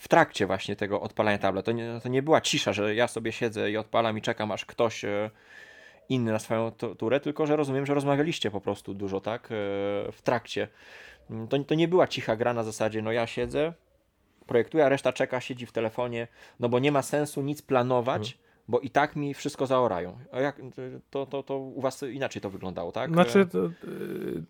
w 0.00 0.08
trakcie 0.08 0.46
właśnie 0.46 0.76
tego 0.76 1.00
odpalania 1.00 1.38
tablet. 1.38 1.66
To 1.66 1.72
nie, 1.72 2.00
to 2.02 2.08
nie 2.08 2.22
była 2.22 2.40
cisza, 2.40 2.72
że 2.72 2.94
ja 2.94 3.08
sobie 3.08 3.32
siedzę 3.32 3.70
i 3.70 3.76
odpalam 3.76 4.18
i 4.18 4.22
czekam, 4.22 4.52
aż 4.52 4.64
ktoś 4.64 5.04
e, 5.04 5.30
inny 6.10 6.32
na 6.32 6.38
swoją 6.38 6.70
turę, 6.98 7.20
tylko 7.20 7.46
że 7.46 7.56
rozumiem, 7.56 7.86
że 7.86 7.94
rozmawialiście 7.94 8.50
po 8.50 8.60
prostu 8.60 8.94
dużo, 8.94 9.20
tak, 9.20 9.44
e, 9.44 9.48
w 10.12 10.18
trakcie. 10.22 10.68
Mm, 11.30 11.48
to, 11.48 11.58
to 11.58 11.74
nie 11.74 11.88
była 11.88 12.06
cicha 12.06 12.36
gra 12.36 12.54
na 12.54 12.64
zasadzie, 12.64 13.02
no 13.02 13.12
ja 13.12 13.26
siedzę, 13.26 13.72
projektuję, 14.46 14.86
a 14.86 14.88
reszta 14.88 15.12
czeka, 15.12 15.40
siedzi 15.40 15.66
w 15.66 15.72
telefonie, 15.72 16.28
no 16.60 16.68
bo 16.68 16.78
nie 16.78 16.92
ma 16.92 17.02
sensu 17.02 17.42
nic 17.42 17.62
planować, 17.62 18.32
mhm. 18.32 18.44
bo 18.68 18.80
i 18.80 18.90
tak 18.90 19.16
mi 19.16 19.34
wszystko 19.34 19.66
zaorają. 19.66 20.18
A 20.32 20.40
jak, 20.40 20.60
to, 21.10 21.26
to, 21.26 21.42
to 21.42 21.58
u 21.58 21.80
was 21.80 22.02
inaczej 22.02 22.42
to 22.42 22.50
wyglądało, 22.50 22.92
tak? 22.92 23.12
Znaczy, 23.12 23.46
to, 23.46 23.66
y, 23.66 23.72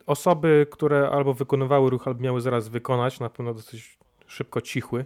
osoby, 0.07 0.67
które 0.71 1.11
albo 1.11 1.35
wykonywały 1.35 1.91
ruch, 1.91 2.09
albo 2.09 2.21
miały 2.21 2.41
zaraz 2.41 2.69
wykonać, 2.69 3.21
na 3.21 3.31
pewno 3.31 3.55
dosyć 3.55 3.99
szybko 4.27 4.61
cichły, 4.61 5.05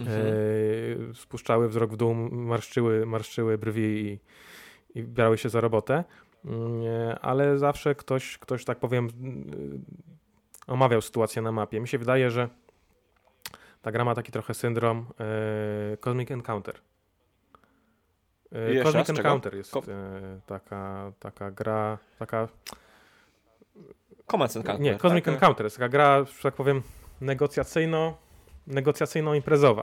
Mhm. 0.00 0.26
E, 0.26 1.14
spuszczały 1.14 1.68
wzrok 1.68 1.92
w 1.92 1.96
dół, 1.96 2.14
marszczyły, 2.30 3.06
marszczyły 3.06 3.58
brwi 3.58 3.82
i, 3.82 4.18
i 4.96 5.02
bierały 5.02 5.38
się 5.38 5.48
za 5.48 5.60
robotę. 5.60 6.04
Mm, 6.44 6.82
e, 6.86 7.18
ale 7.18 7.58
zawsze 7.58 7.94
ktoś, 7.94 8.38
ktoś, 8.38 8.64
tak 8.64 8.78
powiem, 8.78 9.06
e, 9.06 10.72
omawiał 10.72 11.02
sytuację 11.02 11.42
na 11.42 11.52
mapie. 11.52 11.80
Mi 11.80 11.88
się 11.88 11.98
wydaje, 11.98 12.30
że 12.30 12.48
ta 13.82 13.92
gra 13.92 14.04
ma 14.04 14.14
taki 14.14 14.32
trochę 14.32 14.54
syndrom 14.54 15.06
e, 15.20 15.96
Cosmic 15.96 16.30
Encounter. 16.30 16.80
E, 18.52 18.82
Cosmic 18.82 19.10
Encounter 19.10 19.52
czego? 19.52 19.56
jest 19.56 19.76
e, 19.76 20.40
taka, 20.46 21.12
taka 21.20 21.50
gra, 21.50 21.98
taka... 22.18 22.48
Command 24.26 24.56
Encounter. 24.56 24.80
Nie, 24.80 24.96
Cosmic 24.96 25.24
tak? 25.24 25.34
Encounter 25.34 25.66
jest 25.66 25.76
taka 25.76 25.88
gra, 25.88 26.24
że 26.24 26.42
tak 26.42 26.54
powiem, 26.54 26.82
negocjacyjno 27.20 28.16
negocjacyjno-imprezowa. 28.68 29.82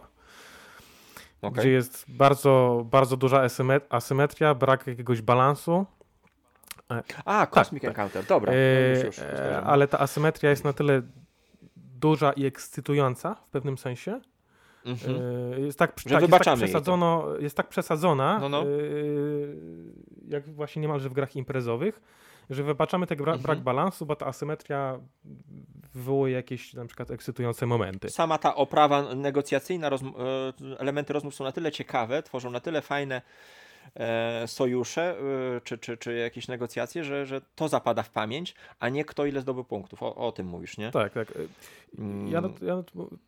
Okay. 1.44 1.62
Gdzie 1.62 1.70
jest 1.70 2.06
bardzo, 2.08 2.86
bardzo 2.92 3.18
duża 3.18 3.48
asymetria, 3.90 4.56
brak 4.56 4.88
jakiegoś 4.88 5.22
balansu. 5.22 5.86
E, 6.92 7.04
A, 7.26 7.48
Cosmic 7.48 7.82
tak, 7.82 7.90
Encounter, 7.90 8.22
tak. 8.22 8.30
dobra. 8.30 8.54
E, 8.54 8.90
już, 8.96 9.04
już, 9.04 9.20
e, 9.20 9.62
ale 9.64 9.88
ta 9.88 10.00
asymetria 10.00 10.50
jest 10.50 10.64
na 10.64 10.74
tyle 10.74 11.02
duża 11.76 12.34
i 12.34 12.46
ekscytująca 12.46 13.36
w 13.36 13.50
pewnym 13.50 13.78
sensie. 13.78 14.22
Mhm. 14.86 15.16
Jest 15.66 15.80
tak, 15.80 16.02
tak, 16.02 16.22
jest 16.22 16.44
tak, 16.44 16.58
przesadzono, 16.58 17.28
jest 17.40 17.58
tak 17.58 17.70
przesadzona, 17.70 18.40
no, 18.40 18.50
no. 18.50 18.64
Jak 20.28 20.50
właśnie 20.50 20.82
niemalże 20.82 21.10
w 21.10 21.14
grach 21.14 21.36
imprezowych, 21.36 22.02
że 22.50 22.64
wybaczamy 22.64 23.08
ten 23.08 23.18
brak 23.18 23.38
mhm. 23.38 23.62
balansu, 23.62 24.06
bo 24.06 24.16
ta 24.16 24.26
asymetria 24.26 25.00
wywołuje 25.94 26.34
jakieś 26.34 26.74
na 26.74 26.86
przykład 26.86 27.12
ekscytujące 27.12 27.66
momenty. 27.66 28.10
Sama 28.10 28.38
ta 28.38 28.56
oprawa 28.56 29.16
negocjacyjna, 29.16 29.90
rozm 29.90 30.08
e, 30.08 30.80
elementy 30.80 31.14
rozmów 31.14 31.36
są 31.36 31.44
na 31.44 31.52
tyle 31.52 31.72
ciekawe, 31.72 32.24
tworzą 32.24 32.52
na 32.52 32.60
tyle 32.60 32.82
fajne 32.82 33.22
e, 33.96 34.48
sojusze 34.48 35.18
e, 35.58 35.62
czy, 35.62 35.78
czy, 35.78 35.98
czy 35.98 36.14
jakieś 36.14 36.48
negocjacje, 36.48 37.04
że, 37.04 37.26
że 37.26 37.42
to 37.56 37.68
zapada 37.68 38.04
w 38.04 38.10
pamięć, 38.10 38.56
a 38.80 38.90
nie 38.90 39.06
kto 39.06 39.26
ile 39.26 39.42
zdobył 39.42 39.64
punktów. 39.64 40.04
O, 40.04 40.16
o 40.16 40.32
tym 40.32 40.48
mówisz, 40.48 40.78
nie? 40.78 40.92
Tak, 40.92 41.14
tak. 41.14 41.28
Mm. 41.98 42.28
Ja, 42.28 42.42
ja 42.62 42.84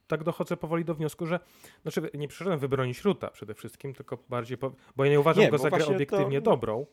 tak 0.08 0.24
dochodzę 0.24 0.58
powoli 0.58 0.86
do 0.86 0.96
wniosku, 0.96 1.26
że 1.26 1.40
znaczy 1.82 2.10
nie 2.14 2.28
przyszedłem 2.28 2.60
wybronić 2.60 3.02
Ruta 3.02 3.30
przede 3.30 3.54
wszystkim, 3.54 3.94
tylko 3.94 4.18
bardziej, 4.30 4.58
po, 4.58 4.72
bo 4.96 5.06
ja 5.06 5.12
nie 5.12 5.20
uważam 5.20 5.44
nie, 5.44 5.52
go 5.52 5.58
za 5.58 5.70
grę 5.70 5.86
obiektywnie 5.86 6.42
to... 6.42 6.52
dobrą. 6.52 6.86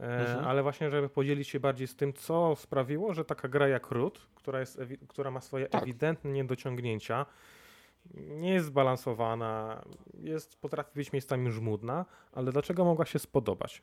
E, 0.00 0.20
mhm. 0.20 0.44
ale 0.44 0.62
właśnie, 0.62 0.90
żeby 0.90 1.08
podzielić 1.08 1.48
się 1.48 1.60
bardziej 1.60 1.86
z 1.86 1.96
tym, 1.96 2.12
co 2.12 2.56
sprawiło, 2.56 3.14
że 3.14 3.24
taka 3.24 3.48
gra 3.48 3.68
jak 3.68 3.90
Root, 3.90 4.26
która, 4.34 4.60
jest, 4.60 4.80
która 5.08 5.30
ma 5.30 5.40
swoje 5.40 5.66
tak. 5.66 5.82
ewidentne 5.82 6.30
niedociągnięcia, 6.30 7.26
nie 8.14 8.50
jest 8.52 8.66
zbalansowana, 8.66 9.82
jest, 10.18 10.60
potrafi 10.60 10.90
być 10.94 11.12
miejscami 11.12 11.52
żmudna, 11.52 12.04
ale 12.32 12.52
dlaczego 12.52 12.84
mogła 12.84 13.06
się 13.06 13.18
spodobać? 13.18 13.82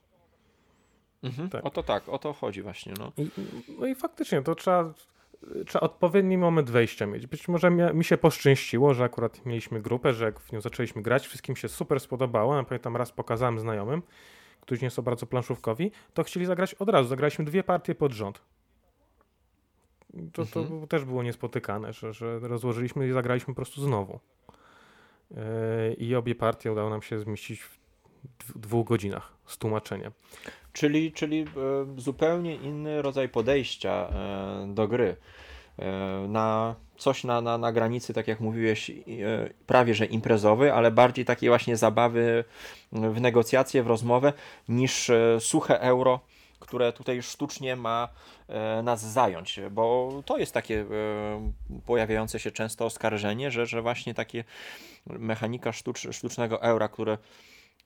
Mhm. 1.23 1.49
Tak. 1.49 1.65
O 1.65 1.69
to 1.69 1.83
tak, 1.83 2.09
o 2.09 2.17
to 2.17 2.33
chodzi 2.33 2.61
właśnie. 2.61 2.93
No 2.99 3.11
i, 3.17 3.29
no 3.79 3.85
i 3.87 3.95
faktycznie 3.95 4.41
to 4.41 4.55
trzeba, 4.55 4.93
trzeba 5.67 5.85
odpowiedni 5.85 6.37
moment 6.37 6.69
wejścia 6.69 7.05
mieć. 7.05 7.27
Być 7.27 7.47
może 7.47 7.71
mi, 7.71 7.83
mi 7.93 8.03
się 8.03 8.17
poszczęściło, 8.17 8.93
że 8.93 9.03
akurat 9.03 9.45
mieliśmy 9.45 9.81
grupę, 9.81 10.13
że 10.13 10.25
jak 10.25 10.39
w 10.39 10.51
nią 10.51 10.61
zaczęliśmy 10.61 11.01
grać, 11.01 11.27
wszystkim 11.27 11.55
się 11.55 11.67
super 11.67 11.99
spodobało. 11.99 12.55
Ja 12.55 12.63
pamiętam 12.63 12.97
raz 12.97 13.11
pokazałem 13.11 13.59
znajomym, 13.59 14.01
którzy 14.63 14.81
nie 14.81 14.89
są 14.89 15.01
bardzo 15.01 15.25
planszówkowi, 15.25 15.91
to 16.13 16.23
chcieli 16.23 16.45
zagrać 16.45 16.73
od 16.73 16.89
razu. 16.89 17.09
Zagraliśmy 17.09 17.45
dwie 17.45 17.63
partie 17.63 17.95
pod 17.95 18.11
rząd. 18.11 18.41
to, 20.33 20.45
to 20.45 20.59
mhm. 20.59 20.87
też 20.87 21.05
było 21.05 21.23
niespotykane, 21.23 21.93
że, 21.93 22.13
że 22.13 22.39
rozłożyliśmy 22.39 23.07
i 23.07 23.11
zagraliśmy 23.11 23.53
po 23.53 23.55
prostu 23.55 23.81
znowu. 23.81 24.19
E, 25.37 25.93
I 25.93 26.15
obie 26.15 26.35
partie 26.35 26.71
udało 26.71 26.89
nam 26.89 27.01
się 27.01 27.19
zmieścić 27.19 27.61
w 28.39 28.59
dwóch 28.59 28.87
godzinach 28.87 29.33
z 29.45 29.57
tłumaczeniem. 29.57 30.11
Czyli, 30.73 31.11
czyli 31.11 31.41
e, 31.41 31.45
zupełnie 31.97 32.55
inny 32.55 33.01
rodzaj 33.01 33.29
podejścia 33.29 34.09
do 34.67 34.87
gry. 34.87 35.15
Na 36.27 36.75
coś 36.97 37.23
na, 37.23 37.41
na, 37.41 37.57
na 37.57 37.71
granicy, 37.71 38.13
tak 38.13 38.27
jak 38.27 38.39
mówiłeś, 38.39 38.91
prawie 39.67 39.95
że 39.95 40.05
imprezowy, 40.05 40.73
ale 40.73 40.91
bardziej 40.91 41.25
takiej 41.25 41.49
właśnie 41.49 41.77
zabawy 41.77 42.43
w 42.91 43.21
negocjacje, 43.21 43.83
w 43.83 43.87
rozmowę, 43.87 44.33
niż 44.69 45.11
suche 45.39 45.81
euro 45.81 46.19
które 46.63 46.93
tutaj 46.93 47.21
sztucznie 47.21 47.75
ma 47.75 48.09
e, 48.47 48.83
nas 48.83 49.01
zająć, 49.01 49.59
bo 49.71 50.11
to 50.25 50.37
jest 50.37 50.53
takie 50.53 50.81
e, 50.81 50.85
pojawiające 51.85 52.39
się 52.39 52.51
często 52.51 52.85
oskarżenie, 52.85 53.51
że, 53.51 53.65
że 53.65 53.81
właśnie 53.81 54.13
takie 54.13 54.43
mechanika 55.07 55.71
sztucz, 55.71 56.07
sztucznego 56.11 56.61
eura, 56.61 56.87
które 56.87 57.17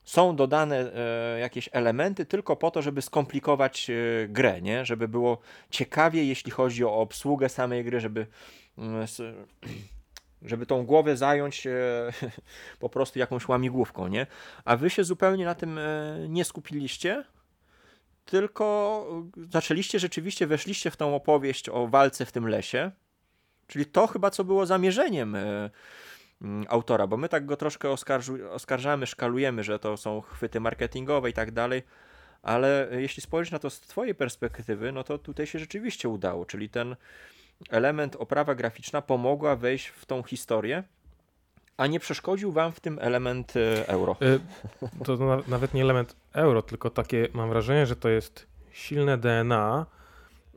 są 0.08 0.36
dodane 0.36 0.92
e, 0.94 1.38
jakieś 1.40 1.68
elementy 1.72 2.26
tylko 2.26 2.56
po 2.56 2.70
to, 2.70 2.82
żeby 2.82 3.02
skomplikować 3.02 3.90
grę, 4.28 4.62
nie? 4.62 4.84
żeby 4.84 5.08
było 5.08 5.38
ciekawie, 5.70 6.24
jeśli 6.24 6.50
chodzi 6.50 6.84
o 6.84 6.94
obsługę 6.94 7.48
samej 7.48 7.84
gry, 7.84 8.00
żeby 8.00 8.26
żeby 10.42 10.66
tą 10.66 10.86
głowę 10.86 11.16
zająć 11.16 11.66
po 12.80 12.88
prostu 12.88 13.18
jakąś 13.18 13.48
łamigłówką, 13.48 14.08
nie? 14.08 14.26
A 14.64 14.76
wy 14.76 14.90
się 14.90 15.04
zupełnie 15.04 15.44
na 15.44 15.54
tym 15.54 15.80
nie 16.28 16.44
skupiliście, 16.44 17.24
tylko 18.24 19.06
zaczęliście 19.50 19.98
rzeczywiście, 19.98 20.46
weszliście 20.46 20.90
w 20.90 20.96
tą 20.96 21.14
opowieść 21.14 21.68
o 21.68 21.88
walce 21.88 22.26
w 22.26 22.32
tym 22.32 22.48
lesie, 22.48 22.90
czyli 23.66 23.86
to 23.86 24.06
chyba 24.06 24.30
co 24.30 24.44
było 24.44 24.66
zamierzeniem 24.66 25.34
e, 25.34 25.40
mm, 25.40 25.70
autora, 26.68 27.06
bo 27.06 27.16
my 27.16 27.28
tak 27.28 27.46
go 27.46 27.56
troszkę 27.56 27.90
oskarżamy, 28.50 29.06
szkalujemy, 29.06 29.64
że 29.64 29.78
to 29.78 29.96
są 29.96 30.20
chwyty 30.20 30.60
marketingowe 30.60 31.30
i 31.30 31.32
tak 31.32 31.50
dalej, 31.50 31.82
ale 32.42 32.88
jeśli 32.90 33.22
spojrzeć 33.22 33.52
na 33.52 33.58
to 33.58 33.70
z 33.70 33.80
twojej 33.80 34.14
perspektywy, 34.14 34.92
no 34.92 35.04
to 35.04 35.18
tutaj 35.18 35.46
się 35.46 35.58
rzeczywiście 35.58 36.08
udało, 36.08 36.46
czyli 36.46 36.68
ten 36.68 36.96
element 37.70 38.16
oprawa 38.16 38.54
graficzna 38.54 39.02
pomogła 39.02 39.56
wejść 39.56 39.86
w 39.86 40.06
tą 40.06 40.22
historię, 40.22 40.82
a 41.76 41.86
nie 41.86 42.00
przeszkodził 42.00 42.52
wam 42.52 42.72
w 42.72 42.80
tym 42.80 42.98
element 43.00 43.56
e, 43.56 43.88
euro? 43.88 44.16
E, 44.22 44.38
to 45.04 45.42
nawet 45.48 45.74
nie 45.74 45.82
element 45.82 46.16
euro, 46.32 46.62
tylko 46.62 46.90
takie 46.90 47.28
mam 47.32 47.48
wrażenie, 47.48 47.86
że 47.86 47.96
to 47.96 48.08
jest 48.08 48.46
silne 48.72 49.18
DNA 49.18 49.86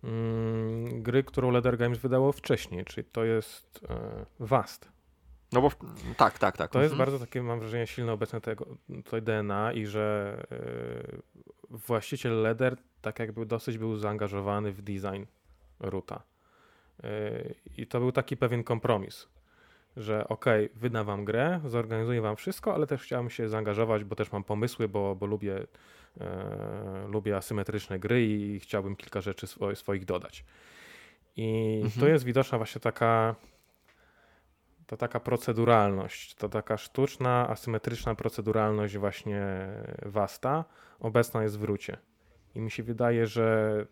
mm, 0.03 1.03
gry, 1.03 1.23
którą 1.23 1.51
Leather 1.51 1.77
Games 1.77 1.97
wydało 1.97 2.31
wcześniej, 2.31 2.85
czyli 2.85 3.07
to 3.11 3.23
jest 3.23 3.79
e, 3.89 4.25
Vast. 4.39 4.90
No 5.52 5.61
bo 5.61 5.72
tak, 6.18 6.40
tak, 6.40 6.57
tak. 6.57 6.72
To 6.72 6.80
mhm. 6.80 6.84
jest 6.84 6.95
bardzo 6.95 7.19
takie, 7.19 7.44
mam 7.44 7.60
wrażenie, 7.60 7.88
silne 7.88 8.14
obecne 8.14 8.41
tego, 8.41 8.65
to 9.10 9.22
DNA 9.22 9.73
i 9.73 9.86
że 9.86 10.38
właściciel 11.69 12.41
Leather 12.41 12.78
tak 13.02 13.19
jakby 13.19 13.45
dosyć 13.45 13.78
był 13.78 13.98
zaangażowany 13.98 14.72
w 14.72 14.82
design 14.82 15.23
Ruta. 15.80 16.23
I 17.78 17.88
to 17.88 17.99
był 17.99 18.11
taki 18.11 18.38
pewien 18.38 18.64
kompromis 18.64 19.28
że 19.98 20.28
ok, 20.28 20.45
wydam 20.76 21.06
wam 21.06 21.26
grę, 21.26 21.61
zorganizuję 21.65 22.22
wam 22.22 22.36
wszystko, 22.36 22.73
ale 22.73 22.88
też 22.88 23.02
chciałem 23.02 23.30
się 23.30 23.49
zaangażować, 23.49 24.03
bo 24.03 24.15
też 24.15 24.32
mam 24.32 24.44
pomysły, 24.44 24.88
bo, 24.88 25.15
bo 25.15 25.26
lubię, 25.26 25.68
e, 26.22 27.07
lubię 27.07 27.38
asymetryczne 27.38 27.99
gry 27.99 28.26
i 28.26 28.60
chciałbym 28.60 28.95
kilka 28.95 29.22
rzeczy 29.22 29.48
swo 29.48 29.76
swoich 29.76 30.06
dodać. 30.06 30.45
I 31.36 31.82
mhm. 31.84 32.02
to 32.02 32.07
jest 32.07 32.26
widoczna 32.26 32.57
właśnie 32.57 32.82
taka 32.82 33.36
to 34.91 34.97
taka 34.97 35.19
proceduralność, 35.19 36.35
to 36.35 36.49
taka 36.49 36.77
sztuczna, 36.77 37.49
asymetryczna 37.49 38.15
proceduralność 38.15 38.97
właśnie 38.97 39.68
Wasta 40.05 40.65
obecna 40.99 41.43
jest 41.43 41.59
w 41.59 41.63
Rucie. 41.63 41.97
I 42.55 42.59
mi 42.59 42.72
się 42.72 42.84
wydaje, 42.84 43.27
że 43.27 43.85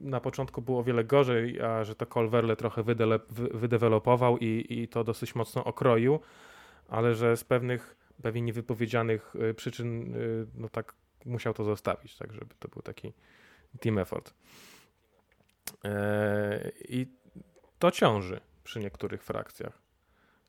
na 0.00 0.20
początku 0.20 0.62
było 0.62 0.80
o 0.80 0.82
wiele 0.82 1.04
gorzej, 1.04 1.60
a 1.60 1.84
że 1.84 1.94
to 1.94 2.06
Colverle 2.06 2.56
trochę 2.56 2.82
wydevelopował 3.54 4.38
i, 4.38 4.66
i 4.68 4.88
to 4.88 5.04
dosyć 5.04 5.34
mocno 5.34 5.64
okroił, 5.64 6.20
ale 6.88 7.14
że 7.14 7.36
z 7.36 7.44
pewnych 7.44 7.96
pewnie 8.22 8.42
niewypowiedzianych 8.42 9.36
y, 9.50 9.54
przyczyn 9.54 10.14
y, 10.14 10.46
no 10.54 10.68
tak 10.68 10.94
musiał 11.24 11.54
to 11.54 11.64
zostawić, 11.64 12.16
tak 12.16 12.32
żeby 12.32 12.54
to 12.58 12.68
był 12.68 12.82
taki 12.82 13.12
team 13.80 13.98
effort. 13.98 14.34
E, 15.84 16.70
I 16.88 17.06
to 17.78 17.90
ciąży 17.90 18.40
przy 18.64 18.80
niektórych 18.80 19.22
frakcjach, 19.22 19.79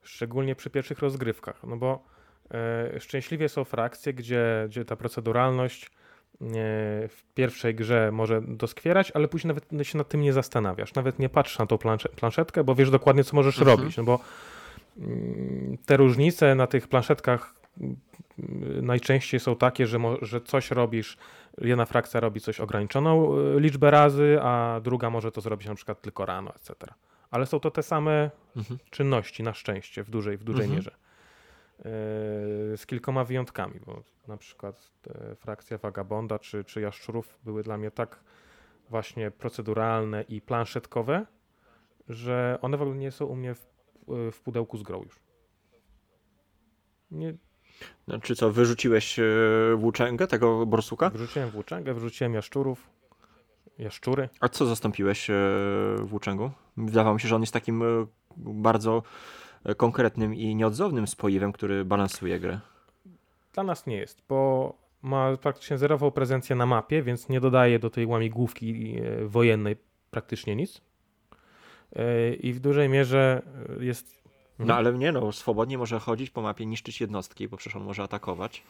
szczególnie 0.03 0.56
przy 0.56 0.69
pierwszych 0.69 0.99
rozgrywkach, 0.99 1.64
no 1.64 1.78
bo 1.78 2.03
e, 2.52 2.99
szczęśliwie 2.99 3.49
są 3.49 3.64
frakcje, 3.64 4.14
gdzie, 4.14 4.65
gdzie 4.69 4.86
ta 4.86 4.95
proceduralność 4.95 5.91
w 7.10 7.23
pierwszej 7.36 7.76
grze 7.76 8.11
może 8.11 8.41
doskwierać, 8.41 9.11
ale 9.11 9.28
później 9.28 9.48
nawet 9.48 9.88
się 9.88 9.98
nad 9.98 10.10
tym 10.10 10.22
nie 10.22 10.34
zastanawiasz. 10.34 10.94
Nawet 10.94 11.19
nie 11.19 11.30
patrzysz 11.30 11.60
na 11.60 11.65
tą 11.65 11.78
planszetkę, 12.15 12.64
bo 12.64 12.76
wiesz 12.76 12.90
dokładnie, 12.90 13.23
co 13.23 13.36
możesz 13.36 13.60
mhm. 13.60 13.78
robić. 13.78 13.98
No 13.98 14.03
bo 14.03 14.19
mm, 14.98 15.78
te 15.86 15.98
różnice 15.98 16.56
na 16.56 16.68
tych 16.68 16.88
planszetkach 16.88 17.53
mm, 17.82 17.95
najczęściej 18.86 19.40
są 19.40 19.56
takie, 19.56 19.88
że, 19.88 19.99
że 20.22 20.41
coś 20.41 20.72
robisz, 20.72 21.18
jedna 21.57 21.86
frakcja 21.86 22.19
robi 22.19 22.41
coś 22.41 22.60
ograniczoną 22.60 23.38
y, 23.38 23.60
liczbę 23.60 23.91
razy, 23.91 24.38
a 24.41 24.80
druga 24.84 25.10
może 25.10 25.32
to 25.32 25.41
zrobić 25.41 25.68
na 25.68 25.76
przykład 25.76 26.02
tylko 26.02 26.26
rano, 26.26 26.56
etc. 26.56 26.73
Ale 27.31 27.45
są 27.45 27.59
to 27.59 27.71
te 27.71 27.83
same 27.83 28.31
mhm. 28.55 28.79
czynności, 28.89 29.43
na 29.43 29.53
szczęście, 29.53 30.03
w 30.03 30.09
dużej, 30.09 30.37
w 30.37 30.43
dużej 30.43 30.65
mhm. 30.65 30.77
mierze. 30.77 30.91
E, 30.91 31.83
z 32.77 32.85
kilkoma 32.85 33.23
wyjątkami, 33.23 33.79
bo 33.85 34.03
na 34.27 34.37
przykład 34.37 34.91
frakcja 35.35 35.77
Vagabonda 35.77 36.39
czy, 36.39 36.63
czy 36.63 36.81
Jaszczurów 36.81 37.39
były 37.43 37.63
dla 37.63 37.77
mnie 37.77 37.91
tak 37.91 38.23
właśnie 38.89 39.31
proceduralne 39.31 40.21
i 40.21 40.41
planszetkowe, 40.41 41.25
że 42.09 42.59
one 42.61 42.77
w 42.77 42.81
ogóle 42.81 42.97
nie 42.97 43.11
są 43.11 43.25
u 43.25 43.35
mnie 43.35 43.55
w, 43.55 43.67
w 44.31 44.41
pudełku 44.41 44.77
z 44.77 44.83
grą 44.83 45.03
już. 45.03 45.19
Nie. 47.11 47.33
Znaczy 48.07 48.35
co, 48.35 48.51
wyrzuciłeś 48.51 49.19
e, 49.19 49.23
włóczęgę 49.75 50.27
tego 50.27 50.65
borsuka? 50.65 51.09
Wyrzuciłem 51.09 51.49
włóczęgę, 51.49 51.93
wyrzuciłem 51.93 52.33
jaszczurów, 52.33 52.89
jaszczury. 53.81 54.29
A 54.39 54.49
co 54.49 54.65
zastąpiłeś 54.65 55.29
e, 55.29 55.35
włóczęgu? 56.03 56.51
Wydawało 56.77 57.13
mi 57.13 57.21
się, 57.21 57.27
że 57.27 57.35
on 57.35 57.41
jest 57.41 57.53
takim 57.53 57.83
bardzo 58.37 59.03
konkretnym 59.77 60.35
i 60.35 60.55
nieodzownym 60.55 61.07
spoiwem, 61.07 61.51
który 61.51 61.85
balansuje 61.85 62.39
grę. 62.39 62.59
Dla 63.53 63.63
nas 63.63 63.87
nie 63.87 63.97
jest, 63.97 64.21
bo 64.29 64.73
ma 65.01 65.37
praktycznie 65.37 65.77
zerową 65.77 66.11
prezencję 66.11 66.55
na 66.55 66.65
mapie, 66.65 67.03
więc 67.03 67.29
nie 67.29 67.41
dodaje 67.41 67.79
do 67.79 67.89
tej 67.89 68.05
łamigłówki 68.05 68.95
e, 68.97 69.25
wojennej 69.25 69.75
praktycznie 70.11 70.55
nic. 70.55 70.81
E, 71.95 72.33
I 72.33 72.53
w 72.53 72.59
dużej 72.59 72.89
mierze 72.89 73.41
e, 73.79 73.85
jest. 73.85 74.21
No 74.59 74.63
mhm. 74.63 74.77
ale 74.77 74.97
nie 74.97 75.11
no, 75.11 75.31
swobodnie 75.31 75.77
może 75.77 75.99
chodzić 75.99 76.29
po 76.29 76.41
mapie, 76.41 76.65
niszczyć 76.65 77.01
jednostki, 77.01 77.47
bo 77.47 77.57
przecież 77.57 77.75
on 77.75 77.83
może 77.83 78.03
atakować. 78.03 78.63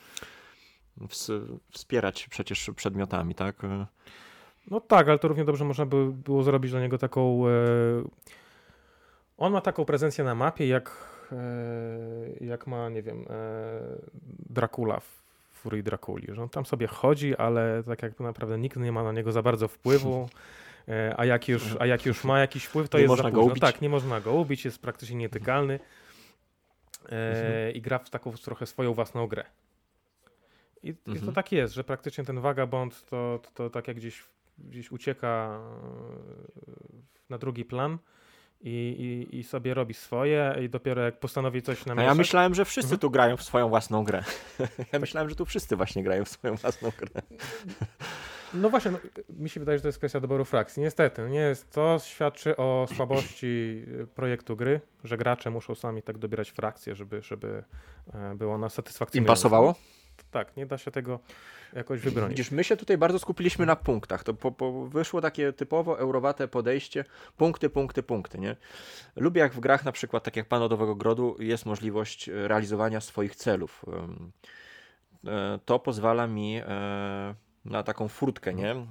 Wspierać 1.72 2.28
przecież 2.28 2.72
przedmiotami, 2.76 3.36
tak? 3.36 3.62
No 4.72 4.82
tak, 4.82 5.08
ale 5.08 5.20
to 5.20 5.28
równie 5.28 5.46
dobrze 5.46 5.66
można 5.66 5.86
by 5.86 6.12
było 6.12 6.44
zrobić 6.44 6.72
dla 6.72 6.82
niego 6.82 6.98
taką 6.98 7.44
on 9.42 9.54
ma 9.54 9.62
taką 9.62 9.86
prezencję 9.86 10.24
na 10.24 10.36
mapie, 10.36 10.68
jak, 10.68 10.92
e, 11.32 11.36
jak 12.46 12.68
ma, 12.68 12.90
nie 12.90 13.02
wiem, 13.02 13.26
e, 13.30 13.82
Dracula 14.50 15.00
w 15.00 15.22
Furii 15.52 15.84
Drakuli, 15.84 16.28
że 16.36 16.42
on 16.42 16.50
tam 16.50 16.66
sobie 16.66 16.88
chodzi, 16.88 17.36
ale 17.36 17.84
tak 17.84 18.04
jakby 18.04 18.24
naprawdę 18.24 18.58
nikt 18.58 18.78
nie 18.78 18.92
ma 18.92 19.04
na 19.04 19.12
niego 19.12 19.32
za 19.32 19.42
bardzo 19.42 19.68
wpływu. 19.68 20.30
E, 20.88 21.14
a 21.18 21.26
jak 21.26 21.48
już, 21.48 21.76
a 21.80 21.86
jak 21.86 22.06
już 22.06 22.24
ma 22.24 22.40
jakiś 22.40 22.66
wpływ, 22.66 22.90
to 22.90 22.98
nie 22.98 23.02
jest 23.02 23.10
można 23.10 23.24
za 23.24 23.32
go 23.32 23.42
ubić. 23.42 23.62
Tak, 23.62 23.82
nie 23.82 23.90
można 23.90 24.22
go 24.22 24.34
ubić, 24.34 24.66
jest 24.66 24.82
praktycznie 24.82 25.16
nietykalny 25.16 25.80
mhm. 27.04 27.74
i 27.74 27.82
gra 27.82 28.00
w 28.00 28.10
taką 28.10 28.32
trochę 28.32 28.66
swoją 28.66 28.94
własną 28.94 29.28
grę. 29.28 29.44
I, 30.84 30.94
mhm. 31.08 31.26
to 31.26 31.32
tak 31.32 31.52
jest, 31.52 31.74
że 31.74 31.84
praktycznie 31.84 32.24
ten 32.24 32.40
vagabond 32.40 33.06
to, 33.06 33.40
to, 33.44 33.52
to 33.54 33.70
tak 33.70 33.88
jak 33.88 33.98
gdzieś, 33.98 34.24
gdzieś 34.70 34.92
ucieka 34.92 35.60
na 37.30 37.38
drugi 37.38 37.66
plan 37.66 37.98
i, 38.62 39.28
i, 39.32 39.40
i 39.40 39.44
sobie 39.44 39.74
robi 39.74 39.94
swoje 39.94 40.56
i 40.66 40.70
dopiero 40.70 41.02
jak 41.02 41.20
postanowi 41.20 41.62
coś 41.62 41.86
namieszać... 41.86 42.06
A 42.06 42.10
ja 42.10 42.16
myślałem, 42.16 42.56
że 42.56 42.66
wszyscy 42.66 42.88
mhm. 42.88 43.00
tu 43.00 43.10
grają 43.10 43.38
w 43.38 43.44
swoją 43.44 43.70
własną 43.70 44.04
grę. 44.04 44.24
ja 44.94 45.00
myślałem, 45.00 45.30
że 45.30 45.36
tu 45.36 45.46
wszyscy 45.46 45.76
właśnie 45.76 46.04
grają 46.04 46.26
w 46.26 46.30
swoją 46.30 46.56
własną 46.56 46.92
grę. 46.98 47.22
No 48.54 48.70
właśnie, 48.70 48.92
no, 48.92 48.98
mi 49.30 49.50
się 49.50 49.60
wydaje, 49.60 49.78
że 49.78 49.82
to 49.82 49.88
jest 49.88 49.98
kwestia 49.98 50.20
doboru 50.20 50.46
frakcji. 50.46 50.84
Niestety, 50.84 51.30
nie 51.30 51.40
jest 51.40 51.72
to 51.72 51.98
świadczy 52.04 52.58
o 52.58 52.88
słabości 52.96 53.84
y, 54.02 54.08
projektu 54.16 54.56
gry, 54.56 54.82
że 55.04 55.18
gracze 55.18 55.50
muszą 55.50 55.76
sami 55.76 56.02
tak 56.02 56.18
dobierać 56.18 56.52
frakcje, 56.52 56.96
żeby, 56.96 57.22
żeby 57.22 57.64
e, 58.14 58.36
było 58.36 58.58
na 58.58 58.70
satysfakcję. 58.70 59.20
Im 59.20 59.26
pasowało? 59.26 59.76
Tak, 60.32 60.58
nie 60.58 60.66
da 60.66 60.78
się 60.78 60.92
tego 60.92 61.20
jakoś 61.74 62.00
wybronić. 62.00 62.38
Widzisz, 62.38 62.52
my 62.52 62.64
się 62.64 62.78
tutaj 62.78 62.98
bardzo 62.98 63.20
skupiliśmy 63.20 63.66
na 63.66 63.76
punktach. 63.76 64.24
To 64.24 64.34
po, 64.34 64.52
po 64.52 64.86
wyszło 64.88 65.22
takie 65.22 65.54
typowo 65.54 66.00
eurowate 66.00 66.48
podejście, 66.48 67.06
punkty, 67.38 67.70
punkty, 67.70 68.04
punkty, 68.04 68.38
nie? 68.38 68.56
Lubię 69.16 69.42
jak 69.42 69.54
w 69.54 69.60
grach 69.60 69.86
na 69.86 69.92
przykład, 69.92 70.24
tak 70.24 70.36
jak 70.36 70.48
Pan 70.48 70.60
Lodowego 70.60 70.96
Grodu, 70.96 71.36
jest 71.40 71.66
możliwość 71.66 72.28
realizowania 72.34 73.02
swoich 73.02 73.36
celów. 73.36 73.86
E, 75.28 75.60
to 75.66 75.80
pozwala 75.80 76.28
mi 76.28 76.58
e, 76.58 77.36
na 77.66 77.84
taką 77.84 78.08
furtkę, 78.08 78.54
nie? 78.54 78.72
E, 78.72 78.88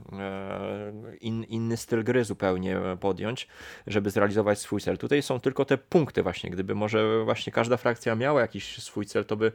In, 1.20 1.44
inny 1.44 1.76
styl 1.76 2.04
gry 2.04 2.24
zupełnie 2.24 2.80
podjąć, 3.00 3.48
żeby 3.86 4.10
zrealizować 4.10 4.58
swój 4.58 4.80
cel. 4.80 4.98
Tutaj 4.98 5.22
są 5.22 5.40
tylko 5.40 5.64
te 5.64 5.78
punkty 5.78 6.22
właśnie, 6.22 6.50
gdyby 6.50 6.74
może 6.74 7.24
właśnie 7.24 7.52
każda 7.52 7.76
frakcja 7.76 8.14
miała 8.14 8.40
jakiś 8.40 8.82
swój 8.82 9.06
cel, 9.06 9.24
to 9.24 9.36
by 9.36 9.52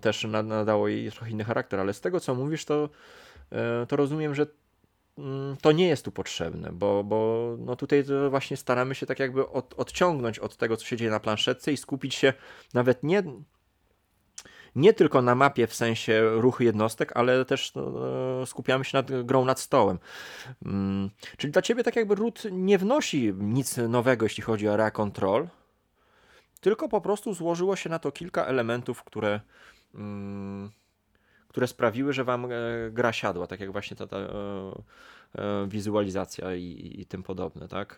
też 0.00 0.24
nadało 0.44 0.88
jej 0.88 1.12
trochę 1.12 1.30
inny 1.30 1.44
charakter, 1.44 1.80
ale 1.80 1.94
z 1.94 2.00
tego 2.00 2.20
co 2.20 2.34
mówisz, 2.34 2.64
to, 2.64 2.88
to 3.88 3.96
rozumiem, 3.96 4.34
że 4.34 4.46
mm, 5.18 5.56
to 5.56 5.72
nie 5.72 5.88
jest 5.88 6.04
tu 6.04 6.12
potrzebne, 6.12 6.72
bo, 6.72 7.04
bo 7.04 7.48
no 7.58 7.76
tutaj 7.76 8.04
właśnie 8.30 8.56
staramy 8.56 8.94
się 8.94 9.06
tak 9.06 9.18
jakby 9.18 9.48
od, 9.48 9.74
odciągnąć 9.76 10.38
od 10.38 10.56
tego, 10.56 10.76
co 10.76 10.86
się 10.86 10.96
dzieje 10.96 11.10
na 11.10 11.20
planszetce 11.20 11.72
i 11.72 11.76
skupić 11.76 12.14
się 12.14 12.32
nawet 12.74 13.02
nie 13.02 13.22
nie 14.76 14.92
tylko 14.92 15.22
na 15.22 15.34
mapie 15.34 15.66
w 15.66 15.74
sensie 15.74 16.22
ruchu 16.34 16.62
jednostek, 16.62 17.12
ale 17.14 17.44
też 17.44 17.74
no, 17.74 18.46
skupiamy 18.46 18.84
się 18.84 18.98
nad 18.98 19.24
grą 19.24 19.44
nad 19.44 19.60
stołem. 19.60 19.98
Mm, 20.64 21.10
czyli 21.36 21.52
dla 21.52 21.62
ciebie 21.62 21.84
tak 21.84 21.96
jakby 21.96 22.14
root 22.14 22.42
nie 22.50 22.78
wnosi 22.78 23.34
nic 23.38 23.76
nowego, 23.76 24.26
jeśli 24.26 24.42
chodzi 24.42 24.68
o 24.68 24.72
area 24.72 24.90
control, 24.90 25.48
tylko 26.62 26.88
po 26.88 27.00
prostu 27.00 27.34
złożyło 27.34 27.76
się 27.76 27.90
na 27.90 27.98
to 27.98 28.12
kilka 28.12 28.44
elementów, 28.44 29.04
które 29.04 29.40
mm, 29.94 30.70
które 31.48 31.66
sprawiły, 31.66 32.12
że 32.12 32.24
wam 32.24 32.44
e, 32.44 32.48
gra 32.90 33.12
siadła, 33.12 33.46
tak 33.46 33.60
jak 33.60 33.72
właśnie 33.72 33.96
ta, 33.96 34.06
ta 34.06 34.16
e, 34.16 34.28
e, 35.34 35.66
wizualizacja 35.68 36.54
i, 36.54 36.96
i, 36.98 37.06
tym 37.06 37.22
podobne, 37.22 37.68
tak? 37.68 37.96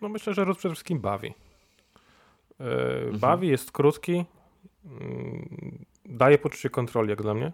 No 0.00 0.08
myślę, 0.08 0.34
że 0.34 0.44
root 0.44 0.58
przede 0.58 0.74
wszystkim 0.74 1.00
bawi. 1.00 1.34
Mhm. 2.60 3.18
Bawi, 3.18 3.48
jest 3.48 3.72
krótki, 3.72 4.24
Mm, 4.84 5.84
daje 6.04 6.38
poczucie 6.38 6.70
kontroli, 6.70 7.10
jak 7.10 7.22
dla 7.22 7.34
mnie. 7.34 7.52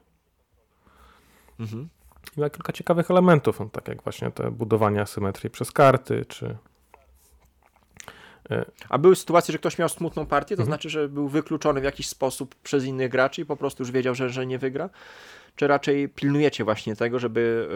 Mhm. 1.61 1.89
I 2.36 2.40
ma 2.40 2.51
kilka 2.51 2.73
ciekawych 2.73 3.11
elementów, 3.11 3.59
tak 3.73 3.89
jak 3.89 4.03
właśnie 4.03 4.31
te 4.31 4.51
budowanie 4.51 5.01
asymetrii 5.01 5.51
przez 5.51 5.73
karty, 5.73 6.24
czy... 6.24 6.57
E, 8.51 8.64
A 8.89 8.98
były 8.98 9.16
sytuacje, 9.16 9.52
że 9.52 9.59
ktoś 9.59 9.78
miał 9.78 9.89
smutną 9.89 10.27
partię, 10.27 10.56
to 10.56 10.62
mhm. 10.62 10.66
znaczy, 10.66 10.90
że 10.90 11.09
był 11.09 11.28
wykluczony 11.28 11.81
w 11.81 11.85
jakiś 11.85 12.09
sposób 12.09 12.55
przez 12.55 12.85
innych 12.85 13.10
graczy 13.10 13.43
i 13.43 13.44
po 13.44 13.56
prostu 13.56 13.82
już 13.82 13.90
wiedział, 13.90 14.14
że, 14.14 14.31
że 14.31 14.47
nie 14.47 14.59
wygra? 14.59 14.90
Czy 15.56 15.66
raczej 15.66 16.09
pilnujecie 16.09 16.64
właśnie 16.64 16.97
tego, 16.97 17.18
żeby... 17.18 17.68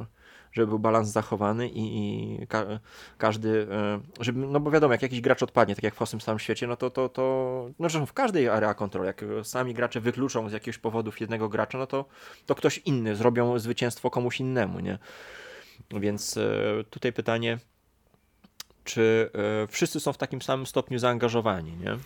Yy 0.00 0.18
żeby 0.52 0.66
był 0.66 0.78
balans 0.78 1.08
zachowany 1.08 1.68
i, 1.68 1.84
i 2.42 2.46
ka 2.46 2.66
każdy, 3.18 3.66
e, 3.70 4.00
żeby, 4.20 4.46
no 4.46 4.60
bo 4.60 4.70
wiadomo, 4.70 4.94
jak 4.94 5.02
jakiś 5.02 5.20
gracz 5.20 5.42
odpadnie, 5.42 5.74
tak 5.74 5.84
jak 5.84 5.94
w 5.94 6.10
tym 6.10 6.20
samym 6.20 6.38
świecie, 6.38 6.66
no 6.66 6.76
to, 6.76 6.90
to, 6.90 7.08
to 7.08 7.22
no 7.78 7.88
zresztą 7.88 8.06
w 8.06 8.12
każdej 8.12 8.48
area 8.48 8.74
control, 8.74 9.06
jak 9.06 9.24
sami 9.42 9.74
gracze 9.74 10.00
wykluczą 10.00 10.48
z 10.48 10.52
jakiegoś 10.52 10.78
powodów 10.78 11.20
jednego 11.20 11.48
gracza, 11.48 11.78
no 11.78 11.86
to, 11.86 12.04
to 12.46 12.54
ktoś 12.54 12.78
inny 12.78 13.16
zrobią 13.16 13.58
zwycięstwo 13.58 14.10
komuś 14.10 14.40
innemu, 14.40 14.80
nie? 14.80 14.98
Więc 15.90 16.36
e, 16.36 16.84
tutaj 16.90 17.12
pytanie, 17.12 17.58
czy 18.88 19.30
e, 19.62 19.66
wszyscy 19.66 20.00
są 20.00 20.12
w 20.12 20.18
takim 20.18 20.42
samym 20.42 20.66
stopniu 20.66 20.98
zaangażowani, 20.98 21.76
nie? 21.76 21.98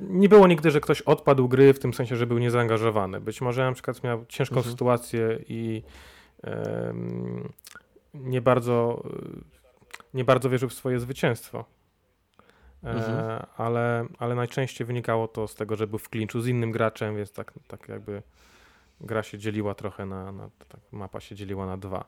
Nie 0.00 0.28
było 0.28 0.46
nigdy, 0.46 0.70
że 0.70 0.80
ktoś 0.80 1.02
odpadł 1.02 1.48
gry 1.48 1.74
w 1.74 1.78
tym 1.78 1.94
sensie, 1.94 2.16
że 2.16 2.26
był 2.26 2.38
niezaangażowany. 2.38 3.20
Być 3.20 3.40
może 3.40 3.64
na 3.64 3.72
przykład 3.72 4.04
miał 4.04 4.24
ciężką 4.28 4.56
mhm. 4.56 4.72
sytuację 4.72 5.38
i 5.48 5.82
nie 8.14 8.40
bardzo, 8.40 9.02
nie 10.14 10.24
bardzo 10.24 10.50
wierzył 10.50 10.68
w 10.68 10.74
swoje 10.74 11.00
zwycięstwo. 11.00 11.64
E, 12.84 12.90
mhm. 12.90 13.46
ale, 13.56 14.06
ale 14.18 14.34
najczęściej 14.34 14.86
wynikało 14.86 15.28
to 15.28 15.48
z 15.48 15.54
tego, 15.54 15.76
że 15.76 15.86
był 15.86 15.98
w 15.98 16.08
klinczu 16.08 16.40
z 16.40 16.46
innym 16.46 16.72
graczem, 16.72 17.16
więc 17.16 17.32
tak, 17.32 17.52
tak 17.68 17.88
jakby 17.88 18.22
gra 19.00 19.22
się 19.22 19.38
dzieliła 19.38 19.74
trochę 19.74 20.06
na, 20.06 20.32
na 20.32 20.50
tak, 20.68 20.80
mapa 20.92 21.20
się 21.20 21.34
dzieliła 21.34 21.66
na 21.66 21.76
dwa, 21.76 22.04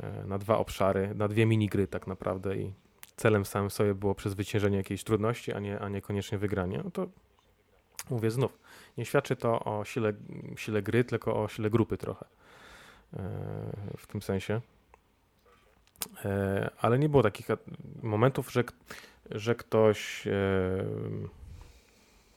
e, 0.00 0.26
na 0.26 0.38
dwa 0.38 0.58
obszary, 0.58 1.14
na 1.14 1.28
dwie 1.28 1.46
minigry 1.46 1.86
tak 1.86 2.06
naprawdę 2.06 2.56
i 2.56 2.72
celem 3.16 3.44
samym 3.44 3.70
sobie 3.70 3.94
było 3.94 4.14
przezwyciężenie 4.14 4.76
jakiejś 4.76 5.04
trudności, 5.04 5.52
a 5.52 5.60
nie, 5.60 5.80
a 5.80 5.88
nie 5.88 6.02
koniecznie 6.02 6.38
wygranie. 6.38 6.80
No 6.84 6.90
to 6.90 7.06
mówię 8.10 8.30
znów, 8.30 8.58
nie 8.98 9.04
świadczy 9.04 9.36
to 9.36 9.60
o 9.60 9.84
sile, 9.84 10.12
sile 10.56 10.82
gry, 10.82 11.04
tylko 11.04 11.42
o 11.42 11.48
sile 11.48 11.70
grupy 11.70 11.96
trochę. 11.96 12.26
E, 13.16 13.18
w 13.98 14.06
tym 14.06 14.22
sensie. 14.22 14.60
E, 16.24 16.70
ale 16.80 16.98
nie 16.98 17.08
było 17.08 17.22
takich 17.22 17.46
momentów, 18.02 18.52
że, 18.52 18.64
że 19.30 19.54
ktoś 19.54 20.26
e, 20.26 20.30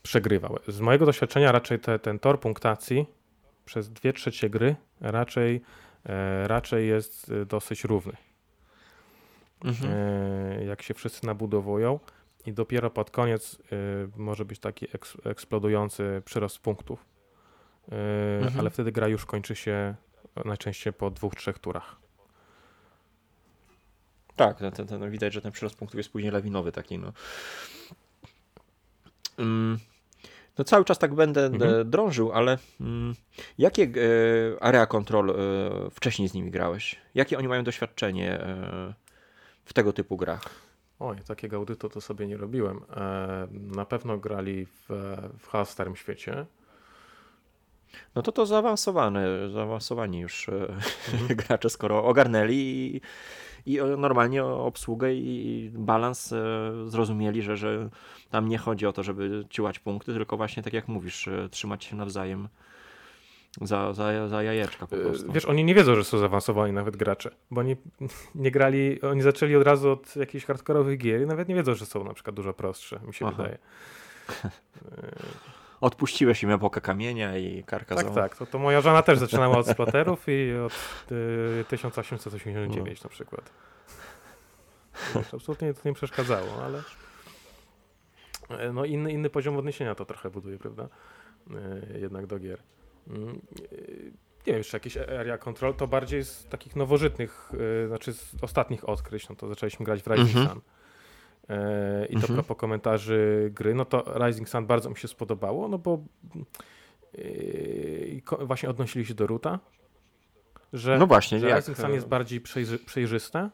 przegrywał. 0.04 0.60
Z 0.68 0.80
mojego 0.80 1.06
doświadczenia 1.06 1.52
raczej 1.52 1.80
te, 1.80 2.00
ten 2.00 2.20
tor 2.20 2.40
punktacji 2.40 3.06
przez 3.66 3.90
dwie 3.90 4.14
trzecie 4.14 4.50
gry 4.50 4.76
raczej, 5.02 5.62
raczej 6.46 6.88
jest 6.88 7.34
dosyć 7.46 7.84
równy. 7.84 8.14
Mhm. 9.66 10.68
Jak 10.68 10.82
się 10.82 10.94
wszyscy 10.94 11.26
nabudowują 11.26 12.00
i 12.46 12.54
dopiero 12.54 12.90
pod 12.90 13.12
koniec 13.12 13.58
może 14.16 14.46
być 14.46 14.60
taki 14.60 14.88
eksplodujący 15.24 16.22
przyrost 16.26 16.60
punktów. 16.60 17.06
Mhm. 18.42 18.60
Ale 18.60 18.70
wtedy 18.70 18.92
gra 18.92 19.08
już 19.08 19.26
kończy 19.26 19.56
się 19.56 19.96
najczęściej 20.46 20.94
po 20.94 21.12
dwóch, 21.12 21.36
trzech 21.36 21.60
turach. 21.60 21.96
Tak, 24.36 24.58
ten, 24.58 24.88
ten, 24.88 25.12
widać, 25.12 25.34
że 25.34 25.42
ten 25.42 25.52
przyrost 25.52 25.76
punktów 25.76 25.98
jest 25.98 26.12
później 26.12 26.32
lawinowy 26.32 26.72
taki, 26.72 27.00
no. 27.00 27.14
Mm, 29.38 29.80
no 30.58 30.64
cały 30.64 30.86
czas 30.86 31.00
tak 31.00 31.16
będę 31.16 31.46
mhm. 31.46 31.90
drążył, 31.90 32.32
ale 32.32 32.58
mm, 32.82 33.16
jakie 33.58 33.84
e, 33.84 34.64
area 34.64 34.86
control 34.86 35.30
e, 35.30 35.34
wcześniej 35.92 36.28
z 36.28 36.34
nimi 36.34 36.52
grałeś? 36.52 36.96
Jakie 37.16 37.38
oni 37.38 37.48
mają 37.48 37.64
doświadczenie 37.64 38.40
e, 38.42 38.94
w 39.68 39.74
tego 39.74 39.94
typu 39.94 40.18
grach? 40.18 40.50
Oj, 41.00 41.18
takiego 41.28 41.58
audytu 41.58 41.90
to 41.90 42.02
sobie 42.02 42.28
nie 42.28 42.38
robiłem. 42.38 42.82
E, 42.96 43.48
na 43.52 43.86
pewno 43.86 44.18
grali 44.18 44.66
w, 44.66 44.88
w 45.38 45.70
Starym 45.70 45.96
Świecie. 45.96 46.46
No 48.16 48.22
to 48.22 48.32
to 48.32 48.46
zaawansowane, 48.46 49.50
zaawansowani 49.50 50.20
już 50.20 50.50
e, 50.50 50.52
mhm. 50.52 51.36
gracze, 51.48 51.70
skoro 51.70 52.06
ogarnęli 52.06 52.56
i, 52.56 53.02
i 53.74 53.82
normalnie 53.98 54.46
obsługę 54.46 55.14
i 55.14 55.72
balans 55.74 56.34
e, 56.34 56.38
zrozumieli, 56.86 57.42
że, 57.42 57.58
że 57.58 57.90
tam 58.30 58.50
nie 58.50 58.58
chodzi 58.58 58.86
o 58.86 58.94
to, 58.94 59.04
żeby 59.04 59.46
ciłać 59.50 59.80
punkty, 59.80 60.14
tylko 60.14 60.38
właśnie 60.38 60.64
tak 60.64 60.74
jak 60.74 60.88
mówisz, 60.88 61.30
trzymać 61.52 61.84
się 61.84 61.96
nawzajem 61.96 62.48
za, 63.62 63.94
za, 63.94 64.28
za 64.28 64.44
jajeczka 64.44 64.88
po 64.88 64.96
prostu. 64.96 65.32
Wiesz, 65.32 65.46
oni 65.46 65.64
nie 65.64 65.76
wiedzą, 65.76 65.96
że 65.96 66.04
są 66.04 66.18
zaawansowani 66.18 66.74
nawet 66.74 66.98
gracze, 66.98 67.32
bo 67.52 67.62
oni 67.62 67.76
nie 68.36 68.52
grali, 68.52 69.02
oni 69.02 69.22
zaczęli 69.22 69.56
od 69.56 69.64
razu 69.64 69.92
od 69.92 70.16
jakichś 70.16 70.46
hardkorowych 70.46 70.98
gier 70.98 71.22
i 71.22 71.26
nawet 71.26 71.48
nie 71.48 71.56
wiedzą, 71.56 71.76
że 71.76 71.86
są 71.86 72.04
na 72.04 72.14
przykład 72.14 72.36
dużo 72.36 72.54
prostsze, 72.54 73.00
mi 73.08 73.14
się 73.14 73.26
Aha. 73.26 73.36
wydaje. 73.38 73.58
odpuściłeś 75.82 76.44
im 76.44 76.52
epokę 76.52 76.82
kamienia 76.82 77.38
i 77.38 77.64
karkazonu. 77.64 78.16
Tak, 78.16 78.30
tak. 78.30 78.38
To, 78.38 78.46
to 78.46 78.60
moja 78.60 78.82
żona 78.82 79.02
też 79.02 79.20
zaczynała 79.20 79.58
od 79.58 79.68
splaterów 79.68 80.24
i 80.28 80.54
od 80.66 80.74
y, 81.12 81.66
1889 81.68 83.02
no. 83.02 83.04
na 83.04 83.10
przykład. 83.10 83.52
Wiesz, 85.16 85.34
absolutnie 85.34 85.74
to 85.74 85.82
nie 85.86 85.94
przeszkadzało, 85.94 86.64
ale 86.64 86.84
e, 88.50 88.74
no 88.74 88.86
inny, 88.86 89.12
inny 89.12 89.30
poziom 89.30 89.58
odniesienia 89.58 89.96
to 89.96 90.06
trochę 90.06 90.30
buduje, 90.30 90.58
prawda? 90.58 90.88
Y, 91.96 92.00
jednak 92.00 92.28
do 92.28 92.40
gier. 92.40 92.60
Mm, 93.10 93.42
y, 93.72 94.12
nie 94.48 94.54
wiem, 94.54 94.58
jeszcze 94.58 94.78
jakieś 94.78 94.98
area 94.98 95.38
control, 95.38 95.74
to 95.74 95.88
bardziej 95.88 96.24
z 96.24 96.46
takich 96.46 96.76
nowożytnych, 96.76 97.52
y, 97.84 97.88
znaczy 97.88 98.14
z 98.14 98.36
ostatnich 98.42 98.90
odkryć, 98.90 99.30
no 99.30 99.36
to 99.36 99.48
zaczęliśmy 99.48 99.86
grać 99.86 100.04
w 100.04 100.08
Rising 100.08 100.38
mhm. 100.38 100.48
Sun. 100.48 100.62
E, 101.50 102.06
I 102.06 102.14
to 102.14 102.20
mhm. 102.20 102.34
propos 102.34 102.58
komentarzy 102.58 103.52
gry, 103.54 103.76
no 103.76 103.86
to 103.86 104.26
Rising 104.26 104.50
Sun 104.50 104.66
bardzo 104.66 104.90
mi 104.90 104.98
się 104.98 105.08
spodobało, 105.08 105.68
no 105.68 105.78
bo 105.78 106.04
właśnie 108.40 108.70
odnosili 108.70 109.06
się 109.06 109.14
do 109.14 109.28
Ruta, 109.28 109.60
że, 110.74 110.98
no 110.98 111.08
właśnie, 111.08 111.40
że 111.40 111.56
Rising 111.56 111.78
Sun 111.78 111.94
jest 111.94 112.08
bardziej 112.08 112.42
przejrzy, 112.42 112.80
przejrzyste. 112.80 113.50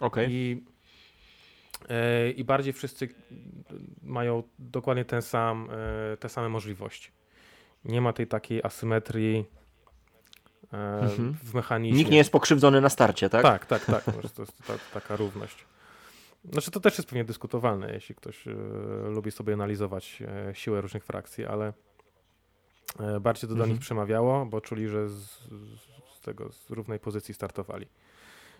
Okay. 0.00 0.26
I, 0.30 0.64
I 2.36 2.44
bardziej 2.44 2.72
wszyscy 2.72 3.08
mają 4.02 4.42
dokładnie 4.58 5.04
ten 5.04 5.22
sam, 5.22 5.68
te 6.20 6.28
same 6.28 6.48
możliwości. 6.48 7.10
Nie 7.84 8.00
ma 8.00 8.12
tej 8.12 8.26
takiej 8.26 8.62
asymetrii 8.62 9.46
mhm. 10.72 11.34
w 11.44 11.54
mechanizmie. 11.54 11.98
Nikt 11.98 12.10
nie 12.10 12.16
jest 12.16 12.30
pokrzywdzony 12.30 12.80
na 12.80 12.88
starcie, 12.88 13.30
tak? 13.30 13.42
Tak, 13.42 13.66
tak, 13.66 13.84
tak. 13.84 14.04
to 14.04 14.42
jest 14.42 14.66
ta, 14.66 14.74
taka 14.94 15.16
równość. 15.16 15.64
Znaczy 16.52 16.70
to 16.70 16.80
też 16.80 16.98
jest 16.98 17.08
pewnie 17.08 17.24
dyskutowalne, 17.24 17.92
jeśli 17.92 18.14
ktoś 18.14 18.46
y, 18.46 18.54
lubi 19.08 19.30
sobie 19.30 19.54
analizować 19.54 20.22
y, 20.50 20.54
siłę 20.54 20.80
różnych 20.80 21.04
frakcji, 21.04 21.44
ale, 21.46 21.72
bardziej 23.20 23.48
to 23.48 23.54
do 23.54 23.62
mhm. 23.62 23.70
nich 23.70 23.80
przemawiało, 23.80 24.46
bo 24.46 24.60
czuli, 24.60 24.88
że 24.88 25.08
z, 25.08 25.24
z 26.14 26.20
tego 26.22 26.52
z 26.52 26.70
równej 26.70 26.98
pozycji 26.98 27.34
startowali. 27.34 27.86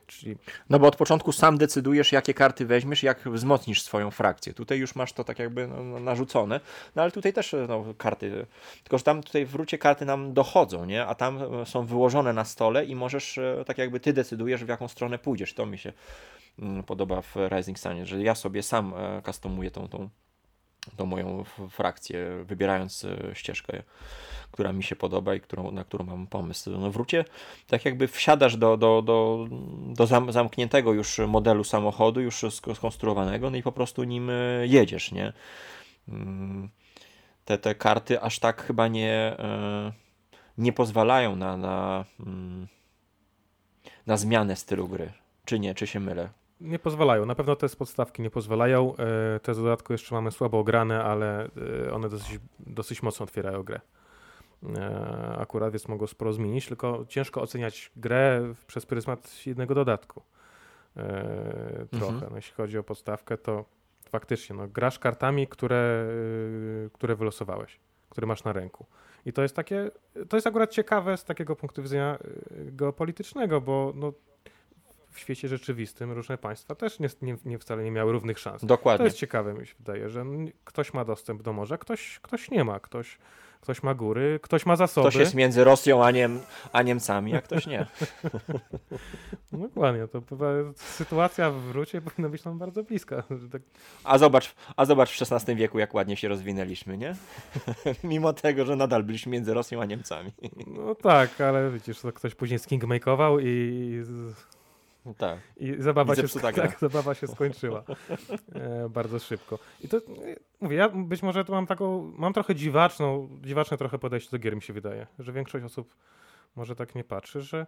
Czyli... 0.06 0.36
No 0.70 0.78
bo 0.78 0.86
od 0.86 0.96
początku 0.96 1.32
sam 1.32 1.58
decydujesz, 1.58 2.12
jakie 2.12 2.34
karty 2.34 2.66
weźmiesz, 2.66 3.02
jak 3.02 3.28
wzmocnisz 3.28 3.82
swoją 3.82 4.10
frakcję. 4.10 4.54
Tutaj 4.54 4.78
już 4.78 4.94
masz 4.94 5.12
to 5.12 5.24
tak 5.24 5.38
jakby 5.38 5.66
no, 5.66 5.84
no, 5.84 6.00
narzucone, 6.00 6.60
no 6.96 7.02
ale 7.02 7.10
tutaj 7.10 7.32
też 7.32 7.54
no, 7.68 7.84
karty, 7.98 8.46
tylko 8.82 8.98
że 8.98 9.04
tam 9.04 9.22
tutaj 9.22 9.46
w 9.46 9.50
wrócie 9.50 9.78
karty 9.78 10.04
nam 10.04 10.34
dochodzą, 10.34 10.84
nie? 10.84 11.06
A 11.06 11.14
tam 11.14 11.38
e, 11.42 11.66
są 11.66 11.86
wyłożone 11.86 12.32
na 12.32 12.44
stole 12.44 12.84
i 12.84 12.94
możesz, 12.94 13.38
e, 13.38 13.64
tak 13.66 13.78
jakby 13.78 14.00
ty 14.00 14.12
decydujesz, 14.12 14.64
w 14.64 14.68
jaką 14.68 14.88
stronę 14.88 15.18
pójdziesz. 15.18 15.54
To 15.54 15.66
mi 15.66 15.78
się 15.78 15.92
mm, 16.58 16.82
podoba 16.82 17.22
w 17.22 17.36
Rising 17.56 17.78
Sunie, 17.78 18.06
że 18.06 18.22
ja 18.22 18.34
sobie 18.34 18.62
sam 18.62 18.94
e, 18.96 19.22
customuję 19.22 19.70
tą, 19.70 19.88
tą, 19.88 20.08
tą 20.96 21.06
moją 21.06 21.44
frakcję, 21.70 22.44
wybierając 22.44 23.06
ścieżkę 23.32 23.82
która 24.52 24.72
mi 24.72 24.82
się 24.82 24.96
podoba 24.96 25.34
i 25.34 25.40
którą, 25.40 25.70
na 25.70 25.84
którą 25.84 26.04
mam 26.04 26.26
pomysł. 26.26 26.70
No 26.70 26.90
wrócie, 26.90 27.24
tak 27.66 27.84
jakby 27.84 28.08
wsiadasz 28.08 28.56
do, 28.56 28.76
do, 28.76 29.02
do, 29.02 29.46
do 29.86 30.06
zam, 30.06 30.32
zamkniętego 30.32 30.92
już 30.92 31.18
modelu 31.18 31.64
samochodu, 31.64 32.20
już 32.20 32.44
skonstruowanego, 32.74 33.50
no 33.50 33.56
i 33.56 33.62
po 33.62 33.72
prostu 33.72 34.04
nim 34.04 34.30
e, 34.30 34.34
jedziesz, 34.66 35.12
nie? 35.12 35.32
Mm, 36.08 36.68
te, 37.44 37.58
te 37.58 37.74
karty 37.74 38.20
aż 38.20 38.38
tak 38.38 38.62
chyba 38.62 38.88
nie, 38.88 39.36
e, 39.38 39.92
nie 40.58 40.72
pozwalają 40.72 41.36
na, 41.36 41.56
na, 41.56 42.04
mm, 42.20 42.68
na 44.06 44.16
zmianę 44.16 44.56
stylu 44.56 44.88
gry. 44.88 45.12
Czy 45.44 45.58
nie, 45.58 45.74
czy 45.74 45.86
się 45.86 46.00
mylę? 46.00 46.28
Nie 46.62 46.78
pozwalają. 46.78 47.26
Na 47.26 47.34
pewno 47.34 47.56
te 47.56 47.68
z 47.68 47.76
podstawki 47.76 48.22
nie 48.22 48.30
pozwalają. 48.30 48.94
E, 48.96 49.40
te 49.40 49.54
z 49.54 49.56
dodatku 49.56 49.92
jeszcze 49.92 50.14
mamy 50.14 50.30
słabo 50.30 50.58
ograne, 50.58 51.04
ale 51.04 51.48
one 51.92 52.08
dosyć, 52.08 52.38
dosyć 52.60 53.02
mocno 53.02 53.24
otwierają 53.24 53.62
grę. 53.62 53.80
E, 54.76 55.36
akurat, 55.38 55.72
więc 55.72 55.88
mogło 55.88 56.06
sporo 56.06 56.32
zmienić, 56.32 56.66
tylko 56.66 57.04
ciężko 57.08 57.42
oceniać 57.42 57.90
grę 57.96 58.54
przez 58.66 58.86
pryzmat 58.86 59.46
jednego 59.46 59.74
dodatku. 59.74 60.22
E, 60.96 61.86
trochę. 61.90 62.14
Mhm. 62.14 62.30
No, 62.30 62.36
jeśli 62.36 62.54
chodzi 62.54 62.78
o 62.78 62.82
podstawkę, 62.82 63.38
to 63.38 63.64
faktycznie 64.08 64.56
no, 64.56 64.68
grasz 64.68 64.98
kartami, 64.98 65.46
które, 65.46 66.06
e, 66.86 66.90
które 66.90 67.16
wylosowałeś, 67.16 67.80
które 68.10 68.26
masz 68.26 68.44
na 68.44 68.52
ręku. 68.52 68.86
I 69.26 69.32
to 69.32 69.42
jest 69.42 69.56
takie, 69.56 69.90
to 70.28 70.36
jest 70.36 70.46
akurat 70.46 70.70
ciekawe 70.70 71.16
z 71.16 71.24
takiego 71.24 71.56
punktu 71.56 71.82
widzenia 71.82 72.18
geopolitycznego, 72.50 73.60
bo 73.60 73.92
no, 73.96 74.12
w 75.12 75.18
świecie 75.18 75.48
rzeczywistym 75.48 76.12
różne 76.12 76.38
państwa 76.38 76.74
też 76.74 76.98
nie, 76.98 77.08
nie, 77.22 77.36
nie, 77.44 77.58
wcale 77.58 77.84
nie 77.84 77.90
miały 77.90 78.12
równych 78.12 78.38
szans. 78.38 78.64
Dokładnie. 78.64 78.98
To 78.98 79.04
jest 79.04 79.16
ciekawe, 79.16 79.54
mi 79.54 79.66
się 79.66 79.74
wydaje, 79.78 80.08
że 80.08 80.24
ktoś 80.64 80.94
ma 80.94 81.04
dostęp 81.04 81.42
do 81.42 81.52
morza, 81.52 81.78
ktoś, 81.78 82.18
ktoś 82.22 82.50
nie 82.50 82.64
ma, 82.64 82.80
ktoś 82.80 83.18
Ktoś 83.62 83.82
ma 83.82 83.94
góry, 83.94 84.40
ktoś 84.42 84.66
ma 84.66 84.76
zasoby. 84.76 85.08
Ktoś 85.08 85.20
jest 85.20 85.34
między 85.34 85.64
Rosją 85.64 86.04
a, 86.04 86.10
Niem, 86.10 86.40
a 86.72 86.82
Niemcami, 86.82 87.34
a 87.36 87.40
ktoś 87.40 87.66
nie. 87.66 87.86
Dokładnie, 89.52 90.08
to 90.08 90.22
sytuacja 90.74 91.50
w 91.50 91.54
wrócie 91.54 92.00
powinna 92.00 92.28
być 92.28 92.44
nam 92.44 92.58
bardzo 92.58 92.82
bliska. 92.82 93.22
Tak... 93.52 93.62
A, 94.04 94.18
zobacz, 94.18 94.54
a 94.76 94.84
zobacz 94.84 95.18
w 95.18 95.32
XVI 95.32 95.56
wieku, 95.56 95.78
jak 95.78 95.94
ładnie 95.94 96.16
się 96.16 96.28
rozwinęliśmy, 96.28 96.98
nie? 96.98 97.16
Mimo 98.04 98.32
tego, 98.32 98.64
że 98.64 98.76
nadal 98.76 99.02
byliśmy 99.02 99.32
między 99.32 99.54
Rosją 99.54 99.82
a 99.82 99.84
Niemcami. 99.84 100.32
no 100.66 100.94
tak, 100.94 101.40
ale 101.40 101.70
widzisz, 101.70 102.00
to 102.00 102.12
ktoś 102.12 102.34
później 102.34 102.58
skingmake'ował 102.58 103.38
i 103.42 104.02
tak. 105.18 105.38
I 105.56 105.74
zabawa, 105.78 106.14
I 106.14 106.16
się, 106.16 106.40
tak, 106.40 106.78
zabawa 106.80 107.14
się 107.14 107.26
skończyła 107.26 107.84
e, 108.54 108.88
bardzo 108.88 109.18
szybko. 109.18 109.58
I 109.80 109.88
to, 109.88 110.00
mówię, 110.60 110.76
ja 110.76 110.88
być 110.88 111.22
może 111.22 111.44
tu 111.44 111.52
mam 111.52 111.66
taką, 111.66 112.12
mam 112.16 112.32
trochę 112.32 112.54
dziwaczną, 112.54 113.28
dziwaczne 113.42 113.76
trochę 113.76 113.98
podejście 113.98 114.30
do 114.30 114.38
gier, 114.38 114.56
mi 114.56 114.62
się 114.62 114.72
wydaje, 114.72 115.06
że 115.18 115.32
większość 115.32 115.64
osób 115.64 115.96
może 116.56 116.76
tak 116.76 116.94
nie 116.94 117.04
patrzy, 117.04 117.40
że 117.40 117.66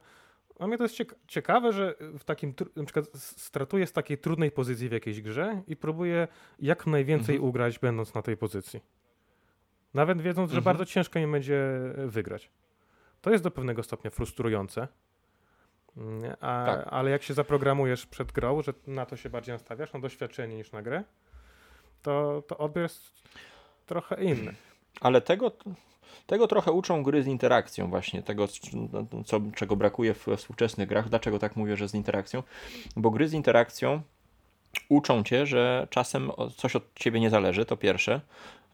a 0.59 0.67
mnie 0.67 0.79
to 0.79 0.85
jest 0.85 0.97
ciekawe, 1.27 1.73
że 1.73 1.95
w 2.19 2.25
takim, 2.25 2.55
na 2.77 2.85
przykład 2.85 3.07
stratuje 3.15 3.87
z 3.87 3.93
takiej 3.93 4.19
trudnej 4.19 4.51
pozycji 4.51 4.89
w 4.89 4.93
jakiejś 4.93 5.23
grze 5.23 5.63
i 5.67 5.77
próbuje 5.77 6.29
jak 6.59 6.87
najwięcej 6.87 7.35
mhm. 7.35 7.49
ugrać, 7.49 7.79
będąc 7.79 8.15
na 8.15 8.23
tej 8.23 8.37
pozycji. 8.37 8.81
Nawet 9.95 10.23
wiedząc, 10.23 10.51
mhm. 10.51 10.55
że 10.55 10.63
bardzo 10.65 10.85
ciężko 10.85 11.19
nie 11.19 11.29
będzie 11.29 11.63
wygrać. 12.07 12.51
To 13.21 13.31
jest 13.31 13.45
do 13.45 13.51
pewnego 13.51 13.83
stopnia 13.83 14.11
frustrujące, 14.11 14.89
a, 16.41 16.65
tak. 16.67 16.87
Ale 16.91 17.11
jak 17.11 17.23
się 17.23 17.35
zaprogramujesz 17.35 18.07
przed 18.07 18.33
grą, 18.33 18.63
że 18.63 18.75
na 18.87 19.07
to 19.07 19.17
się 19.17 19.31
bardziej 19.31 19.53
nastawiasz, 19.53 19.93
na 19.93 20.01
doświadczenie 20.01 20.57
niż 20.57 20.73
na 20.73 20.83
grę, 20.83 21.05
to, 22.03 22.43
to 22.49 22.59
odbiór 22.59 22.83
jest 22.83 23.13
trochę 23.87 24.25
inny. 24.25 24.55
Ale 25.01 25.21
tego, 25.21 25.53
tego 26.27 26.47
trochę 26.47 26.73
uczą 26.73 27.03
gry 27.03 27.23
z 27.23 27.27
interakcją 27.27 27.91
właśnie, 27.91 28.23
tego 28.23 28.49
co, 29.27 29.41
czego 29.55 29.77
brakuje 29.77 30.15
w 30.15 30.27
współczesnych 30.37 30.89
grach. 30.89 31.09
Dlaczego 31.09 31.39
tak 31.39 31.57
mówię, 31.57 31.77
że 31.77 31.89
z 31.89 31.95
interakcją? 31.95 32.43
Bo 32.97 33.11
gry 33.11 33.29
z 33.29 33.33
interakcją 33.33 34.03
uczą 34.89 35.23
cię, 35.23 35.47
że 35.47 35.87
czasem 35.91 36.31
coś 36.57 36.77
od 36.77 36.95
ciebie 36.95 37.21
nie 37.21 37.31
zależy, 37.31 37.65
to 37.65 37.77
pierwsze, 37.77 38.21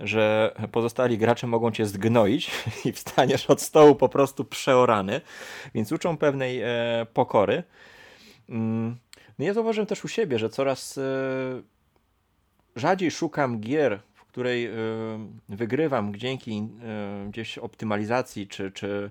że 0.00 0.54
pozostali 0.72 1.18
gracze 1.18 1.46
mogą 1.46 1.70
cię 1.70 1.86
zgnoić 1.86 2.50
i 2.84 2.92
wstaniesz 2.92 3.46
od 3.46 3.62
stołu 3.62 3.94
po 3.94 4.08
prostu 4.08 4.44
przeorany, 4.44 5.20
więc 5.74 5.92
uczą 5.92 6.16
pewnej 6.16 6.60
e, 6.62 7.06
pokory. 7.14 7.62
Mm, 8.48 8.96
no 9.38 9.44
ja 9.44 9.54
zauważyłem 9.54 9.86
też 9.86 10.04
u 10.04 10.08
siebie, 10.08 10.38
że 10.38 10.48
coraz 10.48 10.98
e, 10.98 11.02
rzadziej 12.76 13.10
szukam 13.10 13.60
gier, 13.60 14.00
w 14.14 14.24
której 14.24 14.66
e, 14.66 14.70
wygrywam 15.48 16.16
dzięki 16.16 16.68
e, 16.82 17.26
gdzieś 17.30 17.58
optymalizacji 17.58 18.48
czy, 18.48 18.70
czy 18.70 19.10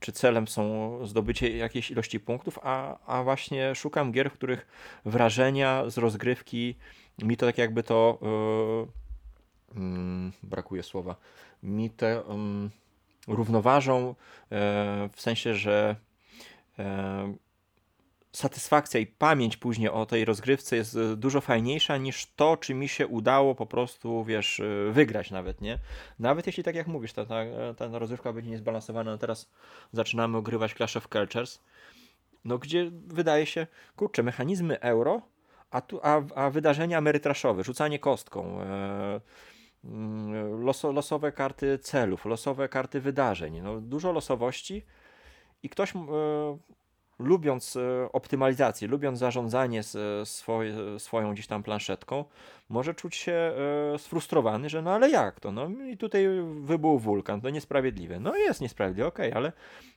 czy 0.00 0.12
celem 0.12 0.48
są 0.48 0.98
zdobycie 1.06 1.56
jakiejś 1.56 1.90
ilości 1.90 2.20
punktów, 2.20 2.58
a, 2.62 2.98
a 3.06 3.22
właśnie 3.22 3.74
szukam 3.74 4.12
gier, 4.12 4.30
w 4.30 4.34
których 4.34 4.66
wrażenia 5.04 5.90
z 5.90 5.98
rozgrywki 5.98 6.76
mi 7.22 7.36
to 7.36 7.46
tak 7.46 7.58
jakby 7.58 7.82
to 7.82 8.18
yy, 9.76 9.82
yy, 9.82 10.32
brakuje 10.42 10.82
słowa, 10.82 11.16
mi 11.62 11.90
te 11.90 12.22
yy, 12.28 12.70
równoważą 13.28 14.08
e, 14.08 14.14
w 15.12 15.20
sensie, 15.20 15.54
że 15.54 15.96
e, 16.78 17.34
satysfakcja 18.32 19.00
i 19.00 19.06
pamięć 19.06 19.56
później 19.56 19.88
o 19.88 20.06
tej 20.06 20.24
rozgrywce 20.24 20.76
jest 20.76 20.96
e, 20.96 21.16
dużo 21.16 21.40
fajniejsza 21.40 21.96
niż 21.96 22.26
to, 22.36 22.56
czy 22.56 22.74
mi 22.74 22.88
się 22.88 23.06
udało 23.06 23.54
po 23.54 23.66
prostu, 23.66 24.24
wiesz, 24.24 24.60
e, 24.60 24.92
wygrać 24.92 25.30
nawet, 25.30 25.60
nie? 25.60 25.78
Nawet 26.18 26.46
jeśli, 26.46 26.64
tak 26.64 26.74
jak 26.74 26.86
mówisz, 26.86 27.12
ta, 27.12 27.26
ta, 27.26 27.44
ta 27.74 27.98
rozgrywka 27.98 28.32
będzie 28.32 28.50
niezbalansowana, 28.50 29.10
no 29.10 29.18
teraz 29.18 29.50
zaczynamy 29.92 30.38
ogrywać 30.38 30.74
Clash 30.74 30.96
of 30.96 31.08
Cultures, 31.08 31.60
no 32.44 32.58
gdzie 32.58 32.90
wydaje 33.06 33.46
się, 33.46 33.66
kurczę, 33.96 34.22
mechanizmy 34.22 34.80
euro, 34.80 35.22
a, 35.70 35.80
tu, 35.80 36.00
a, 36.02 36.22
a 36.34 36.50
wydarzenia 36.50 36.98
amerytraszowe, 36.98 37.64
rzucanie 37.64 37.98
kostką, 37.98 38.62
e, 38.62 39.20
mm, 39.84 40.62
loso, 40.64 40.92
losowe 40.92 41.32
karty 41.32 41.78
celów, 41.78 42.24
losowe 42.24 42.68
karty 42.68 43.00
wydarzeń, 43.00 43.60
no 43.60 43.80
dużo 43.80 44.12
losowości 44.12 44.82
i 45.62 45.68
ktoś... 45.68 45.92
Lubiąc 47.20 47.76
e, 47.76 48.12
optymalizację, 48.12 48.88
lubiąc 48.88 49.18
zarządzanie 49.18 49.82
swoją 50.98 51.32
gdzieś 51.32 51.46
tam 51.46 51.62
planszetką, 51.62 52.24
może 52.68 52.94
czuć 52.94 53.16
się 53.16 53.32
e, 53.32 53.98
sfrustrowany, 53.98 54.68
że 54.68 54.82
no 54.82 54.92
ale 54.92 55.10
jak 55.10 55.40
to? 55.40 55.52
No 55.52 55.68
i 55.90 55.96
tutaj 55.96 56.26
wybuchł 56.60 56.98
wulkan, 56.98 57.40
to 57.40 57.50
niesprawiedliwe. 57.50 58.20
No 58.20 58.36
jest 58.36 58.60
niesprawiedliwe, 58.60 59.08
okej, 59.08 59.30
okay, 59.30 59.38
ale 59.38 59.52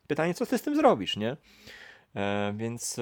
pytanie, 0.08 0.34
co 0.34 0.46
ty 0.46 0.58
z 0.58 0.62
tym 0.62 0.76
zrobisz, 0.76 1.18
nie? 1.18 1.38
E, 2.16 2.54
więc, 2.58 3.00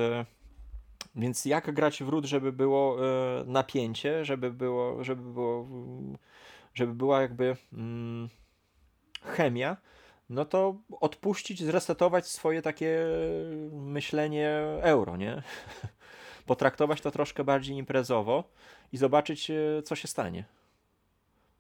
więc 1.16 1.46
jak 1.46 1.74
grać 1.74 2.04
w 2.04 2.10
ród, 2.10 2.26
żeby 2.26 2.52
było 2.52 2.98
napięcie, 3.46 4.26
żeby 4.26 4.52
było, 4.52 5.04
żeby 5.04 5.22
było, 5.22 5.68
żeby 6.74 6.94
była 6.94 7.22
jakby 7.22 7.58
mm, 7.74 8.30
chemia, 9.24 9.78
no 10.32 10.46
to 10.46 10.76
odpuścić, 11.02 11.64
zresetować 11.64 12.28
swoje 12.28 12.62
takie 12.62 13.06
myślenie 13.72 14.50
euro, 14.82 15.18
nie? 15.18 15.44
Potraktować 16.46 17.02
to 17.02 17.12
troszkę 17.12 17.44
bardziej 17.44 17.78
imprezowo 17.78 18.44
i 18.94 18.98
zobaczyć, 18.98 19.50
e, 19.50 19.84
co 19.84 19.96
się 19.96 20.08
stanie. 20.08 20.46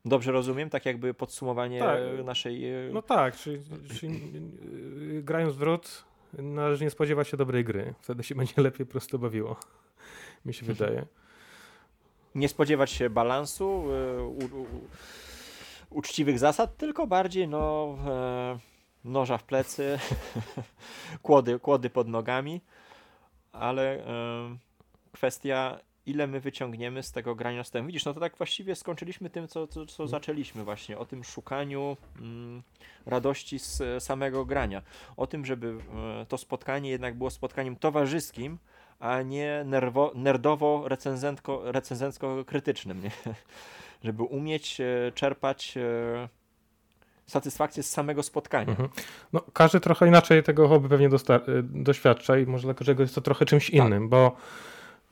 Dobrze 0.06 0.32
rozumiem? 0.32 0.70
Tak 0.70 0.86
jakby 0.86 1.14
podsumowanie 1.14 1.80
tak. 1.80 2.00
naszej... 2.24 2.70
E, 2.70 2.90
no 2.94 3.02
tak, 3.02 3.36
czyli, 3.36 3.64
czyli 4.00 4.32
e, 5.18 5.22
grając 5.22 5.56
w 5.56 5.62
ród 5.62 6.04
należy 6.34 6.84
nie 6.84 6.90
spodziewać 6.90 7.28
się 7.28 7.38
dobrej 7.38 7.64
gry. 7.64 7.94
Wtedy 8.02 8.24
się 8.24 8.36
będzie 8.42 8.62
lepiej 8.62 8.86
po 8.86 8.92
prostu 8.92 9.20
bawiło. 9.20 9.56
Mi 10.46 10.54
się 10.54 10.66
wydaje. 10.66 11.06
Nie 12.36 12.50
spodziewać 12.50 12.92
się 12.92 13.10
balansu, 13.10 13.70
u, 13.70 14.46
u, 14.46 14.66
uczciwych 15.92 16.40
zasad, 16.40 16.78
tylko 16.78 17.08
bardziej 17.08 17.48
no, 17.48 17.96
e, 18.08 18.58
noża 19.04 19.38
w 19.38 19.44
plecy, 19.44 20.00
kłody, 21.24 21.60
kłody 21.60 21.90
pod 21.90 22.08
nogami, 22.08 22.62
ale 23.52 24.06
e, 24.06 24.58
kwestia 25.12 25.80
ile 26.06 26.28
my 26.28 26.40
wyciągniemy 26.40 27.04
z 27.04 27.12
tego 27.12 27.36
grania 27.36 27.64
z 27.64 27.72
tym. 27.72 27.88
Widzisz, 27.88 28.06
no 28.06 28.14
to 28.14 28.20
tak 28.20 28.38
właściwie 28.38 28.76
skończyliśmy 28.76 29.30
tym, 29.30 29.48
co, 29.48 29.68
co, 29.68 29.86
co 29.86 30.08
zaczęliśmy 30.08 30.64
właśnie, 30.64 30.98
o 30.98 31.06
tym 31.06 31.24
szukaniu 31.24 31.98
mm, 32.20 32.64
radości 33.06 33.60
z 33.60 34.04
samego 34.04 34.46
grania. 34.46 34.82
O 35.18 35.28
tym, 35.28 35.46
żeby 35.46 35.78
e, 36.22 36.26
to 36.26 36.38
spotkanie 36.38 36.90
jednak 36.90 37.16
było 37.16 37.30
spotkaniem 37.30 37.76
towarzyskim, 37.76 38.58
a 39.00 39.22
nie 39.22 39.64
nerwo, 39.66 40.12
nerdowo 40.16 40.86
recenzencko-krytycznym, 41.66 43.04
nie? 43.04 43.12
żeby 44.04 44.24
umieć 44.24 44.82
e, 44.82 45.12
czerpać 45.16 45.78
e, 45.78 46.30
satysfakcję 47.28 47.84
z 47.84 47.90
samego 47.90 48.24
spotkania. 48.24 48.70
Mhm. 48.70 48.90
No, 49.34 49.42
każdy 49.54 49.80
trochę 49.80 50.08
inaczej 50.08 50.44
tego 50.44 50.68
hobby 50.68 50.90
pewnie 50.90 51.10
doświadcza 51.64 52.38
i 52.38 52.46
może 52.46 52.68
dla 52.68 52.74
każdego 52.74 53.04
jest 53.04 53.16
to 53.16 53.22
trochę 53.22 53.46
czymś 53.46 53.66
tak. 53.66 53.76
innym, 53.76 54.10
bo 54.10 54.36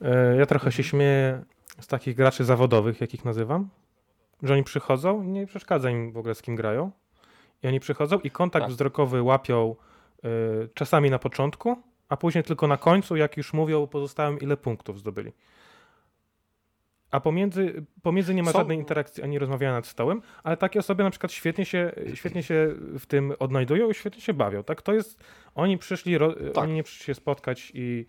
e, 0.00 0.36
ja 0.36 0.46
trochę 0.46 0.72
się 0.72 0.82
mhm. 0.82 0.88
śmieję 0.88 1.44
z 1.80 1.86
takich 1.86 2.16
graczy 2.16 2.44
zawodowych, 2.44 3.00
jakich 3.00 3.24
nazywam, 3.24 3.68
że 4.42 4.54
oni 4.54 4.64
przychodzą 4.64 5.22
i 5.22 5.26
nie 5.26 5.46
przeszkadza 5.46 5.90
im 5.90 6.12
w 6.12 6.16
ogóle 6.16 6.34
z 6.34 6.42
kim 6.42 6.56
grają. 6.56 6.90
I 7.62 7.68
oni 7.68 7.80
przychodzą 7.80 8.18
i 8.18 8.30
kontakt 8.30 8.64
tak. 8.64 8.72
wzrokowy 8.72 9.22
łapią 9.22 9.76
czasami 10.74 11.10
na 11.10 11.18
początku, 11.18 11.76
a 12.08 12.16
później 12.16 12.44
tylko 12.44 12.66
na 12.66 12.76
końcu, 12.76 13.16
jak 13.16 13.36
już 13.36 13.52
mówią 13.52 13.86
pozostałym, 13.86 14.40
ile 14.40 14.56
punktów 14.56 14.98
zdobyli. 14.98 15.32
A 17.10 17.20
pomiędzy, 17.20 17.84
pomiędzy 18.02 18.34
nie 18.34 18.42
ma 18.42 18.52
Są... 18.52 18.58
żadnej 18.58 18.78
interakcji 18.78 19.22
ani 19.22 19.38
rozmawiania 19.38 19.72
nad 19.72 19.86
stołem, 19.86 20.22
ale 20.42 20.56
takie 20.56 20.78
osoby 20.78 21.02
na 21.02 21.10
przykład 21.10 21.32
świetnie 21.32 21.64
się, 21.64 21.92
świetnie 22.14 22.42
się 22.42 22.74
w 22.98 23.06
tym 23.06 23.32
odnajdują 23.38 23.90
i 23.90 23.94
świetnie 23.94 24.20
się 24.20 24.34
bawią. 24.34 24.64
Tak? 24.64 24.82
To 24.82 24.92
jest, 24.92 25.20
oni 25.54 25.78
przyszli, 25.78 26.18
tak. 26.54 26.64
oni 26.64 26.74
nie 26.74 26.82
przyszli 26.82 27.04
się 27.04 27.14
spotkać 27.14 27.72
i 27.74 28.06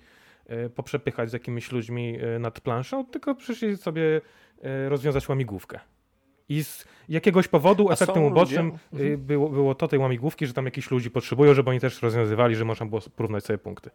e, 0.47 0.69
poprzepychać 0.69 1.29
z 1.29 1.33
jakimiś 1.33 1.71
ludźmi 1.71 2.17
e, 2.21 2.39
nad 2.39 2.61
planszą, 2.61 3.05
tylko 3.05 3.35
przyszli 3.35 3.77
sobie 3.77 4.21
e, 4.61 4.89
rozwiązać 4.89 5.29
łamigłówkę. 5.29 5.79
I 6.49 6.63
z 6.63 6.85
jakiegoś 7.09 7.47
powodu 7.47 7.89
A 7.89 7.93
efektem 7.93 8.23
ubocznym 8.23 8.71
mhm. 8.93 9.17
było, 9.17 9.49
było 9.49 9.75
to 9.75 9.87
tej 9.87 9.99
łamigłówki, 9.99 10.47
że 10.47 10.53
tam 10.53 10.65
jakiś 10.65 10.91
ludzi 10.91 11.11
potrzebują, 11.11 11.53
żeby 11.53 11.69
oni 11.69 11.79
też 11.79 12.01
rozwiązywali, 12.01 12.55
że 12.55 12.65
można 12.65 12.85
było 12.85 13.01
porównać 13.15 13.45
sobie 13.45 13.57
punkty. 13.57 13.89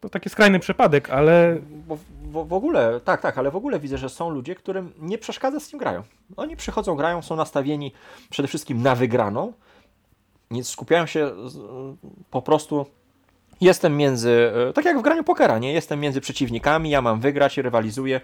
To 0.00 0.08
taki 0.08 0.30
skrajny 0.30 0.58
przypadek, 0.58 1.10
ale. 1.10 1.58
Bo 1.86 1.96
w, 1.96 2.48
w, 2.48 2.52
ogóle, 2.52 3.00
tak, 3.00 3.20
tak, 3.20 3.38
ale 3.38 3.50
w 3.50 3.56
ogóle 3.56 3.80
widzę, 3.80 3.98
że 3.98 4.08
są 4.08 4.30
ludzie, 4.30 4.54
którym 4.54 4.92
nie 4.98 5.18
przeszkadza 5.18 5.60
z 5.60 5.68
tym 5.68 5.78
grają. 5.78 6.02
Oni 6.36 6.56
przychodzą, 6.56 6.96
grają, 6.96 7.22
są 7.22 7.36
nastawieni 7.36 7.92
przede 8.30 8.48
wszystkim 8.48 8.82
na 8.82 8.94
wygraną, 8.94 9.52
więc 10.50 10.68
skupiają 10.68 11.06
się 11.06 11.30
po 12.30 12.42
prostu. 12.42 12.86
Jestem 13.60 13.96
między, 13.96 14.52
e, 14.68 14.72
tak 14.72 14.84
jak 14.84 14.98
w 14.98 15.02
graniu 15.02 15.24
pokera, 15.24 15.58
nie? 15.58 15.72
Jestem 15.72 16.00
między 16.00 16.20
przeciwnikami, 16.20 16.90
ja 16.90 17.02
mam 17.02 17.20
wygrać, 17.20 17.58
rywalizuję. 17.58 18.20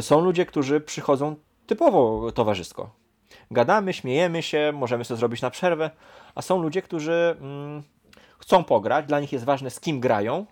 Są 0.00 0.20
ludzie, 0.20 0.46
którzy 0.46 0.80
przychodzą 0.80 1.36
typowo 1.66 2.32
towarzysko. 2.32 2.90
Gadamy, 3.50 3.92
śmiejemy 3.92 4.42
się, 4.42 4.72
możemy 4.74 5.04
sobie 5.04 5.18
zrobić 5.18 5.42
na 5.42 5.50
przerwę, 5.50 5.90
a 6.34 6.42
są 6.42 6.62
ludzie, 6.62 6.82
którzy 6.82 7.36
mm, 7.40 7.82
chcą 8.38 8.64
pograć, 8.64 9.06
dla 9.06 9.20
nich 9.20 9.32
jest 9.32 9.44
ważne 9.44 9.70
z 9.70 9.80
kim 9.80 10.00
grają, 10.00 10.46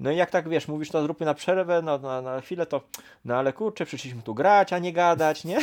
no 0.00 0.10
i 0.10 0.16
jak 0.16 0.30
tak 0.30 0.48
wiesz, 0.48 0.68
mówisz, 0.68 0.90
to 0.90 1.02
zróbmy 1.02 1.26
na 1.26 1.34
przerwę, 1.34 1.82
no, 1.82 1.98
na, 1.98 2.22
na 2.22 2.40
chwilę, 2.40 2.66
to 2.66 2.82
no 3.24 3.36
ale 3.36 3.52
kurczę, 3.52 3.86
przyszliśmy 3.86 4.22
tu 4.22 4.34
grać, 4.34 4.72
a 4.72 4.78
nie 4.78 4.92
gadać, 4.92 5.44
nie? 5.44 5.58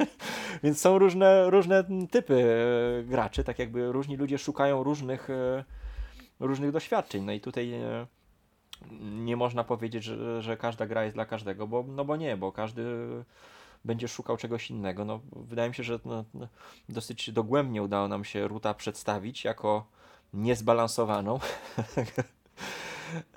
Więc 0.62 0.80
są 0.80 0.98
różne, 0.98 1.50
różne 1.50 1.84
typy 2.10 2.44
e, 3.00 3.04
graczy, 3.04 3.44
tak 3.44 3.58
jakby 3.58 3.92
różni 3.92 4.16
ludzie 4.16 4.38
szukają 4.38 4.82
różnych, 4.82 5.30
e, 5.30 5.64
różnych 6.40 6.72
doświadczeń. 6.72 7.24
No 7.24 7.32
i 7.32 7.40
tutaj 7.40 7.72
e, 7.72 8.06
nie 9.00 9.36
można 9.36 9.64
powiedzieć, 9.64 10.04
że, 10.04 10.42
że 10.42 10.56
każda 10.56 10.86
gra 10.86 11.04
jest 11.04 11.16
dla 11.16 11.24
każdego, 11.24 11.66
bo, 11.66 11.84
no 11.88 12.04
bo 12.04 12.16
nie, 12.16 12.36
bo 12.36 12.52
każdy 12.52 12.84
będzie 13.84 14.08
szukał 14.08 14.36
czegoś 14.36 14.70
innego. 14.70 15.04
No, 15.04 15.20
wydaje 15.32 15.68
mi 15.68 15.74
się, 15.74 15.82
że 15.82 15.98
no, 16.04 16.24
no 16.34 16.48
dosyć 16.88 17.30
dogłębnie 17.30 17.82
udało 17.82 18.08
nam 18.08 18.24
się 18.24 18.48
Ruta 18.48 18.74
przedstawić 18.74 19.44
jako 19.44 19.86
niezbalansowaną. 20.32 21.38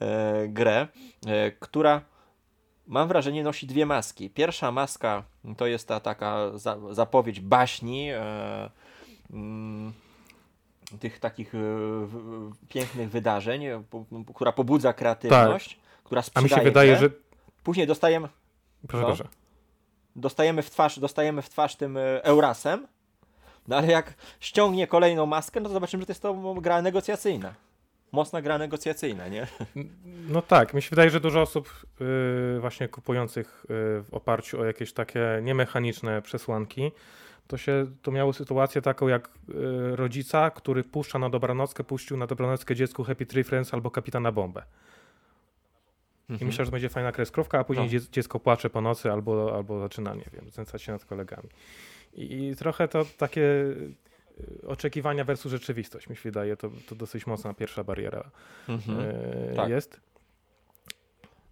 E, 0.02 0.48
grę, 0.48 0.88
e, 1.28 1.52
która 1.52 2.02
mam 2.88 3.08
wrażenie 3.08 3.44
nosi 3.44 3.68
dwie 3.68 3.86
maski. 3.86 4.30
Pierwsza 4.30 4.72
maska 4.72 5.24
to 5.58 5.68
jest 5.68 5.88
ta 5.88 6.00
taka 6.00 6.52
zapowiedź 6.92 7.40
baśni, 7.40 8.10
e, 8.12 8.70
mm, 9.32 9.94
tych 11.00 11.20
takich 11.20 11.54
pięknych 12.70 13.10
wydarzeń, 13.10 13.66
która 14.36 14.52
pobudza 14.52 14.94
kreatywność, 14.94 15.76
tak. 15.76 16.04
która 16.04 16.22
sprzedaje. 16.22 16.54
A 16.54 16.58
mi 16.58 16.62
się 16.62 16.64
wydaje, 16.64 16.98
że 16.98 17.10
później 17.64 17.88
dostajemy 17.88 18.28
proszę, 18.88 19.02
no, 19.02 19.08
proszę. 19.08 19.28
dostajemy 20.16 20.62
w 20.62 20.70
twarz, 20.70 21.00
dostajemy 21.00 21.42
w 21.42 21.50
twarz 21.50 21.76
tym 21.76 21.98
Eurasem. 22.22 22.88
No 23.68 23.78
ale 23.78 23.88
jak 23.88 24.14
ściągnie 24.40 24.88
kolejną 24.88 25.26
maskę, 25.26 25.60
no 25.60 25.70
to 25.70 25.74
zobaczymy, 25.74 26.02
że 26.02 26.06
to 26.06 26.12
jest 26.12 26.22
to 26.22 26.54
gra 26.54 26.82
negocjacyjna 26.82 27.54
mocna 28.12 28.42
gra 28.42 28.58
negocjacyjna, 28.58 29.28
nie? 29.28 29.48
No 30.28 30.42
tak, 30.42 30.74
mi 30.74 30.82
się 30.82 30.90
wydaje, 30.90 31.10
że 31.10 31.20
dużo 31.20 31.42
osób 31.42 31.86
yy, 32.00 32.60
właśnie 32.60 32.88
kupujących 32.88 33.66
yy, 33.70 33.76
w 34.04 34.08
oparciu 34.12 34.62
o 34.62 34.66
jakieś 34.66 34.94
takie 34.94 35.40
niemechaniczne 35.42 36.22
przesłanki, 36.22 36.92
to 37.48 37.58
się 37.58 37.86
to 38.02 38.12
miało 38.12 38.34
sytuację 38.34 38.82
taką 38.82 39.08
jak 39.08 39.30
yy, 39.48 39.96
rodzica, 39.96 40.50
który 40.50 40.84
puszcza 40.84 41.20
na 41.20 41.30
dobranockę, 41.30 41.84
puścił 41.84 42.18
na 42.18 42.28
dobranockę 42.28 42.76
dziecku 42.76 43.04
Happy 43.04 43.26
Tree 43.26 43.44
Friends 43.44 43.74
albo 43.74 43.92
Kapitana 43.92 44.32
Bombę. 44.32 44.64
I 46.30 46.34
mhm. 46.34 46.48
myślę, 46.48 46.66
że 46.66 46.72
będzie 46.72 46.90
fajna 46.90 47.12
kreskówka, 47.12 47.60
a 47.60 47.64
później 47.64 47.90
no. 47.94 48.00
dziecko 48.12 48.40
płacze 48.40 48.70
po 48.70 48.82
nocy 48.82 49.12
albo, 49.12 49.56
albo 49.56 49.80
zaczyna, 49.80 50.16
nie 50.16 50.26
wiem, 50.34 50.50
znęcać 50.50 50.82
się 50.82 50.92
nad 50.92 51.06
kolegami. 51.06 51.50
I 52.14 52.54
trochę 52.58 52.88
to 52.88 53.06
takie 53.18 53.44
oczekiwania 54.68 55.24
versus 55.24 55.52
rzeczywistość, 55.52 56.10
mi 56.10 56.16
się 56.16 56.22
wydaje, 56.24 56.58
to, 56.58 56.70
to 56.90 56.96
dosyć 56.96 57.28
mocna 57.28 57.54
pierwsza 57.54 57.84
bariera 57.84 58.32
mhm. 58.70 59.00
e, 59.00 59.56
tak. 59.56 59.70
jest. 59.70 60.02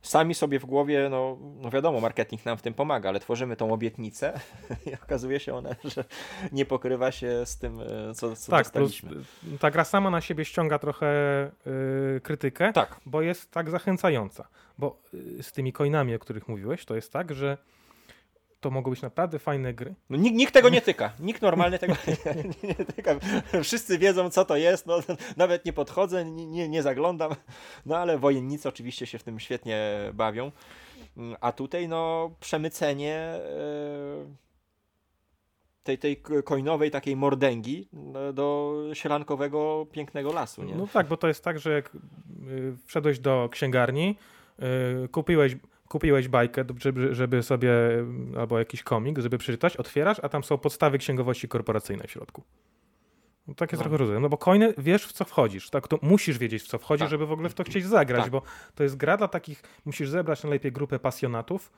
Sami 0.01 0.35
sobie 0.35 0.59
w 0.59 0.65
głowie, 0.65 1.07
no, 1.11 1.37
no 1.61 1.69
wiadomo, 1.69 1.99
marketing 1.99 2.45
nam 2.45 2.57
w 2.57 2.61
tym 2.61 2.73
pomaga, 2.73 3.09
ale 3.09 3.19
tworzymy 3.19 3.55
tą 3.55 3.73
obietnicę 3.73 4.39
i 4.87 4.93
okazuje 4.93 5.39
się 5.39 5.55
ona, 5.55 5.69
że 5.83 6.03
nie 6.51 6.65
pokrywa 6.65 7.11
się 7.11 7.45
z 7.45 7.57
tym, 7.57 7.79
e, 7.79 8.13
co, 8.13 8.35
co 8.35 8.51
tak, 8.51 8.65
dostaliśmy. 8.65 9.09
Plus, 9.09 9.27
ta 9.59 9.71
gra 9.71 9.83
sama 9.83 10.09
na 10.09 10.21
siebie 10.21 10.45
ściąga 10.45 10.79
trochę 10.79 11.07
y, 12.17 12.21
krytykę, 12.21 12.73
tak. 12.73 12.99
bo 13.05 13.21
jest 13.21 13.51
tak 13.51 13.69
zachęcająca. 13.69 14.47
Bo 14.77 14.97
y, 15.13 15.43
z 15.43 15.51
tymi 15.51 15.73
coinami, 15.73 16.15
o 16.15 16.19
których 16.19 16.47
mówiłeś, 16.47 16.85
to 16.85 16.95
jest 16.95 17.13
tak, 17.13 17.33
że 17.33 17.57
to 18.59 18.71
mogą 18.71 18.91
być 18.91 19.01
naprawdę 19.01 19.39
fajne 19.39 19.73
gry. 19.73 19.95
No, 20.09 20.17
nikt, 20.17 20.35
nikt, 20.35 20.53
tego 20.53 20.69
nie 20.69 20.81
tyka. 20.81 21.13
Nikt 21.19 21.41
normalny 21.41 21.79
tego 21.79 21.93
nie, 22.63 22.69
nie, 22.69 22.75
tyka. 22.75 23.15
Wszyscy 23.63 23.97
wiedzą, 23.97 24.29
co 24.29 24.45
to 24.45 24.57
jest. 24.57 24.85
No, 24.85 24.99
nawet 25.37 25.65
nie 25.65 25.73
podchodzę, 25.73 26.25
nie, 26.25 26.69
nie 26.69 26.83
zaglądam. 26.83 27.35
No 27.85 27.97
ale 27.97 28.17
wojennicy 28.17 28.69
oczywiście 28.69 29.05
się 29.05 29.17
w 29.17 29.23
tym 29.23 29.39
świetnie 29.39 29.91
bawią. 30.13 30.51
A 31.41 31.51
tutaj, 31.51 31.87
no, 31.87 32.31
przemycenie 32.39 33.15
e, 33.15 33.39
tej, 35.83 35.97
tej 35.97 36.23
coinowej 36.43 36.91
takiej 36.91 37.15
mordęgi 37.15 37.87
no, 37.93 38.33
do 38.33 38.75
sielankowego, 38.93 39.87
pięknego 39.91 40.33
lasu. 40.33 40.63
Nie? 40.63 40.75
No 40.75 40.87
tak, 40.87 41.07
bo 41.07 41.17
to 41.17 41.27
jest 41.27 41.43
tak, 41.43 41.59
że 41.59 41.71
jak 41.71 41.95
y, 41.95 42.77
wszedłeś 42.85 43.19
do 43.19 43.49
księgarni, 43.51 44.15
y, 45.05 45.07
kupiłeś 45.07 45.55
kupiłeś 45.89 46.27
bajkę, 46.27 46.65
żeby, 46.79 47.15
żeby 47.15 47.43
sobie, 47.43 47.71
albo 48.37 48.59
jakiś 48.59 48.83
komik, 48.83 49.19
żeby 49.19 49.37
przeczytać, 49.37 49.77
otwierasz, 49.77 50.19
a 50.23 50.29
tam 50.29 50.43
są 50.43 50.57
podstawy 50.57 50.97
księgowości 50.97 51.47
korporacyjnej 51.47 52.07
w 52.07 52.11
środku. 52.11 52.43
No, 53.47 53.55
tak 53.55 53.71
jest 53.71 53.79
no. 53.79 53.83
trochę 53.83 53.97
rozumiem. 53.97 54.21
No 54.21 54.29
bo 54.29 54.37
coiny 54.37 54.73
wiesz 54.77 55.05
w 55.05 55.11
co 55.11 55.25
wchodzisz, 55.25 55.69
tak? 55.69 55.87
To 55.87 55.99
musisz 56.01 56.37
wiedzieć 56.37 56.63
w 56.63 56.67
co 56.67 56.77
wchodzisz, 56.77 57.03
tak. 57.03 57.09
żeby 57.09 57.25
w 57.25 57.31
ogóle 57.31 57.49
w 57.49 57.53
to 57.53 57.63
chcieć 57.63 57.85
zagrać, 57.85 58.21
tak. 58.21 58.31
bo 58.31 58.41
to 58.75 58.83
jest 58.83 58.97
gra 58.97 59.17
dla 59.17 59.27
takich, 59.27 59.63
musisz 59.85 60.09
zebrać 60.09 60.43
najlepiej 60.43 60.71
grupę 60.71 60.99
pasjonatów, 60.99 61.71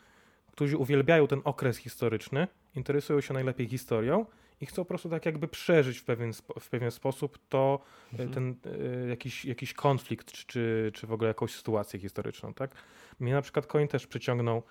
którzy 0.51 0.77
uwielbiają 0.77 1.27
ten 1.27 1.41
okres 1.43 1.77
historyczny, 1.77 2.47
interesują 2.75 3.21
się 3.21 3.33
najlepiej 3.33 3.67
historią 3.67 4.25
i 4.61 4.65
chcą 4.65 4.81
po 4.81 4.87
prostu 4.87 5.09
tak 5.09 5.25
jakby 5.25 5.47
przeżyć 5.47 5.97
w 5.97 6.03
pewien, 6.03 6.33
w 6.59 6.69
pewien 6.69 6.91
sposób 6.91 7.39
to, 7.49 7.79
e, 8.13 8.23
mhm. 8.23 8.33
ten 8.33 8.73
y, 9.05 9.09
jakiś, 9.09 9.45
jakiś 9.45 9.73
konflikt, 9.73 10.31
czy, 10.31 10.45
czy, 10.47 10.91
czy 10.93 11.07
w 11.07 11.13
ogóle 11.13 11.27
jakąś 11.27 11.55
sytuację 11.55 11.99
historyczną, 11.99 12.53
tak? 12.53 12.71
Mnie 13.19 13.33
na 13.33 13.41
przykład 13.41 13.67
Coin 13.67 13.87
też 13.87 14.07
przyciągnął, 14.07 14.63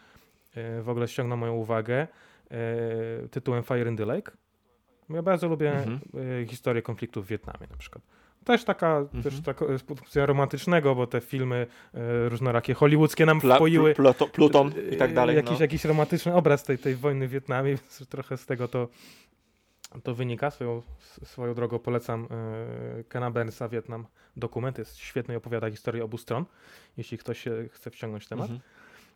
y, 0.57 0.83
w 0.83 0.89
ogóle 0.89 1.09
ściągnął 1.09 1.39
moją 1.39 1.55
uwagę 1.55 2.07
y, 3.25 3.29
tytułem 3.29 3.63
Fire 3.63 3.91
in 3.91 3.97
the 3.97 4.07
Lake. 4.07 4.33
Ja 5.11 5.23
bardzo 5.23 5.49
lubię 5.49 5.73
mhm. 5.73 6.01
historię 6.47 6.83
konfliktów 6.83 7.27
w 7.27 7.29
Wietnamie 7.29 7.67
na 7.71 7.77
przykład. 7.77 8.05
Też 8.45 8.65
taka, 8.65 8.97
mhm. 8.99 9.23
też 9.23 9.41
taka 9.41 9.79
z 9.79 9.83
punktu 9.83 10.27
romantycznego, 10.27 10.95
bo 10.95 11.07
te 11.07 11.21
filmy 11.21 11.67
e, 11.95 12.29
różnorakie 12.29 12.75
hollywoodzkie 12.75 13.27
nam 13.27 13.41
Pla, 13.41 13.57
wpoiły. 13.57 13.95
Pl, 13.95 14.15
Pluton 14.33 14.73
i 14.91 14.97
tak 14.97 15.15
dalej. 15.15 15.37
Jakiś, 15.37 15.53
no. 15.53 15.61
jakiś 15.61 15.85
romantyczny 15.85 16.35
obraz 16.35 16.65
tej, 16.65 16.79
tej 16.79 16.97
wojny 16.97 17.29
w 17.29 17.31
Wietnamie, 17.31 17.71
więc 17.77 18.09
trochę 18.09 18.37
z 18.37 18.47
tego 18.47 18.69
to 18.69 18.89
to 20.03 20.15
wynika. 20.15 20.51
Swoją, 20.51 20.83
swoją 21.25 21.55
drogą 21.55 21.79
polecam 21.79 22.29
e, 22.31 23.05
Kena 23.05 23.31
Burnsa, 23.31 23.69
Wietnam. 23.69 24.07
Dokument 24.37 24.79
jest 24.79 24.97
świetny 24.97 25.35
i 25.35 25.37
opowiada 25.37 25.71
historię 25.71 26.05
obu 26.05 26.19
stron, 26.19 26.45
jeśli 26.97 27.19
ktoś 27.19 27.45
chce 27.71 27.91
wciągnąć 27.91 28.27
temat. 28.27 28.51
Mhm. 28.51 28.61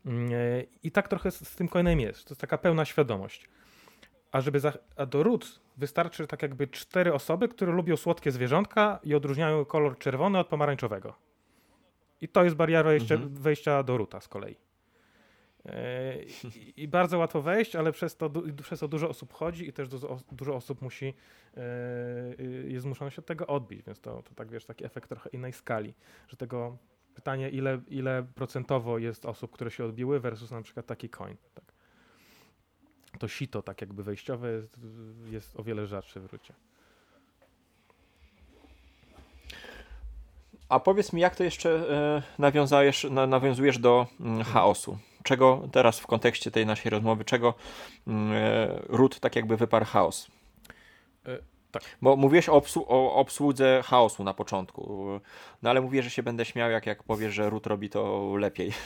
Mm, 0.06 0.30
I 0.82 0.90
tak 0.90 1.08
trochę 1.08 1.30
z, 1.30 1.48
z 1.48 1.56
tym 1.56 1.68
coinem 1.68 2.00
jest. 2.00 2.24
To 2.24 2.32
jest 2.32 2.40
taka 2.40 2.58
pełna 2.58 2.84
świadomość. 2.84 3.48
A, 4.32 4.40
żeby 4.40 4.60
za, 4.60 4.72
a 4.96 5.06
do 5.06 5.22
ród 5.22 5.60
wystarczy 5.76 6.26
tak 6.26 6.42
jakby 6.42 6.68
cztery 6.68 7.12
osoby, 7.12 7.48
które 7.48 7.72
lubią 7.72 7.96
słodkie 7.96 8.32
zwierzątka 8.32 9.00
i 9.02 9.14
odróżniają 9.14 9.64
kolor 9.64 9.98
czerwony 9.98 10.38
od 10.38 10.46
pomarańczowego. 10.46 11.14
I 12.20 12.28
to 12.28 12.44
jest 12.44 12.56
bariera 12.56 12.82
wejścia, 12.82 13.14
mhm. 13.14 13.34
wejścia 13.34 13.82
do 13.82 13.96
ruta 13.96 14.20
z 14.20 14.28
kolei. 14.28 14.56
E, 15.66 16.16
I, 16.76 16.88
bardzo 16.88 17.18
łatwo 17.18 17.42
wejść, 17.42 17.76
ale 17.76 17.92
przez 17.92 18.16
to, 18.16 18.30
przez 18.62 18.80
to 18.80 18.88
dużo 18.88 19.08
osób 19.08 19.32
chodzi 19.32 19.68
i 19.68 19.72
też 19.72 19.88
dużo, 19.88 20.18
dużo 20.32 20.54
osób 20.54 20.82
musi, 20.82 21.14
e, 21.56 21.62
jest 22.68 22.82
zmuszone 22.82 23.10
się 23.10 23.18
od 23.18 23.26
tego 23.26 23.46
odbić, 23.46 23.82
więc 23.82 24.00
to, 24.00 24.22
to 24.22 24.34
tak 24.34 24.50
wiesz, 24.50 24.64
taki 24.64 24.84
efekt 24.84 25.08
trochę 25.08 25.30
innej 25.30 25.52
skali, 25.52 25.94
że 26.28 26.36
tego 26.36 26.78
pytanie, 27.14 27.50
ile, 27.50 27.80
ile 27.88 28.26
procentowo 28.34 28.98
jest 28.98 29.26
osób, 29.26 29.52
które 29.52 29.70
się 29.70 29.84
odbiły 29.84 30.20
versus 30.20 30.50
na 30.50 30.62
przykład 30.62 30.86
taki 30.86 31.08
coin. 31.08 31.36
Tak. 31.54 31.64
To 33.18 33.28
sito 33.28 33.62
tak 33.62 33.80
jakby 33.80 34.02
wejściowe 34.02 34.50
jest, 34.52 34.80
jest 35.30 35.60
o 35.60 35.62
wiele 35.62 35.86
rzadsze 35.86 36.20
w 36.20 36.32
rucie. 36.32 36.54
A 40.68 40.80
powiedz 40.80 41.12
mi, 41.12 41.20
jak 41.20 41.36
to 41.36 41.44
jeszcze 41.44 41.70
e, 41.70 42.22
nawiązujesz, 42.38 43.06
nawiązujesz 43.10 43.78
do 43.78 44.06
mm, 44.20 44.44
chaosu? 44.44 44.98
Czego 45.24 45.68
teraz 45.72 46.00
w 46.00 46.06
kontekście 46.06 46.50
tej 46.50 46.66
naszej 46.66 46.90
rozmowy, 46.90 47.24
czego 47.24 47.54
mm, 48.06 48.32
e, 48.32 48.68
ród 48.88 49.20
tak 49.20 49.36
jakby 49.36 49.56
wyparł 49.56 49.84
chaos? 49.84 50.30
E, 51.26 51.38
tak. 51.70 51.82
Bo 52.02 52.16
mówiłeś 52.16 52.48
o, 52.48 52.52
obsłu 52.52 52.84
o, 52.88 53.14
obsłudze 53.14 53.82
chaosu 53.84 54.24
na 54.24 54.34
początku, 54.34 55.08
no 55.62 55.70
ale 55.70 55.80
mówię, 55.80 56.02
że 56.02 56.10
się 56.10 56.22
będę 56.22 56.44
śmiał, 56.44 56.70
jak, 56.70 56.86
jak 56.86 57.02
powiesz, 57.02 57.34
że 57.34 57.50
ród 57.50 57.66
robi 57.66 57.90
to 57.90 58.34
lepiej. 58.36 58.72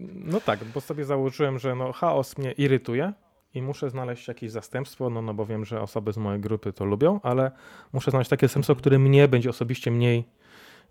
No 0.00 0.40
tak, 0.40 0.64
bo 0.64 0.80
sobie 0.80 1.04
założyłem, 1.04 1.58
że 1.58 1.74
no, 1.74 1.92
chaos 1.92 2.38
mnie 2.38 2.52
irytuje, 2.52 3.12
i 3.54 3.62
muszę 3.62 3.90
znaleźć 3.90 4.28
jakieś 4.28 4.50
zastępstwo, 4.50 5.10
no, 5.10 5.22
no 5.22 5.34
bo 5.34 5.46
wiem, 5.46 5.64
że 5.64 5.80
osoby 5.80 6.12
z 6.12 6.16
mojej 6.16 6.40
grupy 6.40 6.72
to 6.72 6.84
lubią, 6.84 7.20
ale 7.22 7.50
muszę 7.92 8.10
znaleźć 8.10 8.30
takie 8.30 8.46
zastępstwo, 8.46 8.74
które 8.74 8.98
mnie 8.98 9.28
będzie 9.28 9.50
osobiście 9.50 9.90
mniej 9.90 10.24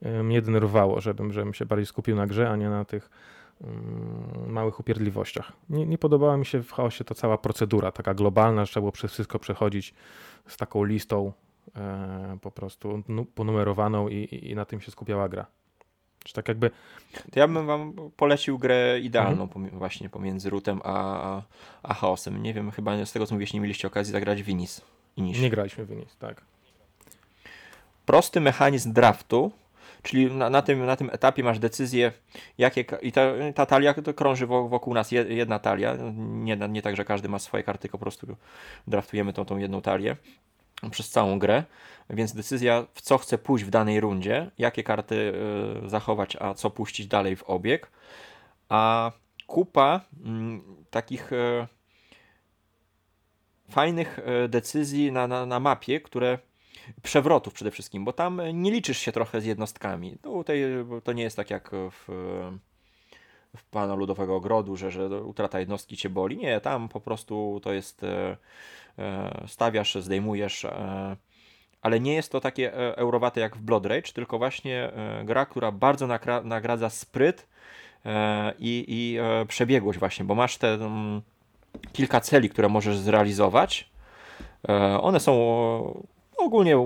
mnie 0.01 0.41
denerwowało, 0.41 1.01
żebym, 1.01 1.33
żebym 1.33 1.53
się 1.53 1.65
bardziej 1.65 1.85
skupił 1.85 2.15
na 2.15 2.27
grze, 2.27 2.49
a 2.49 2.55
nie 2.55 2.69
na 2.69 2.85
tych 2.85 3.09
małych 4.47 4.79
upierdliwościach. 4.79 5.51
Nie, 5.69 5.85
nie 5.85 5.97
podobała 5.97 6.37
mi 6.37 6.45
się 6.45 6.63
w 6.63 6.71
chaosie 6.71 7.03
ta 7.03 7.15
cała 7.15 7.37
procedura, 7.37 7.91
taka 7.91 8.13
globalna, 8.13 8.65
że 8.65 8.71
trzeba 8.71 8.81
było 8.81 8.91
przez 8.91 9.11
wszystko 9.11 9.39
przechodzić 9.39 9.93
z 10.47 10.57
taką 10.57 10.83
listą 10.83 11.31
e, 11.75 12.37
po 12.41 12.51
prostu 12.51 13.03
nu, 13.07 13.25
ponumerowaną 13.25 14.09
i, 14.09 14.49
i 14.51 14.55
na 14.55 14.65
tym 14.65 14.81
się 14.81 14.91
skupiała 14.91 15.29
gra. 15.29 15.45
Czy 16.23 16.33
tak 16.33 16.47
jakby... 16.47 16.71
To 17.31 17.39
ja 17.39 17.47
bym 17.47 17.65
wam 17.65 17.93
polecił 18.17 18.57
grę 18.57 18.99
idealną 18.99 19.43
mhm. 19.43 19.69
właśnie 19.69 20.09
pomiędzy 20.09 20.49
Rootem 20.49 20.81
a, 20.83 21.41
a 21.83 21.93
Chaosem. 21.93 22.43
Nie 22.43 22.53
wiem, 22.53 22.71
chyba 22.71 23.05
z 23.05 23.11
tego 23.11 23.27
co 23.27 23.35
mówisz, 23.35 23.53
nie 23.53 23.59
mieliście 23.59 23.87
okazji 23.87 24.13
zagrać 24.13 24.43
w 24.43 24.49
Inis. 24.49 24.81
Nie 25.17 25.49
graliśmy 25.49 25.85
w 25.85 25.91
Inis, 25.91 26.17
tak. 26.17 26.41
Prosty 28.05 28.41
mechanizm 28.41 28.93
draftu, 28.93 29.51
czyli 30.05 30.31
na, 30.31 30.49
na, 30.49 30.61
tym, 30.61 30.85
na 30.85 30.95
tym 30.95 31.09
etapie 31.13 31.43
masz 31.43 31.59
decyzję, 31.59 32.11
jakie, 32.57 32.85
i 33.01 33.11
ta, 33.11 33.21
ta 33.55 33.65
talia 33.65 33.93
to 33.93 34.13
krąży 34.13 34.45
wokół 34.45 34.93
nas 34.93 35.11
jedna 35.11 35.59
talia, 35.59 35.97
nie, 36.17 36.57
nie 36.57 36.81
tak, 36.81 36.95
że 36.95 37.05
każdy 37.05 37.29
ma 37.29 37.39
swoje 37.39 37.63
karty, 37.63 37.81
tylko 37.81 37.97
po 37.97 38.01
prostu 38.01 38.27
draftujemy 38.87 39.33
tą, 39.33 39.45
tą 39.45 39.57
jedną 39.57 39.81
talię 39.81 40.15
przez 40.91 41.09
całą 41.09 41.39
grę, 41.39 41.63
więc 42.09 42.33
decyzja 42.33 42.85
w 42.93 43.01
co 43.01 43.17
chcę 43.17 43.37
pójść 43.37 43.65
w 43.65 43.69
danej 43.69 43.99
rundzie, 43.99 44.51
jakie 44.57 44.83
karty 44.83 45.33
y, 45.85 45.89
zachować, 45.89 46.37
a 46.39 46.53
co 46.53 46.69
puścić 46.69 47.07
dalej 47.07 47.35
w 47.35 47.43
obieg, 47.43 47.91
a 48.69 49.11
kupa 49.47 50.01
mm, 50.25 50.61
takich 50.89 51.31
y, 51.33 51.67
fajnych 53.69 54.19
y, 54.19 54.49
decyzji 54.49 55.11
na, 55.11 55.27
na, 55.27 55.45
na 55.45 55.59
mapie, 55.59 56.01
które 56.01 56.37
przewrotów 57.03 57.53
przede 57.53 57.71
wszystkim, 57.71 58.05
bo 58.05 58.13
tam 58.13 58.41
nie 58.53 58.71
liczysz 58.71 58.97
się 58.97 59.11
trochę 59.11 59.41
z 59.41 59.45
jednostkami. 59.45 60.17
No, 60.23 60.31
tutaj 60.31 60.61
to 61.03 61.13
nie 61.13 61.23
jest 61.23 61.37
tak 61.37 61.49
jak 61.49 61.71
w, 61.91 62.07
w 63.55 63.63
Pana 63.63 63.95
Ludowego 63.95 64.35
Ogrodu, 64.35 64.75
że, 64.75 64.91
że 64.91 65.23
utrata 65.23 65.59
jednostki 65.59 65.97
cię 65.97 66.09
boli. 66.09 66.37
Nie, 66.37 66.61
tam 66.61 66.89
po 66.89 66.99
prostu 66.99 67.59
to 67.63 67.73
jest 67.73 68.03
e, 68.03 68.37
e, 68.99 69.43
stawiasz, 69.47 69.95
zdejmujesz, 69.95 70.65
e, 70.65 71.17
ale 71.81 71.99
nie 71.99 72.13
jest 72.13 72.31
to 72.31 72.41
takie 72.41 72.73
eurowate 72.73 73.41
jak 73.41 73.57
w 73.57 73.61
Blood 73.61 73.85
Rage, 73.85 74.13
tylko 74.13 74.37
właśnie 74.37 74.91
gra, 75.23 75.45
która 75.45 75.71
bardzo 75.71 76.07
nagradza 76.43 76.89
spryt 76.89 77.47
i, 78.59 78.85
i 78.87 79.17
przebiegłość 79.47 79.99
właśnie, 79.99 80.25
bo 80.25 80.35
masz 80.35 80.57
te 80.57 80.73
mm, 80.73 81.21
kilka 81.93 82.21
celi, 82.21 82.49
które 82.49 82.69
możesz 82.69 82.97
zrealizować. 82.97 83.89
One 85.01 85.19
są 85.19 86.05
ogólnie 86.45 86.77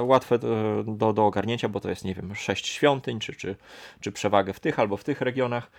łatwe 0.00 0.38
do, 0.84 1.12
do 1.12 1.26
ogarnięcia, 1.26 1.68
bo 1.68 1.80
to 1.80 1.90
jest, 1.90 2.04
nie 2.04 2.14
wiem, 2.14 2.34
sześć 2.34 2.66
świątyń, 2.66 3.20
czy, 3.20 3.34
czy, 3.34 3.56
czy 4.00 4.12
przewagę 4.12 4.52
w 4.52 4.60
tych 4.60 4.78
albo 4.78 4.96
w 4.96 5.04
tych 5.04 5.20
regionach. 5.20 5.70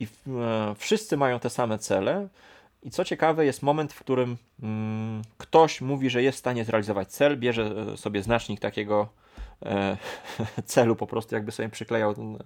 I 0.00 0.06
e, 0.26 0.74
wszyscy 0.78 1.16
mają 1.16 1.40
te 1.40 1.50
same 1.50 1.78
cele. 1.78 2.28
I 2.82 2.90
co 2.90 3.04
ciekawe, 3.04 3.44
jest 3.44 3.62
moment, 3.62 3.92
w 3.92 3.98
którym 3.98 4.36
mm, 4.62 5.22
ktoś 5.38 5.80
mówi, 5.80 6.10
że 6.10 6.22
jest 6.22 6.36
w 6.36 6.38
stanie 6.38 6.64
zrealizować 6.64 7.08
cel, 7.08 7.38
bierze 7.38 7.74
e, 7.92 7.96
sobie 7.96 8.22
znacznik 8.22 8.60
takiego 8.60 9.08
e, 9.62 9.96
celu, 10.64 10.96
po 10.96 11.06
prostu 11.06 11.34
jakby 11.34 11.52
sobie 11.52 11.68
przyklejał 11.68 12.14
ten 12.14 12.38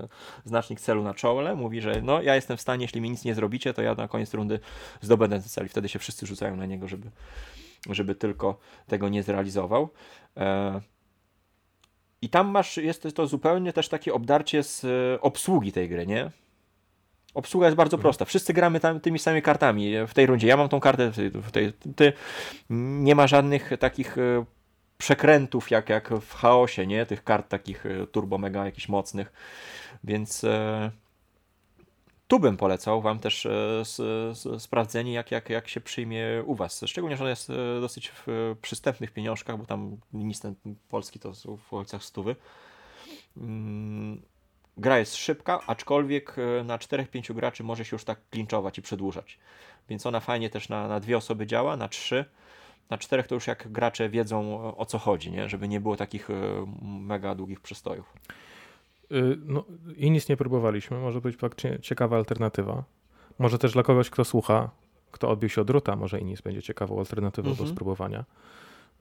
znacznik 0.45 0.81
celu 0.81 1.03
na 1.03 1.15
czole, 1.15 1.55
mówi, 1.55 1.81
że 1.81 2.03
no 2.03 2.23
ja 2.23 2.35
jestem 2.35 2.57
w 2.57 2.61
stanie, 2.61 2.85
jeśli 2.85 3.01
mi 3.01 3.11
nic 3.11 3.25
nie 3.25 3.35
zrobicie, 3.35 3.75
to 3.75 3.83
ja 3.83 3.95
na 3.95 4.09
koniec 4.09 4.35
rundy 4.35 4.61
zdobędę 5.01 5.41
ten 5.41 5.49
cel 5.49 5.67
i 5.67 5.69
wtedy 5.69 5.89
się 5.89 5.99
wszyscy 5.99 6.27
rzucają 6.27 6.57
na 6.57 6.67
niego, 6.67 6.89
żeby, 6.89 7.11
żeby 7.95 8.15
tylko 8.15 8.59
tego 8.87 9.09
nie 9.09 9.23
zrealizował. 9.23 9.89
E, 10.37 10.81
I 12.23 12.29
tam 12.29 12.49
masz, 12.49 12.77
jest 12.77 13.09
to 13.15 13.27
zupełnie 13.27 13.73
też 13.73 13.89
takie 13.89 14.15
obdarcie 14.15 14.63
z 14.63 14.85
e, 14.85 15.21
obsługi 15.21 15.73
tej 15.73 15.89
gry, 15.89 16.07
nie? 16.07 16.31
Obsługa 17.35 17.67
jest 17.67 17.77
bardzo 17.77 17.97
mhm. 17.97 18.03
prosta. 18.03 18.25
Wszyscy 18.25 18.53
gramy 18.53 18.81
tam 18.81 19.01
tymi 19.01 19.19
samymi 19.19 19.43
kartami 19.43 19.93
w 20.07 20.15
tej 20.15 20.27
rundzie. 20.27 20.49
Ja 20.49 20.57
mam 20.57 20.69
tą 20.69 20.81
kartę, 20.81 21.11
w 21.35 21.51
tej, 21.51 21.73
ty, 21.97 22.13
nie 22.71 23.15
ma 23.15 23.27
żadnych 23.27 23.71
takich 23.79 24.19
e, 24.19 24.45
przekrętów 24.99 25.71
jak, 25.71 25.89
jak 25.89 26.15
w 26.15 26.35
chaosie, 26.35 26.87
nie? 26.87 27.07
Tych 27.07 27.25
kart 27.25 27.49
takich 27.49 27.85
turbo 28.13 28.39
mega 28.39 28.65
jakichś 28.65 28.89
mocnych. 28.89 29.33
Więc 30.05 30.45
tu 32.29 32.41
bym 32.41 32.57
polecał 32.57 33.03
Wam 33.03 33.19
też 33.19 33.47
e, 33.47 33.83
sprawdzenie, 34.59 35.13
jak, 35.13 35.31
jak, 35.31 35.51
jak 35.51 35.69
się 35.69 35.81
przyjmie 35.81 36.25
u 36.47 36.55
Was. 36.55 36.85
Szczególnie, 36.87 37.17
że 37.17 37.25
on 37.25 37.31
jest 37.31 37.51
e, 37.51 37.55
dosyć 37.81 38.09
w 38.09 38.27
przystępnych 38.63 39.11
pieniążkach, 39.13 39.59
bo 39.59 39.67
tam 39.67 39.97
nic 40.13 40.41
ten 40.41 40.55
polski 40.89 41.19
to 41.19 41.33
w 41.33 41.73
okolicach 41.73 42.05
stówy. 42.05 42.37
Mm, 43.37 44.23
gra 44.77 44.99
jest 44.99 45.17
szybka, 45.17 45.61
aczkolwiek 45.67 46.37
e, 46.39 46.65
na 46.65 46.79
4-5 46.79 47.35
graczy 47.35 47.65
może 47.65 47.85
się 47.85 47.95
już 47.95 48.05
tak 48.05 48.19
klinczować 48.31 48.79
i 48.79 48.83
przedłużać. 48.83 49.39
Więc 49.89 50.07
ona 50.07 50.21
fajnie 50.21 50.51
też 50.51 50.69
na, 50.69 50.89
na 50.89 51.01
dwie 51.01 51.17
osoby 51.17 51.47
działa, 51.47 51.77
na 51.77 51.89
trzy. 51.89 52.25
Na 52.91 52.99
czterech 52.99 53.27
to 53.27 53.35
już 53.35 53.47
jak 53.47 53.73
gracze 53.73 54.09
wiedzą 54.09 54.63
o 54.77 54.87
co 54.87 54.99
chodzi, 54.99 55.31
nie? 55.31 55.49
żeby 55.49 55.69
nie 55.69 55.81
było 55.81 55.97
takich 55.97 56.29
mega 56.83 57.35
długich 57.35 57.61
przystojów. 57.61 58.13
Y, 59.13 59.39
no, 59.45 59.65
I 59.97 60.11
nic 60.11 60.29
nie 60.29 60.37
próbowaliśmy. 60.37 60.99
Może 60.99 61.21
być 61.21 61.37
ciekawa 61.83 62.17
alternatywa. 62.17 62.85
Może 63.39 63.59
też 63.59 63.73
dla 63.73 63.83
kogoś, 63.83 64.11
kto 64.11 64.25
słucha, 64.25 64.71
kto 65.11 65.29
odbił 65.29 65.49
się 65.49 65.61
od 65.61 65.71
ruta, 65.71 65.97
może 65.97 66.21
Inis 66.21 66.41
będzie 66.41 66.63
ciekawą 66.63 66.99
alternatywą 66.99 67.51
mhm. 67.51 67.69
do 67.69 67.75
spróbowania. 67.75 68.25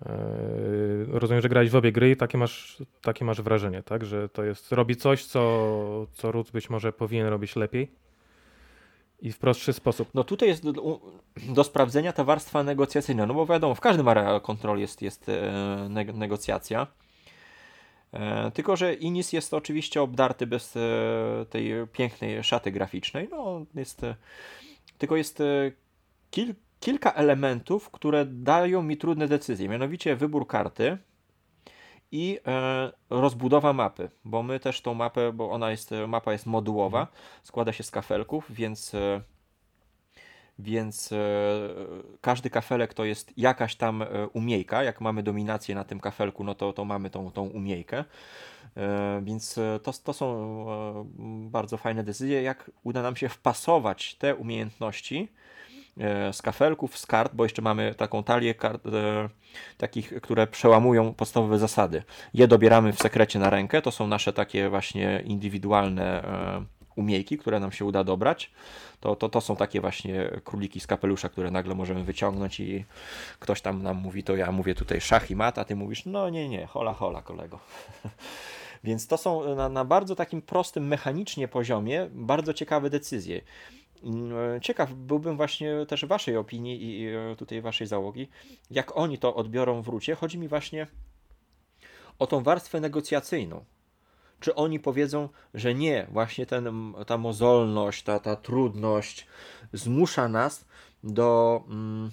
Yy, 0.06 1.20
rozumiem, 1.20 1.42
że 1.42 1.50
grałeś 1.50 1.70
w 1.70 1.76
obie 1.76 1.92
gry 1.92 2.12
i 2.12 2.18
takie 2.18 2.38
masz, 2.38 2.84
takie 3.02 3.26
masz 3.26 3.42
wrażenie, 3.42 3.84
tak? 3.84 4.06
Że 4.06 4.30
to 4.30 4.44
jest, 4.44 4.72
robi 4.72 4.96
coś, 4.96 5.26
co, 5.26 6.08
co 6.14 6.32
Rut 6.32 6.52
być 6.52 6.70
może 6.70 6.94
powinien 6.94 7.28
robić 7.28 7.56
lepiej 7.56 7.92
i 9.20 9.32
w 9.32 9.38
prostszy 9.38 9.74
sposób. 9.74 10.10
No 10.14 10.24
tutaj 10.24 10.50
jest 10.50 10.72
do, 10.72 11.00
do 11.50 11.64
sprawdzenia 11.64 12.14
ta 12.14 12.24
warstwa 12.24 12.64
negocjacyjna, 12.64 13.26
no 13.26 13.34
bo 13.34 13.46
wiadomo, 13.46 13.76
w 13.76 13.82
każdym 13.82 14.08
area 14.08 14.40
kontroli 14.40 14.82
jest, 14.82 15.02
jest 15.02 15.30
e, 15.30 15.90
negocjacja. 16.14 16.88
E, 18.18 18.52
tylko, 18.52 18.76
że 18.76 18.94
Inis 18.94 19.34
jest 19.34 19.54
oczywiście 19.54 20.02
obdarty 20.02 20.48
bez 20.48 20.78
e, 20.78 20.80
tej 21.50 21.74
pięknej 21.92 22.44
szaty 22.44 22.72
graficznej. 22.72 23.28
No, 23.32 23.66
jest, 23.76 24.04
e, 24.04 24.16
tylko 24.98 25.16
jest 25.16 25.44
kil, 26.32 26.56
kilka 26.80 27.14
elementów, 27.14 27.90
które 27.90 28.26
dają 28.26 28.84
mi 28.84 28.98
trudne 28.98 29.28
decyzje. 29.28 29.70
Mianowicie 29.70 30.16
wybór 30.16 30.48
karty 30.48 30.98
i 32.12 32.40
rozbudowa 33.10 33.74
mapy, 33.74 34.10
bo 34.26 34.44
my 34.44 34.60
też 34.60 34.82
tą 34.82 34.94
mapę, 34.94 35.34
bo 35.34 35.52
ona 35.52 35.72
jest, 35.72 35.92
mapa 36.08 36.32
jest 36.32 36.46
modułowa, 36.46 37.08
składa 37.44 37.74
się 37.74 37.84
z 37.84 37.92
kafelków, 37.92 38.46
więc 38.50 38.96
więc 40.60 41.12
e, 41.12 41.18
każdy 42.22 42.50
kafelek 42.50 42.94
to 42.94 43.06
jest 43.06 43.34
jakaś 43.38 43.76
tam 43.76 44.02
e, 44.02 44.08
umiejka. 44.34 44.84
Jak 44.84 45.02
mamy 45.02 45.24
dominację 45.24 45.76
na 45.76 45.84
tym 45.84 46.00
kafelku, 46.00 46.44
no 46.44 46.56
to, 46.56 46.74
to 46.74 46.86
mamy 46.86 47.10
tą, 47.10 47.32
tą 47.32 47.48
umiejkę. 47.48 48.04
E, 48.78 49.22
więc 49.24 49.60
to, 49.84 49.94
to 50.04 50.14
są 50.14 50.66
bardzo 51.50 51.78
fajne 51.78 52.04
decyzje, 52.04 52.42
jak 52.42 52.72
uda 52.84 53.02
nam 53.02 53.16
się 53.16 53.30
wpasować 53.30 54.16
te 54.16 54.36
umiejętności 54.36 55.30
z 56.32 56.42
kafelków, 56.42 56.98
z 56.98 57.06
kart, 57.06 57.36
bo 57.36 57.44
jeszcze 57.44 57.62
mamy 57.62 57.96
taką 57.96 58.24
talię 58.24 58.56
kart, 58.56 58.86
e, 58.86 59.30
takich, 59.78 60.14
które 60.22 60.48
przełamują 60.48 61.14
podstawowe 61.14 61.60
zasady. 61.60 62.04
Je 62.34 62.48
dobieramy 62.48 62.94
w 62.94 63.00
sekrecie 63.00 63.40
na 63.40 63.50
rękę, 63.50 63.82
to 63.82 63.92
są 63.92 64.08
nasze 64.08 64.34
takie 64.34 64.70
właśnie 64.70 65.22
indywidualne 65.26 66.24
e, 66.24 66.77
umiejki, 66.98 67.38
które 67.38 67.60
nam 67.60 67.72
się 67.72 67.86
uda 67.86 68.04
dobrać. 68.04 68.52
To, 69.00 69.16
to, 69.16 69.30
to 69.30 69.42
są 69.42 69.56
takie 69.56 69.82
właśnie 69.82 70.32
króliki 70.44 70.80
z 70.80 70.88
kapelusza, 70.88 71.30
które 71.30 71.52
nagle 71.52 71.76
możemy 71.76 72.04
wyciągnąć 72.04 72.60
i 72.60 72.86
ktoś 73.40 73.62
tam 73.62 73.84
nam 73.84 73.98
mówi, 73.98 74.24
to 74.24 74.36
ja 74.36 74.52
mówię 74.52 74.76
tutaj 74.76 75.02
szach 75.02 75.32
i 75.32 75.36
mat, 75.36 75.58
a 75.58 75.66
ty 75.66 75.76
mówisz, 75.76 76.06
no 76.06 76.30
nie, 76.30 76.50
nie, 76.50 76.66
hola, 76.66 76.94
hola 76.94 77.22
kolego. 77.22 77.60
Więc 78.84 79.08
to 79.08 79.18
są 79.18 79.56
na, 79.56 79.70
na 79.70 79.86
bardzo 79.86 80.16
takim 80.16 80.42
prostym, 80.42 80.88
mechanicznie 80.88 81.48
poziomie 81.48 82.10
bardzo 82.12 82.54
ciekawe 82.54 82.90
decyzje. 82.90 83.42
Mm, 84.04 84.62
ciekaw 84.62 84.94
byłbym 84.94 85.38
właśnie 85.38 85.86
też 85.88 86.06
waszej 86.06 86.38
opinii 86.38 87.02
i 87.02 87.08
tutaj 87.38 87.62
waszej 87.62 87.88
załogi, 87.88 88.30
jak 88.72 88.98
oni 88.98 89.18
to 89.18 89.36
odbiorą 89.36 89.82
w 89.82 89.88
rucie. 89.88 90.16
Chodzi 90.16 90.38
mi 90.38 90.48
właśnie 90.48 90.88
o 92.20 92.28
tą 92.28 92.44
warstwę 92.44 92.80
negocjacyjną. 92.80 93.66
Czy 94.40 94.56
oni 94.56 94.80
powiedzą, 94.80 95.30
że 95.54 95.74
nie, 95.74 96.08
właśnie 96.12 96.46
ten, 96.46 96.94
ta 97.08 97.18
mozolność, 97.18 98.04
ta, 98.04 98.20
ta 98.20 98.36
trudność 98.36 99.28
zmusza 99.74 100.28
nas 100.28 100.66
do. 101.04 101.64
Mm, 101.70 102.12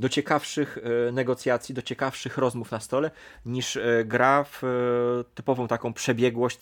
do 0.00 0.08
ciekawszych 0.08 0.78
e, 0.78 1.12
negocjacji, 1.12 1.74
do 1.74 1.82
ciekawszych 1.82 2.38
rozmów 2.38 2.70
na 2.70 2.80
stole, 2.80 3.10
niż 3.46 3.76
e, 3.76 4.04
gra 4.04 4.44
w 4.44 4.64
e, 4.64 4.66
typową 5.34 5.68
taką 5.68 5.92
przebiegłość, 5.92 6.58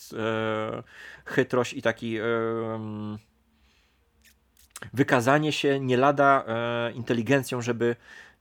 chytrość 1.24 1.72
i 1.72 1.82
taki 1.82 2.18
mm, 2.18 3.18
wykazanie 4.92 5.52
się 5.52 5.80
nie 5.80 5.96
lada 5.96 6.44
inteligencją, 6.94 7.62
żeby 7.62 7.96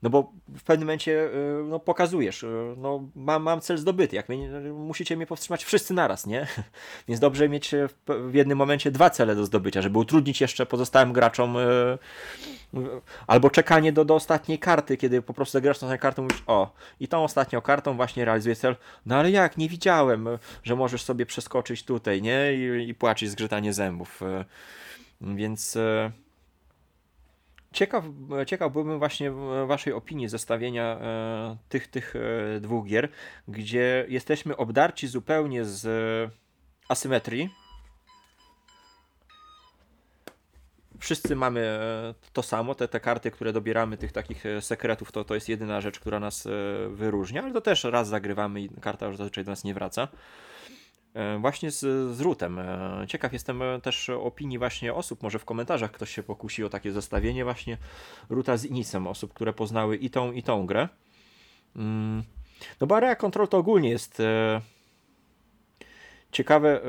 no 0.06 0.10
bo 0.10 0.32
w 0.58 0.64
pewnym 0.64 0.88
momencie 0.88 1.30
no, 1.70 1.80
pokazujesz, 1.80 2.46
no, 2.78 3.10
mam, 3.16 3.44
mam 3.44 3.62
cel 3.62 3.78
zdobyty, 3.78 4.16
jak 4.16 4.30
mnie, 4.30 4.50
musicie 4.74 5.18
mnie 5.18 5.26
powstrzymać 5.26 5.66
wszyscy 5.66 5.94
naraz, 5.94 6.26
nie? 6.28 6.48
Więc 7.08 7.20
dobrze 7.20 7.50
mieć 7.50 7.72
w 8.08 8.34
jednym 8.34 8.58
momencie 8.58 8.92
dwa 8.92 9.10
cele 9.10 9.36
do 9.36 9.46
zdobycia, 9.46 9.82
żeby 9.82 10.00
utrudnić 10.00 10.42
jeszcze 10.42 10.66
pozostałym 10.66 11.14
graczom 11.14 11.58
Albo 13.28 13.50
czekanie 13.50 13.92
do, 13.92 14.06
do 14.06 14.16
ostatniej 14.16 14.60
karty, 14.60 14.98
kiedy 14.98 15.22
po 15.22 15.34
prostu 15.34 15.52
zagrasz 15.52 15.82
na 15.82 15.98
kartę 15.98 16.22
mówisz, 16.22 16.44
o, 16.48 16.74
i 17.00 17.08
tą 17.08 17.24
ostatnią 17.24 17.62
kartą 17.62 17.96
właśnie 17.96 18.26
realizuje 18.26 18.56
cel. 18.56 18.76
No 19.06 19.16
ale 19.16 19.32
jak, 19.32 19.58
nie 19.58 19.70
widziałem, 19.70 20.28
że 20.64 20.76
możesz 20.76 21.04
sobie 21.04 21.26
przeskoczyć 21.26 21.84
tutaj, 21.84 22.22
nie? 22.22 22.54
I, 22.54 22.90
i 22.90 22.94
płacić 22.96 23.30
zgrzytanie 23.30 23.74
zębów. 23.74 24.22
E, 24.22 24.46
więc 25.22 25.76
e, 25.76 26.12
ciekaw, 27.76 28.04
ciekaw 28.48 28.72
byłbym 28.74 29.00
właśnie 29.00 29.32
waszej 29.68 29.94
opinii 29.94 30.30
zestawienia 30.30 30.84
e, 30.84 31.58
tych, 31.70 31.88
tych 31.88 32.14
dwóch 32.62 32.86
gier, 32.86 33.10
gdzie 33.48 34.06
jesteśmy 34.10 34.58
obdarci 34.58 35.08
zupełnie 35.08 35.66
z 35.66 35.88
asymetrii, 36.90 37.50
wszyscy 41.00 41.36
mamy 41.36 41.60
e, 41.60 42.14
to 42.34 42.44
samo, 42.44 42.76
te, 42.76 42.88
te 42.88 43.00
karty, 43.00 43.32
które 43.32 43.54
dobieramy, 43.54 43.98
tych 43.98 44.12
takich 44.12 44.46
e, 44.46 44.62
sekretów, 44.62 45.12
to, 45.12 45.24
to 45.24 45.36
jest 45.36 45.50
jedyna 45.50 45.82
rzecz, 45.82 46.00
która 46.00 46.20
nas 46.20 46.46
e, 46.46 46.50
wyróżnia, 46.90 47.44
ale 47.44 47.54
to 47.54 47.62
też 47.62 47.84
raz 47.84 48.08
zagrywamy 48.08 48.62
i 48.62 48.70
karta 48.70 49.06
już 49.06 49.18
zazwyczaj 49.18 49.44
do 49.44 49.52
nas 49.52 49.64
nie 49.64 49.74
wraca. 49.74 50.08
Właśnie 51.40 51.72
z, 51.72 51.80
z 52.16 52.22
Rutem. 52.22 52.60
Ciekaw 53.08 53.34
jestem 53.34 53.62
też 53.84 54.10
opinii 54.10 54.58
właśnie 54.58 54.94
osób, 54.94 55.24
może 55.24 55.40
w 55.40 55.46
komentarzach 55.46 55.92
ktoś 55.92 56.12
się 56.12 56.24
pokusi 56.24 56.64
o 56.64 56.70
takie 56.70 56.92
zestawienie 56.92 57.44
właśnie 57.44 57.78
Ruta 58.30 58.58
z 58.58 58.66
Inicem, 58.66 59.08
osób, 59.08 59.34
które 59.34 59.54
poznały 59.54 59.98
i 59.98 60.10
tą, 60.10 60.32
i 60.32 60.44
tą 60.44 60.66
grę. 60.66 60.90
Mm. 61.76 62.24
No 62.82 62.88
bo 62.88 62.98
Area 62.98 63.16
Control 63.16 63.48
to 63.48 63.58
ogólnie 63.58 63.90
jest 63.90 64.22
ciekawy, 66.32 66.80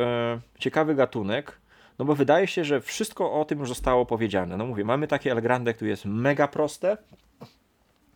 ciekawy 0.59 0.95
gatunek, 0.95 1.61
no 1.99 2.05
bo 2.05 2.15
wydaje 2.15 2.47
się, 2.47 2.65
że 2.65 2.81
wszystko 2.81 3.41
o 3.41 3.45
tym 3.45 3.59
już 3.59 3.69
zostało 3.69 4.07
powiedziane. 4.07 4.57
No 4.57 4.67
mówię, 4.67 4.85
mamy 4.85 5.09
takie 5.09 5.33
El 5.33 5.43
Grande, 5.43 5.75
które 5.75 5.91
jest 5.91 6.05
mega 6.05 6.49
proste. 6.49 6.97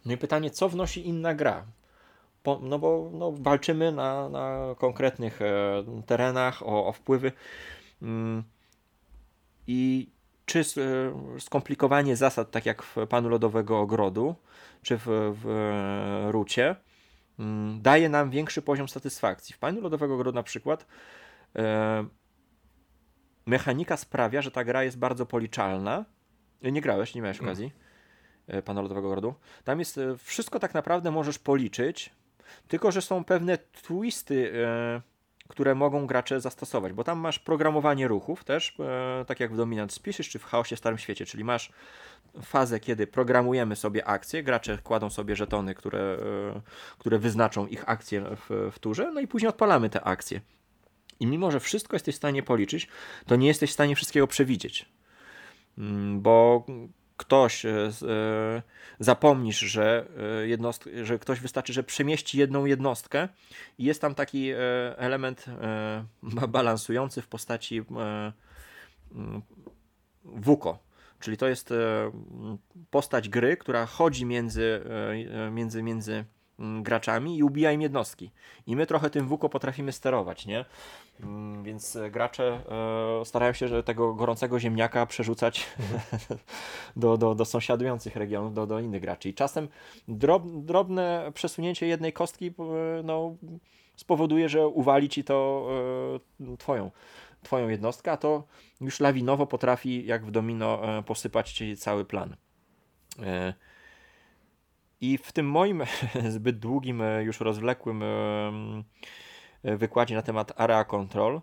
No 0.05 0.13
i 0.13 0.17
pytanie, 0.17 0.51
co 0.51 0.69
wnosi 0.69 1.09
inna 1.09 1.35
gra? 1.35 1.65
No 2.45 2.79
bo 2.79 3.11
no, 3.13 3.33
walczymy 3.33 3.93
na, 3.93 4.29
na 4.29 4.75
konkretnych 4.79 5.43
e, 5.43 5.85
terenach 6.07 6.63
o, 6.63 6.87
o 6.87 6.93
wpływy. 6.93 7.33
Mm, 8.03 8.43
I 9.67 10.11
czy 10.47 10.61
e, 10.61 11.41
skomplikowanie 11.41 12.17
zasad, 12.17 12.51
tak 12.51 12.67
jak 12.67 12.83
w 12.83 12.97
Panu 13.09 13.29
Lodowego 13.29 13.81
Ogrodu, 13.81 14.35
czy 14.83 14.97
w, 14.97 15.07
w 15.43 16.27
Rucie, 16.31 16.77
mm, 17.39 17.83
daje 17.83 18.09
nam 18.09 18.31
większy 18.31 18.63
poziom 18.63 18.89
satysfakcji. 18.89 19.55
W 19.55 19.59
Panu 19.59 19.81
Lodowego 19.81 20.15
Ogrodu 20.15 20.37
na 20.37 20.43
przykład 20.43 20.87
e, 21.57 22.05
mechanika 23.47 23.97
sprawia, 23.97 24.43
że 24.43 24.51
ta 24.51 24.65
gra 24.65 24.85
jest 24.85 24.99
bardzo 24.99 25.27
policzalna. 25.27 26.05
Nie 26.63 26.81
grałeś, 26.81 27.15
nie 27.15 27.23
miałeś 27.23 27.41
okazji 27.41 27.73
mm. 28.49 28.63
Pana 28.63 28.81
Lodowego 28.81 29.11
Grodu. 29.11 29.35
Tam 29.65 29.79
jest 29.79 30.01
wszystko 30.19 30.59
tak 30.59 30.75
naprawdę 30.75 31.11
możesz 31.11 31.39
policzyć, 31.39 32.13
tylko 32.69 32.93
że 32.93 33.03
są 33.03 33.25
pewne 33.25 33.59
twisty, 33.59 34.53
e, 34.67 35.01
które 35.49 35.75
mogą 35.75 36.07
gracze 36.07 36.41
zastosować, 36.41 36.93
bo 36.93 37.05
tam 37.05 37.19
masz 37.19 37.39
programowanie 37.39 38.09
ruchów 38.09 38.45
też, 38.45 38.77
e, 38.81 39.25
tak 39.25 39.41
jak 39.41 39.53
w 39.53 39.57
Dominant 39.57 39.93
Species 39.93 40.27
czy 40.27 40.39
w 40.39 40.45
Chaosie 40.45 40.77
Starym 40.77 40.99
Świecie, 40.99 41.27
czyli 41.27 41.45
masz 41.45 41.73
fazę, 42.43 42.81
kiedy 42.81 43.07
programujemy 43.07 43.77
sobie 43.77 44.05
akcje, 44.09 44.43
gracze 44.43 44.79
kładą 44.79 45.11
sobie 45.11 45.37
żetony, 45.37 45.75
które, 45.75 46.19
które 46.99 47.19
wyznaczą 47.19 47.67
ich 47.67 47.89
akcje 47.89 48.25
w, 48.37 48.71
w 48.73 48.79
turze, 48.79 49.13
no 49.13 49.21
i 49.21 49.29
później 49.29 49.49
odpalamy 49.49 49.91
te 49.91 50.05
akcje. 50.05 50.41
I 51.21 51.27
mimo, 51.27 51.51
że 51.51 51.61
wszystko 51.61 51.97
jesteś 51.97 52.15
w 52.15 52.19
stanie 52.19 52.43
policzyć, 52.43 52.89
to 53.27 53.37
nie 53.37 53.47
jesteś 53.47 53.71
w 53.71 53.73
stanie 53.73 53.97
wszystkiego 53.97 54.27
przewidzieć. 54.27 54.89
Mm, 55.79 56.21
bo 56.21 56.67
ktoś 57.21 57.65
e, 57.65 57.71
e, 57.71 58.63
zapomnisz, 58.99 59.59
że, 59.59 60.07
e, 60.43 60.47
jednostk, 60.47 60.89
że 61.03 61.19
ktoś 61.19 61.41
wystarczy, 61.41 61.73
że 61.73 61.83
przemieści 61.83 62.39
jedną 62.39 62.65
jednostkę 62.65 63.29
i 63.79 63.85
jest 63.85 64.01
tam 64.01 64.15
taki 64.15 64.51
element 64.97 65.47
balansujący 66.49 67.23
w 67.23 67.29
postaci 67.29 67.83
WUKO. 70.25 70.79
Czyli 71.21 71.37
to 71.37 71.49
jest 71.49 71.75
postać 72.91 73.29
gry, 73.29 73.57
która 73.57 73.87
chodzi 73.87 74.27
między, 74.27 74.81
między, 75.51 75.83
między 75.83 76.13
Mm, 76.13 76.40
graczami 76.61 77.39
i 77.39 77.43
ubija 77.43 77.73
im 77.73 77.83
jednostki. 77.83 78.31
I 78.67 78.77
my 78.77 78.87
trochę 78.87 79.11
tym 79.11 79.29
WUKO 79.29 79.49
potrafimy 79.49 79.93
sterować, 79.93 80.47
nie? 80.47 80.65
Mm, 81.21 81.63
więc 81.63 81.97
e, 81.97 82.11
gracze 82.11 82.61
e, 83.21 83.25
starają 83.25 83.53
się 83.53 83.69
że 83.69 83.83
tego 83.83 84.15
gorącego 84.15 84.61
ziemniaka 84.61 85.07
przerzucać 85.07 85.67
do, 86.97 87.17
do, 87.17 87.35
do 87.35 87.45
sąsiadujących 87.45 88.17
regionów, 88.17 88.55
do, 88.55 88.67
do 88.67 88.81
innych 88.81 89.03
graczy. 89.03 89.29
I 89.29 89.35
czasem 89.35 89.69
drob, 90.09 90.43
drobne 90.47 91.33
przesunięcie 91.35 91.87
jednej 91.87 92.13
kostki 92.13 92.47
e, 92.47 92.53
no, 93.05 93.37
spowoduje, 93.97 94.49
że 94.49 94.69
uwali 94.69 95.09
ci 95.09 95.25
to 95.25 95.69
twoją, 96.59 96.91
twoją 97.43 97.69
jednostkę, 97.69 98.13
a 98.13 98.17
to 98.17 98.45
już 98.81 99.01
lawinowo 99.01 99.47
potrafi, 99.47 100.07
jak 100.07 100.27
w 100.27 100.31
domino, 100.31 100.81
posypać 101.07 101.53
ci 101.53 101.77
cały 101.77 102.05
plan. 102.05 102.37
I 105.01 105.19
w 105.19 105.33
tym 105.33 105.51
moim 105.51 105.83
zbyt 106.29 106.59
długim, 106.59 107.03
e, 107.03 107.23
już 107.25 107.41
rozwlekłym 107.41 108.03
e, 108.03 109.77
wykładzie 109.77 110.15
na 110.15 110.23
temat 110.23 110.61
area 110.61 110.85
control, 110.85 111.41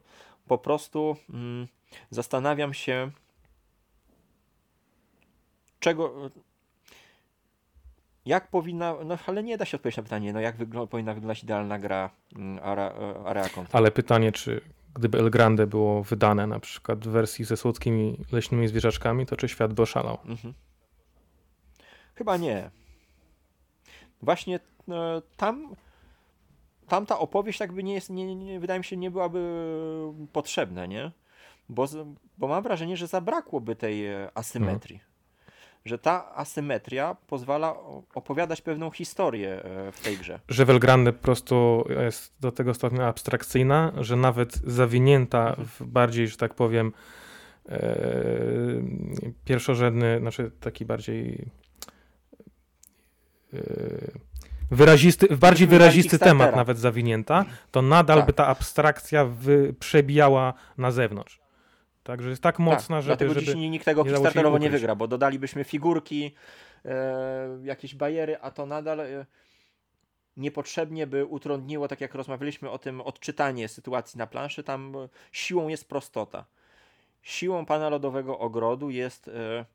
po 0.48 0.58
prostu 0.58 1.18
mm, 1.30 1.68
zastanawiam 2.10 2.74
się, 2.74 3.12
czego, 5.80 6.32
jak 8.26 8.48
powinna, 8.48 8.96
no 9.06 9.18
ale 9.28 9.44
nie 9.44 9.58
da 9.58 9.66
się 9.66 9.78
odpowiedzieć 9.78 9.98
na 9.98 10.04
pytanie, 10.04 10.34
no 10.34 10.40
jak 10.40 10.56
powinna 10.90 11.14
wyglądać 11.14 11.44
idealna 11.44 11.80
gra 11.80 12.10
mm, 12.36 12.60
area, 12.64 12.94
e, 12.94 13.26
area 13.26 13.50
control. 13.50 13.80
Ale 13.80 13.92
pytanie, 13.92 14.32
czy 14.32 14.62
gdyby 14.96 15.20
El 15.20 15.30
Grande 15.30 15.68
było 15.68 16.04
wydane 16.04 16.48
na 16.48 16.60
przykład 16.60 17.08
w 17.08 17.12
wersji 17.12 17.46
ze 17.46 17.58
słodkimi 17.58 18.18
leśnymi 18.32 18.68
zwierzaczkami, 18.68 19.26
to 19.26 19.36
czy 19.36 19.50
świat 19.50 19.74
by 19.74 19.82
oszalał? 19.82 20.18
Mhm. 20.26 20.54
Chyba 22.16 22.38
nie 22.38 22.72
właśnie 24.22 24.60
e, 24.90 25.22
tam 25.38 25.76
tamta 26.88 27.20
opowieść 27.20 27.60
jakby 27.60 27.84
nie 27.84 27.94
jest, 27.94 28.10
nie, 28.10 28.36
nie, 28.36 28.60
wydaje 28.60 28.80
mi 28.80 28.84
się, 28.84 28.98
nie 28.98 29.12
byłaby 29.12 29.40
potrzebna, 30.34 30.86
nie? 30.86 31.12
Bo, 31.70 31.86
bo 32.38 32.48
mam 32.48 32.64
wrażenie, 32.64 32.98
że 32.98 33.08
zabrakłoby 33.08 33.76
tej 33.76 34.08
e, 34.08 34.30
asymetrii. 34.36 35.00
że 35.86 35.98
ta 35.98 36.36
asymetria 36.36 37.16
pozwala 37.28 37.76
opowiadać 38.16 38.62
pewną 38.62 38.92
historię 38.92 39.64
e, 39.64 39.92
w 39.92 40.02
tej 40.02 40.18
grze. 40.18 40.40
Że 40.50 40.66
Welgrande 40.66 41.14
po 41.14 41.24
prostu 41.24 41.86
jest 42.04 42.34
do 42.40 42.52
tego 42.52 42.74
stopnia 42.74 43.08
abstrakcyjna, 43.08 43.94
że 43.98 44.16
nawet 44.16 44.56
zawinięta 44.56 45.50
mhm. 45.50 45.68
w 45.68 45.84
bardziej, 45.84 46.28
że 46.28 46.38
tak 46.38 46.54
powiem, 46.54 46.94
e, 47.70 47.96
pierwszorzędny, 49.46 50.20
znaczy 50.20 50.52
taki 50.60 50.86
bardziej 50.86 51.50
e, 53.54 53.60
wyrazisty, 54.72 55.28
bardziej 55.38 55.68
wyrazisty 55.68 56.20
temat 56.20 56.56
nawet 56.56 56.80
zawinięta, 56.80 57.46
to 57.72 57.82
nadal 57.82 58.18
tak. 58.18 58.26
by 58.26 58.34
ta 58.34 58.48
abstrakcja 58.48 59.26
wy, 59.26 59.76
przebijała 59.80 60.54
na 60.78 60.92
zewnątrz. 60.92 61.40
Także 62.04 62.30
jest 62.30 62.44
tak, 62.44 62.60
mocna, 62.60 62.96
tak, 62.96 63.04
żeby. 63.04 63.18
Dlatego 63.18 63.34
żeby 63.34 63.46
dziś 63.46 63.56
nikt 63.56 63.86
tego 63.86 64.04
Kickstarterowo 64.04 64.58
nie 64.58 64.70
wygra, 64.70 64.96
bo 64.96 65.08
dodalibyśmy 65.08 65.64
figurki, 65.64 66.36
e, 66.86 67.60
jakieś 67.64 67.96
bariery, 67.96 68.38
a 68.42 68.52
to 68.52 68.66
nadal 68.66 69.00
e, 69.00 69.26
niepotrzebnie 70.38 71.08
by 71.08 71.26
utrudniło, 71.26 71.88
tak 71.88 72.02
jak 72.02 72.16
rozmawialiśmy 72.16 72.70
o 72.70 72.78
tym, 72.78 73.02
odczytanie 73.02 73.68
sytuacji 73.68 74.18
na 74.18 74.28
planszy. 74.28 74.64
Tam 74.64 74.94
siłą 75.32 75.68
jest 75.68 75.90
prostota. 75.90 76.46
Siłą 77.22 77.66
pana 77.66 77.90
lodowego 77.90 78.40
ogrodu 78.40 78.90
jest 78.90 79.28
e, 79.28 79.66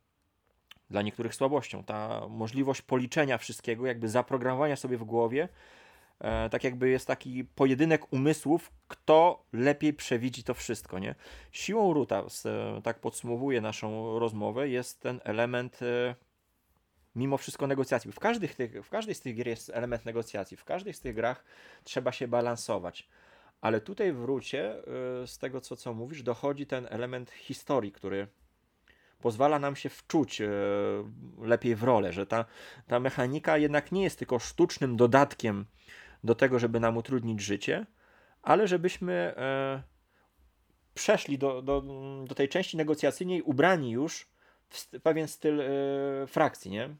dla 0.93 1.03
niektórych 1.03 1.35
słabością 1.35 1.85
ta 1.85 2.29
możliwość 2.29 2.83
policzenia 2.83 3.39
wszystkiego, 3.39 3.87
jakby 3.87 4.09
zaprogramowania 4.09 4.77
sobie 4.77 4.97
w 4.97 5.05
głowie 5.05 5.49
E, 6.23 6.51
tak 6.51 6.65
jakby 6.65 6.89
jest 6.89 7.07
taki 7.07 7.45
pojedynek 7.45 8.13
umysłów, 8.13 8.73
kto 8.89 9.45
lepiej 9.53 9.95
przewidzi 9.95 10.45
to 10.45 10.55
wszystko, 10.55 10.99
nie? 10.99 11.15
Siłą 11.53 11.93
Ruta, 11.93 12.25
tak 12.83 12.99
podsumowuję 12.99 13.61
naszą 13.61 14.19
rozmowę, 14.19 14.69
jest 14.69 15.01
ten 15.01 15.21
element 15.25 15.83
e, 15.83 16.15
mimo 17.15 17.37
wszystko 17.37 17.67
negocjacji. 17.67 18.13
W, 18.13 18.21
każdych 18.21 18.55
tych, 18.55 18.87
w 18.87 18.91
każdej 18.91 19.15
z 19.15 19.21
tych 19.21 19.37
gier 19.37 19.49
jest 19.49 19.71
element 19.75 20.05
negocjacji, 20.05 20.57
w 20.57 20.65
każdej 20.65 20.95
z 20.95 21.01
tych 21.01 21.15
grach 21.15 21.45
trzeba 21.85 22.13
się 22.13 22.29
balansować. 22.29 23.09
Ale 23.61 23.81
tutaj 23.81 24.13
w 24.13 24.25
Rucie, 24.25 24.75
e, 25.23 25.27
z 25.27 25.39
tego 25.39 25.61
co, 25.61 25.77
co 25.77 25.95
mówisz, 25.95 26.23
dochodzi 26.23 26.67
ten 26.67 26.87
element 26.91 27.31
historii, 27.31 27.93
który 27.93 28.27
pozwala 29.23 29.59
nam 29.59 29.77
się 29.77 29.89
wczuć 29.89 30.43
lepiej 31.43 31.77
w 31.77 31.83
rolę, 31.83 32.13
że 32.13 32.27
ta, 32.27 32.45
ta 32.87 33.01
mechanika 33.01 33.59
jednak 33.59 33.93
nie 33.93 34.03
jest 34.03 34.19
tylko 34.19 34.39
sztucznym 34.39 34.97
dodatkiem 34.97 35.67
do 36.25 36.35
tego, 36.35 36.59
żeby 36.59 36.81
nam 36.81 36.97
utrudnić 36.97 37.41
życie, 37.41 37.87
ale 38.43 38.69
żebyśmy 38.69 39.13
e, 39.13 39.83
przeszli 40.95 41.39
do, 41.39 41.63
do, 41.63 41.83
do 42.27 42.35
tej 42.35 42.49
części 42.49 42.77
negocjacyjnej 42.77 43.43
ubrani 43.43 43.91
już 43.91 44.29
w 44.69 45.01
pewien 45.01 45.29
styl 45.29 45.61
e, 45.61 45.67
frakcji, 46.27 46.71
nie? 46.71 46.97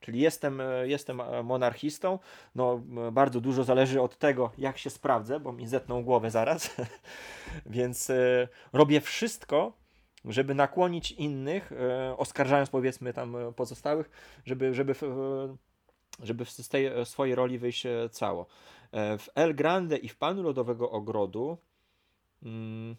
Czyli 0.00 0.20
jestem, 0.20 0.60
e, 0.60 0.88
jestem 0.88 1.22
monarchistą, 1.44 2.18
no 2.54 2.78
bardzo 3.12 3.40
dużo 3.40 3.64
zależy 3.64 4.00
od 4.00 4.18
tego, 4.18 4.52
jak 4.58 4.78
się 4.78 4.90
sprawdzę, 4.90 5.40
bo 5.40 5.52
mi 5.52 5.66
zetną 5.66 6.04
głowę 6.04 6.30
zaraz, 6.30 6.76
więc 7.66 8.12
robię 8.72 9.00
wszystko, 9.00 9.79
żeby 10.24 10.54
nakłonić 10.54 11.12
innych, 11.12 11.72
oskarżając 12.16 12.70
powiedzmy 12.70 13.12
tam 13.12 13.36
pozostałych, 13.56 14.10
żeby, 14.44 14.74
żeby 14.74 14.94
żeby 16.22 16.44
z 16.44 16.68
tej 16.68 16.86
e, 16.86 17.04
swojej 17.04 17.34
roli 17.34 17.58
wyjść 17.58 17.86
e, 17.86 18.08
cało. 18.08 18.46
E, 18.92 19.18
w 19.18 19.28
El 19.34 19.54
Grande 19.54 19.96
i 19.96 20.08
w 20.08 20.16
Panu 20.16 20.42
Lodowego 20.42 20.90
Ogrodu 20.90 21.58
mm, 22.42 22.96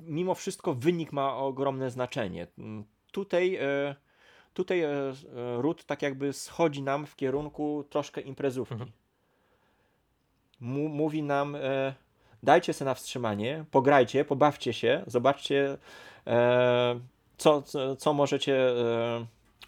mimo 0.00 0.34
wszystko 0.34 0.74
wynik 0.74 1.12
ma 1.12 1.36
ogromne 1.36 1.90
znaczenie. 1.90 2.46
Mm, 2.58 2.84
tutaj, 3.12 3.58
tutaj 4.54 4.82
Ród 5.56 5.84
tak 5.84 6.02
jakby 6.02 6.32
schodzi 6.32 6.82
nam 6.82 7.06
w 7.06 7.16
kierunku 7.16 7.84
troszkę 7.90 8.20
imprezówki. 8.20 8.74
Mhm. 8.74 8.92
Mówi 10.90 11.22
nam, 11.22 11.56
dajcie 12.42 12.72
sobie 12.72 12.86
na 12.86 12.94
wstrzymanie, 12.94 13.64
pograjcie, 13.70 14.24
pobawcie 14.24 14.72
się, 14.72 15.02
zobaczcie, 15.06 15.78
co, 17.36 17.62
co, 17.62 17.96
co 17.96 18.12
możecie 18.12 18.74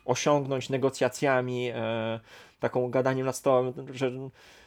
osiągnąć 0.05 0.71
negocjacjami, 0.71 1.69
e, 1.69 2.21
taką 2.61 2.91
gadaniem 2.91 3.27
nad 3.27 3.37
stołem, 3.37 3.73
że 3.93 4.13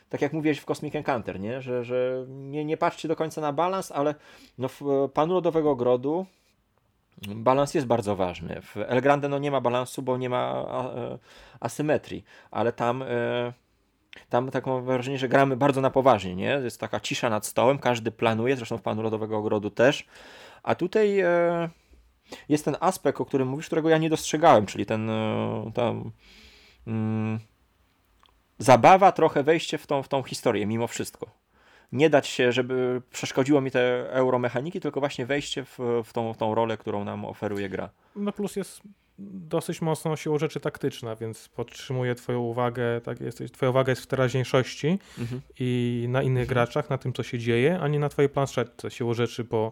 tak 0.09 0.21
jak 0.21 0.33
mówiłeś 0.33 0.59
w 0.59 0.65
Cosmic 0.65 0.95
Encounter, 0.95 1.39
nie? 1.39 1.61
że, 1.61 1.83
że 1.83 2.25
nie, 2.27 2.65
nie 2.65 2.77
patrzcie 2.77 3.07
do 3.07 3.15
końca 3.15 3.41
na 3.41 3.53
balans, 3.53 3.91
ale 3.91 4.15
no 4.57 4.67
w 4.67 4.81
Panu 5.13 5.33
Lodowego 5.33 5.71
Ogrodu 5.71 6.25
balans 7.27 7.73
jest 7.73 7.87
bardzo 7.87 8.15
ważny. 8.15 8.61
W 8.61 8.77
El 8.77 9.01
Grande 9.01 9.29
no 9.29 9.39
nie 9.39 9.51
ma 9.51 9.61
balansu, 9.61 10.01
bo 10.01 10.17
nie 10.17 10.29
ma 10.29 10.65
e, 10.95 11.17
asymetrii, 11.59 12.23
ale 12.51 12.73
tam 12.73 13.01
e, 13.01 13.53
tam 14.29 14.51
tak 14.51 14.65
mam 14.65 14.85
wrażenie, 14.85 15.17
że 15.17 15.29
gramy 15.29 15.57
bardzo 15.57 15.81
na 15.81 15.89
poważnie, 15.89 16.35
nie? 16.35 16.59
Jest 16.63 16.79
taka 16.79 16.99
cisza 16.99 17.29
nad 17.29 17.45
stołem, 17.45 17.79
każdy 17.79 18.11
planuje, 18.11 18.55
zresztą 18.55 18.77
w 18.77 18.81
Panu 18.81 19.01
Lodowego 19.01 19.37
Ogrodu 19.37 19.69
też, 19.69 20.07
a 20.63 20.75
tutaj 20.75 21.23
jest 22.49 22.65
ten 22.65 22.77
aspekt, 22.79 23.21
o 23.21 23.25
którym 23.25 23.47
mówisz, 23.47 23.65
którego 23.65 23.89
ja 23.89 23.97
nie 23.97 24.09
dostrzegałem, 24.09 24.65
czyli 24.65 24.85
ten 24.85 25.09
e, 25.09 25.71
tam 25.73 26.11
mm, 26.87 27.39
zabawa, 28.57 29.11
trochę 29.11 29.43
wejście 29.43 29.77
w 29.77 29.87
tą, 29.87 30.03
w 30.03 30.07
tą 30.07 30.23
historię 30.23 30.65
mimo 30.65 30.87
wszystko. 30.87 31.27
Nie 31.91 32.09
dać 32.09 32.27
się, 32.27 32.51
żeby 32.51 33.01
przeszkodziło 33.11 33.61
mi 33.61 33.71
te 33.71 34.11
euromechaniki, 34.11 34.79
tylko 34.79 34.99
właśnie 34.99 35.25
wejście 35.25 35.65
w, 35.65 35.79
w, 36.05 36.13
tą, 36.13 36.33
w 36.33 36.37
tą 36.37 36.55
rolę, 36.55 36.77
którą 36.77 37.03
nam 37.03 37.25
oferuje 37.25 37.69
gra. 37.69 37.89
No 38.15 38.31
plus 38.31 38.55
jest 38.55 38.81
dosyć 39.19 39.81
mocno 39.81 40.15
siłą 40.15 40.37
rzeczy 40.37 40.59
taktyczna, 40.59 41.15
więc 41.15 41.49
podtrzymuje 41.49 42.15
twoją 42.15 42.39
uwagę, 42.39 43.01
tak 43.01 43.21
jest, 43.21 43.53
twoja 43.53 43.69
uwaga 43.69 43.91
jest 43.91 44.01
w 44.01 44.07
teraźniejszości 44.07 44.99
mhm. 45.19 45.41
i 45.59 46.05
na 46.09 46.21
innych 46.21 46.41
mhm. 46.41 46.47
graczach, 46.47 46.89
na 46.89 46.97
tym, 46.97 47.13
co 47.13 47.23
się 47.23 47.39
dzieje, 47.39 47.79
a 47.79 47.87
nie 47.87 47.99
na 47.99 48.09
twojej 48.09 48.29
planszetce. 48.29 48.91
Siłą 48.91 49.13
rzeczy, 49.13 49.43
bo 49.43 49.71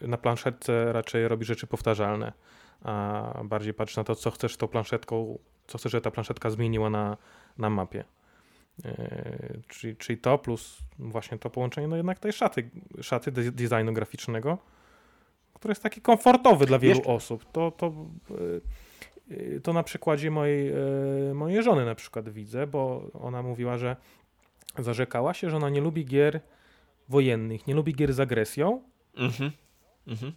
na 0.00 0.18
planszetce 0.18 0.92
raczej 0.92 1.28
robi 1.28 1.44
rzeczy 1.44 1.66
powtarzalne, 1.66 2.32
a 2.82 3.40
bardziej 3.44 3.74
patrzy 3.74 3.96
na 3.98 4.04
to, 4.04 4.14
co 4.14 4.30
chcesz 4.30 4.56
tą 4.56 4.68
planszetką, 4.68 5.38
co 5.66 5.78
chcesz, 5.78 5.92
żeby 5.92 6.02
ta 6.02 6.10
planszetka 6.10 6.50
zmieniła 6.50 6.90
na, 6.90 7.16
na 7.58 7.70
mapie. 7.70 8.04
Yy, 8.84 9.62
czyli, 9.68 9.96
czyli 9.96 10.18
to 10.18 10.38
plus 10.38 10.78
właśnie 10.98 11.38
to 11.38 11.50
połączenie, 11.50 11.88
no 11.88 11.96
jednak 11.96 12.18
tej 12.18 12.32
szaty, 12.32 12.70
szaty 13.00 13.32
designu 13.32 13.92
graficznego, 13.92 14.58
który 15.56 15.72
jest 15.72 15.82
taki 15.82 16.00
komfortowy 16.00 16.66
dla 16.66 16.78
wielu 16.78 17.02
osób. 17.06 17.52
To, 17.52 17.70
to, 17.70 17.92
yy, 19.30 19.60
to 19.60 19.72
na 19.72 19.82
przykładzie 19.82 20.30
mojej, 20.30 20.66
yy, 21.28 21.34
mojej 21.34 21.62
żony 21.62 21.84
na 21.84 21.94
przykład 21.94 22.28
widzę, 22.28 22.66
bo 22.66 23.10
ona 23.20 23.42
mówiła, 23.42 23.78
że 23.78 23.96
zarzekała 24.78 25.34
się, 25.34 25.50
że 25.50 25.56
ona 25.56 25.70
nie 25.70 25.80
lubi 25.80 26.04
gier 26.04 26.40
wojennych, 27.08 27.66
nie 27.66 27.74
lubi 27.74 27.94
gier 27.94 28.12
z 28.12 28.20
agresją, 28.20 28.82
mhm. 29.16 29.50
Mhm. 30.06 30.32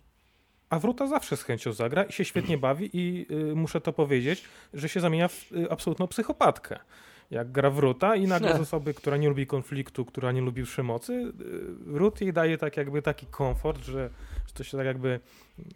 A 0.69 0.79
Wruta 0.79 1.07
zawsze 1.07 1.37
z 1.37 1.43
chęcią 1.43 1.73
zagra 1.73 2.03
i 2.03 2.11
się 2.11 2.25
świetnie 2.25 2.57
bawi 2.57 2.89
i 2.93 3.25
y, 3.31 3.55
muszę 3.55 3.81
to 3.81 3.93
powiedzieć, 3.93 4.43
że 4.73 4.89
się 4.89 4.99
zamienia 4.99 5.27
w 5.27 5.51
y, 5.51 5.71
absolutną 5.71 6.07
psychopatkę. 6.07 6.79
Jak 7.31 7.51
gra 7.51 7.69
Wruta 7.69 8.15
i 8.15 8.27
nagle 8.27 8.57
z 8.57 8.59
osoby, 8.59 8.93
która 8.93 9.17
nie 9.17 9.29
lubi 9.29 9.47
konfliktu, 9.47 10.05
która 10.05 10.31
nie 10.31 10.41
lubi 10.41 10.63
przemocy, 10.63 11.13
y, 11.13 11.31
Wrót 11.93 12.21
jej 12.21 12.33
daje 12.33 12.57
tak 12.57 12.77
jakby 12.77 13.01
taki 13.01 13.25
komfort, 13.25 13.85
że, 13.85 14.09
że 14.49 14.53
to 14.53 14.63
się 14.63 14.77
tak 14.77 14.85
jakby 14.85 15.19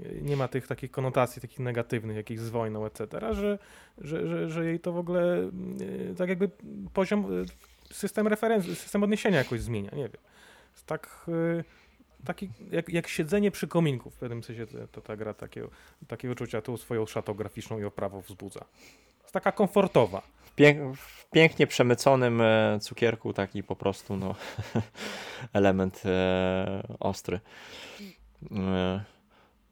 y, 0.02 0.20
nie 0.22 0.38
ma 0.38 0.48
tych 0.48 0.68
takich 0.68 0.91
konotacji 0.91 1.41
takich 1.41 1.60
negatywnych, 1.60 2.18
jakichś 2.18 2.41
z 2.41 2.50
wojną, 2.50 2.86
etc., 2.86 3.34
że, 3.34 3.60
że, 3.98 4.28
że, 4.28 4.50
że 4.50 4.66
jej 4.66 4.80
to 4.80 4.91
w 4.91 4.98
ogóle 4.98 5.52
y, 5.82 6.16
tak 6.18 6.30
jakby 6.30 6.50
poziom, 6.94 7.45
system 7.91 8.28
referencji, 8.28 8.76
system 8.76 9.04
odniesienia 9.04 9.38
jakoś 9.38 9.62
zmienia, 9.62 9.91
nie 9.95 10.10
wiem. 10.10 10.22
Tak 10.86 11.26
taki, 12.26 12.50
jak, 12.72 12.90
jak 12.90 13.08
siedzenie 13.08 13.52
przy 13.52 13.68
kominku, 13.68 14.10
w 14.10 14.16
pewnym 14.16 14.44
sensie 14.44 14.68
to, 14.68 14.88
to 14.88 15.02
ta 15.02 15.16
gra 15.18 15.34
takiego, 15.34 15.70
takiego 16.08 16.32
uczucia 16.32 16.62
tu 16.62 16.78
swoją 16.78 17.06
szatą 17.06 17.34
graficzną 17.34 17.80
i 17.80 17.84
oprawą 17.84 18.22
wzbudza. 18.22 18.66
Jest 19.22 19.34
taka 19.34 19.52
komfortowa. 19.52 20.22
Pięk, 20.56 20.98
w 20.98 21.30
pięknie 21.30 21.68
przemyconym 21.68 22.41
e, 22.41 22.80
cukierku 22.82 23.34
taki 23.34 23.64
po 23.64 23.76
prostu 23.76 24.18
no, 24.18 24.36
element 25.54 26.02
e, 26.06 26.84
ostry. 27.00 27.40
E, 28.52 29.03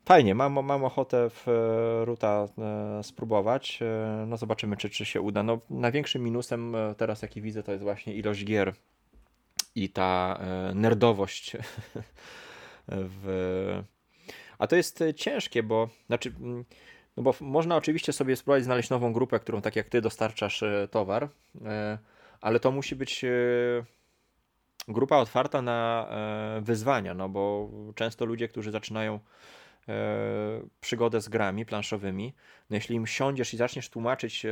fajnie, 0.05 0.35
mam, 0.35 0.65
mam 0.65 0.83
ochotę 0.83 1.29
w 1.29 1.47
e, 1.47 2.05
Ruta 2.05 2.47
e, 2.57 3.03
spróbować. 3.03 3.79
No 4.27 4.37
zobaczymy, 4.37 4.77
czy, 4.77 4.89
czy 4.89 5.05
się 5.05 5.21
uda. 5.21 5.43
No, 5.43 5.59
największym 5.69 6.23
minusem 6.23 6.75
teraz, 6.97 7.21
jaki 7.21 7.41
widzę, 7.41 7.63
to 7.63 7.71
jest 7.71 7.83
właśnie 7.83 8.13
ilość 8.13 8.45
gier 8.45 8.73
i 9.75 9.89
ta 9.89 10.39
nerdowość 10.75 11.57
w... 12.87 13.83
A 14.59 14.67
to 14.67 14.75
jest 14.75 15.03
ciężkie, 15.15 15.63
bo 15.63 15.89
znaczy, 16.07 16.33
mm, 16.39 16.65
no 17.17 17.23
bo 17.23 17.33
można 17.41 17.75
oczywiście 17.75 18.13
sobie 18.13 18.35
spróbować 18.35 18.63
znaleźć 18.63 18.89
nową 18.89 19.13
grupę, 19.13 19.39
którą 19.39 19.61
tak 19.61 19.75
jak 19.75 19.89
ty 19.89 20.01
dostarczasz 20.01 20.63
towar, 20.91 21.29
ale 22.41 22.59
to 22.59 22.71
musi 22.71 22.95
być 22.95 23.25
grupa 24.87 25.17
otwarta 25.17 25.61
na 25.61 26.09
wyzwania, 26.61 27.13
no 27.13 27.29
bo 27.29 27.69
często 27.95 28.25
ludzie, 28.25 28.47
którzy 28.47 28.71
zaczynają 28.71 29.19
przygodę 30.81 31.21
z 31.21 31.29
grami 31.29 31.65
planszowymi, 31.65 32.33
no 32.69 32.75
jeśli 32.75 32.95
im 32.95 33.07
siądziesz 33.07 33.53
i 33.53 33.57
zaczniesz 33.57 33.89
tłumaczyć 33.89 34.45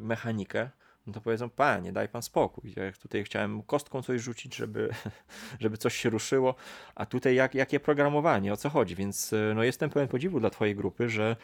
mechanikę, 0.00 0.70
no 1.06 1.12
to 1.12 1.20
powiedzą, 1.20 1.50
panie, 1.50 1.92
daj 1.92 2.08
pan 2.08 2.22
spokój. 2.22 2.74
Ja 2.76 2.92
tutaj 2.92 3.24
chciałem 3.24 3.62
kostką 3.62 4.02
coś 4.02 4.20
rzucić, 4.20 4.56
żeby, 4.56 4.90
żeby 5.60 5.76
coś 5.76 5.96
się 5.96 6.10
ruszyło, 6.10 6.54
a 6.94 7.06
tutaj 7.06 7.34
jak, 7.34 7.54
jakie 7.54 7.80
programowanie, 7.80 8.52
o 8.52 8.56
co 8.56 8.70
chodzi, 8.70 8.94
więc 8.94 9.34
no 9.54 9.62
jestem 9.62 9.90
pełen 9.90 10.08
podziwu 10.08 10.40
dla 10.40 10.50
twojej 10.50 10.76
grupy, 10.76 11.08
że 11.08 11.36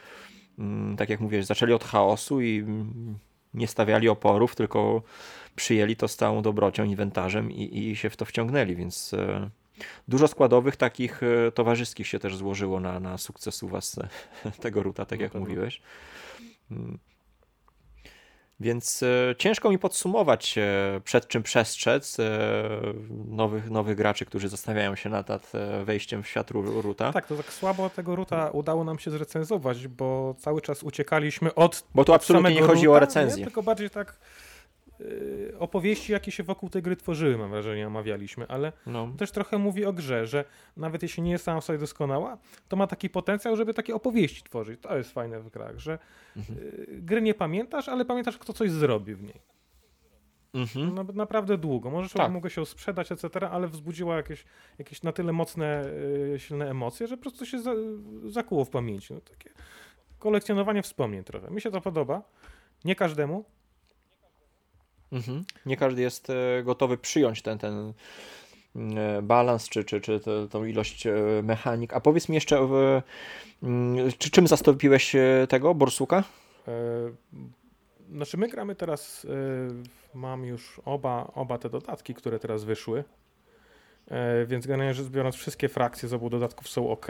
mm, 0.58 0.96
tak 0.96 1.08
jak 1.08 1.20
mówisz, 1.20 1.44
zaczęli 1.44 1.72
od 1.72 1.84
chaosu 1.84 2.40
i 2.40 2.58
mm, 2.58 3.18
nie 3.54 3.68
stawiali 3.68 4.08
oporów, 4.08 4.54
tylko 4.54 5.02
przyjęli 5.56 5.96
to 5.96 6.08
z 6.08 6.16
całą 6.16 6.42
dobrocią, 6.42 6.84
inwentarzem 6.84 7.52
i, 7.52 7.78
i 7.78 7.96
się 7.96 8.10
w 8.10 8.16
to 8.16 8.24
wciągnęli, 8.24 8.76
więc 8.76 9.14
e, 9.14 9.50
dużo 10.08 10.28
składowych 10.28 10.76
takich 10.76 11.20
e, 11.22 11.52
towarzyskich 11.52 12.06
się 12.06 12.18
też 12.18 12.36
złożyło 12.36 12.80
na, 12.80 13.00
na 13.00 13.18
sukces 13.18 13.62
u 13.62 13.68
was 13.68 13.96
tego 14.62 14.82
ruta, 14.82 15.04
tak 15.04 15.20
jak 15.20 15.34
mówiłeś. 15.34 15.82
Mm. 16.70 16.98
Więc 18.62 19.02
e, 19.02 19.34
ciężko 19.38 19.70
mi 19.70 19.78
podsumować, 19.78 20.58
e, 20.58 21.00
przed 21.04 21.28
czym 21.28 21.42
przestrzec 21.42 22.20
e, 22.20 22.22
nowych, 23.28 23.70
nowych 23.70 23.96
graczy, 23.96 24.24
którzy 24.24 24.48
zastanawiają 24.48 24.96
się 24.96 25.10
nad, 25.10 25.28
nad 25.28 25.52
wejściem 25.84 26.22
w 26.22 26.28
świat 26.28 26.50
Ruta. 26.50 27.12
Tak, 27.12 27.26
to 27.26 27.36
tak 27.36 27.52
słabo 27.52 27.90
tego 27.90 28.16
Ruta 28.16 28.50
udało 28.50 28.84
nam 28.84 28.98
się 28.98 29.10
zrecenzować, 29.10 29.88
bo 29.88 30.34
cały 30.38 30.60
czas 30.60 30.82
uciekaliśmy 30.82 31.54
od. 31.54 31.84
Bo 31.94 32.04
tu 32.04 32.14
absolutnie 32.14 32.54
nie 32.54 32.62
chodzi 32.62 32.86
ruta, 32.86 32.96
o 32.96 33.00
recenzję. 33.00 33.38
Nie, 33.38 33.44
tylko 33.44 33.62
bardziej 33.62 33.90
tak 33.90 34.16
opowieści, 35.58 36.12
jakie 36.12 36.32
się 36.32 36.42
wokół 36.42 36.68
tej 36.68 36.82
gry 36.82 36.96
tworzyły, 36.96 37.38
mam 37.38 37.50
wrażenie, 37.50 37.86
omawialiśmy, 37.86 38.48
ale 38.48 38.72
no. 38.86 39.12
też 39.18 39.30
trochę 39.30 39.58
mówi 39.58 39.84
o 39.84 39.92
grze, 39.92 40.26
że 40.26 40.44
nawet 40.76 41.02
jeśli 41.02 41.22
nie 41.22 41.30
jest 41.30 41.44
sama 41.44 41.60
sobie 41.60 41.78
doskonała, 41.78 42.38
to 42.68 42.76
ma 42.76 42.86
taki 42.86 43.10
potencjał, 43.10 43.56
żeby 43.56 43.74
takie 43.74 43.94
opowieści 43.94 44.42
tworzyć. 44.42 44.80
To 44.80 44.96
jest 44.96 45.12
fajne 45.12 45.40
w 45.40 45.50
grach, 45.50 45.78
że 45.78 45.98
mhm. 46.36 46.58
Y, 46.58 46.86
gry 47.02 47.22
nie 47.22 47.34
pamiętasz, 47.34 47.88
ale 47.88 48.04
pamiętasz, 48.04 48.38
kto 48.38 48.52
coś 48.52 48.70
zrobi 48.70 49.14
w 49.14 49.22
niej. 49.22 49.40
Mhm. 50.54 50.94
No, 50.94 51.04
naprawdę 51.14 51.58
długo. 51.58 51.90
Możesz 51.90 52.12
tak. 52.12 52.32
mogę 52.32 52.50
się 52.50 52.66
sprzedać, 52.66 53.12
etc., 53.12 53.50
ale 53.50 53.68
wzbudziła 53.68 54.16
jakieś, 54.16 54.44
jakieś 54.78 55.02
na 55.02 55.12
tyle 55.12 55.32
mocne, 55.32 55.84
yy, 56.30 56.38
silne 56.38 56.70
emocje, 56.70 57.06
że 57.06 57.16
po 57.16 57.22
prostu 57.22 57.46
się 57.46 57.62
za, 57.62 57.72
zakuło 58.24 58.64
w 58.64 58.70
pamięci. 58.70 59.14
No, 59.14 59.20
takie 59.20 59.50
kolekcjonowanie 60.18 60.82
wspomnień 60.82 61.24
trochę. 61.24 61.50
Mi 61.50 61.60
się 61.60 61.70
to 61.70 61.80
podoba. 61.80 62.22
Nie 62.84 62.96
każdemu, 62.96 63.44
Mhm. 65.12 65.44
Nie 65.66 65.76
każdy 65.76 66.02
jest 66.02 66.30
e, 66.30 66.62
gotowy 66.62 66.98
przyjąć 66.98 67.42
ten, 67.42 67.58
ten 67.58 67.92
e, 68.76 69.22
balans, 69.22 69.68
czy, 69.68 69.84
czy, 69.84 70.00
czy 70.00 70.20
tą 70.50 70.64
ilość 70.64 71.06
e, 71.06 71.14
mechanik. 71.42 71.92
A 71.92 72.00
powiedz 72.00 72.28
mi 72.28 72.34
jeszcze, 72.34 72.68
mm, 73.62 74.12
czy 74.18 74.30
czym 74.30 74.46
zastąpiłeś 74.46 75.16
tego 75.48 75.74
Borsuka? 75.74 76.24
Znaczy 78.12 78.36
my 78.36 78.48
gramy 78.48 78.74
teraz, 78.74 79.26
mam 80.14 80.44
już 80.44 80.80
oba, 80.84 81.30
oba 81.34 81.58
te 81.58 81.70
dodatki, 81.70 82.14
które 82.14 82.38
teraz 82.38 82.64
wyszły, 82.64 83.04
więc 84.46 84.66
generalnie 84.66 84.94
rzecz 84.94 85.06
biorąc 85.06 85.34
wszystkie 85.34 85.68
frakcje 85.68 86.08
z 86.08 86.14
obu 86.14 86.30
dodatków 86.30 86.68
są 86.68 86.90
ok, 86.90 87.06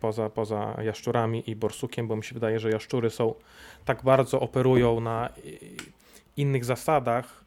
poza, 0.00 0.30
poza 0.30 0.76
jaszczurami 0.82 1.50
i 1.50 1.56
borsukiem, 1.56 2.08
bo 2.08 2.16
mi 2.16 2.24
się 2.24 2.34
wydaje, 2.34 2.60
że 2.60 2.70
jaszczury 2.70 3.10
są 3.10 3.34
tak 3.84 4.02
bardzo 4.02 4.40
operują 4.40 5.00
na 5.00 5.28
innych 6.40 6.64
zasadach, 6.64 7.44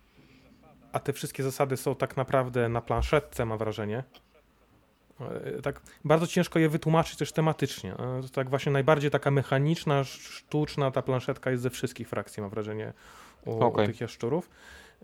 a 0.93 0.99
te 0.99 1.13
wszystkie 1.13 1.43
zasady 1.43 1.77
są 1.77 1.95
tak 1.95 2.17
naprawdę 2.17 2.69
na 2.69 2.81
planszetce, 2.81 3.45
mam 3.45 3.57
wrażenie. 3.57 4.03
E, 5.19 5.61
tak 5.61 5.81
bardzo 6.05 6.27
ciężko 6.27 6.59
je 6.59 6.69
wytłumaczyć 6.69 7.17
też 7.17 7.31
tematycznie. 7.31 7.93
E, 7.93 8.21
tak 8.33 8.49
właśnie 8.49 8.71
najbardziej 8.71 9.11
taka 9.11 9.31
mechaniczna, 9.31 10.03
sztuczna 10.03 10.91
ta 10.91 11.01
planszetka 11.01 11.51
jest 11.51 11.63
ze 11.63 11.69
wszystkich 11.69 12.09
frakcji, 12.09 12.41
mam 12.41 12.49
wrażenie, 12.49 12.93
u, 13.45 13.63
okay. 13.63 13.83
u 13.83 13.87
tych 13.87 14.01
jaszczurów. 14.01 14.49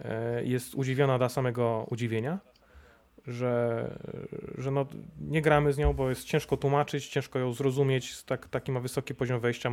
E, 0.02 0.44
jest 0.44 0.76
udziwiona 0.76 1.20
do 1.20 1.30
samego 1.30 1.86
udziwienia, 1.90 2.40
że, 3.28 3.86
że 4.58 4.72
no, 4.72 4.86
nie 5.22 5.42
gramy 5.42 5.74
z 5.74 5.78
nią, 5.78 5.94
bo 5.94 6.10
jest 6.10 6.24
ciężko 6.24 6.58
tłumaczyć, 6.58 7.08
ciężko 7.08 7.40
ją 7.40 7.54
zrozumieć, 7.54 8.24
tak, 8.24 8.48
taki 8.48 8.72
ma 8.72 8.80
wysoki 8.80 9.16
poziom 9.16 9.40
wejścia. 9.40 9.72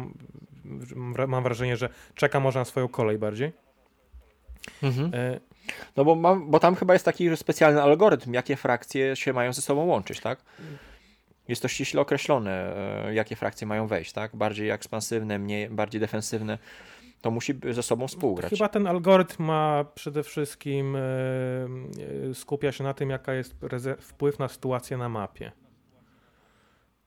Mam 1.28 1.42
wrażenie, 1.42 1.76
że 1.76 1.88
czeka 2.14 2.40
może 2.40 2.58
na 2.58 2.64
swoją 2.64 2.88
kolej 2.88 3.18
bardziej. 3.18 3.52
Mhm. 4.82 5.10
E, 5.14 5.40
no 5.96 6.04
bo, 6.04 6.14
mam, 6.14 6.50
bo 6.50 6.60
tam 6.60 6.74
chyba 6.74 6.92
jest 6.92 7.04
taki 7.04 7.36
specjalny 7.36 7.82
algorytm, 7.82 8.32
jakie 8.32 8.56
frakcje 8.56 9.16
się 9.16 9.32
mają 9.32 9.52
ze 9.52 9.62
sobą 9.62 9.84
łączyć, 9.84 10.20
tak? 10.20 10.38
Jest 11.48 11.62
to 11.62 11.68
ściśle 11.68 12.00
określone, 12.00 12.76
e, 13.06 13.14
jakie 13.14 13.36
frakcje 13.36 13.66
mają 13.66 13.86
wejść, 13.86 14.12
tak? 14.12 14.36
Bardziej 14.36 14.70
ekspansywne, 14.70 15.38
mniej, 15.38 15.70
bardziej 15.70 16.00
defensywne. 16.00 16.58
To 17.20 17.30
musi 17.30 17.54
ze 17.70 17.82
sobą 17.82 18.08
współgrać. 18.08 18.50
Chyba 18.50 18.68
ten 18.68 18.86
algorytm 18.86 19.44
ma 19.44 19.84
przede 19.94 20.22
wszystkim 20.22 20.96
e, 20.96 21.00
skupia 22.34 22.72
się 22.72 22.84
na 22.84 22.94
tym, 22.94 23.10
jaka 23.10 23.34
jest 23.34 23.54
wpływ 24.00 24.38
na 24.38 24.48
sytuację 24.48 24.96
na 24.96 25.08
mapie. 25.08 25.52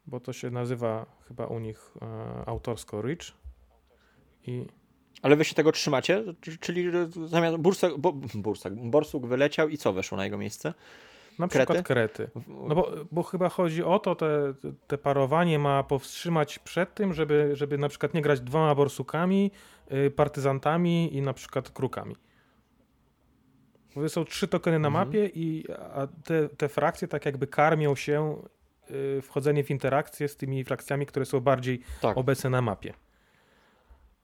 Bo 0.07 0.19
to 0.19 0.33
się 0.33 0.49
nazywa 0.49 1.05
chyba 1.27 1.45
u 1.45 1.59
nich 1.59 1.93
autorsko 2.45 3.01
Rich. 3.01 3.31
I 4.47 4.65
ale 5.21 5.35
wy 5.35 5.45
się 5.45 5.55
tego 5.55 5.71
trzymacie? 5.71 6.23
Czyli 6.59 6.91
zamiast 7.25 7.57
Bursak, 7.57 7.97
bo, 7.97 8.13
Bursak, 8.33 8.75
Borsuk 8.75 9.25
wyleciał 9.25 9.69
i 9.69 9.77
co 9.77 9.93
weszło 9.93 10.17
na 10.17 10.23
jego 10.23 10.37
miejsce? 10.37 10.73
Na 11.39 11.47
przykład 11.47 11.83
krety. 11.83 12.29
No 12.47 12.75
bo, 12.75 12.91
bo 13.11 13.23
chyba 13.23 13.49
chodzi 13.49 13.83
o 13.83 13.99
to, 13.99 14.15
te, 14.15 14.53
te 14.87 14.97
parowanie 14.97 15.59
ma 15.59 15.83
powstrzymać 15.83 16.59
przed 16.59 16.93
tym, 16.93 17.13
żeby, 17.13 17.51
żeby 17.53 17.77
na 17.77 17.89
przykład 17.89 18.13
nie 18.13 18.21
grać 18.21 18.41
dwoma 18.41 18.75
borsukami, 18.75 19.51
yy, 19.91 20.11
partyzantami 20.11 21.15
i 21.15 21.21
na 21.21 21.33
przykład 21.33 21.69
krukami. 21.69 22.15
Bo 23.95 24.09
są 24.09 24.25
trzy 24.25 24.47
tokeny 24.47 24.79
na 24.79 24.87
mhm. 24.87 25.07
mapie 25.07 25.29
i 25.33 25.65
a 25.93 26.07
te, 26.23 26.49
te 26.49 26.69
frakcje 26.69 27.07
tak 27.07 27.25
jakby 27.25 27.47
karmią 27.47 27.95
się 27.95 28.41
yy, 28.89 29.21
wchodzenie 29.21 29.63
w 29.63 29.71
interakcję 29.71 30.27
z 30.27 30.35
tymi 30.35 30.63
frakcjami, 30.63 31.05
które 31.05 31.25
są 31.25 31.39
bardziej 31.39 31.81
tak. 32.01 32.17
obecne 32.17 32.49
na 32.49 32.61
mapie. 32.61 32.93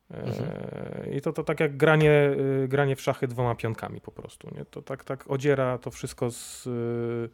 Mhm. 0.10 1.14
I 1.14 1.22
to, 1.22 1.34
to 1.34 1.44
tak 1.44 1.60
jak 1.60 1.78
granie, 1.78 2.36
y, 2.64 2.68
granie 2.68 2.96
w 2.96 3.02
szachy 3.02 3.28
dwoma 3.28 3.56
pionkami 3.56 4.02
po 4.02 4.12
prostu. 4.12 4.50
Nie? 4.56 4.66
To 4.66 4.82
tak, 4.82 5.04
tak 5.04 5.32
odziera 5.32 5.78
to 5.78 5.92
wszystko 5.92 6.32
z, 6.32 6.68
y, 6.68 7.30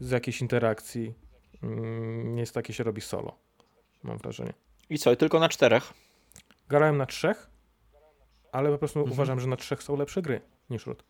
z 0.00 0.10
jakiejś 0.10 0.40
interakcji. 0.40 1.14
Mm, 1.62 2.34
nie 2.34 2.40
jest 2.40 2.54
takie 2.54 2.72
się 2.72 2.84
robi 2.84 3.00
solo, 3.00 3.38
mam 4.02 4.18
wrażenie. 4.18 4.52
I 4.90 4.98
co, 4.98 5.16
tylko 5.16 5.40
na 5.40 5.48
czterech? 5.48 5.94
Grałem 6.68 6.96
na 6.96 7.06
trzech, 7.06 7.50
ale 8.52 8.70
po 8.70 8.78
prostu 8.78 8.98
mhm. 8.98 9.12
uważam, 9.12 9.40
że 9.40 9.46
na 9.46 9.56
trzech 9.56 9.82
są 9.82 9.96
lepsze 9.96 10.22
gry 10.22 10.40
niż 10.70 10.86
Root. 10.86 11.04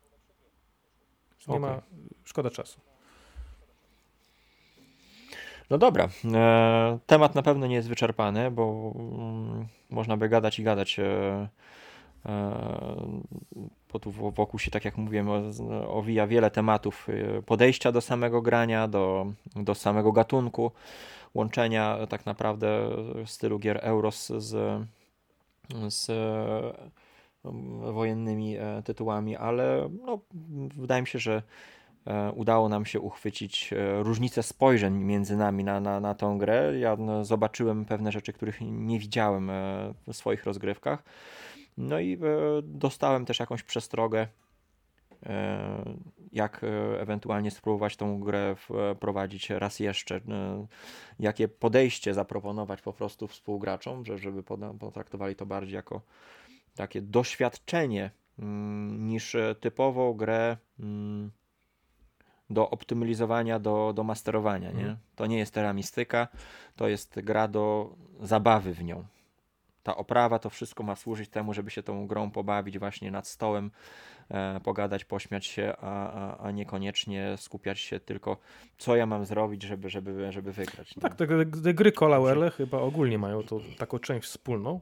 Nie 1.48 1.56
okay. 1.56 1.70
ma, 1.70 1.82
szkoda 2.24 2.50
czasu. 2.50 2.80
No 5.70 5.78
dobra, 5.78 6.08
e, 6.34 6.98
temat 7.06 7.34
na 7.34 7.42
pewno 7.42 7.66
nie 7.66 7.74
jest 7.74 7.88
wyczerpany, 7.88 8.50
bo 8.50 8.92
mm, 8.94 9.66
można 9.90 10.16
by 10.16 10.28
gadać 10.28 10.58
i 10.58 10.62
gadać. 10.62 10.98
E, 10.98 11.48
e, 12.26 13.28
bo 13.92 13.98
tu 13.98 14.10
wokół 14.10 14.60
się, 14.60 14.70
tak 14.70 14.84
jak 14.84 14.96
mówiłem, 14.96 15.28
owija 15.88 16.26
wiele 16.26 16.50
tematów 16.50 17.08
podejścia 17.46 17.92
do 17.92 18.00
samego 18.00 18.42
grania, 18.42 18.88
do, 18.88 19.26
do 19.56 19.74
samego 19.74 20.12
gatunku, 20.12 20.72
łączenia 21.34 21.98
tak 22.08 22.26
naprawdę 22.26 22.90
stylu 23.26 23.58
gier 23.58 23.80
Euros 23.82 24.26
z, 24.26 24.82
z 25.88 26.10
e, 26.10 27.92
wojennymi 27.92 28.56
tytułami, 28.84 29.36
ale 29.36 29.88
no, 30.06 30.18
wydaje 30.76 31.02
mi 31.02 31.08
się, 31.08 31.18
że 31.18 31.42
udało 32.34 32.68
nam 32.68 32.86
się 32.86 33.00
uchwycić 33.00 33.72
e, 33.72 34.02
różnicę 34.02 34.42
spojrzeń 34.42 34.94
między 34.94 35.36
nami 35.36 35.64
na, 35.64 35.80
na, 35.80 36.00
na 36.00 36.14
tą 36.14 36.38
grę. 36.38 36.78
Ja 36.78 36.96
no, 36.96 37.24
zobaczyłem 37.24 37.84
pewne 37.84 38.12
rzeczy, 38.12 38.32
których 38.32 38.60
nie 38.60 38.98
widziałem 38.98 39.50
e, 39.50 39.94
w 40.06 40.16
swoich 40.16 40.44
rozgrywkach. 40.44 41.02
No 41.78 42.00
i 42.00 42.18
dostałem 42.62 43.24
też 43.24 43.38
jakąś 43.38 43.62
przestrogę, 43.62 44.26
jak 46.32 46.60
ewentualnie 46.98 47.50
spróbować 47.50 47.96
tą 47.96 48.20
grę 48.20 48.56
wprowadzić 48.56 49.50
raz 49.50 49.80
jeszcze, 49.80 50.20
jakie 51.18 51.48
podejście 51.48 52.14
zaproponować 52.14 52.82
po 52.82 52.92
prostu 52.92 53.28
współgraczom, 53.28 54.04
żeby 54.04 54.42
potraktowali 54.80 55.36
to 55.36 55.46
bardziej 55.46 55.74
jako 55.74 56.00
takie 56.74 57.02
doświadczenie 57.02 58.10
mm, 58.38 59.06
niż 59.06 59.36
typową 59.60 60.14
grę 60.14 60.56
mm, 60.80 61.30
do 62.50 62.70
optymalizowania, 62.70 63.58
do, 63.58 63.92
do 63.92 64.04
masterowania. 64.04 64.72
Nie? 64.72 64.84
Mm. 64.84 64.96
To 65.16 65.26
nie 65.26 65.38
jest 65.38 65.54
teramistyka, 65.54 66.28
to 66.76 66.88
jest 66.88 67.20
gra 67.20 67.48
do 67.48 67.94
zabawy 68.20 68.72
w 68.74 68.84
nią. 68.84 69.04
ta 69.82 69.96
oprawa, 69.96 70.38
to 70.38 70.50
wszystko 70.50 70.82
ma 70.82 70.96
służyć 70.96 71.30
temu, 71.30 71.54
żeby 71.54 71.70
się 71.70 71.82
tą 71.82 72.06
grą 72.06 72.30
pobawić 72.30 72.78
właśnie 72.78 73.10
nad 73.10 73.26
stołem, 73.26 73.70
e, 74.30 74.60
pogadać, 74.60 75.04
pośmiać 75.04 75.46
się, 75.46 75.74
a, 75.80 76.12
a, 76.12 76.38
a 76.46 76.50
niekoniecznie 76.50 77.34
skupiać 77.36 77.78
się 77.78 78.00
tylko, 78.00 78.36
co 78.78 78.96
ja 78.96 79.06
mam 79.06 79.24
zrobić, 79.24 79.62
żeby, 79.62 79.90
żeby, 79.90 80.32
żeby 80.32 80.52
wygrać. 80.52 80.94
Tak, 81.00 81.14
te, 81.14 81.26
te 81.46 81.74
gry 81.74 81.92
Colauerle 81.92 82.50
chyba 82.50 82.78
ogólnie 82.78 83.18
mają 83.18 83.42
to, 83.42 83.60
taką 83.78 83.98
część 83.98 84.28
wspólną, 84.28 84.80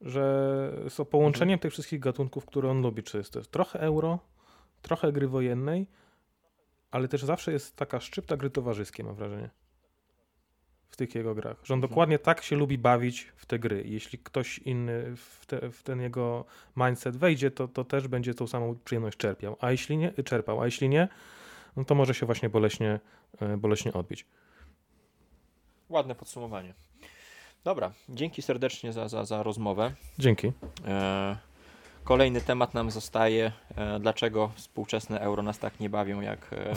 że 0.00 0.72
są 0.88 1.04
połączeniem 1.04 1.54
mhm. 1.54 1.58
tych 1.58 1.72
wszystkich 1.72 2.00
gatunków, 2.00 2.46
które 2.46 2.70
on 2.70 2.82
lubi, 2.82 3.02
czy 3.02 3.18
jest 3.18 3.32
to 3.32 3.40
trochę 3.40 3.80
euro, 3.80 4.18
trochę 4.82 5.12
gry 5.12 5.28
wojennej, 5.28 5.86
ale 6.92 7.08
też 7.08 7.24
zawsze 7.24 7.52
jest 7.52 7.76
taka 7.76 8.00
szczypta 8.00 8.36
gry 8.36 8.50
towarzyskie, 8.50 9.04
mam 9.04 9.14
wrażenie 9.14 9.50
w 10.88 10.96
tych 10.96 11.14
jego 11.14 11.34
grach. 11.34 11.56
Że 11.64 11.74
on 11.74 11.78
mhm. 11.78 11.90
dokładnie 11.90 12.18
tak 12.18 12.42
się 12.42 12.56
lubi 12.56 12.78
bawić 12.78 13.32
w 13.36 13.46
te 13.46 13.58
gry. 13.58 13.82
Jeśli 13.86 14.18
ktoś 14.18 14.58
inny 14.58 15.16
w, 15.16 15.46
te, 15.46 15.70
w, 15.70 15.82
ten 15.82 16.00
jego 16.00 16.44
mindset 16.76 17.16
wejdzie, 17.16 17.50
to, 17.50 17.68
to 17.68 17.84
też 17.84 18.08
będzie 18.08 18.34
tą 18.34 18.46
samą 18.46 18.78
przyjemność 18.84 19.18
czerpiał. 19.18 19.56
A 19.60 19.70
jeśli 19.70 19.96
nie, 19.96 20.12
czerpał, 20.12 20.60
a 20.60 20.64
jeśli 20.64 20.88
nie, 20.88 21.08
no 21.76 21.84
to 21.84 21.94
może 21.94 22.14
się 22.14 22.26
właśnie 22.26 22.48
boleśnie, 22.48 23.00
e, 23.40 23.56
boleśnie 23.56 23.92
odbić. 23.92 24.26
Ładne 25.88 26.14
podsumowanie. 26.14 26.74
Dobra, 27.64 27.92
dzięki 28.08 28.42
serdecznie 28.42 28.92
za, 28.92 29.08
za, 29.08 29.24
za 29.24 29.42
rozmowę. 29.42 29.94
Dzięki. 30.18 30.52
E 30.86 31.51
Kolejny 32.04 32.40
temat 32.40 32.74
nam 32.74 32.90
zostaje, 32.90 33.52
e, 33.76 34.00
dlaczego 34.00 34.50
współczesne 34.54 35.20
euro 35.20 35.42
nas 35.42 35.58
tak 35.58 35.80
nie 35.80 35.90
bawią 35.90 36.20
jak, 36.20 36.38
e, 36.52 36.74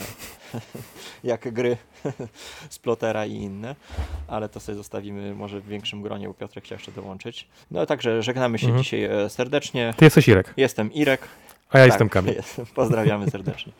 jak 1.30 1.52
gry 1.52 1.76
Splotera 2.70 3.26
i 3.26 3.32
inne, 3.32 3.76
ale 4.28 4.48
to 4.48 4.60
sobie 4.60 4.76
zostawimy 4.76 5.34
może 5.34 5.60
w 5.60 5.66
większym 5.66 6.02
gronie, 6.02 6.28
bo 6.28 6.34
Piotrek 6.34 6.64
chciał 6.64 6.76
jeszcze 6.76 6.92
dołączyć. 6.92 7.48
No 7.70 7.86
także 7.86 8.22
żegnamy 8.22 8.58
się 8.58 8.66
mhm. 8.66 8.82
dzisiaj 8.82 9.04
e, 9.04 9.30
serdecznie. 9.30 9.94
Ty 9.96 10.04
jesteś 10.04 10.28
Irek. 10.28 10.54
Jestem 10.56 10.92
Irek. 10.92 11.20
A 11.70 11.78
ja 11.78 11.84
tak, 11.84 11.92
jestem 11.92 12.08
Kamil. 12.08 12.34
Pozdrawiamy 12.74 13.30
serdecznie. 13.30 13.72